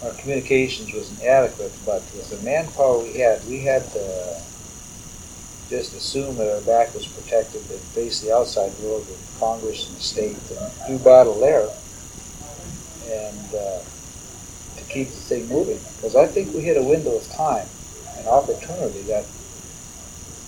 our 0.07 0.11
communications 0.13 0.91
was 0.93 1.11
inadequate, 1.21 1.71
but 1.85 2.01
with 2.15 2.29
the 2.29 2.43
manpower 2.43 2.97
we 2.99 3.13
had, 3.19 3.45
we 3.47 3.59
had 3.59 3.87
to 3.93 4.41
just 5.69 5.93
assume 5.95 6.35
that 6.37 6.53
our 6.53 6.61
back 6.61 6.93
was 6.93 7.07
protected 7.07 7.61
and 7.69 7.79
face 7.79 8.19
the 8.19 8.35
outside 8.35 8.77
world 8.79 9.07
with 9.07 9.37
Congress 9.39 9.87
and 9.87 9.95
the 9.95 10.01
state 10.01 10.37
and 10.59 10.71
do 10.87 11.03
battle 11.03 11.39
there 11.39 11.69
and 13.11 13.53
uh, 13.53 13.79
to 14.77 14.83
keep 14.89 15.07
the 15.09 15.21
thing 15.29 15.47
moving. 15.49 15.79
Because 15.97 16.15
I 16.15 16.27
think 16.27 16.53
we 16.53 16.61
hit 16.61 16.77
a 16.77 16.83
window 16.83 17.15
of 17.17 17.27
time, 17.29 17.67
an 18.17 18.27
opportunity 18.27 19.01
that 19.03 19.25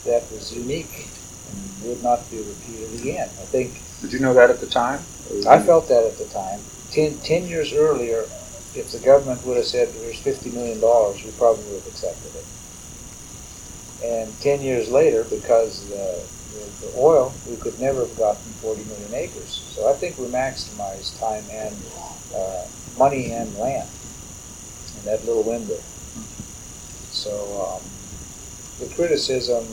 that 0.06 0.30
was 0.31 0.52
unique 0.56 1.07
and 1.52 1.88
would 1.90 2.03
not 2.03 2.30
be 2.30 2.38
repeated 2.38 2.99
again. 2.99 3.27
I 3.27 3.45
think. 3.52 3.81
Did 4.02 4.14
you 4.14 4.19
know 4.19 4.34
that 4.34 4.49
at 4.49 4.60
the 4.60 4.68
time? 4.68 4.99
I 5.48 5.60
felt 5.60 5.88
that 5.88 6.03
at 6.06 6.18
the 6.18 6.26
time. 6.26 6.60
Ten, 6.91 7.18
ten 7.19 7.48
years 7.48 7.73
earlier, 7.73 8.23
if 8.76 8.91
the 8.91 8.99
government 8.99 9.45
would 9.45 9.57
have 9.57 9.65
said 9.65 9.90
there's 9.94 10.19
fifty 10.19 10.52
million 10.52 10.80
dollars, 10.80 11.23
we 11.23 11.31
probably 11.31 11.64
would 11.65 11.84
have 11.84 11.88
accepted 11.88 12.35
it. 12.35 12.45
And 14.03 14.40
ten 14.41 14.61
years 14.61 14.90
later, 14.90 15.23
because 15.23 15.88
the, 15.90 16.22
the, 16.53 16.88
the 16.88 16.94
oil, 16.98 17.34
we 17.49 17.56
could 17.56 17.80
never 17.80 18.02
have 18.02 18.18
gotten 18.18 18.44
40 18.60 18.84
million 18.85 19.14
acres. 19.14 19.64
So 19.72 19.90
I 19.90 19.94
think 19.94 20.18
we 20.18 20.26
maximized 20.27 21.19
time 21.19 21.44
and 21.49 21.73
uh, 22.36 22.66
money 22.98 23.32
and 23.32 23.54
land 23.58 23.90
in 24.98 25.06
that 25.06 25.26
little 25.26 25.44
window. 25.44 25.80
So 27.12 27.32
um, 27.62 27.82
the 28.80 28.94
criticism 28.96 29.64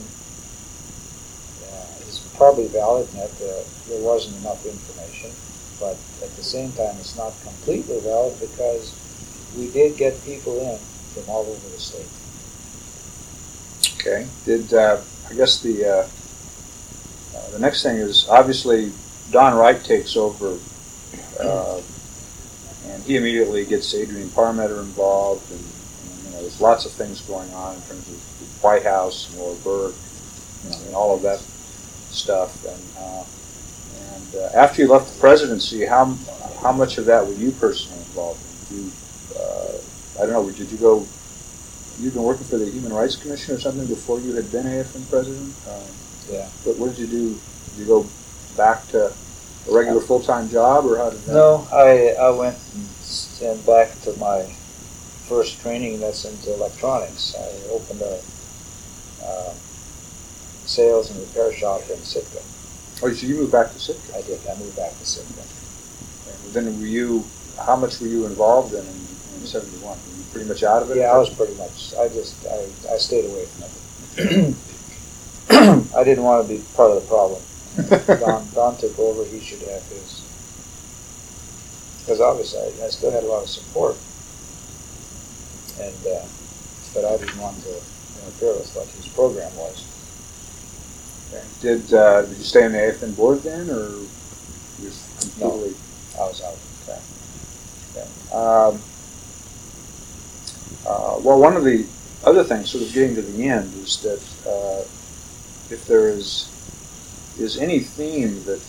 uh, 1.73 2.09
is 2.09 2.21
probably 2.37 2.69
valid 2.69 3.09
in 3.11 3.19
that 3.19 3.37
there 3.89 4.01
wasn't 4.03 4.37
enough 4.39 4.65
information, 4.65 5.31
but 5.81 5.97
at 6.23 6.35
the 6.37 6.43
same 6.43 6.73
time, 6.73 6.97
it's 6.99 7.17
not 7.17 7.33
completely 7.43 7.99
valid 8.01 8.39
because 8.41 8.95
we 9.57 9.69
did 9.71 9.97
get 9.97 10.23
people 10.25 10.59
in 10.61 10.79
from 10.79 11.29
all 11.29 11.47
over 11.47 11.69
the 11.69 11.81
state. 11.81 12.07
Okay. 14.01 14.27
Did 14.45 14.73
uh, 14.73 15.01
I 15.29 15.35
guess 15.35 15.61
the 15.61 15.85
uh, 15.85 16.09
uh, 17.37 17.51
the 17.51 17.59
next 17.59 17.83
thing 17.83 17.97
is 17.97 18.29
obviously 18.29 18.93
Don 19.31 19.55
Wright 19.55 19.83
takes 19.83 20.17
over, 20.17 20.59
uh, 21.39 21.81
and 22.91 23.03
he 23.05 23.17
immediately 23.17 23.65
gets 23.65 23.95
Adrian 23.95 24.29
Parmenter 24.29 24.81
involved, 24.81 25.51
and, 25.51 25.61
and, 25.61 26.25
you 26.25 26.31
know 26.33 26.41
there's 26.43 26.61
lots 26.61 26.87
of 26.87 26.93
things 26.93 27.21
going 27.23 27.53
on 27.53 27.75
in 27.77 27.83
terms 27.83 28.09
of 28.09 28.39
the 28.39 28.47
White 28.67 28.85
House 28.85 29.31
and 29.31 29.41
Laura 29.41 29.57
Bergt, 29.57 29.97
you 30.65 30.71
know, 30.71 30.87
and 30.87 30.95
all 30.95 31.15
of 31.15 31.23
that 31.23 31.41
stuff. 31.41 32.65
And 32.65 32.83
uh, 32.99 33.25
and 34.15 34.35
uh, 34.43 34.59
after 34.59 34.83
you 34.83 34.89
left 34.89 35.13
the 35.13 35.21
presidency, 35.21 35.87
how 35.87 36.17
how 36.63 36.73
much 36.73 36.99
of 36.99 37.07
that 37.07 37.27
were 37.27 37.35
you 37.35 37.51
personally 37.53 37.99
involved 37.99 38.41
in? 38.71 38.77
You, 38.77 38.93
I 40.19 40.27
don't 40.27 40.33
know. 40.33 40.51
Did 40.51 40.71
you 40.71 40.77
go 40.77 41.07
you'd 42.01 42.15
been 42.15 42.23
working 42.23 42.47
for 42.47 42.57
the 42.57 42.69
Human 42.71 42.93
Rights 42.93 43.17
Commission 43.17 43.55
or 43.55 43.61
something 43.61 43.87
before 43.87 44.21
you 44.21 44.35
had 44.35 44.51
been 44.51 44.67
AFN 44.67 45.09
president. 45.11 45.55
Um, 45.69 45.83
yeah. 46.31 46.49
But 46.65 46.79
what 46.79 46.91
did 46.91 46.99
you 46.99 47.07
do? 47.07 47.41
Did 47.71 47.79
you 47.79 47.87
go 47.87 48.07
back 48.57 48.87
to 48.89 49.13
a 49.69 49.73
regular 49.73 50.01
full 50.01 50.21
time 50.21 50.49
job, 50.49 50.85
or 50.87 50.99
how 50.99 51.11
did 51.11 51.21
that? 51.21 51.35
No, 51.35 51.67
I 51.73 52.15
I 52.21 52.31
went 52.31 52.57
and 53.43 53.67
back 53.67 53.99
to 54.03 54.17
my 54.19 54.45
first 55.29 55.61
training. 55.61 56.01
That's 56.01 56.25
into 56.25 56.55
electronics. 56.55 57.35
I 57.39 57.73
opened 57.73 58.03
a 58.03 58.21
uh, 59.25 59.53
sales 60.67 61.11
and 61.11 61.21
repair 61.21 61.53
shop 61.53 61.83
in 61.91 61.99
Sitka. 61.99 62.39
Oh, 63.03 63.13
so 63.13 63.27
you 63.27 63.37
moved 63.37 63.53
back 63.53 63.73
to 63.73 63.79
Sitka? 63.79 64.17
I 64.17 64.23
did. 64.23 64.41
I 64.47 64.57
moved 64.59 64.77
back 64.77 64.91
to 64.91 65.07
Sitka. 65.07 65.43
And 66.45 66.55
then 66.55 66.81
were 66.81 66.87
you? 66.87 67.25
How 67.67 67.77
much 67.77 68.01
were 68.01 68.07
you 68.07 68.27
involved 68.27 68.75
in 68.75 68.81
in, 68.81 69.41
in 69.41 69.47
'71? 69.47 69.99
pretty 70.33 70.49
much 70.49 70.63
out 70.63 70.83
of 70.83 70.91
it? 70.91 70.99
Yeah, 70.99 71.13
I 71.13 71.19
was 71.19 71.31
pretty 71.31 71.55
much. 71.57 71.95
I 71.95 72.09
just 72.09 72.47
I, 72.47 72.95
I 72.95 72.99
stayed 72.99 73.25
away 73.25 73.47
from 73.47 73.65
it. 74.25 74.55
I 75.95 76.05
didn't 76.05 76.25
want 76.25 76.47
to 76.47 76.55
be 76.55 76.63
part 76.77 76.93
of 76.93 77.03
the 77.03 77.09
problem. 77.09 77.41
Don 77.77 78.49
Don 78.55 78.77
took 78.77 78.99
over. 78.99 79.25
He 79.25 79.41
should 79.41 79.61
have 79.61 79.83
his 79.89 80.23
because 82.01 82.21
obviously 82.21 82.61
I, 82.61 82.87
I, 82.87 82.89
still 82.89 83.11
had 83.13 83.23
a 83.23 83.27
lot 83.27 83.43
of 83.45 83.49
support, 83.49 83.97
and 85.79 85.95
uh, 86.07 86.27
but 86.95 87.05
I 87.05 87.17
didn't 87.19 87.39
want 87.39 87.63
to 87.63 87.69
interfere 87.69 88.55
with 88.55 88.75
what 88.75 88.89
his 88.89 89.07
program 89.09 89.55
was. 89.57 89.87
Okay. 91.29 91.45
Did 91.61 91.95
uh, 91.95 92.23
did 92.23 92.37
you 92.37 92.45
stay 92.45 92.65
on 92.65 92.73
the 92.73 92.79
AFN 92.79 93.17
board 93.17 93.43
then, 93.43 93.71
or 93.71 93.91
you 94.83 94.91
completely? 95.21 95.75
No, 96.17 96.25
I 96.25 96.27
was 96.27 96.43
out. 96.43 96.59
Okay. 96.83 97.01
okay. 97.93 98.09
Um, 98.33 98.83
uh, 100.87 101.21
well, 101.23 101.39
one 101.39 101.57
of 101.57 101.65
the 101.65 101.87
other 102.25 102.43
things, 102.43 102.71
sort 102.71 102.85
of 102.85 102.93
getting 102.93 103.15
to 103.15 103.23
the 103.23 103.49
end, 103.49 103.73
is 103.75 104.03
that 104.03 104.51
uh, 104.51 104.83
if 105.73 105.87
there 105.87 106.09
is 106.09 106.49
is 107.39 107.57
any 107.59 107.81
theme 107.81 108.45
that 108.45 108.63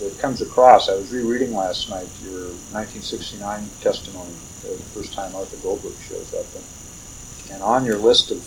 that 0.00 0.18
comes 0.18 0.42
across, 0.42 0.88
I 0.88 0.94
was 0.94 1.12
rereading 1.12 1.54
last 1.54 1.88
night 1.88 2.08
your 2.22 2.50
1969 2.74 3.68
testimony, 3.80 4.32
the 4.62 4.76
first 4.94 5.12
time 5.12 5.34
Arthur 5.34 5.56
Goldberg 5.58 5.94
shows 6.00 6.34
up, 6.34 6.46
and, 6.56 7.54
and 7.54 7.62
on 7.62 7.84
your 7.84 7.98
list 7.98 8.30
of 8.30 8.38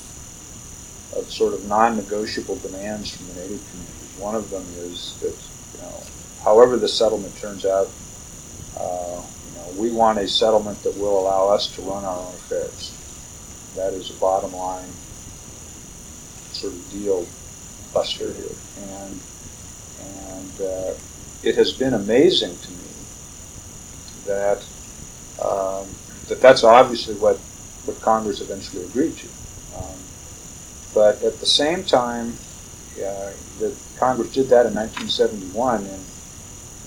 of 1.16 1.32
sort 1.32 1.54
of 1.54 1.66
non-negotiable 1.68 2.58
demands 2.58 3.16
from 3.16 3.28
the 3.28 3.34
Native 3.36 3.64
communities, 3.70 4.16
one 4.20 4.36
of 4.36 4.50
them 4.50 4.66
is 4.76 5.18
that 5.22 5.36
you 5.76 5.82
know, 5.82 6.04
however 6.44 6.76
the 6.76 6.90
settlement 6.90 7.34
turns 7.38 7.66
out, 7.66 7.88
uh, 8.78 9.24
you 9.48 9.58
know, 9.58 9.82
we 9.82 9.92
want 9.92 10.20
a 10.20 10.28
settlement 10.28 10.82
that 10.84 10.98
will 10.98 11.20
allow 11.20 11.48
us 11.48 11.74
to 11.76 11.82
run 11.84 12.04
our 12.04 12.18
own 12.18 12.34
affairs. 12.34 12.92
That 13.76 13.94
is 13.94 14.10
a 14.10 14.14
bottom 14.20 14.54
line 14.54 14.90
sort 16.52 16.74
of 16.74 16.92
deal 16.92 17.26
buster 17.96 18.32
here. 18.34 18.56
And, 18.92 19.20
and 20.04 20.62
uh, 20.62 20.94
it 21.42 21.56
has 21.56 21.72
been 21.72 21.96
amazing 21.96 22.56
to 22.60 22.72
me 22.72 22.92
that, 24.28 24.62
um, 25.42 25.88
that 26.28 26.42
that's 26.42 26.64
obviously 26.64 27.16
what, 27.16 27.38
what 27.86 28.00
Congress 28.02 28.42
eventually 28.42 28.84
agreed 28.84 29.16
to. 29.18 29.28
Um, 29.78 29.98
but 30.94 31.24
at 31.24 31.40
the 31.40 31.46
same 31.48 31.84
time, 31.86 32.34
uh, 32.98 33.32
that 33.60 33.76
Congress 33.98 34.34
did 34.34 34.50
that 34.50 34.66
in 34.66 34.76
1971, 34.76 35.76
and 35.78 36.04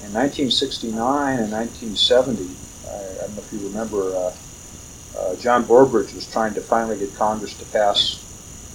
in 0.04 0.12
1969 0.12 1.38
and 1.40 1.50
1970, 1.50 2.48
I 2.88 3.26
don't 3.26 3.34
know 3.34 3.42
if 3.42 3.52
you 3.52 3.58
remember, 3.68 4.14
uh, 4.14 4.32
uh, 5.18 5.36
John 5.36 5.64
Borbridge 5.64 6.14
was 6.14 6.26
trying 6.26 6.54
to 6.54 6.60
finally 6.60 6.98
get 6.98 7.14
Congress 7.16 7.54
to 7.58 7.64
pass 7.66 8.24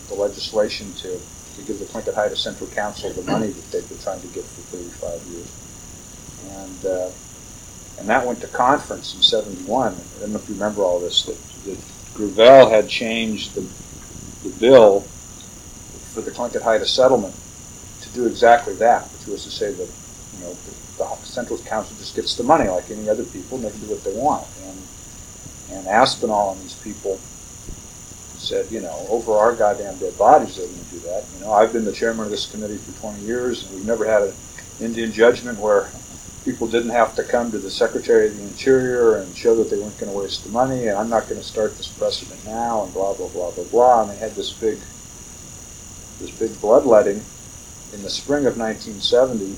the 0.10 0.16
legislation 0.16 0.94
to, 0.94 1.20
to 1.56 1.62
give 1.64 1.80
the 1.80 1.86
Tlingit 1.86 2.16
Haida 2.16 2.36
Central 2.36 2.70
Council 2.70 3.12
the 3.12 3.30
money 3.30 3.48
that 3.48 3.72
they've 3.72 3.88
been 3.88 4.00
trying 4.00 4.22
to 4.22 4.28
get 4.28 4.44
for 4.44 4.78
35 4.78 5.22
years. 5.32 5.52
And, 6.52 6.86
uh, 6.86 7.12
and 8.00 8.10
that 8.10 8.26
went 8.26 8.42
to 8.42 8.48
conference 8.48 9.16
in 9.16 9.22
71. 9.22 9.94
I 9.94 10.20
don't 10.20 10.32
know 10.32 10.40
if 10.40 10.50
you 10.50 10.56
remember 10.56 10.84
all 10.84 11.00
this, 11.00 11.24
that, 11.26 11.38
that 11.66 11.80
Gravel 12.14 12.70
had 12.70 12.90
changed 12.90 13.56
the, 13.56 13.62
the 14.48 14.56
bill 14.60 15.02
for 16.14 16.22
the 16.22 16.32
Tlingit 16.32 16.62
Haida 16.62 16.86
settlement 16.86 17.36
to 18.02 18.10
do 18.10 18.26
exactly 18.28 18.74
that, 18.76 19.04
which 19.04 19.28
was 19.28 19.44
to 19.46 19.52
say 19.52 19.72
that, 19.72 19.90
you 20.38 20.44
know, 20.44 20.54
the 20.98 21.26
Central 21.26 21.58
Council 21.60 21.96
just 21.98 22.16
gets 22.16 22.36
the 22.36 22.44
money 22.44 22.70
like 22.70 22.90
any 22.92 23.10
other 23.10 23.24
people, 23.24 23.58
and 23.58 23.66
they 23.66 23.72
can 23.72 23.80
do 23.82 23.88
what 23.88 24.04
they 24.04 24.14
want. 24.14 24.46
And 24.66 24.78
and 25.74 25.88
Aspinall 25.88 26.54
and 26.54 26.62
these 26.62 26.76
people 26.76 27.20
said, 28.44 28.70
you 28.72 28.82
know, 28.82 29.06
over 29.10 29.34
our 29.34 29.56
goddamn 29.56 29.98
dead 29.98 30.18
bodies, 30.18 30.58
they're 30.58 30.68
going 30.68 30.80
to 30.80 30.92
do 30.92 31.00
that. 31.00 31.26
You 31.36 31.46
know, 31.46 31.54
I've 31.54 31.74
been 31.74 31.86
the 31.86 31.92
chairman 31.92 32.26
of 32.26 32.32
this 32.32 32.52
committee 32.52 32.78
for 32.78 32.92
20 33.00 33.22
years, 33.22 33.66
and 33.66 33.76
we've 33.76 33.86
never 33.86 34.06
had 34.06 34.24
an 34.24 34.34
Indian 34.80 35.12
judgment 35.12 35.58
where 35.60 35.90
people 36.44 36.68
didn't 36.68 36.92
have 36.92 37.16
to 37.16 37.24
come 37.24 37.52
to 37.52 37.58
the 37.58 37.72
Secretary 37.72 38.28
of 38.28 38.38
the 38.38 38.44
Interior 38.44 39.16
and 39.16 39.36
show 39.36 39.56
that 39.56 39.70
they 39.70 39.80
weren't 39.80 39.98
going 39.98 40.12
to 40.12 40.18
waste 40.18 40.44
the 40.44 40.52
money, 40.52 40.88
and 40.88 40.98
I'm 40.98 41.10
not 41.10 41.30
going 41.30 41.40
to 41.40 41.48
start 41.48 41.78
this 41.78 41.88
precedent 41.88 42.46
now, 42.46 42.84
and 42.84 42.94
blah, 42.94 43.14
blah, 43.14 43.30
blah, 43.30 43.52
blah, 43.52 43.64
blah. 43.66 44.02
And 44.04 44.12
they 44.12 44.18
had 44.18 44.32
this 44.36 44.52
big 44.52 44.78
this 46.20 46.32
big 46.32 46.60
bloodletting 46.62 47.22
in 47.94 48.02
the 48.02 48.10
spring 48.10 48.46
of 48.46 48.58
1970, 48.58 49.56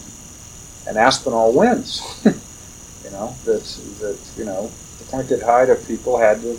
and 0.88 0.98
Aspinall 0.98 1.54
wins. 1.54 2.02
you 2.26 3.12
know 3.12 3.36
that 3.46 3.64
that 4.00 4.18
you 4.38 4.46
know 4.46 4.72
the 5.00 5.06
Tlingit 5.06 5.44
Haida 5.44 5.76
people 5.88 6.18
had 6.18 6.42
to, 6.42 6.58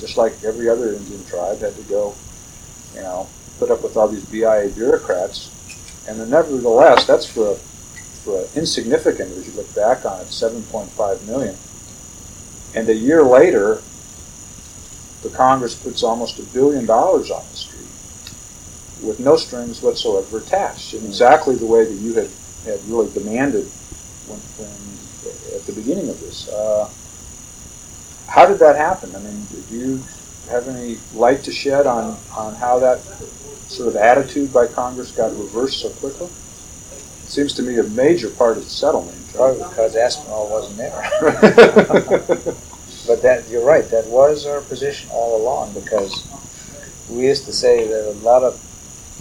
just 0.00 0.16
like 0.16 0.32
every 0.44 0.68
other 0.68 0.94
Indian 0.94 1.24
tribe, 1.26 1.60
had 1.60 1.74
to 1.76 1.82
go, 1.82 2.14
you 2.94 3.02
know, 3.02 3.28
put 3.58 3.70
up 3.70 3.82
with 3.82 3.96
all 3.96 4.08
these 4.08 4.24
BIA 4.24 4.70
bureaucrats, 4.74 5.50
and 6.08 6.18
then 6.18 6.30
nevertheless, 6.30 7.06
that's 7.06 7.26
for 7.26 7.52
a, 7.52 7.54
for 7.54 8.40
a 8.40 8.58
insignificant, 8.58 9.30
as 9.32 9.46
you 9.46 9.52
look 9.52 9.72
back 9.74 10.04
on 10.04 10.20
it, 10.20 10.28
7.5 10.28 11.26
million. 11.26 11.54
And 12.74 12.88
a 12.88 12.94
year 12.94 13.22
later, 13.22 13.82
the 15.22 15.28
Congress 15.30 15.74
puts 15.74 16.02
almost 16.02 16.38
a 16.38 16.42
billion 16.42 16.86
dollars 16.86 17.30
on 17.30 17.44
the 17.50 17.56
street 17.56 17.80
with 19.02 19.20
no 19.20 19.36
strings 19.36 19.82
whatsoever 19.82 20.38
attached, 20.38 20.94
in 20.94 21.04
exactly 21.04 21.54
the 21.56 21.66
way 21.66 21.84
that 21.84 21.94
you 21.94 22.14
had, 22.14 22.28
had 22.64 22.82
really 22.88 23.12
demanded 23.12 23.66
when, 24.26 24.38
when 24.58 24.70
at 25.54 25.66
the 25.66 25.72
beginning 25.72 26.08
of 26.08 26.20
this. 26.20 26.48
Uh, 26.48 26.88
how 28.30 28.46
did 28.46 28.60
that 28.60 28.76
happen? 28.76 29.14
I 29.14 29.18
mean, 29.18 29.44
did 29.50 29.68
you 29.70 30.02
have 30.48 30.68
any 30.68 30.98
light 31.14 31.42
to 31.44 31.52
shed 31.52 31.86
on, 31.86 32.16
on 32.36 32.54
how 32.54 32.78
that 32.78 33.00
sort 33.68 33.88
of 33.88 33.96
attitude 33.96 34.52
by 34.52 34.66
Congress 34.68 35.10
got 35.10 35.36
reversed 35.36 35.80
so 35.80 35.90
quickly? 35.90 36.26
It 36.26 37.28
seems 37.28 37.52
to 37.54 37.62
me 37.62 37.76
a 37.78 37.82
major 37.82 38.30
part 38.30 38.56
of 38.56 38.64
the 38.64 38.70
settlement. 38.70 39.16
Probably 39.34 39.62
because 39.62 39.96
Aspinall 39.96 40.48
wasn't 40.48 40.78
there. 40.78 41.10
but 43.06 43.22
that 43.22 43.48
you're 43.48 43.64
right. 43.64 43.88
That 43.90 44.06
was 44.06 44.46
our 44.46 44.60
position 44.60 45.10
all 45.12 45.40
along 45.40 45.74
because 45.74 46.26
we 47.08 47.26
used 47.26 47.44
to 47.46 47.52
say 47.52 47.86
there 47.88 48.04
that 48.04 48.10
a 48.10 48.24
lot 48.24 48.42
of 48.42 48.54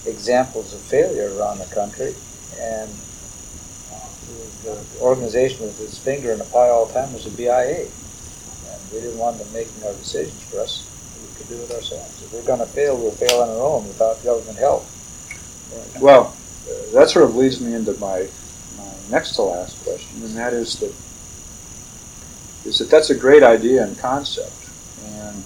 examples 0.05 0.73
of 0.73 0.81
failure 0.81 1.35
around 1.35 1.59
the 1.59 1.65
country, 1.65 2.13
and 2.59 2.89
the 4.63 4.83
organization 4.99 5.61
with 5.61 5.81
its 5.81 5.97
finger 5.97 6.31
in 6.31 6.39
the 6.39 6.45
pie 6.45 6.69
all 6.69 6.85
the 6.85 6.93
time 6.93 7.13
was 7.13 7.25
the 7.25 7.31
BIA. 7.31 7.87
We 8.91 9.01
didn't 9.01 9.17
want 9.17 9.37
them 9.37 9.51
making 9.53 9.83
our 9.85 9.93
decisions 9.93 10.41
for 10.43 10.59
us. 10.59 10.89
We 11.21 11.37
could 11.37 11.47
do 11.49 11.61
it 11.61 11.71
ourselves. 11.71 12.23
If 12.23 12.33
we're 12.33 12.43
going 12.43 12.59
to 12.59 12.65
fail, 12.65 12.97
we'll 12.97 13.11
fail 13.11 13.41
on 13.41 13.49
our 13.49 13.61
own 13.61 13.87
without 13.87 14.23
government 14.23 14.57
help. 14.57 14.85
Well, 16.01 16.35
uh, 16.67 16.93
that 16.93 17.09
sort 17.09 17.25
of 17.25 17.35
leads 17.35 17.61
me 17.61 17.75
into 17.75 17.93
my, 17.99 18.27
my 18.77 18.91
next 19.09 19.35
to 19.35 19.43
last 19.43 19.83
question, 19.83 20.23
and 20.23 20.35
that 20.35 20.53
is 20.53 20.79
that 20.79 20.93
is 22.65 22.79
that 22.79 22.89
that's 22.89 23.09
a 23.09 23.15
great 23.15 23.43
idea 23.43 23.83
and 23.83 23.97
concept. 23.97 24.51
And, 25.05 25.43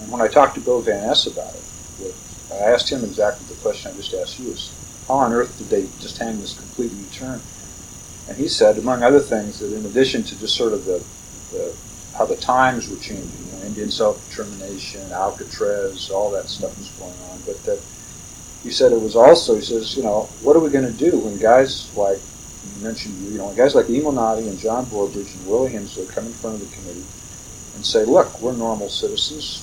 and 0.00 0.12
when 0.12 0.20
I 0.20 0.28
talked 0.28 0.54
to 0.56 0.60
Bill 0.60 0.80
Van 0.80 1.06
Ness 1.06 1.26
about 1.26 1.54
it, 1.54 2.14
I 2.52 2.70
asked 2.70 2.90
him 2.90 3.02
exactly 3.02 3.46
the 3.46 3.60
question 3.62 3.90
I 3.90 3.96
just 3.96 4.12
asked 4.14 4.38
you: 4.38 4.50
is 4.50 4.72
how 5.08 5.14
on 5.14 5.32
earth 5.32 5.56
did 5.58 5.68
they 5.68 5.88
just 6.00 6.18
hang 6.18 6.40
this 6.40 6.54
complete 6.54 6.92
U-turn? 6.92 7.40
And 8.28 8.36
he 8.36 8.48
said, 8.48 8.78
among 8.78 9.02
other 9.02 9.20
things, 9.20 9.58
that 9.58 9.72
in 9.72 9.84
addition 9.84 10.22
to 10.24 10.38
just 10.38 10.56
sort 10.56 10.72
of 10.72 10.84
the, 10.86 11.04
the 11.52 11.74
how 12.16 12.24
the 12.24 12.36
times 12.36 12.88
were 12.88 12.96
changing, 12.96 13.28
you 13.46 13.52
know, 13.58 13.66
Indian 13.66 13.90
self-determination, 13.90 15.12
Alcatraz, 15.12 16.10
all 16.10 16.30
that 16.30 16.48
stuff 16.48 16.76
was 16.78 16.88
going 16.90 17.12
on, 17.30 17.40
but 17.46 17.62
that 17.64 17.80
he 18.62 18.70
said 18.70 18.92
it 18.92 19.00
was 19.00 19.16
also, 19.16 19.56
he 19.56 19.60
says, 19.60 19.96
you 19.96 20.02
know, 20.02 20.22
what 20.42 20.56
are 20.56 20.60
we 20.60 20.70
going 20.70 20.86
to 20.86 20.92
do 20.92 21.18
when 21.18 21.38
guys 21.38 21.94
like, 21.96 22.18
you 22.18 22.84
mentioned, 22.84 23.14
you 23.30 23.38
know, 23.38 23.52
guys 23.52 23.74
like 23.74 23.90
Emil 23.90 24.18
and 24.18 24.58
John 24.58 24.86
Borbridge 24.86 25.34
and 25.36 25.46
Willie 25.46 25.72
Hensley 25.72 26.06
come 26.06 26.26
in 26.26 26.32
front 26.32 26.62
of 26.62 26.70
the 26.70 26.76
committee 26.76 27.04
and 27.74 27.84
say, 27.84 28.04
look, 28.04 28.40
we're 28.40 28.56
normal 28.56 28.88
citizens. 28.88 29.62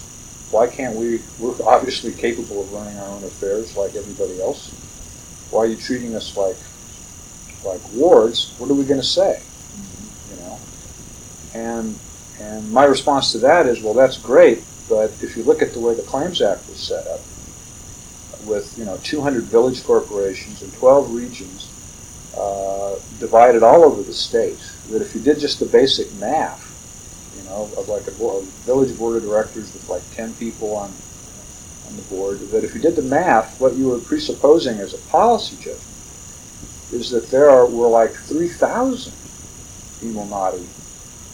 Why 0.52 0.68
can't 0.68 0.96
we, 0.96 1.22
we're 1.40 1.56
obviously 1.66 2.12
capable 2.12 2.62
of 2.62 2.74
running 2.74 2.98
our 3.00 3.08
own 3.08 3.24
affairs 3.24 3.76
like 3.76 3.96
everybody 3.96 4.40
else. 4.42 4.70
Why 5.50 5.62
are 5.62 5.68
you 5.68 5.78
treating 5.78 6.16
us 6.16 6.38
like 6.38 6.58
like 7.64 7.82
wards, 7.94 8.54
what 8.58 8.70
are 8.70 8.74
we 8.74 8.84
going 8.84 9.00
to 9.00 9.06
say? 9.06 9.40
You 10.30 10.36
know, 10.38 10.60
and 11.54 11.96
and 12.40 12.72
my 12.72 12.86
response 12.86 13.32
to 13.34 13.40
that 13.40 13.66
is, 13.66 13.82
well, 13.82 13.94
that's 13.94 14.18
great, 14.18 14.64
but 14.90 15.12
if 15.22 15.38
you 15.38 15.44
look 15.44 15.62
at 15.62 15.74
the 15.74 15.80
way 15.80 15.94
the 15.94 16.02
Claims 16.04 16.42
Act 16.42 16.68
was 16.68 16.78
set 16.78 17.06
up, 17.08 17.22
with 18.46 18.78
you 18.78 18.86
know 18.86 18.98
200 19.04 19.44
village 19.44 19.84
corporations 19.84 20.62
and 20.62 20.74
12 20.74 21.14
regions 21.14 21.70
uh, 22.38 22.96
divided 23.20 23.64
all 23.64 23.84
over 23.84 24.02
the 24.02 24.14
state, 24.14 24.60
that 24.90 25.02
if 25.02 25.14
you 25.14 25.22
did 25.22 25.40
just 25.40 25.60
the 25.60 25.66
basic 25.66 26.12
math, 26.16 26.68
you 27.38 27.44
know, 27.50 27.70
of 27.78 27.88
like 27.88 28.08
a, 28.08 28.24
a 28.24 28.42
village 28.66 28.98
board 28.98 29.18
of 29.18 29.24
directors 29.24 29.74
with 29.74 29.88
like 29.90 30.04
10 30.16 30.34
people 30.36 30.76
on 30.76 30.92
on 31.88 31.96
the 31.96 32.04
board, 32.04 32.40
that 32.40 32.64
if 32.64 32.74
you 32.74 32.82
did 32.82 32.96
the 32.96 33.02
math, 33.02 33.60
what 33.60 33.76
you 33.76 33.90
were 33.90 34.00
presupposing 34.00 34.80
as 34.80 34.94
a 34.94 34.98
policy 35.10 35.56
judgment 35.58 35.82
is 36.92 37.10
that 37.12 37.30
there 37.30 37.50
are, 37.50 37.66
were 37.66 37.88
like 37.88 38.12
3,000 38.12 39.14
Emil 40.04 40.26
Notti 40.26 40.66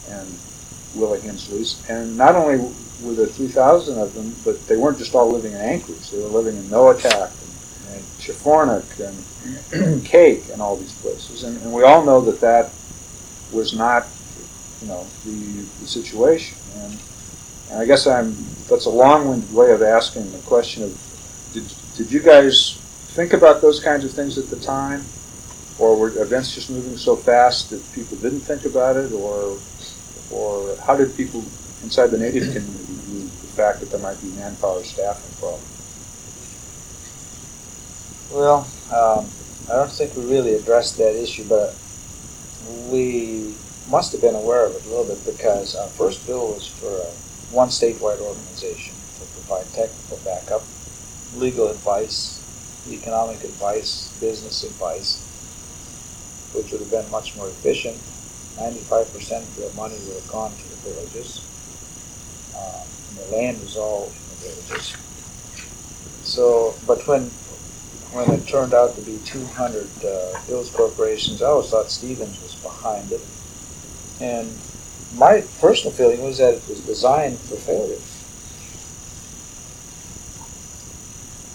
and 0.10 0.28
Willie 0.98 1.22
Hensley's, 1.22 1.84
and 1.90 2.18
not 2.18 2.36
only 2.36 2.58
were 3.02 3.14
there 3.14 3.28
3,000 3.28 4.00
of 4.00 4.14
them, 4.14 4.36
but 4.44 4.66
they 4.68 4.76
weren't 4.76 4.98
just 4.98 5.14
all 5.14 5.32
living 5.32 5.54
in 5.54 5.60
Anchorage. 5.60 6.10
They 6.10 6.20
were 6.20 6.30
living 6.30 6.58
in 6.58 6.64
Noatak 6.64 7.32
and, 7.32 7.96
and 7.96 8.04
Chefornak 8.20 8.86
and 9.74 10.06
Kake 10.06 10.50
and 10.52 10.62
all 10.62 10.76
these 10.76 10.94
places. 10.94 11.44
And, 11.44 11.62
and, 11.62 11.72
we 11.72 11.84
all 11.84 12.04
know 12.04 12.22
that 12.22 12.42
that 12.42 12.72
was 13.56 13.74
not, 13.76 14.08
you 14.82 14.88
know, 14.88 15.06
the, 15.26 15.66
the 15.80 15.88
situation. 15.88 16.58
And, 16.78 17.00
and 17.72 17.80
I 17.80 17.86
guess 17.86 18.08
I'm, 18.08 18.36
that's 18.68 18.86
a 18.86 18.90
long-winded 18.90 19.54
way 19.54 19.72
of 19.72 19.82
asking 19.82 20.32
the 20.32 20.40
question 20.40 20.84
of, 20.84 21.52
did, 21.54 21.72
did 21.96 22.12
you 22.12 22.22
guys 22.22 22.78
think 23.14 23.34
about 23.34 23.62
those 23.62 23.80
kinds 23.80 24.04
of 24.04 24.12
things 24.12 24.38
at 24.38 24.48
the 24.50 24.60
time? 24.60 25.04
or 25.80 25.96
were 25.96 26.10
events 26.22 26.54
just 26.54 26.70
moving 26.70 26.98
so 26.98 27.16
fast 27.16 27.70
that 27.70 27.94
people 27.94 28.18
didn't 28.18 28.40
think 28.40 28.66
about 28.66 28.98
it, 28.98 29.12
or 29.12 29.58
or 30.32 30.76
how 30.86 30.96
did 30.96 31.16
people 31.16 31.44
inside 31.84 32.08
the 32.08 32.18
native 32.18 32.44
community 32.54 32.94
view 33.06 33.22
the 33.22 33.54
fact 33.56 33.80
that 33.80 33.92
there 33.92 34.00
might 34.00 34.22
be 34.22 34.30
manpower 34.30 34.84
staffing 34.84 35.36
problems? 35.40 35.78
Well, 38.32 38.68
um, 38.92 39.26
I 39.70 39.76
don't 39.76 39.92
think 39.92 40.16
we 40.16 40.26
really 40.26 40.56
addressed 40.56 40.98
that 40.98 41.16
issue, 41.16 41.46
but 41.48 41.76
we 42.90 43.56
must 43.90 44.12
have 44.12 44.22
been 44.22 44.36
aware 44.36 44.66
of 44.66 44.76
it 44.76 44.86
a 44.86 44.90
little 44.90 45.06
bit 45.06 45.26
because 45.26 45.76
our 45.76 45.88
first 45.88 46.26
bill 46.28 46.54
was 46.54 46.68
for 46.68 46.88
a 46.90 47.12
one 47.54 47.70
statewide 47.70 48.20
organization 48.20 48.94
to 49.20 49.26
provide 49.32 49.66
technical 49.74 50.18
backup, 50.26 50.64
legal 51.36 51.70
advice, 51.70 52.44
economic 52.92 53.44
advice, 53.44 54.14
business 54.20 54.64
advice, 54.64 55.24
which 56.54 56.72
would 56.72 56.82
have 56.82 56.92
been 56.92 57.10
much 57.12 57.36
more 57.38 57.48
efficient. 57.48 57.98
95% 58.58 59.44
of 59.44 59.56
the 59.56 59.72
money 59.76 59.96
would 60.08 60.16
have 60.16 60.28
gone 60.28 60.52
to 60.56 60.70
the 60.70 60.76
villages. 60.90 61.42
Um, 62.56 62.88
the 63.16 63.36
land 63.36 63.62
was 63.62 63.78
all 63.78 64.06
in 64.06 64.30
the 64.30 64.36
villages. 64.36 64.96
So, 66.24 66.76
but 66.86 67.08
when 67.08 67.32
when 68.12 68.32
it 68.32 68.48
turned 68.48 68.74
out 68.74 68.96
to 68.96 69.02
be 69.02 69.18
200 69.20 70.06
uh, 70.06 70.40
Hills 70.42 70.72
corporations, 70.72 71.42
I 71.42 71.48
always 71.48 71.70
thought 71.70 71.92
Stevens 71.92 72.42
was 72.42 72.56
behind 72.56 73.12
it. 73.12 73.22
And 74.20 74.58
my 75.16 75.42
personal 75.60 75.94
feeling 75.94 76.24
was 76.24 76.38
that 76.40 76.56
it 76.56 76.68
was 76.68 76.82
designed 76.82 77.40
for 77.40 77.56
failure. 77.58 78.00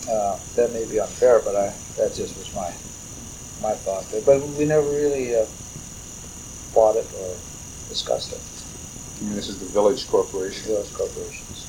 Uh, 0.08 0.38
that 0.56 0.72
may 0.72 0.84
be 0.84 1.00
unfair, 1.00 1.40
but 1.40 1.56
I 1.56 1.74
that 1.96 2.14
just 2.14 2.36
was 2.36 2.52
my 2.54 2.72
my 3.60 3.74
thought 3.74 4.04
there. 4.10 4.22
But 4.22 4.46
we 4.48 4.64
never 4.64 4.88
really 4.88 5.34
uh, 5.36 5.46
bought 6.74 6.96
it 6.96 7.06
or 7.20 7.34
discussed 7.88 8.32
it. 8.32 8.40
You 9.20 9.26
mean 9.28 9.36
this 9.36 9.48
is 9.48 9.58
the 9.58 9.66
village 9.66 10.08
corporation? 10.08 10.64
Village 10.66 10.92
corporations. 10.94 11.66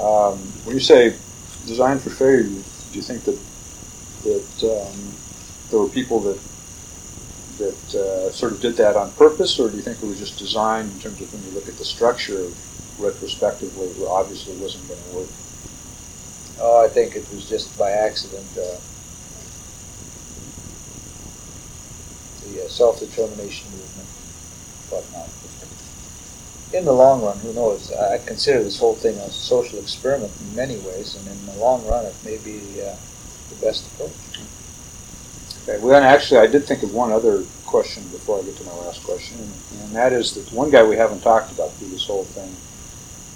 Um, 0.00 0.38
when 0.64 0.76
you 0.76 0.80
say 0.80 1.16
designed 1.66 2.02
for 2.02 2.10
failure, 2.10 2.44
do 2.44 2.62
you 2.92 3.02
think 3.02 3.24
that 3.24 3.38
that 4.24 4.64
um, 4.64 5.14
there 5.70 5.78
were 5.78 5.88
people 5.88 6.20
that 6.20 6.38
that 7.58 7.94
uh, 7.94 8.30
sort 8.32 8.52
of 8.52 8.60
did 8.60 8.76
that 8.76 8.96
on 8.96 9.12
purpose, 9.12 9.58
or 9.58 9.68
do 9.68 9.76
you 9.76 9.82
think 9.82 10.02
it 10.02 10.06
was 10.06 10.18
just 10.18 10.38
designed 10.38 10.90
in 10.92 10.98
terms 11.00 11.20
of 11.20 11.32
when 11.32 11.42
you 11.44 11.50
look 11.50 11.68
at 11.68 11.76
the 11.76 11.84
structure 11.84 12.46
retrospectively, 12.98 13.86
it 13.88 14.08
obviously 14.08 14.56
wasn't 14.56 14.86
going 14.88 15.00
to 15.00 15.16
work? 15.16 15.28
Oh, 16.60 16.84
I 16.84 16.88
think 16.88 17.16
it 17.16 17.26
was 17.32 17.48
just 17.48 17.76
by 17.78 17.90
accident. 17.90 18.46
Uh, 18.56 18.76
the 22.50 22.64
uh, 22.64 22.68
self-determination 22.68 23.70
movement, 23.70 24.08
whatnot. 24.90 25.28
In 26.72 26.84
the 26.84 26.92
long 26.92 27.22
run, 27.22 27.36
who 27.38 27.52
knows? 27.52 27.92
I 27.92 28.18
consider 28.18 28.62
this 28.62 28.78
whole 28.78 28.94
thing 28.94 29.16
a 29.16 29.30
social 29.30 29.80
experiment 29.80 30.32
in 30.40 30.54
many 30.54 30.78
ways, 30.78 31.16
and 31.16 31.26
in 31.26 31.46
the 31.46 31.60
long 31.60 31.84
run, 31.86 32.04
it 32.04 32.14
may 32.24 32.38
be 32.38 32.80
uh, 32.80 32.94
the 33.48 33.56
best 33.60 33.92
approach. 33.92 34.12
Okay. 35.62 35.78
Well, 35.78 35.88
then 35.88 36.04
actually, 36.04 36.38
I 36.38 36.46
did 36.46 36.64
think 36.64 36.84
of 36.84 36.94
one 36.94 37.10
other 37.10 37.44
question 37.66 38.04
before 38.04 38.38
I 38.38 38.42
get 38.42 38.56
to 38.56 38.64
my 38.64 38.74
last 38.74 39.02
question, 39.04 39.38
and, 39.40 39.52
and 39.82 39.96
that 39.96 40.12
is 40.12 40.34
that 40.34 40.46
the 40.46 40.54
one 40.54 40.70
guy 40.70 40.84
we 40.84 40.96
haven't 40.96 41.22
talked 41.22 41.50
about 41.50 41.72
through 41.72 41.88
this 41.88 42.06
whole 42.06 42.24
thing, 42.24 42.54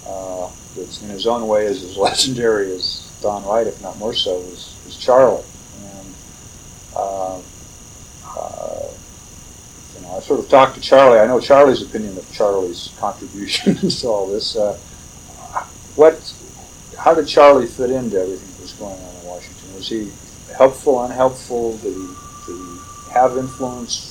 uh, 0.06 0.48
that's 0.76 1.02
in 1.02 1.08
his 1.08 1.26
own 1.26 1.48
way 1.48 1.66
is 1.66 1.82
as 1.82 1.96
legendary 2.08 2.72
as 2.72 3.10
Don 3.20 3.44
Wright, 3.44 3.66
if 3.66 3.80
not 3.82 3.98
more 3.98 4.14
so, 4.14 4.36
is, 4.40 4.76
was 4.84 4.96
Charlie. 4.96 5.42
And 5.82 6.14
uh, 6.96 7.40
uh, 8.36 8.88
know, 10.04 10.16
I 10.16 10.20
sort 10.20 10.40
of 10.40 10.48
talked 10.48 10.74
to 10.76 10.80
Charlie. 10.80 11.18
I 11.18 11.26
know 11.26 11.40
Charlie's 11.40 11.82
opinion 11.82 12.16
of 12.16 12.30
Charlie's 12.32 12.94
contribution 12.98 13.76
to 13.90 14.06
all 14.06 14.26
this. 14.26 14.56
Uh, 14.56 14.78
what, 15.96 16.14
how 16.98 17.14
did 17.14 17.26
Charlie 17.26 17.66
fit 17.66 17.90
into 17.90 18.20
everything 18.20 18.50
that 18.54 18.62
was 18.62 18.72
going 18.72 19.00
on 19.00 19.14
in 19.16 19.26
Washington? 19.26 19.74
Was 19.74 19.88
he 19.88 20.10
helpful, 20.56 21.02
unhelpful? 21.02 21.76
Did 21.78 21.94
he, 21.94 22.06
did 22.46 22.56
he 22.56 23.12
have 23.12 23.36
influence 23.36 24.10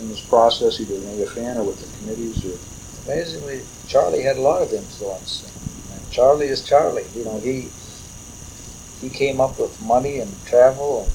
in 0.00 0.08
this 0.08 0.20
process, 0.20 0.80
either 0.80 0.94
in 0.94 1.00
AFN 1.00 1.56
or 1.56 1.64
with 1.64 1.80
the 1.80 1.98
committees? 1.98 2.44
Or? 2.44 2.58
Amazingly, 3.10 3.62
Charlie 3.86 4.22
had 4.22 4.36
a 4.36 4.40
lot 4.40 4.62
of 4.62 4.72
influence. 4.72 5.50
And 5.92 6.10
Charlie 6.10 6.46
is 6.46 6.62
Charlie. 6.64 7.06
You 7.14 7.24
know, 7.24 7.38
he 7.40 7.68
he 9.00 9.10
came 9.10 9.40
up 9.40 9.58
with 9.58 9.80
money 9.82 10.20
and 10.20 10.32
travel 10.46 11.02
and 11.02 11.12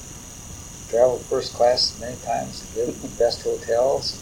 traveled 0.90 1.22
first 1.22 1.54
class 1.54 1.98
many 2.00 2.16
times, 2.16 2.64
lived 2.76 2.96
in 2.96 3.10
the 3.10 3.16
best 3.16 3.42
hotels. 3.44 4.18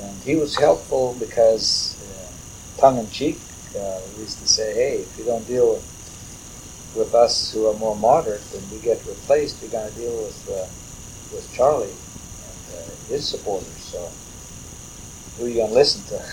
And 0.00 0.16
he 0.22 0.36
was 0.36 0.56
helpful 0.56 1.14
because, 1.20 2.00
uh, 2.02 2.80
tongue 2.80 2.98
in 2.98 3.10
cheek, 3.10 3.38
uh, 3.78 4.00
used 4.18 4.38
to 4.38 4.48
say, 4.48 4.74
hey, 4.74 4.96
if 5.02 5.18
you 5.18 5.24
don't 5.24 5.46
deal 5.46 5.74
with, 5.74 6.94
with 6.96 7.14
us 7.14 7.52
who 7.52 7.66
are 7.66 7.74
more 7.78 7.96
moderate, 7.96 8.42
then 8.50 8.62
we 8.72 8.78
get 8.78 9.04
replaced. 9.06 9.62
You're 9.62 9.70
going 9.70 9.92
to 9.92 9.98
deal 9.98 10.16
with 10.16 10.48
uh, 10.50 10.66
with 11.32 11.52
Charlie 11.54 11.86
and 11.86 12.78
uh, 12.78 12.90
his 13.08 13.28
supporters. 13.28 13.68
So 13.78 14.10
who 15.36 15.46
are 15.46 15.48
you 15.48 15.56
going 15.56 15.68
to 15.68 15.74
listen 15.74 16.02
to? 16.18 16.24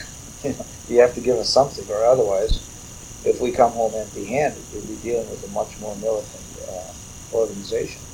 you 0.48 0.56
you 0.96 1.02
have 1.02 1.14
to 1.16 1.22
give 1.22 1.38
us 1.38 1.50
something, 1.50 1.86
or 1.90 2.06
otherwise, 2.06 2.64
if 3.26 3.42
we 3.42 3.52
come 3.52 3.72
home 3.74 3.94
empty-handed, 3.96 4.64
you'll 4.74 4.88
be 4.88 4.96
dealing 5.04 5.30
with 5.30 5.44
a 5.46 5.52
much 5.52 5.80
more 5.80 5.96
militant 5.98 6.44
uh, 6.70 6.94
organization. 7.36 8.07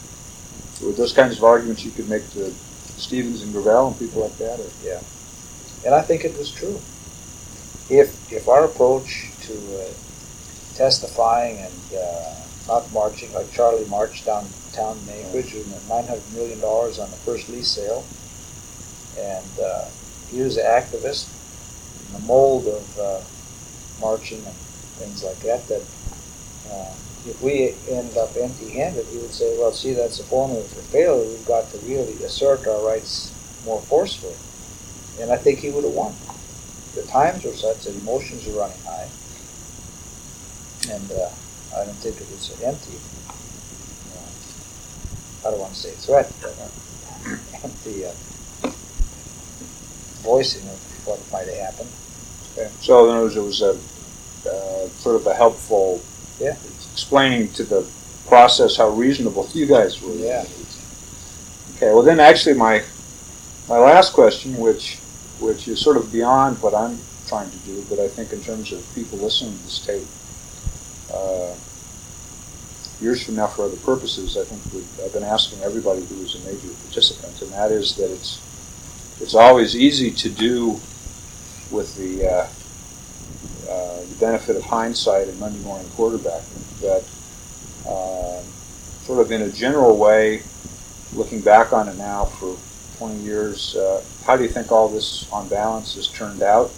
With 0.81 0.97
those 0.97 1.13
kinds 1.13 1.37
of 1.37 1.43
arguments, 1.43 1.85
you 1.85 1.91
could 1.91 2.09
make 2.09 2.29
to 2.31 2.53
Stevens 2.97 3.41
and 3.41 3.53
Gravel 3.53 3.89
and 3.89 3.99
people 3.99 4.21
like 4.21 4.37
that. 4.37 4.59
Or? 4.59 4.65
Yeah, 4.83 5.01
and 5.85 5.93
I 5.93 6.01
think 6.01 6.25
it 6.25 6.37
was 6.37 6.51
true. 6.51 6.79
If 7.89 8.31
if 8.31 8.47
our 8.47 8.65
approach 8.65 9.29
to 9.41 9.53
uh, 9.53 9.93
testifying 10.75 11.59
and 11.59 11.97
uh, 11.97 12.33
not 12.67 12.91
marching 12.93 13.31
like 13.33 13.51
Charlie 13.51 13.85
marched 13.85 14.25
downtown 14.25 14.97
in 15.07 15.25
Anchorage 15.25 15.53
with 15.53 15.89
nine 15.89 16.07
hundred 16.07 16.33
million 16.33 16.59
dollars 16.59 16.99
on 16.99 17.09
the 17.09 17.17
first 17.17 17.49
lease 17.49 17.69
sale, 17.69 18.03
and 19.17 19.59
uh, 19.59 19.85
he 20.31 20.41
was 20.41 20.57
an 20.57 20.65
activist 20.65 21.27
in 22.07 22.13
the 22.13 22.25
mold 22.25 22.67
of 22.67 22.99
uh, 22.99 23.19
marching 24.01 24.43
and 24.45 24.55
things 24.97 25.23
like 25.23 25.39
that. 25.41 25.67
That 25.67 25.83
uh, 26.71 26.93
if 27.25 27.41
we 27.41 27.73
end 27.89 28.17
up 28.17 28.35
empty-handed, 28.35 29.05
he 29.07 29.17
would 29.17 29.33
say, 29.33 29.57
"Well, 29.57 29.71
see, 29.71 29.93
that's 29.93 30.19
a 30.19 30.23
formula 30.23 30.63
for 30.63 30.81
failure. 30.81 31.25
We've 31.25 31.45
got 31.45 31.69
to 31.71 31.77
really 31.79 32.21
assert 32.23 32.67
our 32.67 32.85
rights 32.85 33.31
more 33.65 33.81
forcefully." 33.81 34.35
And 35.21 35.31
I 35.31 35.37
think 35.37 35.59
he 35.59 35.69
would 35.69 35.83
have 35.83 35.93
won. 35.93 36.13
The 36.95 37.03
times 37.03 37.45
are 37.45 37.53
such 37.53 37.85
that 37.85 37.95
emotions 37.95 38.47
are 38.47 38.59
running 38.59 38.79
high, 38.85 39.07
and 40.91 41.11
uh, 41.11 41.29
I 41.75 41.85
don't 41.85 41.95
think 41.95 42.19
it 42.19 42.29
was 42.29 42.51
empty. 42.61 42.99
Uh, 44.11 45.47
I 45.47 45.51
don't 45.51 45.59
want 45.59 45.73
to 45.73 45.79
say 45.79 45.91
threat, 45.91 46.31
but 46.41 46.55
uh, 46.59 47.37
empty 47.63 48.05
uh, 48.05 48.11
voicing 50.23 50.67
of 50.67 51.07
what 51.07 51.19
might 51.31 51.47
have 51.47 51.71
happened. 51.71 51.89
Okay. 52.51 52.69
So 52.81 53.05
in 53.05 53.11
other 53.11 53.23
words, 53.23 53.37
it 53.37 53.41
was 53.41 53.61
a 53.61 53.79
uh, 54.49 54.87
sort 54.89 55.15
of 55.15 55.25
a 55.25 55.33
helpful 55.33 56.01
yeah. 56.39 56.55
Explaining 56.93 57.49
to 57.53 57.63
the 57.63 57.85
process 58.27 58.77
how 58.77 58.89
reasonable 58.89 59.49
you 59.53 59.65
guys 59.65 60.01
were. 60.01 60.13
Yeah. 60.13 60.45
Okay. 61.75 61.91
Well, 61.93 62.03
then 62.03 62.19
actually 62.19 62.55
my 62.55 62.83
my 63.67 63.77
last 63.77 64.13
question, 64.13 64.57
which 64.57 64.99
which 65.39 65.67
is 65.67 65.79
sort 65.79 65.97
of 65.97 66.11
beyond 66.11 66.61
what 66.61 66.73
I'm 66.73 66.97
trying 67.27 67.49
to 67.49 67.57
do, 67.59 67.83
but 67.89 67.99
I 67.99 68.07
think 68.07 68.31
in 68.31 68.41
terms 68.41 68.71
of 68.71 68.79
people 68.95 69.17
listening 69.17 69.57
to 69.57 69.63
this 69.63 69.79
tape, 69.79 70.07
uh, 71.13 71.55
years 73.01 73.23
from 73.25 73.35
now 73.35 73.47
for 73.47 73.65
other 73.65 73.77
purposes, 73.77 74.37
I 74.37 74.43
think 74.45 74.61
I've 75.03 75.13
been 75.13 75.23
asking 75.23 75.61
everybody 75.63 76.05
who 76.05 76.21
is 76.21 76.35
a 76.35 76.39
major 76.45 76.69
participant, 76.85 77.41
and 77.41 77.51
that 77.51 77.71
is 77.71 77.95
that 77.95 78.11
it's 78.11 78.39
it's 79.19 79.35
always 79.35 79.75
easy 79.75 80.11
to 80.11 80.29
do 80.29 80.79
with 81.71 81.95
the 81.97 82.27
uh, 82.27 82.47
uh, 83.69 84.01
the 84.01 84.15
benefit 84.19 84.55
of 84.55 84.63
hindsight 84.63 85.27
and 85.27 85.39
Monday 85.39 85.59
morning 85.59 85.87
quarterbacking, 85.97 86.52
but 86.83 87.89
uh, 87.89 88.41
sort 89.05 89.19
of 89.19 89.31
in 89.31 89.41
a 89.41 89.49
general 89.49 89.97
way, 89.97 90.43
looking 91.13 91.41
back 91.41 91.71
on 91.73 91.87
it 91.87 91.97
now 91.97 92.25
for 92.25 92.57
20 92.97 93.19
years, 93.21 93.75
uh, 93.75 94.03
how 94.25 94.35
do 94.35 94.43
you 94.43 94.49
think 94.49 94.71
all 94.71 94.89
this 94.89 95.31
on 95.31 95.47
balance 95.47 95.95
has 95.95 96.07
turned 96.09 96.43
out, 96.43 96.71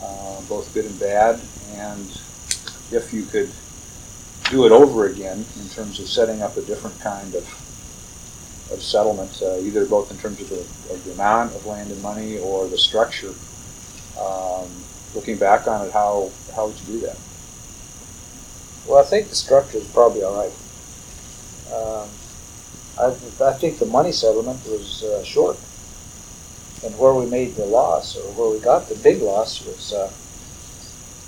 uh, 0.00 0.40
both 0.48 0.72
good 0.72 0.84
and 0.84 0.98
bad, 1.00 1.40
and 1.74 2.08
if 2.90 3.10
you 3.12 3.24
could 3.24 3.50
do 4.50 4.64
it 4.64 4.72
over 4.72 5.06
again 5.06 5.44
in 5.60 5.68
terms 5.68 6.00
of 6.00 6.08
setting 6.08 6.40
up 6.40 6.56
a 6.56 6.62
different 6.62 6.98
kind 7.00 7.34
of 7.34 7.46
of 8.70 8.82
settlement, 8.82 9.40
uh, 9.42 9.56
either 9.60 9.86
both 9.86 10.10
in 10.10 10.18
terms 10.18 10.40
of 10.40 10.50
the, 10.50 10.60
of 10.92 11.04
the, 11.04 11.12
amount 11.12 11.54
of 11.54 11.64
land 11.64 11.90
and 11.90 12.02
money 12.02 12.38
or 12.38 12.68
the 12.68 12.76
structure. 12.76 13.32
Um, 14.20 14.68
looking 15.14 15.38
back 15.38 15.66
on 15.66 15.86
it, 15.86 15.92
how 15.92 16.30
how 16.54 16.66
would 16.66 16.78
you 16.80 16.86
do 16.86 17.06
that? 17.06 17.16
Well, 18.88 18.98
I 18.98 19.04
think 19.04 19.28
the 19.28 19.34
structure 19.34 19.76
is 19.76 19.86
probably 19.88 20.22
all 20.22 20.34
right. 20.34 20.52
Um, 21.68 22.08
I, 22.98 23.44
I 23.44 23.52
think 23.52 23.78
the 23.78 23.84
money 23.84 24.12
settlement 24.12 24.64
was 24.64 25.04
uh, 25.04 25.22
short, 25.22 25.58
and 26.82 26.98
where 26.98 27.12
we 27.12 27.26
made 27.26 27.54
the 27.54 27.66
loss 27.66 28.16
or 28.16 28.32
where 28.32 28.48
we 28.48 28.64
got 28.64 28.88
the 28.88 28.94
big 28.94 29.20
loss 29.20 29.62
was 29.66 29.92
uh, 29.92 30.10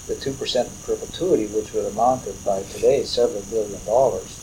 the 0.07 0.19
two 0.19 0.33
percent 0.33 0.69
in 0.69 0.75
perpetuity, 0.87 1.49
which 1.49 1.75
would 1.75 1.85
amount 1.85 2.25
to 2.25 2.33
by 2.47 2.63
today 2.63 3.05
several 3.05 3.43
billion 3.51 3.85
dollars 3.85 4.41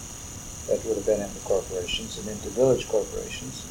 that 0.68 0.86
would 0.86 0.98
have 0.98 1.06
been 1.08 1.22
into 1.22 1.40
corporations 1.40 2.20
and 2.20 2.30
into 2.30 2.50
village 2.50 2.88
corporations. 2.88 3.66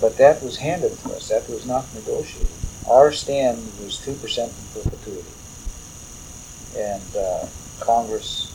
But 0.00 0.16
that 0.16 0.42
was 0.42 0.56
handed 0.56 0.98
to 0.98 1.14
us. 1.14 1.28
That 1.28 1.48
was 1.48 1.64
not 1.64 1.86
negotiated. 1.94 2.48
Our 2.90 3.12
stand 3.12 3.58
was 3.80 4.00
2% 4.04 4.18
in 4.18 4.82
perpetuity. 4.82 5.30
And 6.76 7.16
uh, 7.16 7.46
Congress, 7.80 8.50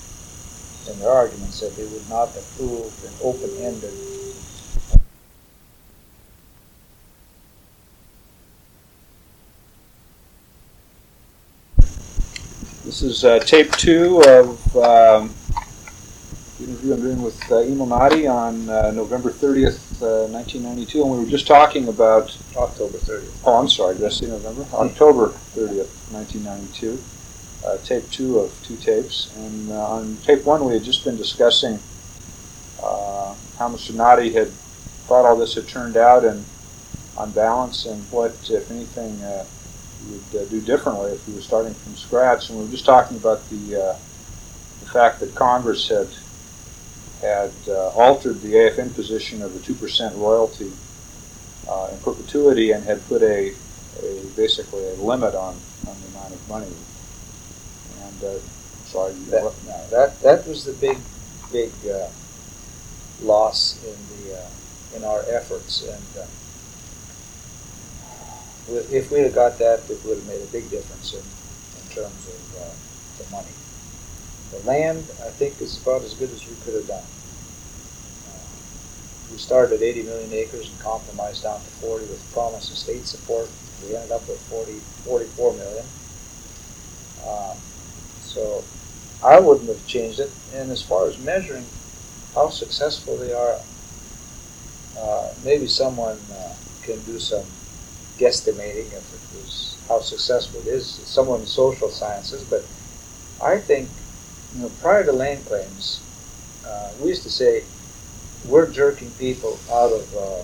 in 0.89 0.99
their 0.99 1.11
argument, 1.11 1.53
said 1.53 1.71
they 1.73 1.85
would 1.85 2.09
not 2.09 2.29
approve 2.35 2.93
an 3.05 3.13
open-ended 3.21 3.93
This 12.89 13.03
is 13.03 13.23
uh, 13.23 13.37
tape 13.37 13.71
two 13.73 14.19
of 14.25 14.75
um, 14.77 15.29
interview 16.59 16.93
I'm 16.93 17.01
doing 17.01 17.21
with 17.21 17.39
uh, 17.51 17.57
on 17.57 18.69
uh, 18.69 18.91
November 18.91 19.29
30th, 19.29 20.01
uh, 20.01 20.27
1992, 20.31 21.01
and 21.03 21.11
we 21.11 21.19
were 21.19 21.29
just 21.29 21.45
talking 21.45 21.87
about 21.87 22.35
October 22.57 22.97
30th. 22.97 23.31
Oh, 23.45 23.59
I'm 23.59 23.69
sorry, 23.69 23.95
did 23.95 24.05
I 24.05 24.09
say 24.09 24.25
November? 24.25 24.65
October 24.73 25.27
30th, 25.55 26.11
1992. 26.11 26.99
Uh, 27.65 27.77
tape 27.79 28.09
two 28.09 28.39
of 28.39 28.57
two 28.63 28.77
tapes, 28.77 29.29
and 29.35 29.71
uh, 29.71 29.89
on 29.89 30.17
tape 30.23 30.45
one 30.45 30.63
we 30.63 30.73
had 30.73 30.83
just 30.83 31.03
been 31.03 31.17
discussing 31.17 31.77
uh, 32.81 33.35
how 33.57 33.67
Mr. 33.67 33.91
Notti 33.91 34.33
had 34.33 34.47
thought 35.07 35.25
all 35.25 35.35
this 35.35 35.55
had 35.55 35.67
turned 35.67 35.97
out, 35.97 36.23
and 36.23 36.45
on 37.17 37.31
balance, 37.31 37.85
and 37.85 38.01
what, 38.11 38.31
if 38.49 38.71
anything, 38.71 39.17
he 39.19 40.37
would 40.37 40.49
do 40.49 40.61
differently 40.61 41.11
if 41.11 41.25
he 41.25 41.33
was 41.33 41.43
starting 41.43 41.73
from 41.73 41.95
scratch. 41.95 42.49
And 42.49 42.57
we 42.57 42.65
were 42.65 42.71
just 42.71 42.85
talking 42.85 43.17
about 43.17 43.47
the 43.49 43.97
the 44.79 44.85
fact 44.85 45.19
that 45.19 45.35
Congress 45.35 45.89
had 45.89 46.07
had 47.21 47.51
uh, 47.67 47.89
altered 47.89 48.41
the 48.41 48.53
AFN 48.53 48.93
position 48.95 49.41
of 49.41 49.53
the 49.53 49.59
2% 49.59 50.17
royalty 50.17 50.71
uh, 51.67 51.89
in 51.91 51.97
perpetuity 51.99 52.71
and 52.71 52.85
had 52.85 53.05
put 53.07 53.21
a, 53.21 53.53
a, 54.01 54.23
basically 54.35 54.87
a 54.87 54.93
limit 54.93 55.35
on, 55.35 55.55
on 55.87 55.95
the 56.01 56.07
amount 56.17 56.33
of 56.33 56.49
money. 56.49 56.67
Uh, 58.23 58.39
sorry, 58.85 59.13
that, 59.29 59.43
no, 59.43 59.87
that 59.91 60.21
that 60.21 60.47
was 60.47 60.65
the 60.65 60.73
big 60.73 60.97
big 61.51 61.71
uh, 61.87 62.07
loss 63.23 63.83
in 63.83 63.95
the 64.25 64.37
uh, 64.37 64.97
in 64.97 65.03
our 65.03 65.23
efforts 65.29 65.83
and. 65.87 66.23
Uh, 66.23 66.25
if 68.91 69.09
we 69.11 69.17
had 69.19 69.33
got 69.33 69.57
that, 69.57 69.79
it 69.89 69.97
would 70.05 70.17
have 70.17 70.27
made 70.27 70.41
a 70.41 70.51
big 70.51 70.69
difference 70.69 71.13
in, 71.13 71.19
in 71.19 71.89
terms 71.89 72.27
of 72.27 72.49
the 73.19 73.31
money. 73.31 73.51
The 74.51 74.59
land, 74.67 75.05
I 75.21 75.29
think, 75.29 75.61
is 75.61 75.81
about 75.81 76.01
as 76.03 76.13
good 76.13 76.31
as 76.31 76.45
we 76.47 76.55
could 76.65 76.73
have 76.73 76.87
done. 76.87 77.03
Uh, 78.29 78.49
we 79.31 79.37
started 79.37 79.75
at 79.75 79.81
80 79.81 80.03
million 80.03 80.33
acres 80.33 80.69
and 80.69 80.79
compromised 80.79 81.43
down 81.43 81.59
to 81.59 81.69
40 81.81 82.05
with 82.05 82.33
promise 82.33 82.69
of 82.71 82.77
state 82.77 83.05
support. 83.05 83.49
We 83.85 83.95
ended 83.95 84.11
up 84.11 84.27
with 84.27 84.41
40, 84.49 84.73
44 85.05 85.53
million. 85.53 85.85
Um, 87.27 87.57
so 88.29 88.63
I 89.23 89.39
wouldn't 89.39 89.69
have 89.69 89.85
changed 89.87 90.19
it. 90.19 90.31
And 90.53 90.71
as 90.71 90.81
far 90.81 91.07
as 91.07 91.17
measuring 91.19 91.65
how 92.35 92.49
successful 92.49 93.17
they 93.17 93.33
are, 93.33 93.59
uh, 94.97 95.33
maybe 95.43 95.67
someone 95.67 96.17
uh, 96.31 96.53
can 96.83 96.99
do 97.01 97.19
some 97.19 97.45
guesstimating 98.17 98.87
of 98.87 99.03
it 99.13 99.37
was 99.37 99.77
how 99.87 99.99
successful 99.99 100.59
it 100.61 100.67
is. 100.67 100.85
Someone 100.85 101.41
in 101.41 101.45
social 101.45 101.89
sciences, 101.89 102.43
but 102.43 102.65
I 103.41 103.57
think 103.57 103.89
you 104.55 104.63
know 104.63 104.71
prior 104.81 105.03
to 105.05 105.11
land 105.11 105.45
claims, 105.45 106.01
uh, 106.67 106.91
we 107.01 107.09
used 107.09 107.23
to 107.23 107.29
say 107.29 107.63
we're 108.47 108.69
jerking 108.69 109.11
people 109.11 109.57
out 109.71 109.91
of 109.91 110.15
uh, 110.15 110.43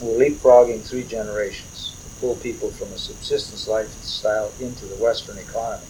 we're 0.00 0.18
leapfrogging 0.18 0.82
three 0.82 1.04
generations 1.04 1.94
to 2.02 2.20
pull 2.20 2.36
people 2.36 2.70
from 2.70 2.88
a 2.92 2.98
subsistence 2.98 3.66
lifestyle 3.66 4.52
into 4.60 4.84
the 4.86 4.96
Western 4.96 5.38
economy, 5.38 5.86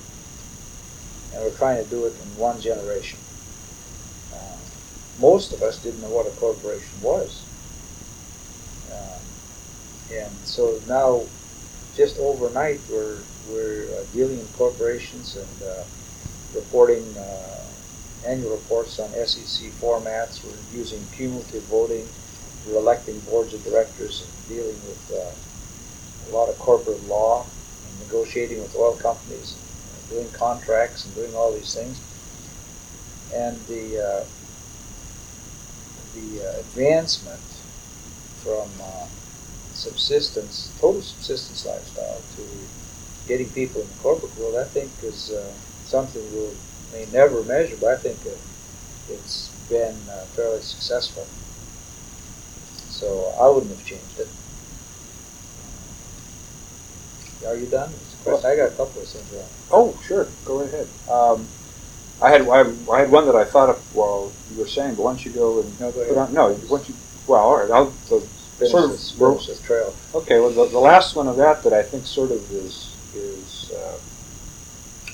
and 1.37 1.45
we're 1.45 1.57
trying 1.59 1.83
to 1.83 1.91
do 1.91 2.07
it 2.07 2.15
in 2.23 2.41
one 2.41 2.59
generation. 2.61 3.19
Uh, 4.33 4.57
most 5.21 5.53
of 5.53 5.63
us 5.63 5.83
didn't 5.83 6.01
know 6.01 6.09
what 6.09 6.27
a 6.27 6.31
corporation 6.31 7.01
was. 7.03 7.45
Uh, 8.91 9.19
and 10.15 10.33
so 10.45 10.81
now, 10.89 11.23
just 11.95 12.19
overnight, 12.19 12.81
we're, 12.91 13.19
we're 13.51 13.85
uh, 13.93 14.05
dealing 14.15 14.41
in 14.41 14.47
corporations 14.57 15.37
and 15.37 15.69
uh, 15.69 15.85
reporting 16.55 17.05
uh, 17.19 17.65
annual 18.27 18.53
reports 18.53 18.99
on 18.99 19.11
SEC 19.11 19.71
formats. 19.73 20.43
We're 20.43 20.79
using 20.79 21.05
cumulative 21.15 21.65
voting. 21.65 22.09
We're 22.67 22.79
electing 22.79 23.21
boards 23.21 23.53
of 23.53 23.63
directors 23.63 24.23
and 24.23 24.49
dealing 24.49 24.81
with 24.89 25.13
uh, 25.15 26.31
a 26.31 26.35
lot 26.35 26.49
of 26.49 26.59
corporate 26.59 27.07
law 27.09 27.45
and 27.45 28.01
negotiating 28.01 28.61
with 28.63 28.75
oil 28.75 28.97
companies, 28.97 29.57
doing 30.11 30.31
contracts 30.33 31.05
and 31.05 31.15
doing 31.15 31.35
all 31.35 31.53
these 31.53 31.75
things. 31.75 32.01
And 33.35 33.57
the 33.67 33.99
uh, 33.99 34.25
the 36.15 36.47
uh, 36.47 36.61
advancement 36.61 37.41
from 38.43 38.69
uh, 38.81 39.07
subsistence, 39.75 40.71
total 40.81 41.03
subsistence 41.03 41.67
lifestyle 41.67 42.21
to 42.37 42.43
getting 43.29 43.49
people 43.51 43.83
in 43.83 43.89
the 43.89 44.03
corporate 44.03 44.37
world, 44.39 44.57
I 44.57 44.65
think 44.65 44.91
is 45.03 45.31
uh, 45.31 45.53
something 45.85 46.23
we'll 46.35 46.55
may 46.93 47.07
never 47.13 47.43
measure, 47.43 47.77
but 47.81 47.91
I 47.91 47.97
think 47.97 48.25
it, 48.25 48.39
it's 49.11 49.51
been 49.69 49.97
uh, 50.09 50.25
fairly 50.37 50.63
successful. 50.63 51.27
So 52.89 53.35
I 53.39 53.49
wouldn't 53.49 53.73
have 53.77 53.85
changed 53.85 54.19
it. 54.21 54.29
Are 57.47 57.57
you 57.57 57.67
done? 57.67 57.93
Well, 58.27 58.47
I 58.47 58.57
got 58.57 58.67
a 58.67 58.71
couple 58.71 59.03
of 59.03 59.09
things. 59.09 59.33
Around. 59.33 59.49
Oh, 59.71 60.01
sure. 60.05 60.27
Go 60.45 60.61
ahead. 60.61 60.89
Um, 61.09 61.47
I 62.21 62.31
had 62.31 62.43
I, 62.49 62.65
I, 62.91 63.01
had 63.01 63.11
one 63.11 63.27
that 63.27 63.37
I 63.37 63.45
thought 63.45 63.69
of 63.69 63.79
while 63.95 64.33
you 64.53 64.61
were 64.61 64.67
saying, 64.67 64.95
but 64.95 65.03
why 65.03 65.11
don't 65.13 65.25
you 65.25 65.33
go 65.33 65.61
and 65.61 65.81
no, 65.81 65.93
go 65.93 66.01
ahead. 66.01 66.17
On, 66.17 66.33
no, 66.33 66.59
once 66.69 66.89
you 66.89 66.95
well, 67.27 67.41
all 67.41 67.59
right. 67.59 67.71
I'll 67.71 67.93
so 68.07 68.21
finish 68.21 68.71
sort 68.73 68.85
of 68.85 68.91
this, 68.91 69.13
finish 69.13 69.47
this 69.47 69.61
trail. 69.61 69.95
Okay. 70.15 70.41
Well, 70.41 70.51
the, 70.51 70.67
the, 70.67 70.79
last 70.79 71.15
one 71.15 71.29
of 71.29 71.37
that 71.37 71.63
that 71.65 71.73
I 71.73 71.83
think 71.83 72.07
sort 72.07 72.31
of 72.31 72.51
is 72.51 72.97
is 73.15 73.71
uh, 73.73 73.99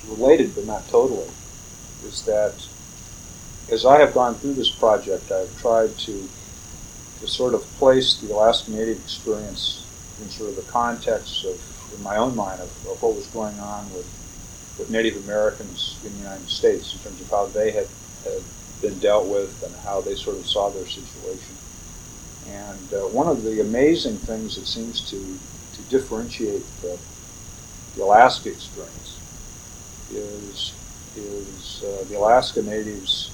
related, 0.08 0.54
but 0.54 0.66
not 0.66 0.86
totally 0.88 1.28
is 2.04 2.22
that 2.24 2.54
as 3.70 3.84
I 3.86 3.98
have 4.00 4.14
gone 4.14 4.34
through 4.34 4.54
this 4.54 4.70
project, 4.70 5.30
I've 5.32 5.60
tried 5.60 5.96
to 5.98 6.28
to 7.20 7.28
sort 7.28 7.54
of 7.54 7.62
place 7.78 8.16
the 8.16 8.34
Alaska 8.34 8.70
Native 8.70 8.98
experience 8.98 9.86
in 10.20 10.28
sort 10.28 10.50
of 10.50 10.56
the 10.56 10.70
context 10.70 11.44
of, 11.44 11.60
in 11.94 12.02
my 12.02 12.16
own 12.16 12.34
mind, 12.36 12.60
of, 12.60 12.70
of 12.86 13.02
what 13.02 13.14
was 13.14 13.26
going 13.28 13.58
on 13.60 13.84
with, 13.92 14.06
with 14.78 14.90
Native 14.90 15.24
Americans 15.24 15.98
in 16.04 16.12
the 16.12 16.18
United 16.18 16.48
States 16.48 16.94
in 16.94 17.00
terms 17.00 17.20
of 17.20 17.30
how 17.30 17.46
they 17.46 17.70
had, 17.70 17.86
had 18.24 18.42
been 18.80 18.98
dealt 18.98 19.26
with 19.26 19.62
and 19.62 19.74
how 19.84 20.00
they 20.00 20.14
sort 20.14 20.36
of 20.36 20.46
saw 20.46 20.70
their 20.70 20.86
situation. 20.86 21.54
And 22.48 22.94
uh, 22.94 23.08
one 23.08 23.28
of 23.28 23.42
the 23.44 23.60
amazing 23.60 24.16
things 24.16 24.56
that 24.56 24.66
seems 24.66 25.08
to, 25.10 25.38
to 25.76 25.82
differentiate 25.88 26.64
the, 26.82 26.98
the 27.96 28.02
Alaska 28.02 28.50
experience 28.50 29.18
is 30.10 30.74
is 31.16 31.84
uh, 31.84 32.04
the 32.08 32.16
Alaska 32.16 32.62
Natives' 32.62 33.30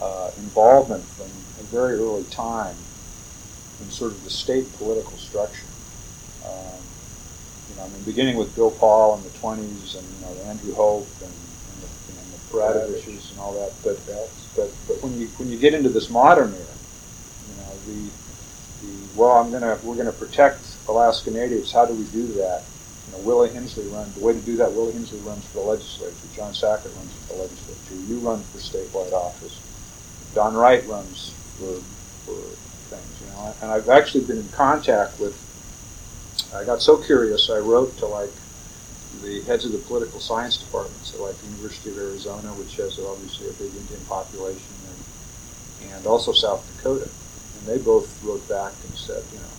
uh, 0.00 0.30
involvement 0.38 1.04
from 1.04 1.26
a 1.60 1.66
very 1.68 1.94
early 1.94 2.24
time 2.24 2.74
in 3.80 3.90
sort 3.90 4.12
of 4.12 4.24
the 4.24 4.30
state 4.30 4.72
political 4.76 5.16
structure. 5.16 5.65
I 7.80 7.88
mean, 7.88 8.02
beginning 8.04 8.36
with 8.36 8.54
Bill 8.54 8.70
Paul 8.70 9.16
in 9.16 9.22
the 9.24 9.30
20s 9.30 9.96
and 9.96 10.06
you 10.06 10.20
know 10.20 10.50
Andrew 10.50 10.74
Hope 10.74 11.08
and, 11.20 11.30
and 11.32 11.82
the, 11.82 11.88
and 12.20 12.32
the 12.32 12.38
Peratroviches 12.50 13.30
and 13.30 13.40
all 13.40 13.54
that, 13.54 13.72
but 13.82 14.04
but 14.56 14.70
but 14.88 15.02
when 15.02 15.18
you 15.20 15.28
when 15.36 15.48
you 15.50 15.58
get 15.58 15.74
into 15.74 15.90
this 15.90 16.10
modern 16.10 16.54
era, 16.54 16.76
you 17.48 17.54
know 17.56 17.72
the 17.86 18.10
the 18.82 19.18
well, 19.18 19.32
I'm 19.32 19.50
gonna 19.50 19.78
we're 19.82 19.96
gonna 19.96 20.12
protect 20.12 20.78
Alaska 20.88 21.30
Natives. 21.30 21.72
How 21.72 21.84
do 21.86 21.94
we 21.94 22.04
do 22.04 22.26
that? 22.34 22.64
You 23.06 23.12
know, 23.12 23.18
Willie 23.18 23.52
Hensley 23.52 23.86
runs, 23.86 24.14
the 24.14 24.20
way 24.20 24.32
to 24.32 24.40
do 24.40 24.56
that, 24.56 24.72
Willie 24.72 24.92
Hensley 24.92 25.20
runs 25.20 25.44
for 25.46 25.62
the 25.62 25.68
legislature, 25.70 26.26
John 26.34 26.54
Sackett 26.54 26.92
runs 26.96 27.12
for 27.14 27.34
the 27.34 27.40
legislature, 27.42 27.94
you 27.94 28.18
run 28.18 28.42
for 28.42 28.58
statewide 28.58 29.12
office, 29.12 29.60
Don 30.34 30.54
Wright 30.54 30.86
runs 30.88 31.32
for, 31.56 31.80
for 32.26 32.34
things, 32.90 33.20
you 33.20 33.26
know, 33.28 33.54
and 33.62 33.70
I've 33.70 33.88
actually 33.88 34.24
been 34.24 34.38
in 34.38 34.48
contact 34.48 35.20
with, 35.20 35.38
I 36.56 36.64
got 36.64 36.80
so 36.80 36.96
curious, 36.96 37.50
I 37.50 37.58
wrote 37.58 37.96
to 37.98 38.06
like 38.06 38.32
the 39.22 39.42
heads 39.42 39.64
of 39.64 39.72
the 39.72 39.78
political 39.78 40.20
science 40.20 40.56
departments 40.56 41.14
at 41.14 41.20
like 41.20 41.36
the 41.38 41.46
University 41.48 41.90
of 41.90 41.98
Arizona, 41.98 42.48
which 42.54 42.76
has 42.76 42.98
obviously 42.98 43.48
a 43.48 43.52
big 43.52 43.74
Indian 43.76 44.00
population, 44.08 44.74
and, 44.88 45.92
and 45.92 46.06
also 46.06 46.32
South 46.32 46.64
Dakota. 46.76 47.08
And 47.58 47.66
they 47.66 47.78
both 47.78 48.22
wrote 48.24 48.46
back 48.48 48.72
and 48.88 48.94
said, 48.96 49.22
you 49.32 49.38
know, 49.38 49.54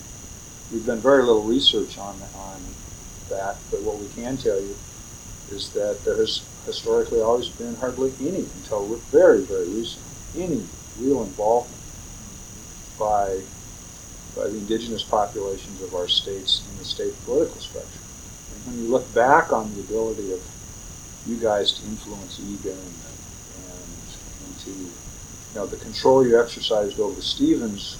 we've 0.71 0.85
done 0.85 0.99
very 0.99 1.23
little 1.23 1.43
research 1.43 1.97
on, 1.97 2.15
on 2.35 2.61
that, 3.29 3.57
but 3.69 3.81
what 3.81 3.97
we 3.99 4.07
can 4.09 4.37
tell 4.37 4.59
you 4.59 4.75
is 5.51 5.71
that 5.73 6.03
there 6.03 6.17
has 6.17 6.43
historically 6.65 7.21
always 7.21 7.49
been 7.49 7.75
hardly 7.75 8.11
any, 8.21 8.45
until 8.57 8.95
very, 9.11 9.41
very 9.41 9.67
recently, 9.69 10.43
any 10.43 10.63
real 10.99 11.23
involvement 11.23 11.81
by, 12.99 13.41
by 14.35 14.43
the 14.43 14.57
indigenous 14.57 15.03
populations 15.03 15.81
of 15.81 15.95
our 15.95 16.07
states 16.07 16.67
in 16.69 16.77
the 16.77 16.85
state 16.85 17.13
political 17.25 17.59
structure. 17.59 17.99
And 18.53 18.65
when 18.67 18.83
you 18.83 18.89
look 18.89 19.13
back 19.13 19.51
on 19.51 19.73
the 19.75 19.81
ability 19.81 20.33
of 20.33 20.41
you 21.25 21.37
guys 21.37 21.71
to 21.73 21.85
influence 21.85 22.39
and, 22.39 22.47
and, 22.47 22.77
and 24.45 24.59
to, 24.59 24.69
you 24.71 24.91
know, 25.55 25.65
the 25.65 25.77
control 25.77 26.25
you 26.25 26.39
exercised 26.39 26.99
over 26.99 27.21
Stevens 27.21 27.97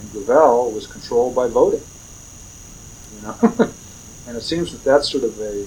and 0.00 0.26
Gravel 0.26 0.70
was 0.70 0.86
controlled 0.86 1.34
by 1.34 1.48
voting. 1.48 1.82
You 3.16 3.22
know? 3.22 3.70
And 4.26 4.36
it 4.36 4.42
seems 4.42 4.72
that 4.72 4.84
that's 4.84 5.10
sort 5.10 5.24
of 5.24 5.38
a, 5.40 5.66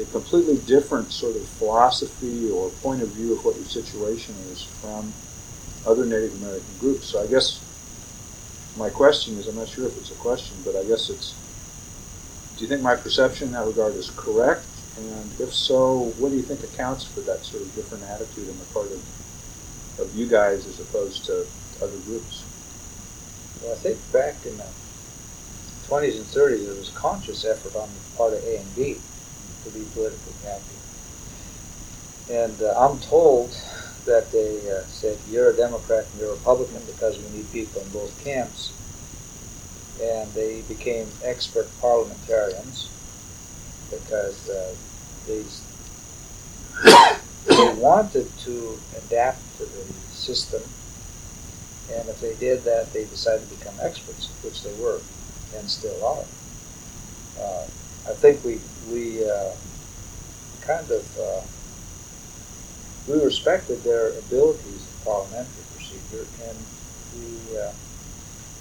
a 0.00 0.04
completely 0.12 0.58
different 0.58 1.10
sort 1.12 1.36
of 1.36 1.46
philosophy 1.48 2.48
or 2.50 2.70
point 2.70 3.02
of 3.02 3.08
view 3.08 3.32
of 3.32 3.44
what 3.44 3.56
your 3.56 3.64
situation 3.64 4.34
is 4.52 4.62
from 4.62 5.12
other 5.86 6.04
Native 6.04 6.40
American 6.40 6.78
groups. 6.78 7.08
So 7.08 7.22
I 7.22 7.26
guess 7.26 7.60
my 8.76 8.88
question 8.88 9.38
is, 9.38 9.46
I'm 9.46 9.56
not 9.56 9.68
sure 9.68 9.86
if 9.86 9.96
it's 9.98 10.10
a 10.10 10.14
question, 10.16 10.56
but 10.64 10.76
I 10.76 10.84
guess 10.84 11.10
it's, 11.10 11.34
do 12.56 12.64
you 12.64 12.68
think 12.68 12.82
my 12.82 12.96
perception 12.96 13.48
in 13.48 13.54
that 13.54 13.66
regard 13.66 13.94
is 13.94 14.10
correct? 14.10 14.66
And 14.96 15.30
if 15.40 15.52
so, 15.54 16.12
what 16.18 16.30
do 16.30 16.36
you 16.36 16.42
think 16.42 16.62
accounts 16.62 17.04
for 17.04 17.20
that 17.20 17.44
sort 17.44 17.62
of 17.62 17.74
different 17.74 18.04
attitude 18.04 18.48
on 18.48 18.58
the 18.58 18.64
part 18.66 18.86
of, 18.92 19.02
of 19.98 20.14
you 20.14 20.26
guys 20.26 20.66
as 20.66 20.80
opposed 20.80 21.24
to 21.26 21.46
other 21.82 21.96
groups? 22.06 22.44
Well, 23.62 23.72
I 23.72 23.76
think 23.76 23.98
back 24.12 24.34
in 24.44 24.56
the 24.56 24.66
20s 25.88 26.16
and 26.16 26.26
30s, 26.26 26.66
there 26.66 26.74
was 26.74 26.90
conscious 26.94 27.44
effort 27.44 27.76
on 27.76 27.88
the 27.88 28.16
part 28.16 28.32
of 28.32 28.44
A 28.44 28.58
and 28.58 28.76
B 28.76 28.96
to 29.64 29.70
be 29.70 29.84
politically 29.94 30.32
active. 30.46 30.82
And 32.30 32.62
uh, 32.62 32.74
I'm 32.78 32.98
told 33.00 33.54
that 34.04 34.30
they 34.32 34.58
uh, 34.70 34.82
said, 34.82 35.18
you're 35.30 35.50
a 35.50 35.56
Democrat 35.56 36.06
and 36.10 36.20
you're 36.20 36.30
a 36.30 36.34
Republican 36.34 36.82
because 36.86 37.18
we 37.18 37.36
need 37.36 37.50
people 37.52 37.82
in 37.82 37.88
both 37.90 38.12
camps. 38.24 38.72
And 40.02 40.32
they 40.32 40.62
became 40.62 41.06
expert 41.22 41.68
parliamentarians 41.80 42.90
because 43.90 44.48
uh, 44.48 44.74
these, 45.26 45.62
they 47.46 47.74
wanted 47.74 48.26
to 48.38 48.78
adapt 48.98 49.40
to 49.58 49.64
the 49.64 49.84
system. 50.10 50.62
And 51.94 52.08
if 52.08 52.20
they 52.20 52.34
did 52.34 52.64
that, 52.64 52.92
they 52.92 53.04
decided 53.04 53.48
to 53.48 53.56
become 53.56 53.74
experts, 53.80 54.30
which 54.42 54.62
they 54.62 54.72
were 54.82 55.00
and 55.56 55.68
still 55.68 56.04
are. 56.04 56.24
Uh, 57.38 57.64
I 58.08 58.14
think 58.14 58.44
we 58.44 58.60
we 58.90 59.24
uh, 59.28 59.52
kind 60.62 60.90
of 60.90 61.18
uh, 61.18 61.42
we 63.08 63.22
respected 63.22 63.82
their 63.82 64.10
abilities 64.18 64.86
in 64.86 65.04
parliamentary 65.04 65.64
procedure, 65.74 66.26
and 66.46 66.56
we 67.18 67.58
uh, 67.58 67.72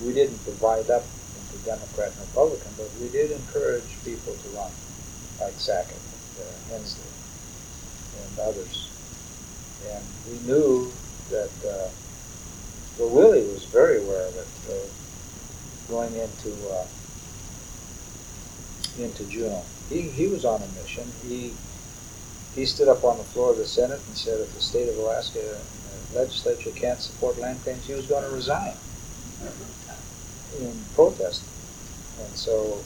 we 0.04 0.14
didn't 0.14 0.44
divide 0.46 0.90
up 0.90 1.04
into 1.38 1.64
Democrat 1.66 2.10
and 2.10 2.20
Republican, 2.28 2.72
but 2.78 2.90
we 3.00 3.10
did 3.10 3.32
encourage 3.32 3.86
people 4.04 4.34
to 4.34 4.50
run, 4.58 4.72
like 5.40 5.54
Sackett 5.58 5.98
and 5.98 6.46
uh, 6.46 6.74
Hensley. 6.74 7.06
and 8.18 8.40
others. 8.40 8.90
And 9.90 10.04
we 10.30 10.40
knew 10.48 10.92
that, 11.30 11.52
uh, 11.66 11.90
well, 12.98 13.10
Willie 13.10 13.48
was 13.48 13.66
very 13.66 13.98
aware 14.02 14.28
of 14.28 14.36
it 14.36 14.48
uh, 14.70 15.92
going 15.92 16.14
into 16.16 16.52
uh, 16.70 16.86
into 19.00 19.24
Juneau. 19.26 19.64
He, 19.90 20.02
he 20.02 20.28
was 20.28 20.46
on 20.46 20.62
a 20.62 20.68
mission. 20.82 21.08
He 21.28 21.54
he 22.56 22.66
stood 22.66 22.88
up 22.88 23.04
on 23.04 23.18
the 23.18 23.24
floor 23.24 23.52
of 23.52 23.58
the 23.58 23.66
Senate 23.66 24.02
and 24.08 24.18
said 24.18 24.40
if 24.40 24.54
the 24.54 24.62
state 24.62 24.90
of 24.90 24.98
Alaska 24.98 25.40
legislature 26.14 26.72
can't 26.72 27.00
support 27.00 27.38
land 27.40 27.62
claims, 27.64 27.86
he 27.86 27.94
was 27.94 28.06
going 28.06 28.24
to 28.24 28.30
resign 28.36 28.74
in 30.60 30.74
protest. 30.96 31.44
And 32.20 32.36
so 32.36 32.84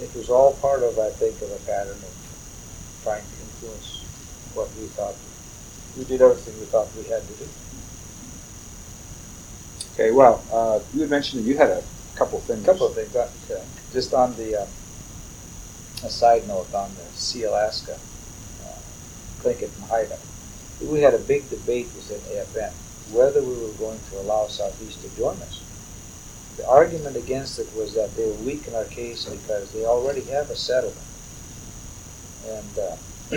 it 0.00 0.14
was 0.14 0.28
all 0.28 0.54
part 0.54 0.82
of, 0.82 0.98
I 0.98 1.10
think, 1.10 1.40
of 1.42 1.50
a 1.50 1.58
pattern 1.66 1.96
of 1.96 3.00
trying 3.02 3.22
to 3.22 3.40
influence 3.40 4.04
what 4.54 4.68
we 4.78 4.86
thought. 4.88 5.14
We 5.96 6.04
did 6.04 6.22
everything 6.22 6.58
we 6.60 6.66
thought 6.66 6.88
we 6.96 7.04
had 7.04 7.22
to 7.22 7.32
do. 7.34 7.48
Okay, 9.94 10.10
well, 10.12 10.42
uh, 10.52 10.80
you 10.94 11.00
had 11.00 11.10
mentioned 11.10 11.42
that 11.42 11.48
you 11.48 11.56
had 11.56 11.70
a 11.70 11.82
couple 12.14 12.38
of 12.38 12.44
things. 12.44 12.62
A 12.62 12.66
couple 12.66 12.86
of 12.86 12.94
things. 12.94 13.14
Uh, 13.16 13.28
just 13.92 14.14
on 14.14 14.34
the, 14.36 14.62
uh, 14.62 14.66
a 16.04 16.10
side 16.10 16.46
note 16.46 16.72
on 16.72 16.90
the 16.94 17.02
Sealaska, 17.14 17.94
uh, 17.94 17.98
Tlingit 19.42 19.74
and 19.76 19.84
Haida. 19.90 20.18
We 20.82 21.00
had 21.00 21.14
a 21.14 21.18
big 21.18 21.48
debate 21.50 21.86
within 21.94 22.20
AFN 22.36 22.72
whether 23.12 23.42
we 23.42 23.54
were 23.54 23.74
going 23.78 23.98
to 24.10 24.20
allow 24.20 24.46
Southeast 24.46 25.02
to 25.02 25.16
join 25.16 25.34
us. 25.42 25.62
The 26.56 26.68
argument 26.68 27.16
against 27.16 27.58
it 27.58 27.68
was 27.76 27.94
that 27.94 28.14
they 28.16 28.26
would 28.26 28.44
weaken 28.44 28.74
our 28.74 28.84
case 28.84 29.24
because 29.24 29.72
they 29.72 29.84
already 29.84 30.20
have 30.22 30.50
a 30.50 30.56
settlement. 30.56 30.98
And, 32.46 32.78
uh, 32.78 32.96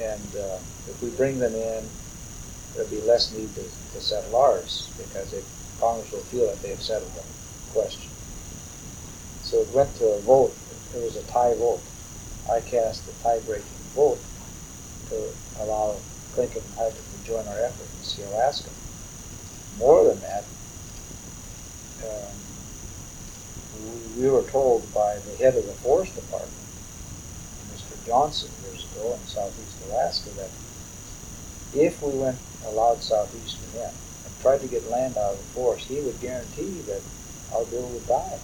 and 0.00 0.36
uh, 0.36 0.58
if 0.88 1.02
we 1.02 1.10
bring 1.10 1.38
them 1.38 1.54
in, 1.54 1.84
there'll 2.74 2.90
be 2.90 3.00
less 3.02 3.32
need 3.32 3.54
to, 3.54 3.62
to 3.62 4.00
settle 4.00 4.36
ours 4.36 4.90
because 4.96 5.34
Congress 5.80 6.10
will 6.12 6.20
feel 6.20 6.46
that 6.46 6.60
they 6.62 6.70
have 6.70 6.82
settled 6.82 7.12
the 7.14 7.22
question. 7.72 8.10
So 9.42 9.58
it 9.58 9.68
went 9.74 9.94
to 9.96 10.06
a 10.06 10.20
vote. 10.20 10.54
It 10.94 11.02
was 11.02 11.16
a 11.16 11.22
tie 11.24 11.54
vote. 11.54 11.82
I 12.50 12.60
cast 12.60 13.08
a 13.08 13.22
tie-breaking 13.22 13.64
vote 13.94 14.20
to 15.08 15.28
allow 15.58 15.96
Tlingit 16.34 16.64
and 16.64 16.74
Haida 16.76 16.96
to 16.96 17.26
join 17.26 17.46
our 17.46 17.58
effort 17.58 17.88
in 17.98 18.04
Sea 18.04 18.22
Alaska. 18.22 18.70
More 19.78 20.04
than 20.04 20.20
that, 20.20 20.44
um, 22.02 22.36
we, 24.16 24.22
we 24.24 24.30
were 24.30 24.42
told 24.42 24.92
by 24.92 25.16
the 25.18 25.36
head 25.36 25.56
of 25.56 25.66
the 25.66 25.72
Forest 25.74 26.14
Department, 26.14 26.50
Mr. 27.72 28.06
Johnson, 28.06 28.50
years 28.62 28.86
ago 28.92 29.18
in 29.20 29.26
Southeast 29.26 29.76
Alaska, 29.88 30.30
that 30.36 30.50
if 31.72 32.00
we 32.02 32.12
went 32.12 32.38
allowed 32.64 33.02
Southeast 33.02 33.58
to 33.60 33.78
him 33.78 33.90
and 34.24 34.40
tried 34.40 34.60
to 34.60 34.68
get 34.68 34.88
land 34.88 35.16
out 35.16 35.32
of 35.32 35.38
the 35.38 35.52
forest, 35.54 35.86
he 35.86 36.00
would 36.00 36.20
guarantee 36.20 36.82
that 36.86 37.02
our 37.52 37.64
bill 37.64 37.88
would 37.88 38.06
die. 38.06 38.38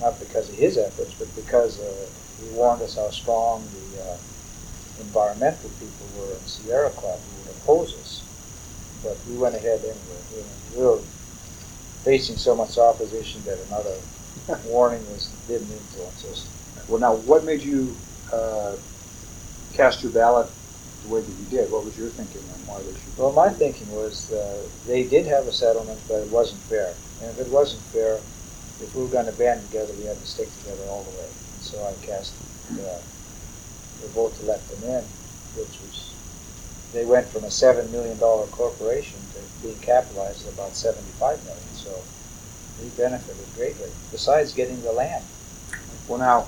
Not 0.00 0.18
because 0.18 0.48
of 0.48 0.56
his 0.56 0.76
efforts, 0.76 1.14
but 1.18 1.34
because 1.36 1.78
uh, 1.78 2.06
he 2.40 2.48
warned 2.48 2.82
us 2.82 2.96
how 2.96 3.10
strong 3.10 3.68
the 3.72 4.02
uh, 4.02 4.16
environmental 5.00 5.70
people 5.80 6.06
were 6.18 6.32
in 6.34 6.46
Sierra 6.46 6.90
Club 6.90 7.18
who 7.18 7.38
would 7.42 7.56
oppose 7.56 7.94
us. 7.94 8.22
But 9.02 9.16
we 9.28 9.36
went 9.36 9.54
ahead 9.54 9.80
anyway. 9.80 10.46
We 10.76 10.82
were 10.84 10.98
facing 12.04 12.36
so 12.36 12.54
much 12.54 12.78
opposition 12.78 13.42
that 13.44 13.58
another 13.68 13.94
warning 14.68 15.00
was 15.12 15.28
didn't 15.48 15.70
influence 15.70 16.24
us. 16.26 16.48
Well, 16.88 17.00
now, 17.00 17.14
what 17.14 17.44
made 17.44 17.62
you 17.62 17.94
uh, 18.32 18.74
cast 19.74 20.02
your 20.02 20.12
ballot 20.12 20.48
the 21.04 21.14
way 21.14 21.20
that 21.20 21.30
you 21.30 21.58
did? 21.58 21.70
What 21.70 21.84
was 21.84 21.96
your 21.96 22.08
thinking 22.08 22.42
on 22.52 22.66
why 22.66 22.82
they 22.82 22.92
should? 22.92 23.16
Well, 23.18 23.32
my 23.32 23.50
thinking 23.50 23.90
was 23.94 24.32
uh, 24.32 24.62
they 24.86 25.04
did 25.04 25.26
have 25.26 25.46
a 25.46 25.52
settlement, 25.52 26.00
but 26.08 26.22
it 26.22 26.28
wasn't 26.28 26.60
fair. 26.62 26.94
And 27.20 27.30
if 27.30 27.38
it 27.38 27.48
wasn't 27.48 27.82
fair, 27.82 28.18
if 28.80 28.94
we 28.94 29.02
were 29.02 29.08
going 29.08 29.26
to 29.26 29.32
band 29.32 29.62
together, 29.68 29.92
we 29.98 30.04
had 30.04 30.18
to 30.18 30.26
stick 30.26 30.48
together 30.58 30.82
all 30.90 31.04
the 31.04 31.10
way. 31.10 31.26
And 31.26 31.62
so 31.62 31.78
I 31.86 31.92
cast 32.04 32.34
uh, 32.72 32.98
the 34.02 34.08
vote 34.08 34.34
to 34.36 34.46
let 34.46 34.66
them 34.68 34.84
in, 34.84 35.04
which 35.56 35.80
was 35.80 36.14
they 36.92 37.04
went 37.04 37.28
from 37.28 37.44
a 37.44 37.50
seven 37.50 37.90
million 37.90 38.18
dollar 38.18 38.46
corporation 38.46 39.18
to 39.34 39.40
being 39.66 39.78
capitalized 39.80 40.46
at 40.46 40.54
about 40.54 40.74
seventy-five 40.76 41.42
million. 41.44 41.62
So 41.74 41.90
they 42.80 42.88
benefited 43.02 43.46
greatly, 43.56 43.90
besides 44.10 44.52
getting 44.52 44.82
the 44.82 44.92
land. 44.92 45.24
Well, 46.08 46.18
now, 46.18 46.46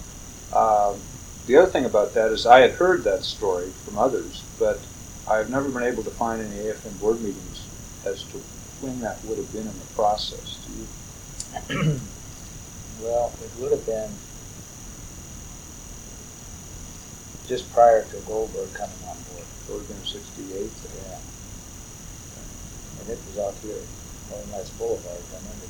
um, 0.59 1.01
the 1.47 1.57
other 1.57 1.71
thing 1.71 1.85
about 1.85 2.15
that 2.15 2.31
is 2.33 2.47
I 2.47 2.61
had 2.61 2.73
heard 2.73 3.05
that 3.05 3.25
story 3.25 3.69
from 3.85 3.99
others, 3.99 4.43
but 4.59 4.81
I've 5.29 5.51
never 5.51 5.69
been 5.69 5.83
able 5.85 6.03
to 6.03 6.11
find 6.11 6.43
any 6.43 6.57
AFM 6.57 7.01
board 7.01 7.21
meetings 7.21 7.67
as 8.05 8.23
to 8.25 8.43
when 8.81 9.01
that 9.01 9.25
would 9.25 9.39
have 9.39 9.53
been 9.53 9.63
in 9.67 9.79
the 9.79 9.87
process. 9.95 10.59
Do 10.67 11.79
you? 11.79 12.01
well, 13.03 13.33
it 13.43 13.51
would 13.61 13.73
have 13.73 13.87
been 13.87 14.11
just 17.47 17.73
prior 17.73 18.05
to 18.05 18.17
Goldberg 18.27 18.73
coming 18.73 18.97
on 19.07 19.17
board. 19.29 19.45
Have 19.69 19.89
been 19.89 20.05
68. 20.05 20.51
Yeah. 20.61 21.19
And 23.01 23.09
it 23.11 23.19
was 23.27 23.39
out 23.39 23.55
here 23.63 23.81
on 24.33 24.51
Nice 24.51 24.71
Boulevard, 24.71 25.21
I 25.33 25.37
remember 25.37 25.65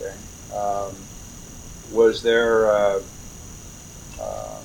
Okay. 0.00 0.14
Um, 0.56 0.96
was 1.92 2.22
there, 2.22 2.66
uh, 2.66 3.02
uh, 4.20 4.60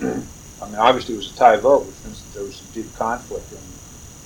I 0.00 0.66
mean, 0.66 0.76
obviously 0.76 1.14
it 1.14 1.18
was 1.18 1.32
a 1.32 1.36
tie 1.36 1.56
vote, 1.56 1.86
which 1.86 1.96
means 2.04 2.22
that 2.22 2.34
there 2.34 2.42
was 2.44 2.56
some 2.56 2.66
deep 2.74 2.94
conflict 2.96 3.50
in, 3.52 3.58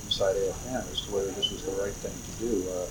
inside 0.05 0.37
AFN 0.37 0.91
as 0.91 1.01
to 1.03 1.13
whether 1.13 1.31
this 1.31 1.51
was 1.51 1.63
the 1.65 1.73
right 1.73 1.93
thing 1.93 2.13
to 2.13 2.45
do. 2.45 2.69
Uh, 2.71 2.87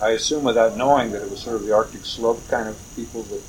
I, 0.00 0.06
I 0.06 0.10
assume 0.10 0.44
without 0.44 0.76
knowing 0.76 1.10
that 1.12 1.22
it 1.22 1.30
was 1.30 1.40
sort 1.40 1.56
of 1.56 1.64
the 1.64 1.74
Arctic 1.74 2.04
slope 2.04 2.46
kind 2.48 2.68
of 2.68 2.78
people 2.94 3.22
that 3.24 3.42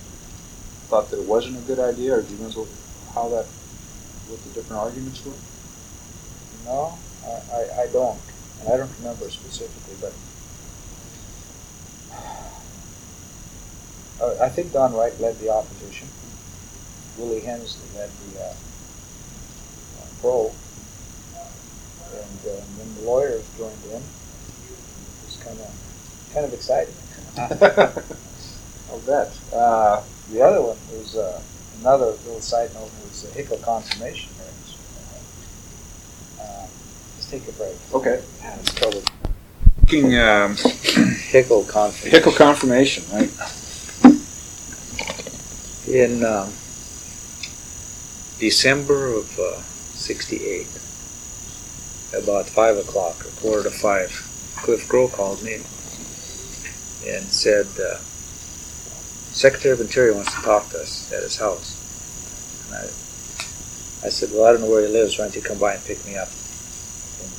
thought 0.89 1.09
that 1.11 1.19
it 1.19 1.25
wasn't 1.25 1.57
a 1.57 1.61
good 1.61 1.79
idea, 1.79 2.15
or 2.15 2.21
do 2.21 2.31
you 2.31 2.37
remember 2.37 2.65
how 3.13 3.29
that, 3.29 3.45
what 4.27 4.43
the 4.43 4.49
different 4.49 4.81
arguments 4.81 5.23
were? 5.23 5.33
No, 6.65 6.97
I, 7.25 7.55
I, 7.55 7.81
I 7.83 7.87
don't. 7.87 8.19
And 8.59 8.69
I 8.69 8.77
don't 8.77 8.91
remember 8.99 9.29
specifically, 9.29 9.95
but 10.01 10.13
uh, 14.21 14.35
I 14.41 14.49
think 14.49 14.73
Don 14.73 14.93
Wright 14.93 15.19
led 15.21 15.39
the 15.39 15.49
opposition. 15.49 16.09
Willie 17.17 17.41
Hensley 17.41 17.85
led 17.95 18.09
the 18.33 18.41
uh, 18.41 18.45
uh, 18.47 18.53
pro. 20.21 20.53
And 22.11 22.39
uh, 22.47 22.61
when 22.77 22.95
the 22.95 23.01
lawyers 23.01 23.45
joined 23.57 23.83
in, 23.85 23.97
it 23.97 24.03
was 25.25 25.37
kind 25.43 25.59
of 25.59 25.67
kind 26.33 26.45
of 26.45 26.53
exciting. 26.53 26.95
I'll 28.89 28.99
bet. 29.05 29.39
The 30.31 30.41
other 30.43 30.61
one 30.61 30.77
was 30.91 31.15
uh, 31.15 31.41
another 31.79 32.05
little 32.05 32.39
side 32.39 32.71
note 32.75 32.91
was 33.03 33.23
the 33.23 33.29
Hickel 33.29 33.59
confirmation 33.63 34.29
hearings. 34.35 34.77
Uh, 36.39 36.67
let's 37.15 37.25
take 37.31 37.47
a 37.47 37.51
break. 37.53 37.75
Okay. 37.91 38.21
Looking, 39.81 40.15
um, 40.19 40.55
Hickel 41.31 41.67
confirmation. 41.67 42.21
Hickel 42.21 42.35
confirmation, 42.37 43.03
right? 43.11 43.31
In 45.87 46.23
um, 46.23 46.49
December 48.39 49.15
of 49.15 49.25
'68, 49.95 50.67
uh, 52.13 52.21
about 52.21 52.45
five 52.45 52.77
o'clock 52.77 53.25
or 53.25 53.29
quarter 53.41 53.63
to 53.63 53.71
five, 53.71 54.11
Cliff 54.57 54.87
Groh 54.87 55.11
called 55.11 55.41
me 55.41 55.55
and 57.07 57.25
said. 57.25 57.65
Uh, 57.79 57.97
Secretary 59.39 59.71
of 59.71 59.79
Interior 59.79 60.13
wants 60.13 60.35
to 60.35 60.41
talk 60.41 60.67
to 60.71 60.81
us 60.81 61.09
at 61.13 61.23
his 61.23 61.37
house. 61.37 61.79
And 62.67 62.75
I, 62.75 62.83
I 64.05 64.09
said, 64.09 64.31
well, 64.33 64.43
I 64.43 64.51
don't 64.51 64.59
know 64.59 64.69
where 64.69 64.85
he 64.85 64.91
lives. 64.91 65.17
Why 65.17 65.23
don't 65.23 65.35
you 65.37 65.41
come 65.41 65.57
by 65.57 65.75
and 65.75 65.85
pick 65.85 66.05
me 66.05 66.17
up? 66.17 66.27
And 67.23 67.31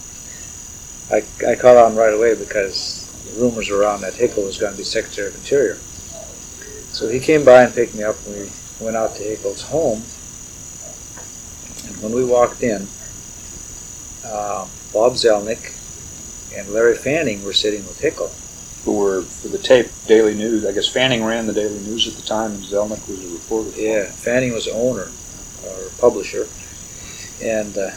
I, 1.13 1.53
I 1.53 1.57
caught 1.57 1.77
on 1.77 1.95
right 1.95 2.15
away 2.15 2.35
because 2.35 3.05
rumors 3.37 3.69
were 3.69 3.77
around 3.77 4.01
that 4.01 4.15
Hickel 4.15 4.47
was 4.47 4.57
going 4.57 4.73
to 4.73 4.79
be 4.79 4.83
Secretary 4.83 5.29
of 5.29 5.35
Interior. 5.35 5.75
So 5.75 7.07
he 7.07 7.21
came 7.21 7.45
by 7.45 7.65
and 7.65 7.75
picked 7.75 7.95
me 7.95 8.03
up, 8.03 8.17
and 8.25 8.35
we 8.35 8.51
went 8.81 8.97
out 8.97 9.15
to 9.17 9.23
Hickel's 9.23 9.65
home. 9.65 10.01
And 11.87 12.03
when 12.03 12.13
we 12.13 12.25
walked 12.25 12.63
in, 12.63 12.89
uh, 14.25 14.67
Bob 14.95 15.13
Zelnick 15.21 15.77
and 16.57 16.71
Larry 16.71 16.97
Fanning 16.97 17.45
were 17.45 17.53
sitting 17.53 17.87
with 17.87 18.01
Hickel 18.01 18.33
who 18.85 18.99
were 18.99 19.23
for 19.23 19.49
the 19.49 19.59
tape 19.59 19.89
Daily 20.07 20.35
News. 20.35 20.65
I 20.65 20.73
guess 20.73 20.89
Fanning 20.89 21.25
ran 21.25 21.47
the 21.47 21.53
Daily 21.53 21.79
News 21.81 22.09
at 22.09 22.15
the 22.15 22.27
time, 22.27 22.53
and 22.53 22.63
Zelnick 22.63 23.07
was 23.09 23.25
a 23.25 23.35
reporter. 23.35 23.71
Yeah, 23.81 24.05
Fanning 24.05 24.53
was 24.53 24.69
owner 24.69 25.11
or 25.67 25.91
publisher, 25.99 26.47
and 27.43 27.77
uh, 27.77 27.91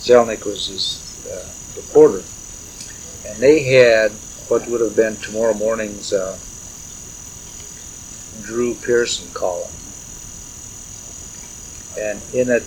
Zelnick 0.00 0.44
was 0.44 0.66
his 0.68 1.26
uh, 1.30 1.48
reporter. 1.76 2.22
And 3.26 3.38
they 3.38 3.64
had 3.64 4.12
what 4.48 4.66
would 4.68 4.80
have 4.80 4.96
been 4.96 5.16
tomorrow 5.16 5.54
morning's 5.54 6.12
uh, 6.12 6.38
Drew 8.42 8.74
Pearson 8.74 9.32
column. 9.34 9.70
And 11.98 12.20
in 12.32 12.50
it, 12.50 12.64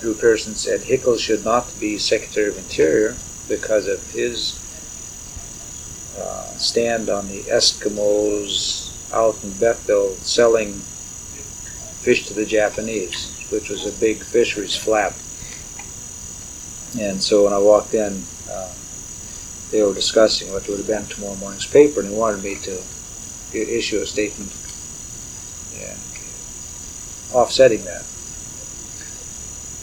Drew 0.00 0.14
Pearson 0.14 0.54
said 0.54 0.80
Hickel 0.80 1.18
should 1.18 1.44
not 1.44 1.72
be 1.80 1.98
Secretary 1.98 2.48
of 2.48 2.58
Interior 2.58 3.16
because 3.48 3.86
of 3.86 4.12
his 4.12 4.59
uh, 6.18 6.46
stand 6.56 7.08
on 7.08 7.28
the 7.28 7.42
Eskimos 7.42 8.88
out 9.12 9.42
in 9.42 9.52
Bethel 9.52 10.10
selling 10.16 10.74
fish 12.02 12.26
to 12.26 12.34
the 12.34 12.46
Japanese, 12.46 13.46
which 13.50 13.68
was 13.68 13.86
a 13.86 14.00
big 14.00 14.22
fisheries 14.22 14.76
flap. 14.76 15.12
And 17.00 17.22
so 17.22 17.44
when 17.44 17.52
I 17.52 17.58
walked 17.58 17.94
in, 17.94 18.24
uh, 18.50 18.72
they 19.70 19.82
were 19.82 19.94
discussing 19.94 20.52
what 20.52 20.66
would 20.68 20.78
have 20.78 20.86
been 20.86 21.06
tomorrow 21.06 21.36
morning's 21.36 21.66
paper, 21.66 22.00
and 22.00 22.08
he 22.08 22.14
wanted 22.14 22.42
me 22.42 22.56
to 22.56 22.82
issue 23.52 24.00
a 24.00 24.06
statement 24.06 24.50
offsetting 27.32 27.84
that. 27.84 28.04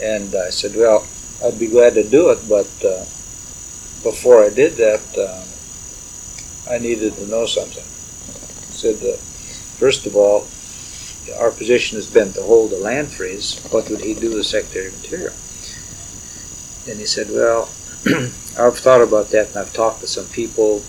And 0.01 0.35
I 0.35 0.49
said, 0.49 0.75
well, 0.75 1.07
I'd 1.43 1.59
be 1.59 1.67
glad 1.67 1.93
to 1.95 2.03
do 2.03 2.29
it, 2.29 2.39
but 2.47 2.69
uh, 2.85 3.05
before 4.03 4.43
I 4.43 4.49
did 4.49 4.73
that, 4.73 5.01
uh, 5.17 5.43
I 6.69 6.77
needed 6.77 7.15
to 7.15 7.27
know 7.27 7.45
something. 7.45 7.83
I 7.83 8.73
said, 8.73 8.95
uh, 8.95 9.17
first 9.77 10.05
of 10.05 10.15
all, 10.15 10.47
our 11.39 11.51
position 11.51 11.97
has 11.97 12.07
been 12.07 12.33
to 12.33 12.41
hold 12.41 12.71
the 12.71 12.77
land 12.77 13.11
freeze. 13.11 13.61
What 13.71 13.89
would 13.89 14.01
he 14.01 14.13
do 14.13 14.39
as 14.39 14.49
Secretary 14.49 14.87
of 14.87 14.95
Interior? 15.03 15.33
And 16.89 16.99
he 16.99 17.05
said, 17.05 17.27
well, 17.29 17.69
I've 18.57 18.77
thought 18.77 19.01
about 19.01 19.29
that 19.29 19.49
and 19.49 19.57
I've 19.57 19.73
talked 19.73 20.01
to 20.01 20.07
some 20.07 20.25
people 20.27 20.83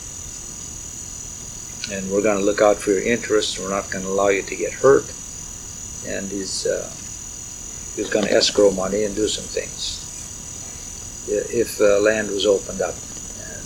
and 1.91 2.11
we're 2.11 2.23
going 2.23 2.39
to 2.39 2.45
look 2.45 2.61
out 2.61 2.77
for 2.77 2.91
your 2.91 3.03
interests. 3.03 3.59
We're 3.59 3.71
not 3.71 3.91
going 3.91 4.05
to 4.05 4.11
allow 4.11 4.29
you 4.29 4.43
to 4.43 4.57
get 4.57 4.73
hurt. 4.75 5.13
And 6.07 6.31
he's 6.31 6.67
uh, 6.67 6.89
he's 7.97 8.11
going 8.11 8.27
to 8.27 8.33
escrow 8.33 8.71
money 8.71 9.05
and 9.05 9.15
do 9.17 9.27
some 9.27 9.45
things 9.45 10.05
if 11.29 11.81
uh, 11.81 11.99
land 12.01 12.31
was 12.31 12.47
opened 12.47 12.81
up. 12.81 12.95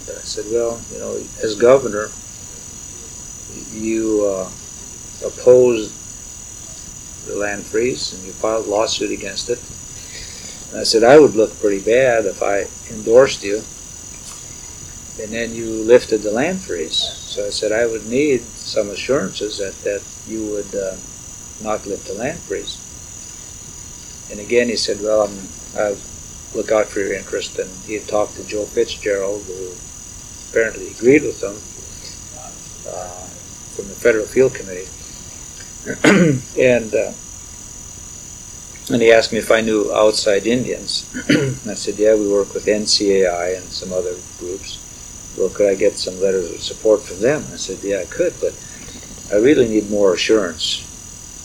And 0.09 0.19
I 0.19 0.23
said, 0.23 0.47
well, 0.51 0.81
you 0.93 0.99
know, 0.99 1.15
as 1.43 1.55
governor, 1.55 2.11
you 3.73 4.25
uh, 4.27 4.51
opposed 5.27 5.93
the 7.27 7.37
land 7.37 7.65
freeze 7.65 8.15
and 8.15 8.25
you 8.25 8.33
filed 8.33 8.67
a 8.67 8.71
lawsuit 8.71 9.11
against 9.11 9.49
it. 9.51 9.61
And 10.71 10.81
I 10.81 10.85
said, 10.85 11.05
I 11.05 11.19
would 11.19 11.35
look 11.35 11.59
pretty 11.61 11.85
bad 11.85 12.27
if 12.27 12.43
I 12.43 12.67
endorsed 12.93 13.45
you 13.45 13.63
and 15.21 15.31
then 15.31 15.55
you 15.55 15.67
lifted 15.67 16.23
the 16.23 16.31
land 16.31 16.61
freeze. 16.61 16.97
So 16.97 17.47
I 17.47 17.51
said 17.51 17.71
I 17.71 17.87
would 17.87 18.07
need 18.07 18.43
some 18.43 18.91
assurances 18.91 19.59
that, 19.59 19.77
that 19.85 20.03
you 20.27 20.47
would 20.51 20.75
uh, 20.75 20.97
not 21.63 21.87
lift 21.87 22.07
the 22.07 22.15
land 22.15 22.39
freeze. 22.39 22.79
And 24.31 24.41
again, 24.41 24.69
he 24.69 24.77
said, 24.77 25.01
well, 25.01 25.23
I'm, 25.23 25.49
I'll 25.79 25.97
look 26.55 26.73
out 26.73 26.87
for 26.87 27.01
your 27.01 27.13
interest. 27.13 27.59
And 27.59 27.71
he 27.85 27.95
had 27.95 28.09
talked 28.09 28.37
to 28.37 28.45
Joe 28.45 28.65
Fitzgerald, 28.65 29.45
who 29.45 29.73
apparently 30.53 30.89
agreed 30.89 31.23
with 31.23 31.41
them 31.41 31.57
uh, 32.87 33.27
from 33.75 33.89
the 33.89 33.95
Federal 33.95 34.27
Field 34.27 34.55
Committee. 34.55 34.87
and 36.61 36.95
uh, 36.95 37.13
and 38.93 39.01
he 39.01 39.11
asked 39.11 39.33
me 39.33 39.39
if 39.39 39.51
I 39.51 39.63
knew 39.63 39.93
outside 39.93 40.47
Indians. 40.47 41.11
I 41.69 41.75
said, 41.75 41.99
yeah, 41.99 42.15
we 42.15 42.29
work 42.29 42.53
with 42.53 42.67
NCAI 42.67 43.57
and 43.57 43.65
some 43.65 43.93
other 43.93 44.15
groups 44.39 44.83
well, 45.37 45.49
could 45.49 45.69
I 45.69 45.75
get 45.75 45.97
some 45.97 46.21
letters 46.21 46.51
of 46.53 46.61
support 46.61 47.03
from 47.03 47.21
them? 47.21 47.45
I 47.53 47.57
said, 47.57 47.79
yeah, 47.83 47.99
I 48.01 48.05
could, 48.05 48.35
but 48.41 48.53
I 49.33 49.37
really 49.37 49.69
need 49.69 49.91
more 49.91 50.15
assurance 50.15 50.85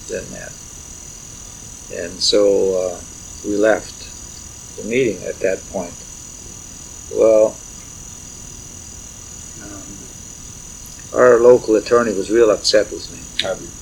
than 0.09 0.29
that. 0.31 0.51
And 1.95 2.19
so 2.19 2.75
uh, 2.75 3.01
we 3.45 3.55
left 3.55 4.75
the 4.77 4.83
meeting 4.83 5.23
at 5.23 5.39
that 5.39 5.63
point. 5.69 5.93
Well, 7.15 7.55
um, 9.63 9.87
our 11.17 11.39
local 11.39 11.75
attorney 11.75 12.13
was 12.13 12.29
real 12.29 12.51
upset 12.51 12.91
with 12.91 13.11
me. 13.11 13.19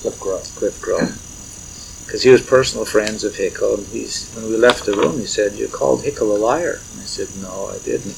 Cliff 0.00 0.18
Groh. 0.18 0.56
Cliff 0.56 0.80
Groh. 0.80 2.06
Because 2.06 2.22
he 2.22 2.30
was 2.30 2.40
personal 2.40 2.86
friends 2.86 3.24
of 3.24 3.34
Hickel. 3.34 3.78
And 3.78 3.86
he's, 3.88 4.32
when 4.34 4.46
we 4.46 4.56
left 4.56 4.86
the 4.86 4.96
room, 4.96 5.18
he 5.18 5.26
said, 5.26 5.52
you 5.54 5.68
called 5.68 6.02
Hickel 6.02 6.34
a 6.34 6.38
liar. 6.38 6.80
And 6.92 7.00
I 7.00 7.04
said, 7.04 7.28
no, 7.42 7.68
I 7.68 7.78
didn't. 7.84 8.16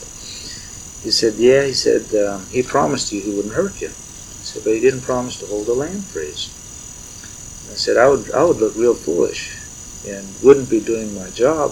He 1.02 1.10
said, 1.10 1.34
yeah, 1.34 1.64
he 1.64 1.72
said, 1.72 2.14
uh, 2.14 2.38
he 2.50 2.62
promised 2.62 3.12
you 3.12 3.20
he 3.20 3.34
wouldn't 3.34 3.54
hurt 3.54 3.80
you. 3.80 3.88
I 3.88 4.42
said, 4.44 4.62
but 4.64 4.74
he 4.74 4.80
didn't 4.80 5.02
promise 5.02 5.38
to 5.40 5.46
hold 5.46 5.68
a 5.68 5.72
land 5.72 6.04
freeze. 6.04 6.54
I 7.70 7.74
said, 7.74 7.96
I 7.96 8.08
would, 8.08 8.30
I 8.32 8.44
would 8.44 8.58
look 8.58 8.76
real 8.76 8.94
foolish 8.94 9.56
and 10.06 10.26
wouldn't 10.42 10.70
be 10.70 10.80
doing 10.80 11.14
my 11.14 11.30
job 11.30 11.70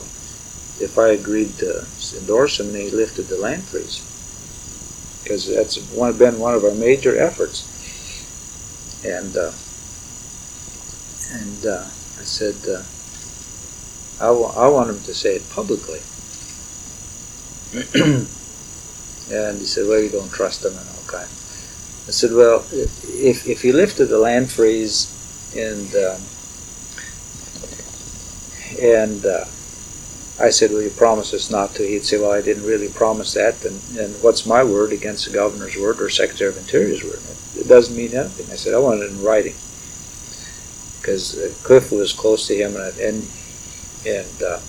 if 0.78 0.98
I 0.98 1.08
agreed 1.08 1.56
to 1.58 1.86
endorse 2.18 2.60
him 2.60 2.68
and 2.68 2.76
he 2.76 2.90
lifted 2.90 3.28
the 3.28 3.38
land 3.38 3.64
freeze. 3.64 4.04
Because 5.26 5.52
that's 5.52 5.76
one, 5.90 6.16
been 6.16 6.38
one 6.38 6.54
of 6.54 6.62
our 6.62 6.70
major 6.70 7.18
efforts. 7.18 7.66
And, 9.04 9.36
uh, 9.36 9.50
and 11.40 11.66
uh, 11.66 11.82
I 11.82 12.22
said, 12.22 12.54
uh, 12.70 12.84
I, 14.22 14.28
I 14.28 14.68
want 14.68 14.90
him 14.90 15.00
to 15.00 15.12
say 15.12 15.34
it 15.34 15.50
publicly. 15.50 15.98
And 19.28 19.58
he 19.58 19.64
said, 19.66 19.88
well, 19.88 20.00
you 20.00 20.08
don't 20.08 20.30
trust 20.30 20.62
them 20.62 20.76
and 20.78 20.88
all 20.88 21.02
kind. 21.08 21.26
I 21.26 22.12
said, 22.12 22.32
well, 22.32 22.64
if, 22.70 23.48
if 23.48 23.62
he 23.62 23.72
lifted 23.72 24.06
the 24.06 24.18
land 24.18 24.52
freeze 24.52 25.10
and 25.56 25.92
um, 25.96 26.22
and 28.80 29.26
uh, 29.26 29.46
I 30.38 30.50
said, 30.50 30.70
well, 30.70 30.82
you 30.82 30.90
promised 30.90 31.32
us 31.32 31.50
not 31.50 31.70
to. 31.76 31.86
He'd 31.86 32.04
say, 32.04 32.18
well, 32.18 32.32
I 32.32 32.42
didn't 32.42 32.64
really 32.64 32.88
promise 32.88 33.32
that. 33.34 33.64
And, 33.64 33.80
and 33.98 34.14
what's 34.22 34.44
my 34.44 34.62
word 34.62 34.92
against 34.92 35.26
the 35.26 35.32
governor's 35.32 35.76
word 35.76 36.00
or 36.00 36.10
Secretary 36.10 36.50
of 36.50 36.58
Interior's 36.58 37.02
word? 37.02 37.20
It 37.58 37.68
doesn't 37.68 37.96
mean 37.96 38.14
anything. 38.14 38.52
I 38.52 38.56
said, 38.56 38.74
I 38.74 38.78
want 38.78 39.02
it 39.02 39.10
in 39.10 39.22
writing. 39.22 39.54
Because 41.00 41.56
Cliff 41.62 41.90
was 41.90 42.12
close 42.12 42.46
to 42.48 42.54
him, 42.54 42.76
and, 42.76 42.98
and, 42.98 43.28
and 44.06 44.42
uh, 44.42 44.60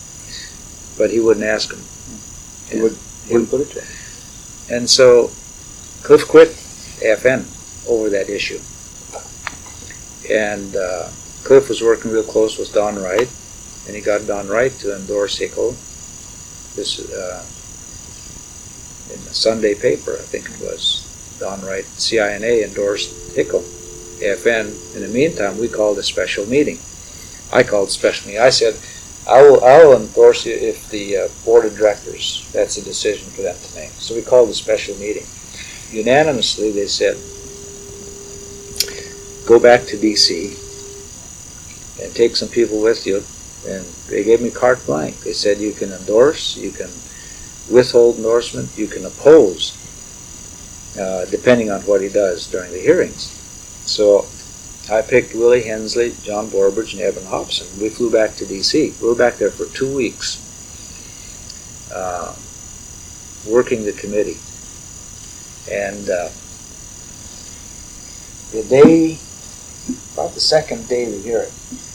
but 0.98 1.12
he 1.12 1.20
wouldn't 1.20 1.46
ask 1.46 1.72
him. 1.72 1.84
He, 2.70 2.82
would, 2.82 2.98
he 3.26 3.34
wouldn't 3.34 3.50
put 3.50 3.62
it 3.62 3.72
to 3.72 3.82
him. 3.82 3.88
And 4.70 4.90
so 4.90 5.32
Cliff 6.04 6.28
quit 6.28 6.50
FN 7.02 7.46
over 7.90 8.10
that 8.10 8.30
issue. 8.30 8.60
And 10.32 10.76
uh, 10.76 11.10
Cliff 11.44 11.70
was 11.70 11.82
working 11.82 12.12
real 12.12 12.24
close 12.24 12.58
with 12.58 12.74
Don 12.74 12.96
Wright, 13.02 13.30
and 13.88 13.96
he 13.96 14.02
got 14.02 14.28
Don 14.28 14.48
Wright 14.48 14.72
to 14.80 14.96
endorse 14.96 15.40
Hickel. 15.40 15.72
This 16.76 17.00
uh, 17.12 17.46
in 19.14 19.24
the 19.24 19.34
Sunday 19.34 19.74
paper, 19.74 20.14
I 20.14 20.22
think 20.22 20.46
it 20.46 20.60
was. 20.60 21.06
Don 21.40 21.62
Wright, 21.62 21.86
CINA 21.86 22.64
endorsed 22.66 23.36
Hickel. 23.36 23.64
FN. 24.20 24.96
In 24.96 25.02
the 25.02 25.08
meantime, 25.08 25.58
we 25.58 25.68
called 25.68 25.98
a 25.98 26.04
special 26.04 26.46
meeting. 26.48 26.80
I 27.54 27.64
called 27.64 27.92
special 27.92 28.28
meeting. 28.28 28.42
I 28.42 28.50
said, 28.50 28.76
I 29.30 29.42
will, 29.42 29.64
I 29.64 29.84
will 29.84 30.02
endorse 30.02 30.46
you 30.46 30.54
if 30.54 30.90
the 30.90 31.18
uh, 31.18 31.28
board 31.46 31.66
of 31.66 31.78
directors, 31.78 32.50
that's 32.54 32.78
a 32.78 32.84
decision 32.84 33.30
for 33.32 33.42
them 33.42 33.56
to 33.56 33.76
make. 33.76 33.92
So 33.92 34.16
we 34.16 34.22
called 34.22 34.50
a 34.50 34.54
special 34.54 34.96
meeting. 34.96 35.26
Unanimously, 35.92 36.72
they 36.72 36.88
said, 36.88 37.16
go 39.48 39.60
back 39.60 39.86
to 39.88 39.98
DC 39.98 40.64
and 42.02 42.14
take 42.16 42.36
some 42.36 42.50
people 42.50 42.82
with 42.82 43.06
you. 43.06 43.24
And 43.68 43.86
they 44.10 44.24
gave 44.24 44.42
me 44.42 44.50
carte 44.50 44.86
blanche. 44.86 45.20
They 45.20 45.34
said 45.34 45.60
you 45.60 45.74
can 45.74 45.92
endorse, 45.92 46.56
you 46.56 46.72
can 46.72 46.90
withhold 47.70 48.18
endorsement, 48.18 48.78
you 48.78 48.88
can 48.88 49.06
oppose, 49.06 49.76
uh, 50.98 51.26
depending 51.26 51.70
on 51.70 51.82
what 51.82 52.02
he 52.02 52.08
does 52.08 52.48
during 52.50 52.72
the 52.72 52.80
hearings. 52.80 53.30
So 53.86 54.26
I 54.90 55.02
picked 55.02 55.36
Willie 55.36 55.64
Hensley, 55.64 56.16
John 56.24 56.48
Borbridge, 56.48 56.94
and 56.94 57.02
Eben 57.02 57.26
Hopson. 57.26 57.68
We 57.82 57.90
flew 57.90 58.10
back 58.10 58.36
to 58.36 58.46
D.C. 58.46 58.94
We 59.02 59.08
were 59.08 59.16
back 59.16 59.36
there 59.36 59.52
for 59.52 59.66
two 59.66 59.94
weeks, 59.94 60.40
uh, 61.94 62.34
working 63.46 63.84
the 63.84 63.92
committee. 63.92 64.38
And 65.70 66.10
uh, 66.10 66.30
the 68.52 68.64
day, 68.70 69.20
about 70.14 70.34
the 70.34 70.40
second 70.40 70.88
day 70.88 71.04
of 71.04 71.12
the 71.12 71.22
hearing, 71.22 71.52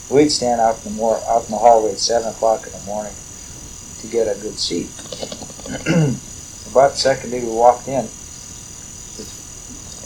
we'd 0.09 0.29
stand 0.29 0.61
out 0.61 0.77
in 0.85 0.91
the 0.91 0.97
more 0.97 1.17
out 1.27 1.45
in 1.45 1.51
the 1.51 1.57
hallway 1.57 1.91
at 1.91 1.99
seven 1.99 2.29
o'clock 2.29 2.65
in 2.65 2.73
the 2.73 2.85
morning 2.85 3.13
to 4.01 4.07
get 4.07 4.27
a 4.27 4.39
good 4.39 4.57
seat. 4.59 4.89
about 6.71 6.91
the 6.91 6.97
second 6.97 7.29
day 7.29 7.43
we 7.43 7.51
walked 7.51 7.87
in, 7.87 8.03
the 8.03 9.25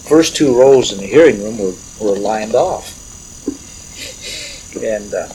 first 0.07 0.35
two 0.35 0.57
rows 0.57 0.91
in 0.91 0.99
the 0.99 1.07
hearing 1.07 1.41
room 1.41 1.57
were 1.57 1.73
were 1.99 2.17
lined 2.17 2.55
off. 2.55 2.93
And 4.83 5.13
uh, 5.13 5.27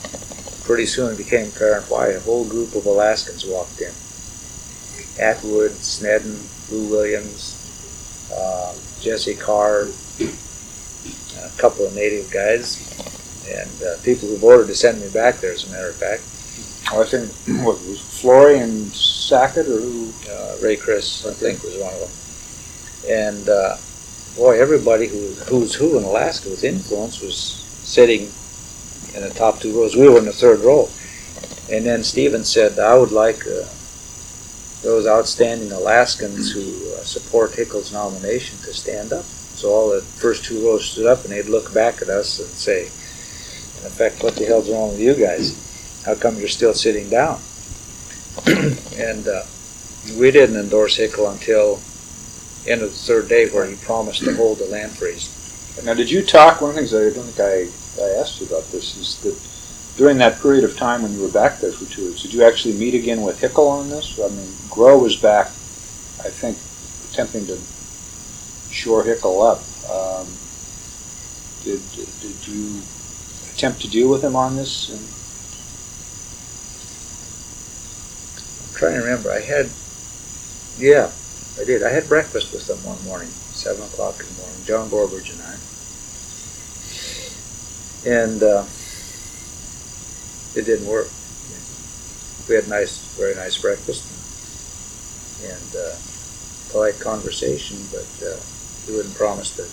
pretty 0.63 0.85
soon 0.85 1.13
it 1.13 1.17
became 1.17 1.49
apparent 1.49 1.89
why 1.89 2.07
a 2.07 2.19
whole 2.19 2.47
group 2.47 2.75
of 2.75 2.85
Alaskans 2.85 3.45
walked 3.45 3.81
in. 3.81 3.91
Atwood, 5.19 5.71
Snedden, 5.71 6.39
Lou 6.71 6.89
Williams, 6.89 7.59
uh, 8.33 8.73
Jesse 9.01 9.35
Carr, 9.35 9.89
a 10.21 11.49
couple 11.57 11.85
of 11.85 11.93
native 11.93 12.31
guys, 12.31 13.12
and 13.47 13.69
uh, 13.83 13.97
people 14.03 14.27
who 14.27 14.37
voted 14.37 14.67
to 14.67 14.75
send 14.75 15.01
me 15.01 15.09
back 15.09 15.37
there, 15.37 15.53
as 15.53 15.67
a 15.67 15.71
matter 15.71 15.89
of 15.89 15.95
fact. 15.95 16.23
I 16.91 17.03
think 17.05 17.31
what 17.65 17.79
was 17.87 17.99
Flory 17.99 18.59
and 18.59 18.91
Sackett 18.91 19.67
or 19.67 19.79
who? 19.79 20.11
Uh, 20.29 20.57
Ray 20.61 20.77
Chris, 20.77 21.25
I 21.25 21.33
think, 21.33 21.63
was 21.63 21.77
one 21.77 21.93
of 21.93 21.99
them. 21.99 22.11
And 23.09 23.49
uh, 23.49 23.77
boy, 24.35 24.59
everybody 24.59 25.07
who 25.07 25.33
who's 25.45 25.73
who 25.75 25.97
in 25.97 26.03
Alaska 26.03 26.49
with 26.49 26.63
influence 26.63 27.21
was 27.21 27.37
sitting 27.37 28.31
in 29.15 29.21
the 29.21 29.33
top 29.35 29.59
two 29.59 29.77
rows. 29.77 29.95
We 29.95 30.07
were 30.09 30.19
in 30.19 30.25
the 30.25 30.33
third 30.33 30.59
row. 30.61 30.89
And 31.71 31.85
then 31.85 32.03
Stephen 32.03 32.43
said, 32.43 32.77
I 32.79 32.95
would 32.97 33.11
like 33.11 33.45
uh, 33.47 33.65
those 34.81 35.07
outstanding 35.07 35.71
Alaskans 35.71 36.51
who 36.51 36.61
uh, 36.93 37.03
support 37.03 37.51
Hickel's 37.51 37.93
nomination 37.93 38.57
to 38.59 38.73
stand 38.73 39.13
up. 39.13 39.23
So 39.23 39.69
all 39.69 39.89
the 39.89 40.01
first 40.01 40.43
two 40.43 40.65
rows 40.65 40.85
stood 40.89 41.05
up 41.05 41.23
and 41.23 41.31
they'd 41.31 41.45
look 41.45 41.73
back 41.73 42.01
at 42.01 42.09
us 42.09 42.39
and 42.39 42.49
say, 42.49 42.89
in 43.83 43.87
effect, 43.87 44.23
what 44.23 44.35
the 44.35 44.45
hell's 44.45 44.69
wrong 44.69 44.91
with 44.91 44.99
you 44.99 45.13
guys? 45.13 46.01
How 46.05 46.15
come 46.15 46.37
you're 46.37 46.47
still 46.47 46.73
sitting 46.73 47.09
down? 47.09 47.41
and 48.95 49.27
uh, 49.27 49.43
we 50.17 50.31
didn't 50.31 50.55
endorse 50.55 50.97
Hickel 50.97 51.31
until 51.31 51.81
end 52.65 52.81
of 52.81 52.91
the 52.91 52.95
third 52.95 53.27
day 53.27 53.49
where 53.49 53.65
he 53.65 53.75
promised 53.75 54.23
to 54.23 54.33
hold 54.35 54.59
the 54.59 54.65
land 54.65 54.91
freeze. 54.91 55.29
Now, 55.83 55.93
did 55.93 56.09
you 56.09 56.23
talk? 56.23 56.61
One 56.61 56.69
of 56.69 56.75
the 56.75 56.81
things 56.81 56.93
I 56.93 57.13
don't 57.13 57.25
think 57.25 57.39
I, 57.39 58.03
I 58.03 58.21
asked 58.21 58.39
you 58.39 58.47
about 58.47 58.63
this 58.71 58.95
is 58.95 59.19
that 59.21 59.97
during 59.97 60.17
that 60.19 60.39
period 60.41 60.63
of 60.63 60.77
time 60.77 61.03
when 61.03 61.13
you 61.13 61.21
were 61.21 61.31
back 61.31 61.59
there 61.59 61.73
for 61.73 61.85
two 61.91 62.07
weeks, 62.07 62.21
did 62.21 62.33
you 62.33 62.43
actually 62.43 62.75
meet 62.75 62.93
again 62.93 63.21
with 63.21 63.41
Hickel 63.41 63.69
on 63.69 63.89
this? 63.89 64.17
I 64.17 64.29
mean, 64.29 64.47
Groh 64.69 65.01
was 65.01 65.17
back, 65.17 65.47
I 66.23 66.29
think, 66.31 66.57
attempting 67.11 67.47
to 67.47 67.59
shore 68.73 69.03
Hickel 69.03 69.43
up. 69.43 69.59
Um, 69.91 70.27
did, 71.65 71.81
did 72.21 72.47
you 72.47 72.81
attempt 73.53 73.81
to 73.81 73.89
deal 73.89 74.09
with 74.09 74.23
him 74.23 74.35
on 74.35 74.55
this? 74.55 74.89
And 74.89 74.99
I'm 78.67 78.75
trying 78.75 78.95
to 78.95 79.01
remember. 79.05 79.31
I 79.31 79.41
had, 79.41 79.69
yeah, 80.77 81.11
I 81.59 81.63
did. 81.65 81.83
I 81.83 81.89
had 81.89 82.07
breakfast 82.07 82.53
with 82.53 82.67
them 82.67 82.83
one 82.83 83.01
morning, 83.05 83.29
seven 83.53 83.83
o'clock 83.83 84.19
in 84.19 84.25
the 84.27 84.33
morning. 84.41 84.63
John 84.65 84.89
Borbridge 84.89 85.31
and 85.33 85.41
I, 85.43 85.55
and 88.05 88.43
uh, 88.43 88.65
it 90.55 90.65
didn't 90.65 90.87
work. 90.87 91.09
We 92.49 92.55
had 92.55 92.67
nice, 92.67 92.99
very 93.15 93.35
nice 93.35 93.57
breakfast 93.57 94.03
and 95.43 95.75
uh, 95.75 95.95
polite 96.71 96.99
conversation, 96.99 97.77
but 97.91 98.07
uh, 98.25 98.35
he 98.85 98.91
wouldn't 98.91 99.15
promise 99.15 99.55
to 99.55 99.63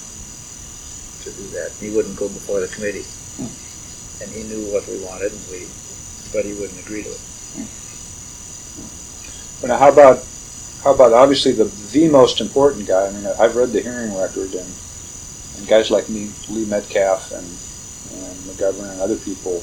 to 1.24 1.36
do 1.36 1.48
that. 1.48 1.72
He 1.80 1.90
wouldn't 1.90 2.16
go 2.16 2.28
before 2.28 2.60
the 2.60 2.68
committee, 2.68 3.04
hmm. 3.36 3.50
And 4.20 4.30
he 4.30 4.42
knew 4.44 4.72
what 4.72 4.86
we 4.86 5.02
wanted, 5.04 5.32
and 5.32 5.40
we, 5.50 5.66
but 6.32 6.44
he 6.44 6.52
wouldn't 6.54 6.80
agree 6.80 7.02
to 7.02 7.10
it. 7.10 7.20
Hmm. 7.56 7.66
Now, 9.66 9.78
how 9.78 9.88
about 9.90 10.24
how 10.84 10.94
about 10.94 11.12
obviously 11.12 11.52
the 11.52 11.64
the 11.64 12.08
most 12.08 12.40
important 12.40 12.86
guy? 12.86 13.06
I 13.06 13.10
mean, 13.12 13.26
I've 13.38 13.56
read 13.56 13.72
the 13.72 13.82
hearing 13.82 14.16
record, 14.16 14.54
and 14.54 14.72
and 15.56 15.68
guys 15.68 15.90
like 15.90 16.08
me, 16.08 16.30
Lee 16.48 16.64
Metcalf, 16.64 17.32
and 17.32 17.46
and 17.46 18.36
McGovern 18.48 18.90
and 18.90 19.00
other 19.00 19.16
people, 19.16 19.62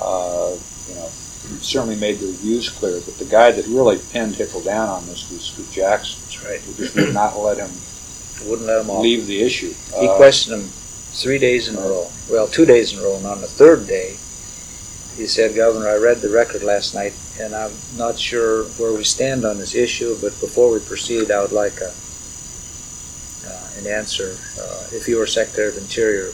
uh, 0.00 0.54
you 0.88 0.94
know, 0.94 1.08
certainly 1.60 1.96
made 1.96 2.18
their 2.18 2.32
views 2.32 2.68
clear. 2.68 3.00
But 3.00 3.18
the 3.18 3.24
guy 3.24 3.52
that 3.52 3.66
really 3.66 3.98
pinned 4.12 4.34
Hickel 4.34 4.64
down 4.64 4.88
on 4.88 5.06
this 5.06 5.30
was, 5.30 5.56
was 5.56 5.70
Jackson. 5.70 6.20
That's 6.22 6.44
right. 6.44 6.60
Who 6.60 6.74
just 6.74 6.94
would 6.96 7.14
not 7.14 7.36
let 7.38 7.58
him 7.58 7.70
wouldn't 8.44 8.66
let 8.66 8.80
him 8.82 8.90
off. 8.90 9.02
leave 9.02 9.26
the 9.26 9.40
issue. 9.40 9.72
He 9.98 10.08
uh, 10.08 10.16
questioned 10.16 10.62
him 10.62 10.70
three 11.16 11.38
days 11.38 11.68
in 11.68 11.76
a 11.76 11.80
row. 11.80 12.10
Well, 12.30 12.46
two 12.46 12.66
days 12.66 12.92
in 12.92 12.98
a 12.98 13.02
row, 13.02 13.16
and 13.16 13.26
on 13.26 13.40
the 13.40 13.46
third 13.46 13.86
day, 13.86 14.16
he 15.16 15.26
said, 15.26 15.56
Governor, 15.56 15.88
I 15.88 15.96
read 15.96 16.20
the 16.20 16.28
record 16.28 16.62
last 16.62 16.94
night, 16.94 17.14
and 17.40 17.54
I'm 17.54 17.72
not 17.96 18.18
sure 18.18 18.64
where 18.76 18.92
we 18.92 19.02
stand 19.02 19.46
on 19.46 19.56
this 19.56 19.74
issue, 19.74 20.16
but 20.20 20.38
before 20.40 20.70
we 20.70 20.78
proceed, 20.80 21.30
I 21.30 21.40
would 21.40 21.52
like 21.52 21.80
a, 21.80 21.92
uh, 23.48 23.68
an 23.78 23.86
answer. 23.86 24.36
Uh, 24.60 24.88
if 24.92 25.08
you 25.08 25.16
were 25.16 25.26
Secretary 25.26 25.68
of 25.68 25.78
Interior, 25.78 26.32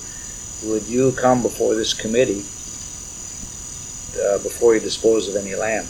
would 0.65 0.87
you 0.87 1.13
come 1.13 1.43
before 1.43 1.77
this 1.77 1.95
committee 1.95 2.43
uh, 4.21 4.39
before 4.43 4.75
you 4.75 4.81
dispose 4.81 5.29
of 5.29 5.37
any 5.37 5.55
land? 5.55 5.87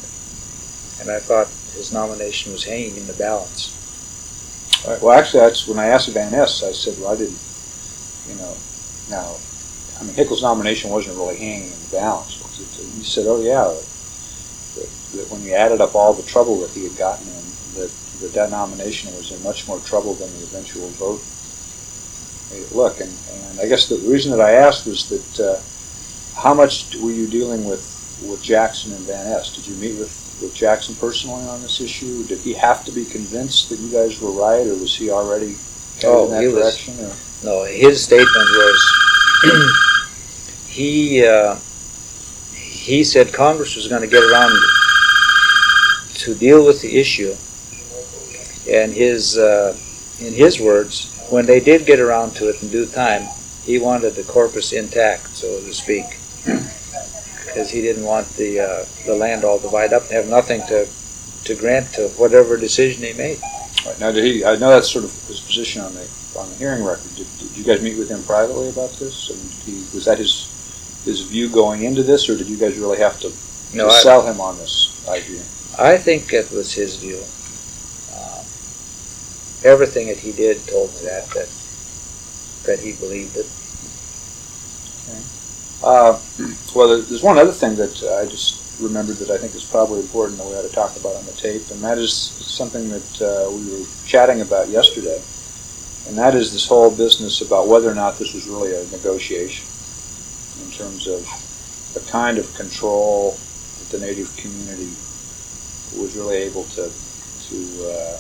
And 1.01 1.11
I 1.11 1.19
thought 1.19 1.49
his 1.75 1.93
nomination 1.95 2.53
was 2.53 2.65
hanging 2.65 2.97
in 2.97 3.07
the 3.07 3.15
balance. 3.15 3.79
Right. 4.87 5.01
Well, 5.01 5.19
actually, 5.19 5.41
that's 5.41 5.67
when 5.67 5.79
I 5.79 5.87
asked 5.87 6.11
Van 6.11 6.35
I 6.35 6.45
said, 6.47 6.99
well, 7.01 7.15
I 7.15 7.17
didn't, 7.17 7.39
you 8.29 8.35
know, 8.35 8.55
now, 9.11 9.37
I 10.01 10.05
mean, 10.05 10.15
Hickel's 10.15 10.43
nomination 10.43 10.91
wasn't 10.91 11.17
really 11.17 11.37
hanging 11.37 11.73
in 11.73 11.81
the 11.91 11.97
balance 11.97 12.43
he 13.03 13.05
said, 13.05 13.27
"Oh 13.27 13.41
yeah, 13.41 13.65
that, 13.65 14.89
that 15.17 15.31
when 15.31 15.41
he 15.41 15.55
added 15.55 15.81
up 15.81 15.95
all 15.95 16.15
the 16.15 16.23
trouble 16.23 16.61
that 16.61 16.71
he 16.71 16.85
had 16.85 16.97
gotten 16.97 17.27
in, 17.27 17.45
that 17.75 17.91
that, 18.21 18.33
that 18.35 18.51
nomination 18.51 19.15
was 19.15 19.33
in 19.33 19.43
much 19.43 19.67
more 19.67 19.81
trouble 19.81 20.15
than 20.15 20.31
the 20.39 20.45
eventual 20.45 20.89
vote." 20.91 21.23
Look, 22.75 23.01
and, 23.01 23.11
and 23.33 23.61
I 23.61 23.67
guess 23.67 23.89
the 23.89 23.97
reason 24.09 24.31
that 24.31 24.41
I 24.41 24.53
asked 24.53 24.87
was 24.87 25.09
that 25.09 25.41
uh, 25.41 25.61
how 26.39 26.53
much 26.53 26.95
were 26.97 27.11
you 27.11 27.27
dealing 27.27 27.65
with 27.65 27.89
with 28.29 28.43
Jackson 28.43 28.93
and 28.93 29.01
Van 29.07 29.25
Ness? 29.25 29.55
Did 29.55 29.67
you 29.67 29.75
meet 29.77 29.99
with 29.99 30.19
with 30.43 30.55
Jackson 30.55 30.95
personally 30.97 31.45
on 31.49 31.63
this 31.63 31.81
issue? 31.81 32.25
Did 32.25 32.41
he 32.41 32.53
have 32.55 32.85
to 32.85 32.93
be 32.93 33.05
convinced 33.05 33.71
that 33.71 33.79
you 33.79 33.91
guys 33.91 34.21
were 34.21 34.33
right, 34.33 34.67
or 34.67 34.75
was 34.77 34.95
he 34.95 35.11
already 35.11 35.57
oh, 36.05 36.27
in 36.27 36.31
that 36.33 36.41
direction? 36.43 36.99
Was, 36.99 37.32
no, 37.43 37.65
his 37.65 38.05
statement 38.05 38.31
was 38.33 39.77
he 40.69 41.27
uh, 41.27 41.57
he 42.55 43.05
said 43.05 43.33
Congress 43.33 43.77
was 43.77 43.89
going 43.89 44.03
to 44.03 44.09
get 44.09 44.23
around 44.23 44.53
to 46.23 46.35
deal 46.35 46.65
with 46.65 46.81
the 46.83 46.99
issue. 46.99 47.35
And 48.71 48.93
his, 48.93 49.39
uh, 49.39 49.77
in 50.21 50.33
his 50.33 50.61
words, 50.61 51.17
when 51.31 51.47
they 51.47 51.61
did 51.61 51.87
get 51.87 51.99
around 51.99 52.35
to 52.37 52.49
it 52.49 52.63
in 52.63 52.71
due 52.71 52.87
time, 52.87 53.29
he 53.65 53.79
wanted 53.79 54.15
the 54.15 54.23
corpus 54.25 54.73
intact, 54.73 55.29
so 55.29 55.47
to 55.61 55.73
speak, 55.73 56.05
because 57.47 57.71
he 57.71 57.81
didn't 57.81 58.05
want 58.05 58.29
the 58.35 58.61
uh, 58.61 58.85
the 59.07 59.15
land 59.15 59.45
all 59.45 59.59
divided 59.59 59.95
up 59.95 60.03
and 60.03 60.13
have 60.13 60.29
nothing 60.29 60.61
to 60.67 60.89
to 61.45 61.55
grant 61.55 61.93
to 61.95 62.09
whatever 62.19 62.57
decision 62.57 63.05
he 63.05 63.13
made. 63.13 63.39
Right. 63.87 63.99
Now, 63.99 64.13
did 64.13 64.25
he? 64.25 64.45
I 64.45 64.57
know 64.57 64.71
that's 64.71 64.91
sort 64.91 65.05
of 65.05 65.11
his 65.27 65.41
position 65.41 65.83
on 65.83 65.93
the 65.95 66.09
on 66.39 66.49
the 66.51 66.57
hearing 66.57 66.85
record. 66.85 67.15
Did, 67.17 67.27
did 67.39 67.57
you 67.57 67.65
guys 67.65 67.83
meet 67.83 67.99
with 67.99 68.09
him 68.09 68.23
privately 68.23 68.69
about 68.69 68.93
this? 68.93 69.31
And 69.31 69.41
he, 69.65 69.85
was 69.95 70.05
that 70.05 70.19
his 70.19 71.03
his 71.05 71.23
view 71.23 71.49
going 71.49 71.83
into 71.83 72.03
this, 72.03 72.29
or 72.29 72.37
did 72.37 72.47
you 72.49 72.57
guys 72.57 72.79
really 72.79 72.99
have 72.99 73.19
to, 73.21 73.33
no, 73.77 73.89
to 73.89 73.95
I, 73.95 73.99
sell 73.99 74.25
him 74.25 74.41
on 74.41 74.57
this 74.59 75.05
idea? 75.09 75.41
I 75.79 75.99
think 75.99 76.33
it 76.33 76.51
was 76.53 76.73
his 76.73 76.97
view. 76.97 77.19
Uh, 78.15 78.45
everything 79.69 80.07
that 80.09 80.19
he 80.19 80.31
did 80.31 80.65
told 80.69 80.95
me 80.95 81.01
that 81.07 81.27
that 81.31 81.51
that 82.65 82.79
he 82.79 82.93
believed 82.93 83.37
it. 83.37 83.47
Okay. 85.09 85.23
Uh, 85.83 86.19
well, 86.77 87.03
there's 87.03 87.23
one 87.23 87.39
other 87.39 87.53
thing 87.53 87.75
that 87.77 88.01
I 88.21 88.31
just 88.31 88.62
remembered 88.83 89.17
that 89.17 89.31
I 89.31 89.39
think 89.39 89.55
is 89.55 89.65
probably 89.65 90.01
important 90.01 90.39
that 90.39 90.47
we 90.47 90.55
ought 90.55 90.63
to 90.63 90.75
talk 90.75 90.97
about 90.97 91.17
on 91.17 91.25
the 91.27 91.33
tape, 91.33 91.71
and 91.71 91.81
that 91.83 91.99
is 91.99 92.13
something 92.13 92.89
that 92.91 93.23
uh, 93.23 93.51
we 93.51 93.71
were 93.71 93.87
chatting 94.07 94.41
about 94.41 94.69
yesterday, 94.69 95.21
and 96.09 96.19
that 96.19 96.35
is 96.35 96.53
this 96.53 96.67
whole 96.67 96.91
business 96.91 97.41
about 97.41 97.69
whether 97.69 97.91
or 97.91 97.95
not 97.95 98.19
this 98.19 98.35
was 98.35 98.47
really 98.47 98.75
a 98.75 98.85
negotiation 98.91 99.67
in 100.65 100.71
terms 100.71 101.07
of 101.07 101.25
the 101.95 102.01
kind 102.11 102.39
of 102.39 102.53
control 102.55 103.39
that 103.79 103.89
the 103.91 103.99
native 103.99 104.35
community 104.37 104.93
was 105.99 106.17
really 106.17 106.37
able 106.37 106.65
to, 106.65 106.91
to 107.49 107.57
uh, 107.87 108.19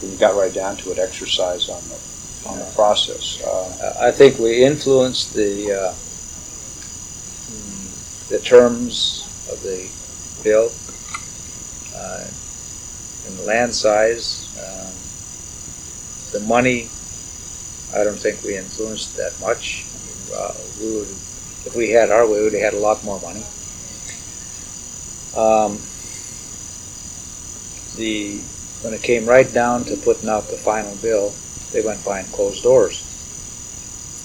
when 0.00 0.12
you 0.12 0.18
got 0.18 0.34
right 0.34 0.52
down 0.52 0.76
to 0.76 0.90
it, 0.90 0.98
exercise 0.98 1.68
on 1.68 1.82
the 1.88 1.98
on 2.46 2.58
the 2.58 2.72
process. 2.74 3.42
Uh, 3.42 3.96
I 4.00 4.10
think 4.10 4.38
we 4.38 4.64
influenced 4.64 5.34
the 5.34 5.72
uh, 5.72 5.94
the 8.30 8.38
terms 8.38 9.26
of 9.50 9.62
the 9.62 9.88
bill 10.42 10.70
uh, 11.94 12.26
and 13.26 13.38
the 13.38 13.42
land 13.44 13.74
size. 13.74 14.48
Um, 14.58 14.92
the 16.32 16.46
money, 16.46 16.88
I 17.94 18.04
don't 18.04 18.18
think 18.18 18.42
we 18.42 18.56
influenced 18.56 19.16
that 19.16 19.38
much. 19.40 19.86
Uh, 20.34 20.54
we 20.80 20.96
would 20.96 21.08
if 21.66 21.76
we 21.76 21.90
had 21.90 22.10
our 22.10 22.26
way, 22.26 22.38
we 22.38 22.44
would 22.44 22.52
have 22.54 22.72
had 22.72 22.74
a 22.74 22.78
lot 22.78 23.04
more 23.04 23.20
money. 23.20 23.44
Um, 25.36 25.78
the 27.96 28.40
when 28.82 28.94
it 28.94 29.02
came 29.02 29.26
right 29.26 29.52
down 29.52 29.84
to 29.84 29.96
putting 29.96 30.28
out 30.28 30.48
the 30.48 30.56
final 30.56 30.94
bill, 30.96 31.34
they 31.72 31.82
went 31.82 32.02
behind 32.02 32.32
closed 32.32 32.62
doors 32.62 33.06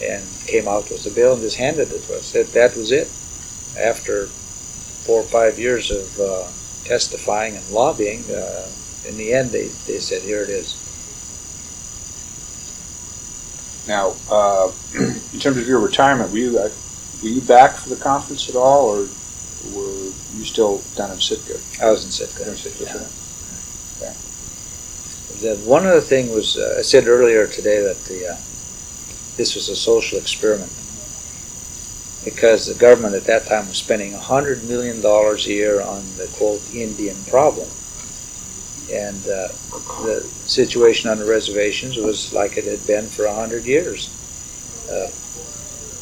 and 0.02 0.24
came 0.48 0.68
out 0.68 0.90
with 0.90 1.04
the 1.04 1.10
bill 1.10 1.34
and 1.34 1.42
just 1.42 1.58
handed 1.58 1.92
it 1.92 2.04
to 2.04 2.16
us. 2.16 2.32
That, 2.32 2.48
that 2.54 2.76
was 2.76 2.92
it. 2.92 3.10
After 3.78 4.30
four 5.06 5.22
or 5.22 5.24
five 5.24 5.60
years 5.60 5.92
of 5.92 6.20
uh, 6.20 6.48
testifying 6.84 7.56
and 7.56 7.70
lobbying, 7.70 8.24
uh, 8.32 8.68
in 9.08 9.18
the 9.18 9.34
end, 9.34 9.52
they, 9.52 9.68
they 9.86 10.00
said, 10.00 10.24
here 10.24 10.42
it 10.42 10.50
is. 10.50 10.82
Now, 13.88 14.16
uh, 14.30 14.72
in 14.96 15.40
terms 15.40 15.58
of 15.58 15.68
your 15.68 15.80
retirement, 15.80 16.32
were 16.32 16.38
you, 16.38 16.54
were 16.54 17.30
you 17.30 17.42
back 17.42 17.76
for 17.76 17.90
the 17.90 17.96
conference 17.98 18.50
at 18.50 18.56
all, 18.56 18.90
or 18.90 19.08
were 19.74 20.12
you 20.34 20.44
still 20.44 20.82
down 20.96 21.12
in 21.12 21.20
Sitka? 21.20 21.60
I 21.84 21.92
was 21.92 22.04
in 22.04 22.12
Sitka. 22.12 22.50
In 22.50 22.56
Sitka. 22.56 23.08
Yeah. 24.02 24.14
The, 25.42 25.62
one 25.70 25.86
other 25.86 26.02
thing 26.02 26.32
was 26.32 26.58
uh, 26.58 26.78
I 26.80 26.82
said 26.82 27.08
earlier 27.08 27.46
today 27.46 27.82
that 27.82 27.98
the 28.06 28.30
uh, 28.30 28.38
this 29.38 29.54
was 29.54 29.70
a 29.70 29.76
social 29.76 30.18
experiment 30.18 30.72
because 32.26 32.66
the 32.66 32.74
government 32.74 33.14
at 33.14 33.26
that 33.26 33.46
time 33.46 33.68
was 33.68 33.78
spending 33.78 34.12
hundred 34.12 34.64
million 34.66 35.00
dollars 35.00 35.46
a 35.46 35.52
year 35.52 35.80
on 35.80 36.04
the 36.18 36.28
quote 36.36 36.62
Indian 36.74 37.16
problem, 37.26 37.70
and 38.92 39.22
uh, 39.28 39.48
the 40.04 40.28
situation 40.46 41.10
on 41.10 41.20
the 41.20 41.26
reservations 41.26 41.98
was 41.98 42.34
like 42.34 42.58
it 42.58 42.66
had 42.66 42.86
been 42.88 43.06
for 43.06 43.28
hundred 43.28 43.64
years: 43.64 44.10
uh, 44.92 45.10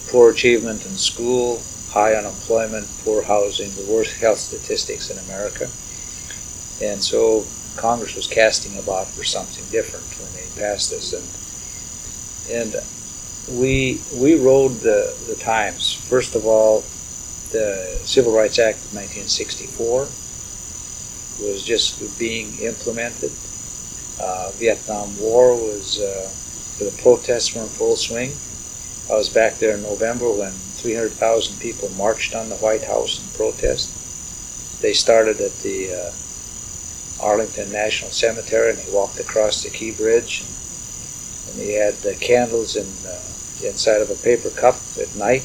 poor 0.09 0.31
achievement 0.31 0.85
in 0.85 0.95
school, 0.95 1.61
high 1.89 2.15
unemployment, 2.15 2.87
poor 3.03 3.21
housing, 3.21 3.69
the 3.71 3.91
worst 3.91 4.15
health 4.17 4.39
statistics 4.39 5.11
in 5.11 5.17
America, 5.25 5.69
and 6.81 7.03
so 7.03 7.45
Congress 7.75 8.15
was 8.15 8.27
casting 8.27 8.79
about 8.79 9.07
for 9.07 9.25
something 9.25 9.65
different 9.71 10.05
when 10.21 10.31
they 10.33 10.47
passed 10.61 10.89
this, 10.89 11.11
and 11.11 11.27
and 12.49 12.75
we 13.49 14.02
we 14.15 14.36
rode 14.36 14.80
the 14.82 15.15
the 15.28 15.36
times. 15.36 15.94
First 15.94 16.36
of 16.36 16.45
all, 16.45 16.84
the 17.52 17.99
Civil 18.03 18.34
Rights 18.34 18.60
Act 18.60 18.78
of 18.86 18.94
1964 18.94 20.07
was 21.40 21.64
just 21.64 22.20
being 22.20 22.57
implemented. 22.60 23.32
Uh, 24.20 24.52
Vietnam 24.56 25.20
War 25.20 25.56
was 25.56 25.99
uh, 25.99 26.30
the 26.80 26.91
protests 27.02 27.56
were 27.56 27.64
in 27.64 27.68
full 27.68 27.95
swing. 27.95 28.34
I 29.10 29.18
was 29.18 29.30
back 29.30 29.57
there 29.57 29.76
in 29.76 29.84
November 29.84 30.30
when 30.32 30.52
300,000 30.52 31.60
people 31.60 31.90
marched 31.98 32.36
on 32.36 32.49
the 32.49 32.56
White 32.56 32.84
House 32.84 33.20
in 33.20 33.38
protest. 33.38 33.91
They 34.82 34.94
started 34.94 35.41
at 35.41 35.60
the 35.60 35.94
uh, 35.94 36.11
Arlington 37.24 37.72
National 37.72 38.11
Cemetery, 38.11 38.72
and 38.72 38.80
they 38.80 38.91
walked 38.91 39.20
across 39.20 39.64
the 39.64 39.70
Key 39.70 39.91
Bridge. 39.91 40.41
And, 40.41 41.60
they 41.60 41.74
had 41.74 41.94
the 41.95 42.15
candles 42.15 42.76
and 42.76 42.91
uh, 43.06 43.20
inside 43.64 44.02
of 44.02 44.10
a 44.10 44.15
paper 44.15 44.49
cup 44.49 44.76
at 44.99 45.15
night. 45.15 45.44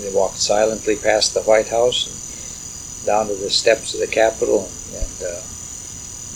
They 0.00 0.12
walked 0.12 0.38
silently 0.38 0.96
past 0.96 1.34
the 1.34 1.42
White 1.42 1.68
House 1.68 2.06
and 2.06 3.06
down 3.06 3.28
to 3.28 3.34
the 3.34 3.50
steps 3.50 3.94
of 3.94 4.00
the 4.00 4.06
Capitol 4.06 4.68
and, 4.92 4.96
and 4.96 5.22
uh, 5.22 5.40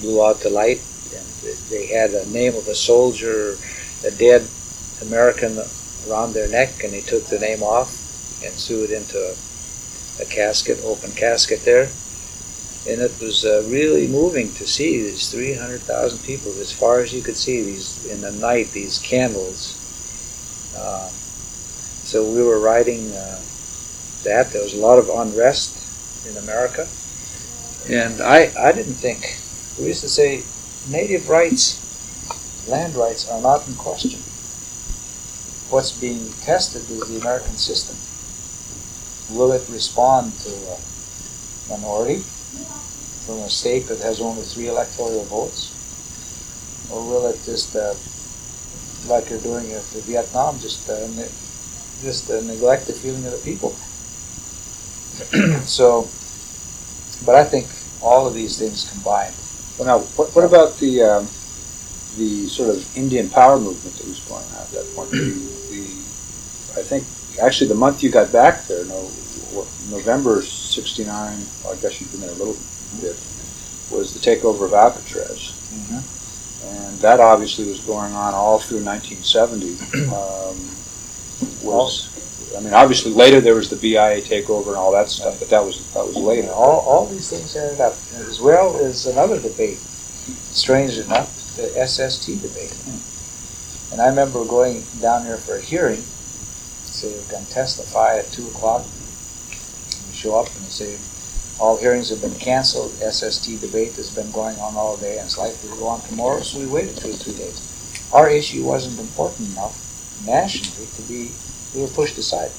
blew 0.00 0.24
out 0.24 0.40
the 0.40 0.50
light. 0.50 0.80
And 1.14 1.26
they 1.68 1.86
had 1.86 2.10
a 2.10 2.28
name 2.30 2.54
of 2.54 2.68
a 2.68 2.74
soldier, 2.74 3.56
a 4.06 4.10
dead 4.10 4.46
American, 5.02 5.58
around 6.08 6.32
their 6.32 6.48
neck, 6.48 6.82
and 6.82 6.92
they 6.92 7.02
took 7.02 7.26
the 7.26 7.38
name 7.38 7.62
off 7.62 7.90
and 8.42 8.54
threw 8.54 8.84
it 8.84 8.90
into 8.90 9.18
a, 9.18 10.22
a 10.22 10.26
casket, 10.26 10.80
open 10.84 11.12
casket 11.12 11.64
there 11.64 11.90
and 12.88 13.00
it 13.02 13.12
was 13.20 13.44
uh, 13.44 13.62
really 13.68 14.08
moving 14.08 14.52
to 14.54 14.66
see 14.66 15.02
these 15.02 15.30
300,000 15.30 16.18
people 16.24 16.50
as 16.52 16.72
far 16.72 17.00
as 17.00 17.12
you 17.12 17.22
could 17.22 17.36
see 17.36 17.62
these 17.62 18.06
in 18.06 18.22
the 18.22 18.32
night 18.32 18.72
these 18.72 18.98
candles 18.98 19.76
uh, 20.76 21.08
so 21.08 22.24
we 22.24 22.42
were 22.42 22.60
riding 22.60 23.12
uh, 23.12 23.40
that. 24.24 24.52
There 24.52 24.62
was 24.62 24.74
a 24.74 24.78
lot 24.78 24.98
of 24.98 25.08
unrest 25.08 25.76
in 26.28 26.36
America. 26.36 26.88
And 27.88 28.20
I, 28.20 28.52
I 28.58 28.72
didn't 28.72 28.94
think 28.94 29.38
we 29.78 29.86
used 29.86 30.02
to 30.02 30.08
say 30.08 30.42
native 30.90 31.28
rights 31.28 31.80
land 32.68 32.94
rights 32.94 33.28
are 33.28 33.40
not 33.40 33.66
in 33.66 33.74
question. 33.74 34.20
What's 35.70 35.92
being 35.92 36.30
tested 36.42 36.82
is 36.90 37.08
the 37.08 37.20
American 37.20 37.56
system. 37.56 37.96
Will 39.36 39.52
it 39.52 39.68
respond 39.68 40.32
to 40.40 40.50
a 40.50 40.78
minority 41.70 42.22
from 43.26 43.38
a 43.38 43.50
state 43.50 43.86
that 43.86 44.00
has 44.00 44.20
only 44.20 44.42
three 44.42 44.68
electoral 44.68 45.24
votes? 45.24 45.74
Or 46.90 47.06
will 47.06 47.26
it 47.28 47.38
just, 47.44 47.76
uh, 47.76 47.94
like 49.06 49.30
you're 49.30 49.40
doing 49.40 49.70
with 49.70 50.04
Vietnam, 50.06 50.58
just 50.58 50.88
uh, 50.88 51.06
ne- 51.16 51.30
just 52.02 52.30
uh, 52.30 52.40
neglect 52.42 52.86
the 52.86 52.92
feeling 52.92 53.24
of 53.26 53.32
the 53.32 53.38
people? 53.38 53.70
so, 55.64 56.08
but 57.24 57.34
I 57.34 57.44
think 57.44 57.66
all 58.02 58.26
of 58.26 58.34
these 58.34 58.58
things 58.58 58.90
combined. 58.90 59.34
Well, 59.78 59.86
now, 59.86 60.04
what, 60.16 60.34
what 60.34 60.44
about 60.44 60.78
the 60.78 61.02
um, 61.02 61.24
the 62.16 62.48
sort 62.48 62.70
of 62.70 62.96
Indian 62.96 63.28
power 63.28 63.58
movement 63.58 63.96
that 63.96 64.06
was 64.06 64.20
going 64.20 64.44
on 64.44 64.62
at 64.62 64.70
that 64.70 64.94
point? 64.94 65.10
the, 65.10 65.18
the, 65.70 66.80
I 66.80 66.82
think 66.82 67.04
actually 67.40 67.68
the 67.68 67.74
month 67.74 68.02
you 68.02 68.10
got 68.10 68.32
back 68.32 68.66
there, 68.66 68.84
no, 68.86 69.10
November 69.90 70.42
'69. 70.42 71.38
Well, 71.64 71.72
I 71.72 71.76
guess 71.76 72.00
you've 72.00 72.10
been 72.12 72.20
there 72.20 72.30
a 72.30 72.34
little 72.34 72.56
bit, 73.00 73.16
was 73.90 74.14
the 74.14 74.20
takeover 74.20 74.66
of 74.66 74.72
Alcatraz. 74.72 75.52
Mm-hmm. 75.72 76.19
And 76.64 76.98
that 76.98 77.20
obviously 77.20 77.66
was 77.68 77.80
going 77.80 78.12
on 78.12 78.34
all 78.34 78.58
through 78.58 78.84
1970. 78.84 80.10
Um, 80.10 80.56
was, 81.62 82.54
I 82.56 82.60
mean, 82.60 82.74
obviously 82.74 83.12
later 83.12 83.40
there 83.40 83.54
was 83.54 83.70
the 83.70 83.76
BIA 83.76 84.20
takeover 84.20 84.68
and 84.68 84.76
all 84.76 84.92
that 84.92 85.08
stuff, 85.08 85.38
but 85.38 85.48
that 85.50 85.64
was 85.64 85.90
that 85.92 86.04
was 86.04 86.16
later. 86.16 86.50
All, 86.50 86.80
all 86.80 87.06
these 87.06 87.30
things 87.30 87.56
ended 87.56 87.80
up, 87.80 87.94
as 88.14 88.40
well 88.40 88.76
as 88.78 89.06
another 89.06 89.40
debate. 89.40 89.78
Strange 89.78 90.98
enough, 90.98 91.56
the 91.56 91.86
SST 91.86 92.42
debate. 92.42 92.72
Hmm. 92.72 93.92
And 93.92 94.00
I 94.00 94.08
remember 94.08 94.44
going 94.44 94.84
down 95.00 95.24
there 95.24 95.36
for 95.36 95.56
a 95.56 95.60
hearing. 95.60 96.02
Say 96.84 97.12
you're 97.12 97.30
going 97.30 97.44
to 97.44 97.50
testify 97.50 98.18
at 98.18 98.26
two 98.32 98.46
o'clock. 98.48 98.84
You 99.50 100.14
show 100.14 100.38
up 100.38 100.46
and 100.46 100.64
you 100.64 100.70
say 100.70 100.98
all 101.60 101.76
hearings 101.76 102.08
have 102.08 102.22
been 102.22 102.34
canceled. 102.40 102.90
SST 102.92 103.60
debate 103.60 103.94
has 103.96 104.14
been 104.14 104.30
going 104.30 104.58
on 104.58 104.74
all 104.74 104.96
day 104.96 105.18
and 105.18 105.26
it's 105.26 105.36
likely 105.36 105.68
to 105.68 105.76
go 105.76 105.86
on 105.86 106.00
tomorrow, 106.00 106.40
so 106.40 106.58
we 106.58 106.66
waited 106.66 106.96
two 106.96 107.10
or 107.10 107.12
three 107.12 107.34
days. 107.34 108.10
Our 108.12 108.30
issue 108.30 108.64
wasn't 108.64 108.98
important 108.98 109.50
enough 109.52 109.76
nationally 110.26 110.88
to 110.96 111.02
be, 111.02 111.30
we 111.74 111.82
were 111.82 111.88
pushed 111.88 112.16
aside. 112.16 112.50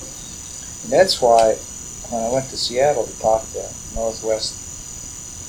And 0.84 0.92
that's 0.92 1.20
why 1.20 1.56
when 2.10 2.24
I 2.24 2.30
went 2.32 2.50
to 2.50 2.58
Seattle 2.58 3.06
to 3.06 3.20
talk 3.20 3.42
to 3.54 3.66
Northwest 3.96 4.54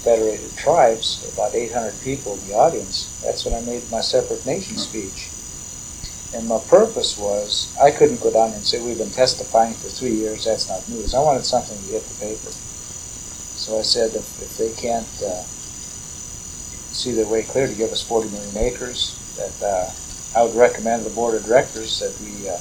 Federated 0.02 0.56
Tribes, 0.56 1.30
about 1.34 1.54
800 1.54 2.00
people 2.02 2.34
in 2.34 2.48
the 2.48 2.54
audience, 2.54 3.20
that's 3.22 3.44
when 3.44 3.54
I 3.54 3.60
made 3.60 3.88
my 3.90 4.00
separate 4.00 4.46
nation 4.46 4.78
speech. 4.78 5.28
And 6.34 6.48
my 6.48 6.58
purpose 6.58 7.18
was, 7.18 7.76
I 7.80 7.90
couldn't 7.90 8.22
go 8.22 8.32
down 8.32 8.52
and 8.52 8.64
say, 8.64 8.82
we've 8.82 8.96
been 8.96 9.10
testifying 9.10 9.74
for 9.74 9.88
three 9.88 10.14
years, 10.14 10.46
that's 10.46 10.68
not 10.68 10.88
news. 10.88 11.14
I 11.14 11.20
wanted 11.20 11.44
something 11.44 11.76
to 11.76 11.84
hit 11.84 12.02
the 12.04 12.18
paper. 12.18 12.50
So 13.62 13.78
I 13.78 13.82
said 13.82 14.12
if, 14.16 14.42
if 14.42 14.58
they 14.58 14.72
can't 14.72 15.06
uh, 15.22 15.46
see 16.90 17.12
their 17.12 17.28
way 17.28 17.44
clear 17.44 17.68
to 17.68 17.74
give 17.76 17.92
us 17.92 18.02
40 18.02 18.30
million 18.30 18.56
acres, 18.58 19.14
that 19.38 19.62
uh, 19.64 19.88
I 20.36 20.42
would 20.42 20.56
recommend 20.56 21.06
the 21.06 21.10
board 21.10 21.36
of 21.36 21.44
directors 21.44 22.00
that 22.00 22.10
we 22.18 22.48
uh, 22.50 22.58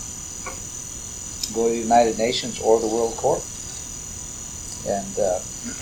go 1.55 1.65
to 1.65 1.73
the 1.73 1.81
United 1.81 2.19
Nations 2.19 2.61
or 2.61 2.79
the 2.79 2.85
World 2.85 3.17
Court. 3.17 3.41
And, 4.85 5.17
uh, 5.17 5.39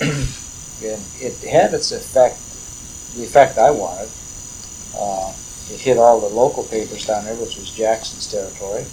and 0.88 1.04
it 1.20 1.36
had 1.44 1.74
its 1.74 1.92
effect, 1.92 2.40
the 3.14 3.22
effect 3.22 3.58
I 3.58 3.72
wanted. 3.72 4.08
Uh, 4.96 5.34
it 5.70 5.80
hit 5.80 5.98
all 5.98 6.18
the 6.18 6.34
local 6.34 6.64
papers 6.64 7.04
down 7.04 7.26
there, 7.26 7.34
which 7.34 7.58
was 7.58 7.70
Jackson's 7.70 8.26
territory. 8.26 8.86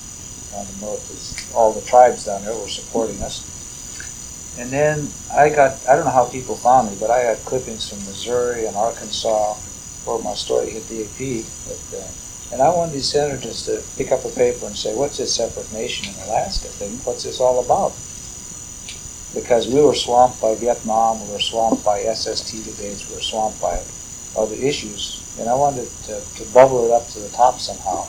On 0.56 0.66
the 0.66 0.86
north, 0.86 1.56
all 1.56 1.72
the 1.72 1.88
tribes 1.88 2.26
down 2.26 2.44
there 2.44 2.54
were 2.54 2.68
supporting 2.68 3.22
us. 3.22 3.56
And 4.57 4.71
then 4.71 5.07
I 5.31 5.49
got, 5.49 5.77
I 5.88 5.95
don't 5.95 6.05
know 6.05 6.11
how 6.11 6.25
people 6.25 6.55
found 6.55 6.89
me, 6.89 6.97
but 6.99 7.11
I 7.11 7.23
got 7.23 7.45
clippings 7.45 7.89
from 7.89 7.99
Missouri 7.99 8.65
and 8.65 8.75
Arkansas 8.75 9.53
where 10.05 10.23
my 10.23 10.34
story 10.34 10.71
hit 10.71 10.88
DAP. 10.89 11.45
But, 11.67 11.99
uh, 11.99 12.07
and 12.53 12.61
I 12.61 12.69
wanted 12.69 12.93
these 12.93 13.11
senators 13.11 13.65
to 13.65 13.84
pick 13.97 14.11
up 14.11 14.25
a 14.25 14.29
paper 14.29 14.65
and 14.65 14.75
say, 14.75 14.95
what's 14.95 15.17
this 15.17 15.35
separate 15.35 15.71
nation 15.73 16.09
in 16.09 16.29
Alaska 16.29 16.69
thing? 16.69 16.97
What's 17.03 17.23
this 17.23 17.39
all 17.39 17.63
about? 17.63 17.93
Because 19.35 19.67
we 19.67 19.81
were 19.81 19.93
swamped 19.93 20.41
by 20.41 20.55
Vietnam, 20.55 21.23
we 21.27 21.34
were 21.34 21.39
swamped 21.39 21.84
by 21.84 22.01
SST 22.01 22.63
debates, 22.63 23.07
we 23.09 23.15
were 23.15 23.21
swamped 23.21 23.61
by 23.61 23.84
other 24.35 24.55
issues. 24.55 25.21
And 25.39 25.49
I 25.49 25.53
wanted 25.53 25.88
to, 26.05 26.21
to 26.38 26.45
bubble 26.53 26.85
it 26.85 26.91
up 26.91 27.07
to 27.09 27.19
the 27.19 27.29
top 27.29 27.59
somehow. 27.59 28.07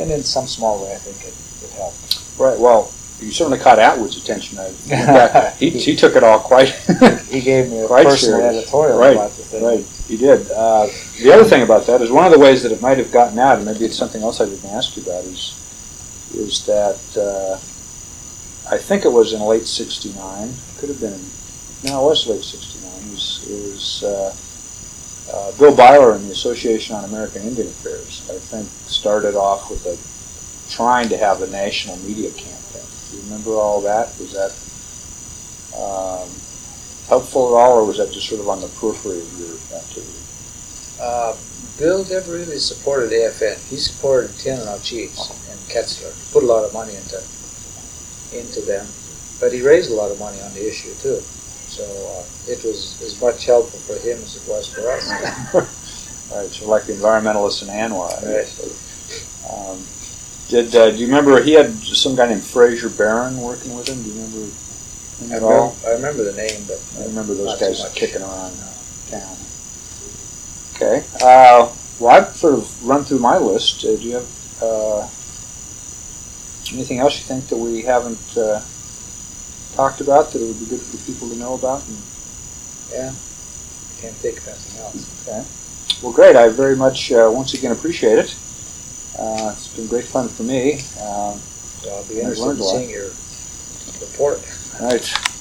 And 0.00 0.10
in 0.10 0.24
some 0.24 0.48
small 0.48 0.82
way, 0.82 0.94
I 0.94 0.98
think 0.98 1.22
it, 1.22 1.34
it 1.62 1.70
helped. 1.76 2.18
Right. 2.36 2.58
Well, 2.58 2.90
you 3.24 3.32
certainly 3.32 3.58
caught 3.58 3.78
Atwood's 3.78 4.16
attention. 4.16 4.58
he, 5.58 5.70
he 5.70 5.96
took 5.96 6.14
it 6.14 6.22
all 6.22 6.38
quite. 6.38 6.68
he 7.28 7.40
gave 7.40 7.70
me 7.70 7.80
a 7.80 7.86
quite 7.86 8.04
personal 8.04 8.40
serious. 8.40 8.62
editorial 8.64 8.98
right, 8.98 9.14
about 9.14 9.30
the 9.30 9.42
thing. 9.42 9.64
Right, 9.64 9.84
he 10.06 10.16
did. 10.16 10.50
Uh, 10.50 10.88
the 11.22 11.32
other 11.32 11.44
thing 11.44 11.62
about 11.62 11.86
that 11.86 12.02
is 12.02 12.10
one 12.10 12.26
of 12.26 12.32
the 12.32 12.38
ways 12.38 12.62
that 12.62 12.72
it 12.72 12.82
might 12.82 12.98
have 12.98 13.10
gotten 13.10 13.38
out, 13.38 13.56
and 13.56 13.64
maybe 13.64 13.84
it's 13.86 13.96
something 13.96 14.22
else 14.22 14.40
I 14.40 14.44
didn't 14.44 14.68
ask 14.70 14.96
you 14.96 15.02
about, 15.02 15.24
is 15.24 15.60
is 16.34 16.66
that 16.66 17.00
uh, 17.16 17.54
I 18.70 18.78
think 18.78 19.04
it 19.04 19.12
was 19.12 19.32
in 19.32 19.40
late 19.40 19.66
'69. 19.66 20.52
Could 20.78 20.90
have 20.90 21.00
been. 21.00 21.20
No, 21.84 22.06
it 22.06 22.10
was 22.10 22.26
late 22.26 22.42
'69. 22.42 23.14
Is 23.14 23.46
is 23.48 24.04
uh, 24.04 24.34
uh, 25.32 25.58
Bill 25.58 25.74
Byler 25.74 26.12
and 26.12 26.26
the 26.26 26.32
Association 26.32 26.94
on 26.94 27.04
American 27.04 27.42
Indian 27.42 27.68
Affairs? 27.68 28.28
I 28.30 28.38
think 28.38 28.68
started 28.86 29.34
off 29.34 29.70
with 29.70 29.86
a 29.86 29.96
trying 30.70 31.08
to 31.08 31.16
have 31.16 31.40
a 31.40 31.46
national 31.48 31.96
media 31.98 32.30
campaign 32.30 32.63
you 33.16 33.22
remember 33.22 33.52
all 33.52 33.80
that? 33.82 34.12
Was 34.18 34.32
that 34.32 34.52
um, 35.76 36.28
helpful 37.08 37.56
at 37.56 37.60
all, 37.60 37.78
or 37.78 37.84
was 37.84 37.98
that 37.98 38.12
just 38.12 38.28
sort 38.28 38.40
of 38.40 38.48
on 38.48 38.60
the 38.60 38.68
periphery 38.68 39.20
of 39.20 39.38
your 39.38 39.56
activity? 39.78 40.18
Uh, 41.00 41.36
Bill 41.78 42.04
never 42.04 42.32
really 42.32 42.58
supported 42.58 43.10
AFN. 43.10 43.58
He 43.68 43.76
supported 43.76 44.36
Tanana 44.38 44.78
Chiefs 44.80 45.30
and 45.50 45.58
Ketzler. 45.68 46.14
Put 46.32 46.44
a 46.44 46.46
lot 46.46 46.64
of 46.64 46.72
money 46.72 46.94
into 46.94 47.22
into 48.32 48.60
them, 48.62 48.86
but 49.40 49.52
he 49.52 49.62
raised 49.62 49.90
a 49.90 49.94
lot 49.94 50.10
of 50.10 50.18
money 50.18 50.40
on 50.42 50.52
the 50.54 50.68
issue 50.68 50.94
too. 51.02 51.20
So 51.66 51.82
uh, 51.82 52.50
it 52.50 52.62
was 52.64 53.00
as 53.02 53.20
much 53.20 53.46
helpful 53.46 53.80
for 53.80 53.94
him 54.06 54.18
as 54.18 54.36
it 54.36 54.48
was 54.48 54.68
for 54.68 54.90
us. 54.90 55.74
Right, 56.32 56.50
so 56.50 56.68
like 56.68 56.84
the 56.86 56.94
environmentalists 56.94 57.62
in 57.62 57.68
ANWR. 57.68 58.24
Right. 58.24 58.48
Um, 59.46 59.78
did 60.48 60.74
uh, 60.76 60.90
do 60.90 60.96
you 60.96 61.06
remember 61.06 61.42
he 61.42 61.52
had 61.52 61.74
some 61.78 62.14
guy 62.16 62.26
named 62.28 62.42
Fraser 62.42 62.88
Barron 62.90 63.40
working 63.40 63.74
with 63.74 63.88
him? 63.88 64.02
Do 64.02 64.08
you 64.08 64.14
remember 64.14 64.38
him 64.38 64.52
I 65.20 65.24
at 65.24 65.42
remember, 65.42 65.54
all? 65.54 65.76
I 65.86 65.90
remember 65.92 66.24
the 66.24 66.36
name, 66.36 66.64
but 66.66 66.80
I 66.98 67.04
remember 67.06 67.34
those 67.34 67.58
guys 67.58 67.84
kicking 67.94 68.22
around 68.22 68.54
uh, 68.60 68.72
town. 69.10 69.36
Okay. 70.74 71.04
Uh, 71.22 71.72
well, 72.00 72.10
I've 72.10 72.36
sort 72.36 72.54
of 72.54 72.86
run 72.86 73.04
through 73.04 73.20
my 73.20 73.38
list. 73.38 73.84
Uh, 73.84 73.96
do 73.96 74.02
you 74.02 74.14
have 74.14 74.28
uh, 74.62 75.00
anything 76.72 76.98
else 76.98 77.16
you 77.18 77.24
think 77.24 77.48
that 77.48 77.56
we 77.56 77.82
haven't 77.82 78.36
uh, 78.36 78.60
talked 79.76 80.00
about 80.00 80.32
that 80.32 80.42
it 80.42 80.46
would 80.46 80.58
be 80.58 80.66
good 80.66 80.80
for 80.80 80.96
people 81.06 81.28
to 81.28 81.36
know 81.36 81.54
about? 81.54 81.86
And, 81.86 81.96
yeah, 82.90 83.12
can't 84.00 84.14
think 84.16 84.38
of 84.38 84.48
anything 84.48 84.80
else. 84.82 85.28
Okay, 85.28 85.44
well, 86.02 86.12
great. 86.12 86.36
I 86.36 86.48
very 86.48 86.76
much 86.76 87.12
uh, 87.12 87.30
once 87.32 87.54
again 87.54 87.72
appreciate 87.72 88.18
it. 88.18 88.34
Uh, 89.18 89.52
it's 89.54 89.68
been 89.68 89.86
great 89.86 90.04
fun 90.06 90.28
for 90.28 90.42
me. 90.42 90.74
Um, 91.00 91.40
So 91.82 91.94
I'll 91.94 92.04
be 92.04 92.20
interested 92.20 92.50
in 92.50 92.62
seeing 92.62 92.90
your 92.90 93.10
report. 94.00 94.40
all 94.80 94.88
right. 94.88 95.33